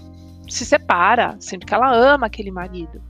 se 0.48 0.64
separa, 0.64 1.36
sendo 1.40 1.64
que 1.64 1.74
ela 1.74 1.94
ama 1.94 2.26
aquele 2.26 2.50
marido 2.50 3.00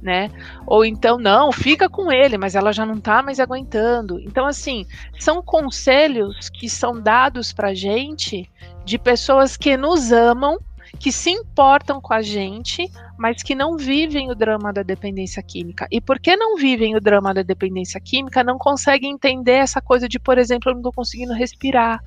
né? 0.00 0.30
Ou 0.66 0.84
então, 0.84 1.18
não, 1.18 1.50
fica 1.52 1.88
com 1.88 2.12
ele, 2.12 2.38
mas 2.38 2.54
ela 2.54 2.72
já 2.72 2.86
não 2.86 3.00
tá 3.00 3.22
mais 3.22 3.40
aguentando. 3.40 4.20
Então, 4.20 4.46
assim, 4.46 4.86
são 5.18 5.42
conselhos 5.42 6.48
que 6.48 6.68
são 6.68 7.00
dados 7.00 7.52
pra 7.52 7.74
gente 7.74 8.50
de 8.84 8.98
pessoas 8.98 9.56
que 9.56 9.76
nos 9.76 10.12
amam, 10.12 10.58
que 10.98 11.12
se 11.12 11.30
importam 11.30 12.00
com 12.00 12.14
a 12.14 12.22
gente, 12.22 12.90
mas 13.18 13.42
que 13.42 13.54
não 13.54 13.76
vivem 13.76 14.30
o 14.30 14.34
drama 14.34 14.72
da 14.72 14.82
dependência 14.82 15.42
química. 15.42 15.86
E 15.90 16.00
porque 16.00 16.36
não 16.36 16.56
vivem 16.56 16.96
o 16.96 17.00
drama 17.00 17.34
da 17.34 17.42
dependência 17.42 18.00
química, 18.00 18.44
não 18.44 18.56
conseguem 18.56 19.12
entender 19.12 19.52
essa 19.52 19.80
coisa 19.80 20.08
de, 20.08 20.18
por 20.18 20.38
exemplo, 20.38 20.70
eu 20.70 20.74
não 20.76 20.82
tô 20.82 20.92
conseguindo 20.92 21.32
respirar. 21.32 22.02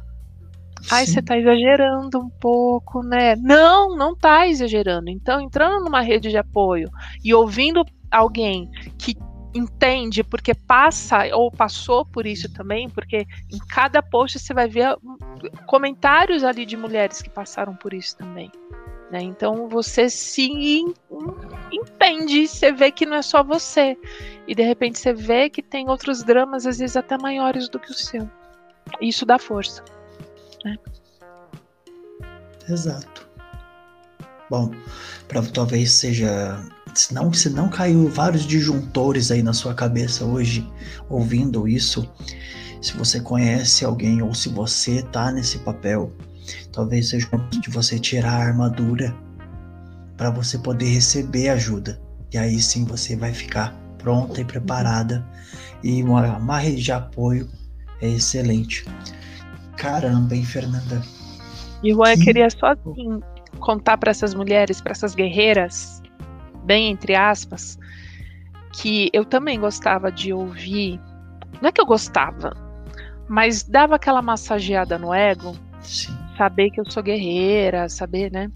Ai, 0.89 1.05
você 1.05 1.21
tá 1.21 1.37
exagerando 1.37 2.19
um 2.19 2.29
pouco, 2.29 3.03
né? 3.03 3.35
Não, 3.35 3.95
não 3.95 4.15
tá 4.15 4.47
exagerando. 4.47 5.09
Então, 5.09 5.39
entrando 5.39 5.83
numa 5.83 6.01
rede 6.01 6.29
de 6.29 6.37
apoio 6.37 6.89
e 7.23 7.33
ouvindo 7.33 7.85
alguém 8.09 8.69
que 8.97 9.15
entende 9.53 10.23
porque 10.23 10.53
passa 10.53 11.25
ou 11.35 11.51
passou 11.51 12.05
por 12.05 12.25
isso 12.25 12.51
também, 12.53 12.89
porque 12.89 13.25
em 13.51 13.59
cada 13.69 14.01
post 14.01 14.39
você 14.39 14.53
vai 14.53 14.67
ver 14.67 14.95
hum, 15.03 15.17
comentários 15.67 16.43
ali 16.43 16.65
de 16.65 16.77
mulheres 16.77 17.21
que 17.21 17.29
passaram 17.29 17.75
por 17.75 17.93
isso 17.93 18.17
também. 18.17 18.49
Né? 19.11 19.21
Então 19.21 19.67
você 19.67 20.09
se 20.09 20.49
entende, 21.71 22.47
você 22.47 22.71
vê 22.71 22.91
que 22.91 23.05
não 23.05 23.17
é 23.17 23.21
só 23.21 23.43
você. 23.43 23.97
E 24.47 24.55
de 24.55 24.63
repente 24.63 24.99
você 24.99 25.13
vê 25.13 25.49
que 25.49 25.61
tem 25.61 25.89
outros 25.89 26.23
dramas, 26.23 26.65
às 26.65 26.79
vezes 26.79 26.95
até 26.95 27.17
maiores 27.17 27.67
do 27.67 27.77
que 27.77 27.91
o 27.91 27.93
seu. 27.93 28.29
Isso 29.01 29.25
dá 29.25 29.37
força. 29.37 29.83
Né? 30.65 30.77
Exato. 32.69 33.27
Bom, 34.49 34.71
para 35.27 35.41
talvez 35.43 35.91
seja. 35.91 36.59
Se 36.93 37.13
não, 37.13 37.31
se 37.31 37.49
não 37.49 37.69
caiu 37.69 38.09
vários 38.09 38.45
disjuntores 38.45 39.31
aí 39.31 39.41
na 39.41 39.53
sua 39.53 39.73
cabeça 39.73 40.25
hoje, 40.25 40.69
ouvindo 41.09 41.65
isso, 41.65 42.05
se 42.81 42.97
você 42.97 43.21
conhece 43.21 43.85
alguém 43.85 44.21
ou 44.21 44.33
se 44.33 44.49
você 44.49 45.01
tá 45.03 45.31
nesse 45.31 45.59
papel, 45.59 46.11
talvez 46.73 47.09
seja 47.09 47.27
o 47.31 47.37
momento 47.37 47.61
de 47.61 47.69
você 47.69 47.97
tirar 47.97 48.33
a 48.33 48.47
armadura 48.47 49.15
para 50.17 50.29
você 50.31 50.57
poder 50.57 50.89
receber 50.89 51.47
ajuda. 51.47 52.01
E 52.33 52.37
aí 52.37 52.61
sim 52.61 52.83
você 52.83 53.15
vai 53.15 53.33
ficar 53.33 53.73
pronta 53.97 54.41
e 54.41 54.45
preparada. 54.45 55.25
E 55.81 56.03
uma 56.03 56.57
rede 56.59 56.83
de 56.83 56.91
apoio 56.91 57.49
é 58.01 58.09
excelente. 58.09 58.83
Caramba, 59.81 60.35
hein, 60.35 60.45
Fernanda? 60.45 61.01
E 61.81 61.91
Juan, 61.91 62.11
eu 62.11 62.19
queria 62.19 62.47
só 62.51 62.67
assim, 62.67 63.19
contar 63.59 63.97
para 63.97 64.11
essas 64.11 64.35
mulheres, 64.35 64.79
para 64.79 64.91
essas 64.91 65.15
guerreiras, 65.15 66.03
bem 66.63 66.91
entre 66.91 67.15
aspas, 67.15 67.79
que 68.73 69.09
eu 69.11 69.25
também 69.25 69.59
gostava 69.59 70.11
de 70.11 70.31
ouvir. 70.31 70.99
Não 71.59 71.69
é 71.69 71.71
que 71.71 71.81
eu 71.81 71.85
gostava, 71.87 72.53
mas 73.27 73.63
dava 73.63 73.95
aquela 73.95 74.21
massageada 74.21 74.99
no 74.99 75.11
ego. 75.11 75.55
Sim. 75.81 76.15
Saber 76.41 76.71
que 76.71 76.81
eu 76.81 76.89
sou 76.89 77.03
guerreira, 77.03 77.87
saber, 77.87 78.31
né? 78.31 78.49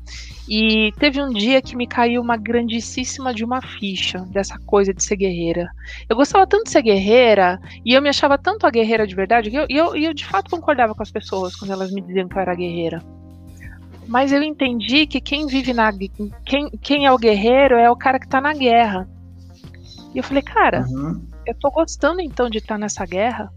E 0.49 0.91
teve 0.93 1.21
um 1.21 1.31
dia 1.31 1.61
que 1.61 1.75
me 1.75 1.85
caiu 1.85 2.19
uma 2.19 2.35
grandíssima 2.35 3.31
de 3.31 3.45
uma 3.45 3.61
ficha 3.61 4.21
dessa 4.31 4.57
coisa 4.65 4.91
de 4.91 5.03
ser 5.03 5.17
guerreira. 5.17 5.69
Eu 6.09 6.15
gostava 6.15 6.47
tanto 6.47 6.63
de 6.63 6.71
ser 6.71 6.81
guerreira 6.81 7.59
e 7.85 7.93
eu 7.93 8.01
me 8.01 8.09
achava 8.09 8.39
tanto 8.39 8.65
a 8.65 8.71
guerreira 8.71 9.05
de 9.05 9.13
verdade 9.13 9.51
que 9.51 9.55
eu, 9.55 9.67
e 9.69 9.77
eu, 9.77 9.95
eu 9.95 10.15
de 10.15 10.25
fato 10.25 10.49
concordava 10.49 10.95
com 10.95 11.03
as 11.03 11.11
pessoas 11.11 11.55
quando 11.55 11.73
elas 11.73 11.91
me 11.91 12.01
diziam 12.01 12.27
que 12.27 12.35
eu 12.35 12.41
era 12.41 12.55
guerreira. 12.55 13.03
Mas 14.07 14.31
eu 14.31 14.41
entendi 14.41 15.05
que 15.05 15.21
quem 15.21 15.45
vive 15.45 15.71
na. 15.71 15.93
Quem, 16.43 16.71
quem 16.81 17.05
é 17.05 17.11
o 17.11 17.19
guerreiro 17.19 17.75
é 17.75 17.91
o 17.91 17.95
cara 17.95 18.19
que 18.19 18.27
tá 18.27 18.41
na 18.41 18.55
guerra. 18.55 19.07
E 20.11 20.17
eu 20.17 20.23
falei, 20.23 20.41
cara, 20.41 20.87
uhum. 20.89 21.23
eu 21.45 21.53
tô 21.53 21.69
gostando 21.69 22.19
então 22.19 22.49
de 22.49 22.57
estar 22.57 22.79
nessa 22.79 23.05
guerra. 23.05 23.53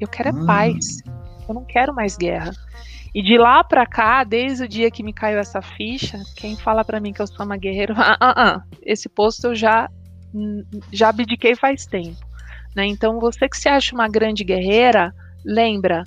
Eu 0.00 0.08
quero 0.08 0.30
é 0.30 0.32
uhum. 0.32 0.46
paz. 0.46 1.02
Eu 1.46 1.54
não 1.54 1.64
quero 1.66 1.94
mais 1.94 2.16
guerra. 2.16 2.52
E 3.14 3.22
de 3.22 3.36
lá 3.36 3.64
para 3.64 3.86
cá, 3.86 4.22
desde 4.22 4.64
o 4.64 4.68
dia 4.68 4.90
que 4.90 5.02
me 5.02 5.12
caiu 5.12 5.38
essa 5.38 5.60
ficha, 5.60 6.20
quem 6.36 6.56
fala 6.56 6.84
para 6.84 7.00
mim 7.00 7.12
que 7.12 7.20
eu 7.20 7.26
sou 7.26 7.44
uma 7.44 7.56
guerreira, 7.56 7.94
ah, 7.98 8.16
ah, 8.20 8.34
ah, 8.36 8.62
esse 8.82 9.08
posto 9.08 9.48
eu 9.48 9.54
já 9.54 9.88
já 10.92 11.08
abdiquei 11.08 11.56
faz 11.56 11.86
tempo. 11.86 12.18
Né? 12.74 12.86
Então, 12.86 13.18
você 13.18 13.48
que 13.48 13.56
se 13.56 13.68
acha 13.68 13.94
uma 13.94 14.08
grande 14.08 14.44
guerreira, 14.44 15.12
lembra, 15.44 16.04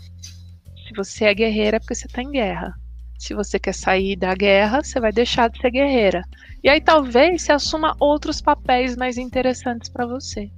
se 0.88 0.94
você 0.96 1.26
é 1.26 1.34
guerreira 1.34 1.78
é 1.78 1.80
porque 1.80 1.96
você 1.96 2.08
está 2.08 2.22
em 2.22 2.32
guerra. 2.32 2.74
Se 3.20 3.34
você 3.34 3.60
quer 3.60 3.74
sair 3.74 4.16
da 4.16 4.34
guerra, 4.34 4.84
você 4.84 5.00
vai 5.00 5.12
deixar 5.12 5.50
de 5.50 5.60
ser 5.60 5.72
guerreira. 5.72 6.24
E 6.64 6.70
aí 6.70 6.82
talvez 6.82 7.42
você 7.42 7.52
assuma 7.52 7.96
outros 8.00 8.42
papéis 8.42 8.96
mais 8.96 9.18
interessantes 9.18 9.90
para 9.90 10.06
você, 10.06 10.50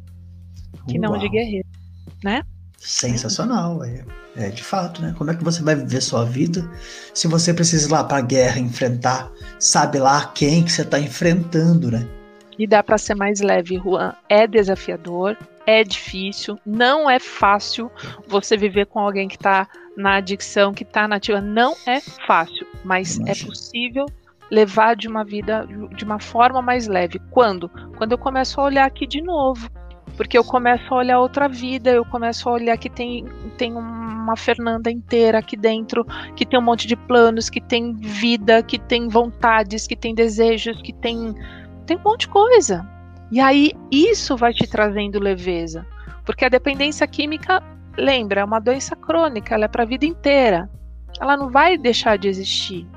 que 0.88 0.99
Uau. 0.99 1.11
não 1.11 1.17
de 1.17 1.30
guerreira, 1.30 1.67
né? 2.23 2.43
Sensacional, 2.86 3.84
é, 3.84 4.06
é 4.36 4.49
de 4.49 4.64
fato, 4.64 5.02
né? 5.02 5.16
Como 5.18 5.32
é 5.32 5.36
que 5.36 5.44
você 5.44 5.64
vai 5.64 5.76
viver 5.76 6.02
sua 6.02 6.24
vida 6.24 6.70
se 7.16 7.28
você 7.28 7.52
precisa 7.52 7.88
ir 7.88 7.91
lá 7.91 8.03
para 8.03 8.18
a 8.18 8.22
guerra 8.22 8.60
enfrentar, 8.60 9.32
sabe 9.60 9.98
lá 9.98 10.32
quem 10.36 10.64
que 10.64 10.72
você 10.72 10.84
está 10.84 10.99
enfrentando, 10.99 11.90
né? 11.90 12.07
E 12.60 12.68
dá 12.68 12.84
para 12.84 12.99
ser 12.99 13.16
mais 13.16 13.41
leve, 13.41 13.76
Juan. 13.78 14.14
É 14.30 14.45
desafiador, 14.45 15.36
é 15.66 15.84
difícil, 15.84 16.60
não 16.64 17.10
é 17.10 17.18
fácil 17.20 17.90
você 18.28 18.56
viver 18.56 18.86
com 18.86 18.99
alguém 18.99 19.28
que 19.28 19.36
está 19.36 19.68
na 19.98 20.18
adicção, 20.18 20.72
que 20.72 20.84
está 20.84 21.07
nativa. 21.07 21.41
Não 21.41 21.76
é 21.88 21.99
fácil, 21.99 22.68
mas 22.84 23.20
é 23.22 23.34
possível 23.34 24.06
levar 24.52 24.95
de 24.95 25.07
uma 25.07 25.24
vida 25.24 25.68
de 25.98 26.03
uma 26.03 26.20
forma 26.20 26.62
mais 26.62 26.86
leve. 26.86 27.20
Quando? 27.32 27.68
Quando 27.98 28.12
eu 28.12 28.18
começo 28.18 28.62
a 28.62 28.66
olhar 28.66 28.86
aqui 28.86 29.07
de 29.07 29.24
novo 29.24 29.68
porque 30.15 30.37
eu 30.37 30.43
começo 30.43 30.93
a 30.93 30.97
olhar 30.97 31.19
outra 31.19 31.47
vida, 31.47 31.91
eu 31.91 32.05
começo 32.05 32.47
a 32.47 32.53
olhar 32.53 32.77
que 32.77 32.89
tem, 32.89 33.25
tem 33.57 33.73
uma 33.73 34.35
Fernanda 34.35 34.89
inteira 34.89 35.39
aqui 35.39 35.57
dentro, 35.57 36.05
que 36.35 36.45
tem 36.45 36.59
um 36.59 36.63
monte 36.63 36.87
de 36.87 36.95
planos, 36.95 37.49
que 37.49 37.61
tem 37.61 37.93
vida, 37.93 38.63
que 38.63 38.79
tem 38.79 39.07
vontades, 39.07 39.85
que 39.87 39.95
tem 39.95 40.15
desejos, 40.15 40.81
que 40.81 40.93
tem, 40.93 41.35
tem 41.85 41.97
um 41.97 42.01
monte 42.03 42.21
de 42.21 42.29
coisa. 42.29 42.87
E 43.31 43.39
aí 43.39 43.71
isso 43.91 44.37
vai 44.37 44.53
te 44.53 44.67
trazendo 44.67 45.19
leveza. 45.19 45.85
Porque 46.25 46.45
a 46.45 46.49
dependência 46.49 47.05
química, 47.07 47.61
lembra, 47.97 48.41
é 48.41 48.43
uma 48.43 48.59
doença 48.59 48.95
crônica, 48.95 49.53
ela 49.53 49.65
é 49.65 49.67
para 49.67 49.83
a 49.83 49.87
vida 49.87 50.05
inteira. 50.05 50.69
Ela 51.19 51.37
não 51.37 51.49
vai 51.49 51.77
deixar 51.77 52.17
de 52.17 52.27
existir. 52.27 52.87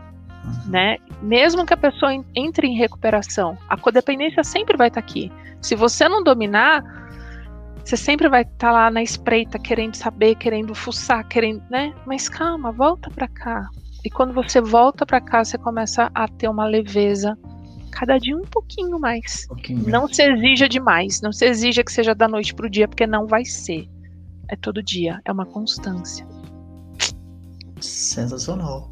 Uhum. 0.45 0.71
Né? 0.71 0.97
Mesmo 1.21 1.67
que 1.67 1.75
a 1.75 1.77
pessoa 1.77 2.13
entre 2.35 2.67
em 2.67 2.77
recuperação, 2.77 3.59
a 3.69 3.77
codependência 3.77 4.43
sempre 4.45 4.77
vai 4.77 4.89
estar 4.89 5.03
tá 5.03 5.07
aqui. 5.07 5.31
Se 5.61 5.75
você 5.75 6.09
não 6.09 6.23
dominar, 6.23 6.83
você 7.89 7.97
sempre 7.97 8.29
vai 8.29 8.43
estar 8.43 8.55
tá 8.59 8.71
lá 8.71 8.91
na 8.91 9.03
espreita, 9.03 9.59
querendo 9.59 9.95
saber, 9.95 10.35
querendo 10.35 10.75
fuçar, 10.75 11.27
querendo, 11.27 11.63
né? 11.71 11.95
Mas 12.05 12.29
calma, 12.29 12.71
volta 12.71 13.11
para 13.11 13.27
cá. 13.27 13.67
E 14.05 14.11
quando 14.11 14.35
você 14.35 14.61
volta 14.61 15.07
para 15.07 15.23
cá, 15.23 15.43
você 15.43 15.57
começa 15.57 16.11
a 16.15 16.29
ter 16.29 16.51
uma 16.51 16.67
leveza 16.67 17.35
cada 17.91 18.19
dia 18.19 18.37
um 18.37 18.43
pouquinho 18.43 19.01
mais. 19.01 19.45
Um 19.45 19.55
pouquinho 19.55 19.89
não 19.89 20.07
se 20.07 20.23
exija 20.23 20.69
demais, 20.69 21.23
não 21.23 21.33
se 21.33 21.47
exija 21.47 21.83
que 21.83 21.91
seja 21.91 22.15
da 22.15 22.29
noite 22.29 22.53
pro 22.53 22.69
dia, 22.69 22.87
porque 22.87 23.07
não 23.07 23.27
vai 23.27 23.47
ser. 23.47 23.89
É 24.49 24.55
todo 24.55 24.83
dia, 24.83 25.23
é 25.25 25.33
uma 25.33 25.47
constância. 25.47 26.27
Sensacional. 27.81 28.91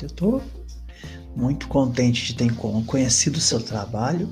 Eu 0.00 0.08
tô 0.08 0.40
muito 1.36 1.68
contente 1.68 2.28
de 2.28 2.34
ter 2.34 2.54
conhecido 2.86 3.36
o 3.36 3.42
seu 3.42 3.60
trabalho 3.60 4.26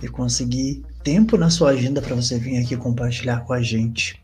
e 0.00 0.06
conseguir 0.06 0.84
tempo 1.02 1.36
na 1.36 1.50
sua 1.50 1.70
agenda 1.70 2.00
para 2.00 2.14
você 2.14 2.38
vir 2.38 2.58
aqui 2.58 2.76
compartilhar 2.76 3.40
com 3.40 3.52
a 3.52 3.62
gente. 3.62 4.20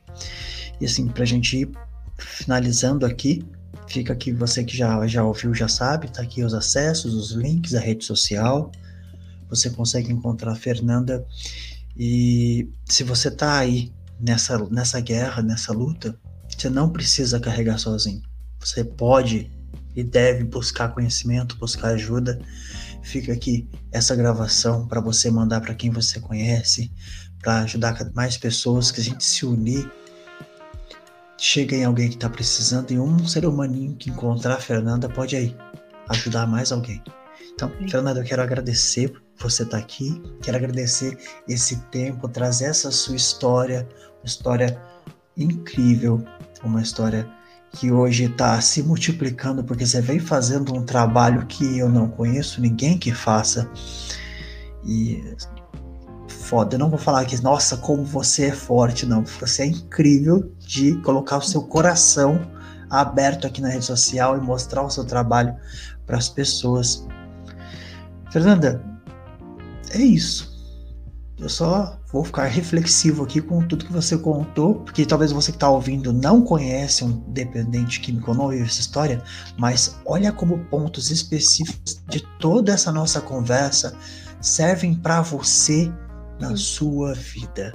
E 0.80 0.86
assim, 0.86 1.08
para 1.08 1.22
a 1.22 1.26
gente 1.26 1.56
ir 1.56 1.70
finalizando 2.18 3.04
aqui, 3.04 3.44
fica 3.88 4.12
aqui, 4.12 4.32
você 4.32 4.64
que 4.64 4.76
já, 4.76 5.06
já 5.06 5.24
ouviu, 5.24 5.54
já 5.54 5.68
sabe, 5.68 6.10
tá 6.10 6.22
aqui 6.22 6.44
os 6.44 6.54
acessos, 6.54 7.14
os 7.14 7.32
links, 7.32 7.74
a 7.74 7.80
rede 7.80 8.04
social. 8.04 8.70
Você 9.48 9.70
consegue 9.70 10.12
encontrar 10.12 10.52
a 10.52 10.56
Fernanda. 10.56 11.26
E 11.96 12.68
se 12.84 13.02
você 13.02 13.30
tá 13.30 13.58
aí 13.58 13.92
nessa, 14.20 14.58
nessa 14.70 15.00
guerra, 15.00 15.42
nessa 15.42 15.72
luta, 15.72 16.18
você 16.48 16.68
não 16.68 16.90
precisa 16.90 17.40
carregar 17.40 17.78
sozinho. 17.78 18.22
Você 18.60 18.84
pode 18.84 19.50
e 19.96 20.02
deve 20.04 20.44
buscar 20.44 20.88
conhecimento, 20.88 21.56
buscar 21.56 21.88
ajuda 21.88 22.40
fica 23.08 23.32
aqui 23.32 23.66
essa 23.90 24.14
gravação 24.14 24.86
para 24.86 25.00
você 25.00 25.30
mandar 25.30 25.62
para 25.62 25.74
quem 25.74 25.90
você 25.90 26.20
conhece, 26.20 26.92
para 27.40 27.60
ajudar 27.60 27.96
mais 28.14 28.36
pessoas, 28.36 28.90
que 28.90 29.00
a 29.00 29.04
gente 29.04 29.24
se 29.24 29.46
unir. 29.46 29.90
Chega 31.38 31.74
em 31.74 31.84
alguém 31.84 32.08
que 32.08 32.16
está 32.16 32.28
precisando 32.28 32.90
e 32.90 32.98
um 32.98 33.26
ser 33.26 33.46
humaninho 33.46 33.96
que 33.96 34.10
encontrar 34.10 34.54
a 34.54 34.60
Fernanda 34.60 35.08
pode 35.08 35.36
aí 35.36 35.56
ajudar 36.10 36.46
mais 36.46 36.70
alguém. 36.70 37.02
Então. 37.54 37.72
Fernanda, 37.88 38.20
eu 38.20 38.24
quero 38.24 38.42
agradecer 38.42 39.12
você 39.38 39.62
estar 39.62 39.78
tá 39.78 39.82
aqui, 39.82 40.20
quero 40.42 40.56
agradecer 40.56 41.16
esse 41.48 41.76
tempo, 41.86 42.28
trazer 42.28 42.66
essa 42.66 42.90
sua 42.90 43.16
história, 43.16 43.88
uma 44.18 44.26
história 44.26 44.80
incrível, 45.36 46.24
uma 46.62 46.82
história 46.82 47.28
que 47.72 47.92
hoje 47.92 48.24
está 48.24 48.60
se 48.60 48.82
multiplicando 48.82 49.62
porque 49.62 49.86
você 49.86 50.00
vem 50.00 50.18
fazendo 50.18 50.74
um 50.74 50.82
trabalho 50.84 51.46
que 51.46 51.78
eu 51.78 51.88
não 51.88 52.08
conheço 52.08 52.60
ninguém 52.60 52.98
que 52.98 53.12
faça. 53.12 53.70
E 54.84 55.22
foda, 56.28 56.76
eu 56.76 56.78
não 56.78 56.88
vou 56.88 56.98
falar 56.98 57.24
que, 57.24 57.40
nossa, 57.42 57.76
como 57.76 58.04
você 58.04 58.46
é 58.46 58.52
forte, 58.52 59.04
não. 59.04 59.22
Você 59.40 59.62
é 59.62 59.66
incrível 59.66 60.50
de 60.58 60.96
colocar 61.02 61.38
o 61.38 61.42
seu 61.42 61.62
coração 61.62 62.40
aberto 62.90 63.46
aqui 63.46 63.60
na 63.60 63.68
rede 63.68 63.84
social 63.84 64.36
e 64.36 64.40
mostrar 64.40 64.82
o 64.82 64.90
seu 64.90 65.04
trabalho 65.04 65.54
para 66.06 66.16
as 66.16 66.28
pessoas. 66.28 67.06
Fernanda, 68.30 68.82
é 69.90 69.98
isso. 69.98 70.57
Eu 71.38 71.48
só 71.48 71.96
vou 72.10 72.24
ficar 72.24 72.46
reflexivo 72.46 73.22
aqui 73.22 73.40
com 73.40 73.62
tudo 73.62 73.84
que 73.84 73.92
você 73.92 74.18
contou, 74.18 74.76
porque 74.76 75.06
talvez 75.06 75.30
você 75.30 75.52
que 75.52 75.56
está 75.56 75.70
ouvindo 75.70 76.12
não 76.12 76.42
conhece 76.42 77.04
um 77.04 77.12
dependente 77.28 78.00
químico 78.00 78.32
ou 78.32 78.36
não 78.36 78.48
vive 78.48 78.64
essa 78.64 78.80
história, 78.80 79.22
mas 79.56 79.96
olha 80.04 80.32
como 80.32 80.58
pontos 80.64 81.10
específicos 81.10 82.02
de 82.08 82.26
toda 82.40 82.72
essa 82.72 82.90
nossa 82.90 83.20
conversa 83.20 83.96
servem 84.40 84.94
para 84.94 85.20
você 85.20 85.92
na 86.40 86.56
sua 86.56 87.14
vida. 87.14 87.72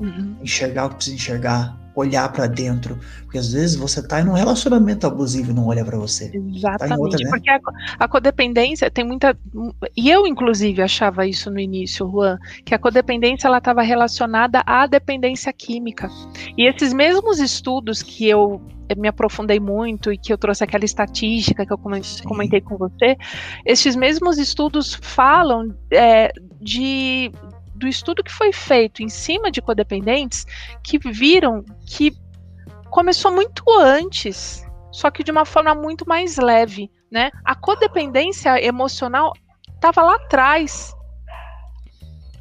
Uhum. 0.00 0.36
Enxergar 0.42 0.86
o 0.86 0.88
que 0.90 0.96
precisa 0.96 1.16
enxergar, 1.16 1.78
olhar 1.98 2.30
para 2.32 2.46
dentro, 2.46 2.98
porque 3.24 3.38
às 3.38 3.52
vezes 3.52 3.76
você 3.76 4.06
tá 4.06 4.20
em 4.20 4.28
um 4.28 4.32
relacionamento 4.32 5.06
abusivo 5.06 5.50
e 5.50 5.54
não 5.54 5.66
olha 5.66 5.84
para 5.84 5.96
você. 5.96 6.28
Tá 6.30 6.38
Exatamente, 6.38 6.96
tá 6.96 7.02
outra, 7.02 7.24
né? 7.24 7.30
porque 7.30 7.50
a, 7.50 7.60
a, 7.98 8.08
codependência 8.08 8.90
tem 8.90 9.04
muita 9.04 9.36
e 9.96 10.10
eu 10.10 10.26
inclusive 10.26 10.80
achava 10.82 11.26
isso 11.26 11.50
no 11.50 11.58
início, 11.58 12.08
Juan, 12.10 12.38
que 12.64 12.74
a 12.74 12.78
codependência 12.78 13.48
ela 13.48 13.58
estava 13.58 13.82
relacionada 13.82 14.62
à 14.66 14.86
dependência 14.86 15.52
química. 15.52 16.08
E 16.56 16.66
esses 16.66 16.92
mesmos 16.92 17.38
estudos 17.38 18.02
que 18.02 18.28
eu 18.28 18.60
me 18.96 19.08
aprofundei 19.08 19.60
muito 19.60 20.12
e 20.12 20.16
que 20.16 20.32
eu 20.32 20.38
trouxe 20.38 20.64
aquela 20.64 20.84
estatística 20.84 21.66
que 21.66 21.72
eu 21.72 21.78
comentei 21.78 22.60
Sim. 22.60 22.64
com 22.64 22.76
você, 22.76 23.16
esses 23.66 23.94
mesmos 23.94 24.38
estudos 24.38 24.98
falam 25.02 25.74
é, 25.92 26.32
de 26.60 27.30
do 27.78 27.88
estudo 27.88 28.22
que 28.22 28.32
foi 28.32 28.52
feito 28.52 29.02
em 29.02 29.08
cima 29.08 29.50
de 29.50 29.62
codependentes 29.62 30.44
que 30.82 30.98
viram 30.98 31.64
que 31.86 32.12
começou 32.90 33.30
muito 33.30 33.62
antes, 33.78 34.66
só 34.90 35.10
que 35.10 35.22
de 35.22 35.30
uma 35.30 35.44
forma 35.44 35.74
muito 35.74 36.06
mais 36.06 36.36
leve, 36.36 36.90
né? 37.10 37.30
A 37.44 37.54
codependência 37.54 38.62
emocional 38.62 39.32
estava 39.74 40.02
lá 40.02 40.16
atrás. 40.16 40.94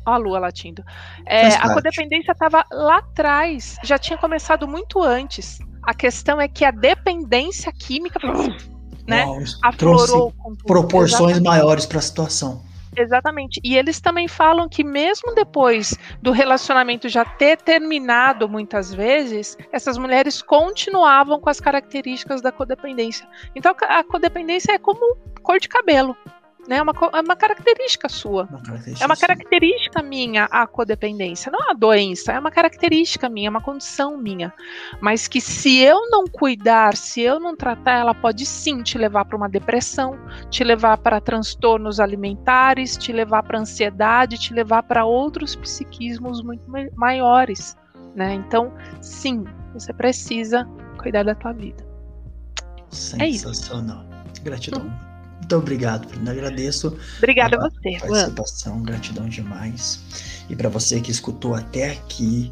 Ó 0.06 0.14
a 0.14 0.18
lua 0.18 0.40
latindo. 0.40 0.84
É, 1.26 1.48
a 1.48 1.74
codependência 1.74 2.32
estava 2.32 2.66
lá 2.72 2.98
atrás, 2.98 3.76
já 3.84 3.98
tinha 3.98 4.18
começado 4.18 4.68
muito 4.68 5.02
antes. 5.02 5.60
A 5.84 5.94
questão 5.94 6.40
é 6.40 6.48
que 6.48 6.64
a 6.66 6.72
dependência 6.72 7.72
química, 7.72 8.20
né, 9.06 9.26
Uau, 9.26 9.40
aflorou 9.64 10.34
proporções 10.66 11.38
Exatamente. 11.38 11.44
maiores 11.44 11.86
para 11.86 12.00
a 12.00 12.02
situação. 12.02 12.67
Exatamente. 12.98 13.62
E 13.64 13.78
eles 13.78 14.02
também 14.02 14.28
falam 14.28 14.68
que 14.68 14.84
mesmo 14.84 15.36
depois 15.36 15.96
do 16.20 16.32
relacionamento 16.32 17.08
já 17.08 17.24
ter 17.24 17.58
terminado 17.58 18.50
muitas 18.50 18.92
vezes, 18.92 19.56
essas 19.72 20.00
mulheres 20.00 20.42
continuavam 20.42 21.40
com 21.40 21.50
as 21.50 21.60
características 21.60 22.42
da 22.42 22.52
codependência. 22.52 23.28
Então 23.56 23.76
a 23.82 24.04
codependência 24.04 24.74
é 24.74 24.80
como 24.80 25.16
cor 25.44 25.60
de 25.60 25.70
cabelo 25.70 26.18
né? 26.68 26.78
É 26.78 26.82
uma, 26.82 26.94
é 27.14 27.22
uma 27.22 27.36
característica 27.36 28.10
sua. 28.10 28.44
Uma 28.50 28.62
característica 28.62 29.04
é 29.04 29.06
uma 29.06 29.16
característica 29.16 30.04
minha 30.04 30.46
a 30.52 30.68
codependência. 30.68 31.52
Não 31.52 31.60
é 31.60 31.64
uma 31.66 31.76
doença, 31.76 32.34
é 32.34 32.40
uma 32.40 32.52
característica 32.52 33.30
minha, 33.30 33.48
é 33.48 33.50
uma 33.50 33.62
condição 33.62 34.18
minha. 34.18 34.54
Mas 35.00 35.28
que 35.28 35.40
se 35.40 35.80
eu 35.80 36.10
não 36.10 36.26
cuidar, 36.26 36.96
se 36.96 37.22
eu 37.22 37.40
não 37.40 37.56
tratar, 37.56 38.00
ela 38.00 38.14
pode 38.14 38.46
sim 38.46 38.84
te 38.84 38.98
levar 38.98 39.26
para 39.26 39.38
uma 39.38 39.50
depressão, 39.50 40.20
te 40.50 40.64
levar 40.64 40.98
para 40.98 41.22
transtornos 41.22 42.00
alimentares, 42.00 42.98
te 42.98 43.14
levar 43.14 43.44
para 43.44 43.60
ansiedade, 43.60 44.38
te 44.38 44.54
levar 44.54 44.84
para 44.84 45.06
outros 45.06 45.56
psiquismos 45.56 46.44
muito 46.44 46.64
maiores. 46.96 47.78
Né? 48.14 48.34
Então, 48.34 48.74
sim, 49.02 49.46
você 49.74 49.94
precisa 49.94 50.68
cuidar 50.98 51.24
da 51.24 51.36
tua 51.36 51.54
vida. 51.54 51.86
Sensacional. 52.90 54.04
É 54.36 54.40
Gratidão. 54.44 54.82
Uhum. 54.82 55.07
Muito 55.48 55.60
obrigado, 55.60 56.10
Brenda. 56.10 56.32
Agradeço. 56.32 56.98
Obrigada 57.20 57.56
a 57.56 57.70
você. 57.70 57.98
Participação, 58.06 58.84
gratidão 58.84 59.30
demais. 59.30 60.04
E 60.50 60.56
para 60.58 60.68
você 60.68 61.00
que 61.00 61.10
escutou 61.10 61.56
até 61.56 61.92
aqui, 61.92 62.52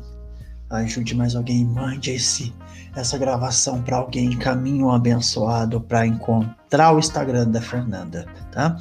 ajude 0.69 1.13
mais 1.13 1.35
alguém, 1.35 1.65
mande 1.65 2.11
esse 2.11 2.53
essa 2.95 3.17
gravação 3.17 3.81
para 3.81 3.97
alguém, 3.97 4.37
caminho 4.37 4.89
abençoado 4.89 5.81
para 5.81 6.07
encontrar 6.07 6.95
o 6.95 6.99
Instagram 6.99 7.49
da 7.49 7.59
Fernanda, 7.59 8.25
tá? 8.53 8.77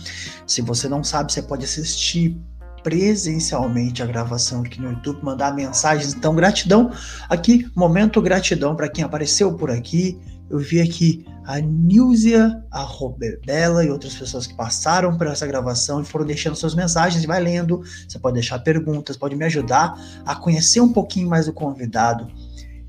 Se 0.47 0.63
você 0.63 0.89
não 0.89 1.03
sabe, 1.03 1.33
você 1.33 1.43
pode 1.43 1.65
assistir 1.65 2.41
presencialmente 2.85 4.01
a 4.01 4.07
gravação 4.07 4.61
aqui 4.61 4.81
no 4.81 4.91
YouTube, 4.91 5.25
mandar 5.25 5.53
mensagens. 5.53 6.15
Então, 6.15 6.37
gratidão 6.37 6.93
aqui, 7.29 7.69
momento 7.75 8.23
gratidão 8.23 8.77
para 8.77 8.89
quem 8.89 9.03
apareceu 9.03 9.55
por 9.55 9.73
aqui. 9.73 10.17
Eu 10.51 10.59
vi 10.59 10.81
aqui 10.81 11.25
a 11.45 11.61
Nilzia, 11.61 12.63
a 12.71 12.83
Robertella 12.83 13.85
e 13.85 13.91
outras 13.91 14.15
pessoas 14.15 14.47
que 14.47 14.55
passaram 14.55 15.17
por 15.17 15.27
essa 15.27 15.47
gravação 15.47 16.01
e 16.01 16.05
foram 16.05 16.25
deixando 16.25 16.57
suas 16.57 16.75
mensagens 16.75 17.23
e 17.23 17.27
vai 17.27 17.41
lendo. 17.41 17.83
Você 18.09 18.19
pode 18.19 18.35
deixar 18.35 18.59
perguntas, 18.61 19.17
pode 19.17 19.37
me 19.37 19.45
ajudar 19.45 19.95
a 20.25 20.35
conhecer 20.35 20.81
um 20.81 20.93
pouquinho 20.93 21.29
mais 21.29 21.49
o 21.49 21.53
convidado. 21.53 22.29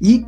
E 0.02 0.26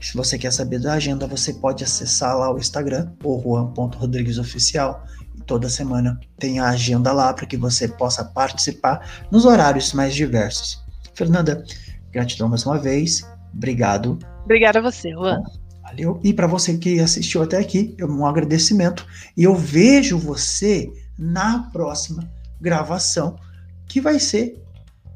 se 0.00 0.16
você 0.16 0.36
quer 0.36 0.52
saber 0.52 0.80
da 0.80 0.94
agenda, 0.94 1.26
você 1.26 1.54
pode 1.54 1.84
acessar 1.84 2.36
lá 2.36 2.52
o 2.52 2.58
Instagram, 2.58 3.12
o 3.22 3.40
juan.rodriguesoficial. 3.40 5.04
Toda 5.46 5.68
semana 5.68 6.18
tem 6.38 6.58
a 6.58 6.68
agenda 6.68 7.12
lá 7.12 7.32
para 7.32 7.46
que 7.46 7.56
você 7.56 7.88
possa 7.88 8.24
participar 8.24 9.26
nos 9.30 9.44
horários 9.44 9.92
mais 9.92 10.14
diversos. 10.14 10.82
Fernanda, 11.14 11.64
gratidão 12.10 12.48
mais 12.48 12.66
uma 12.66 12.78
vez. 12.78 13.22
Obrigado. 13.54 14.18
Obrigada 14.44 14.80
a 14.80 14.82
você, 14.82 15.12
Juan. 15.12 15.40
Bom, 15.40 15.61
Valeu? 15.92 16.18
E 16.24 16.32
para 16.32 16.46
você 16.46 16.78
que 16.78 16.98
assistiu 17.00 17.42
até 17.42 17.58
aqui, 17.58 17.94
um 18.00 18.24
agradecimento. 18.24 19.06
E 19.36 19.44
eu 19.44 19.54
vejo 19.54 20.18
você 20.18 20.90
na 21.18 21.70
próxima 21.70 22.28
gravação, 22.60 23.38
que 23.86 24.00
vai 24.00 24.18
ser 24.18 24.62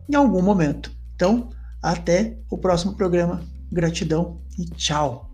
em 0.08 0.14
algum 0.14 0.42
momento. 0.42 0.92
Então, 1.14 1.48
até 1.82 2.36
o 2.50 2.58
próximo 2.58 2.94
programa. 2.94 3.42
Gratidão 3.72 4.38
e 4.58 4.64
tchau. 4.66 5.25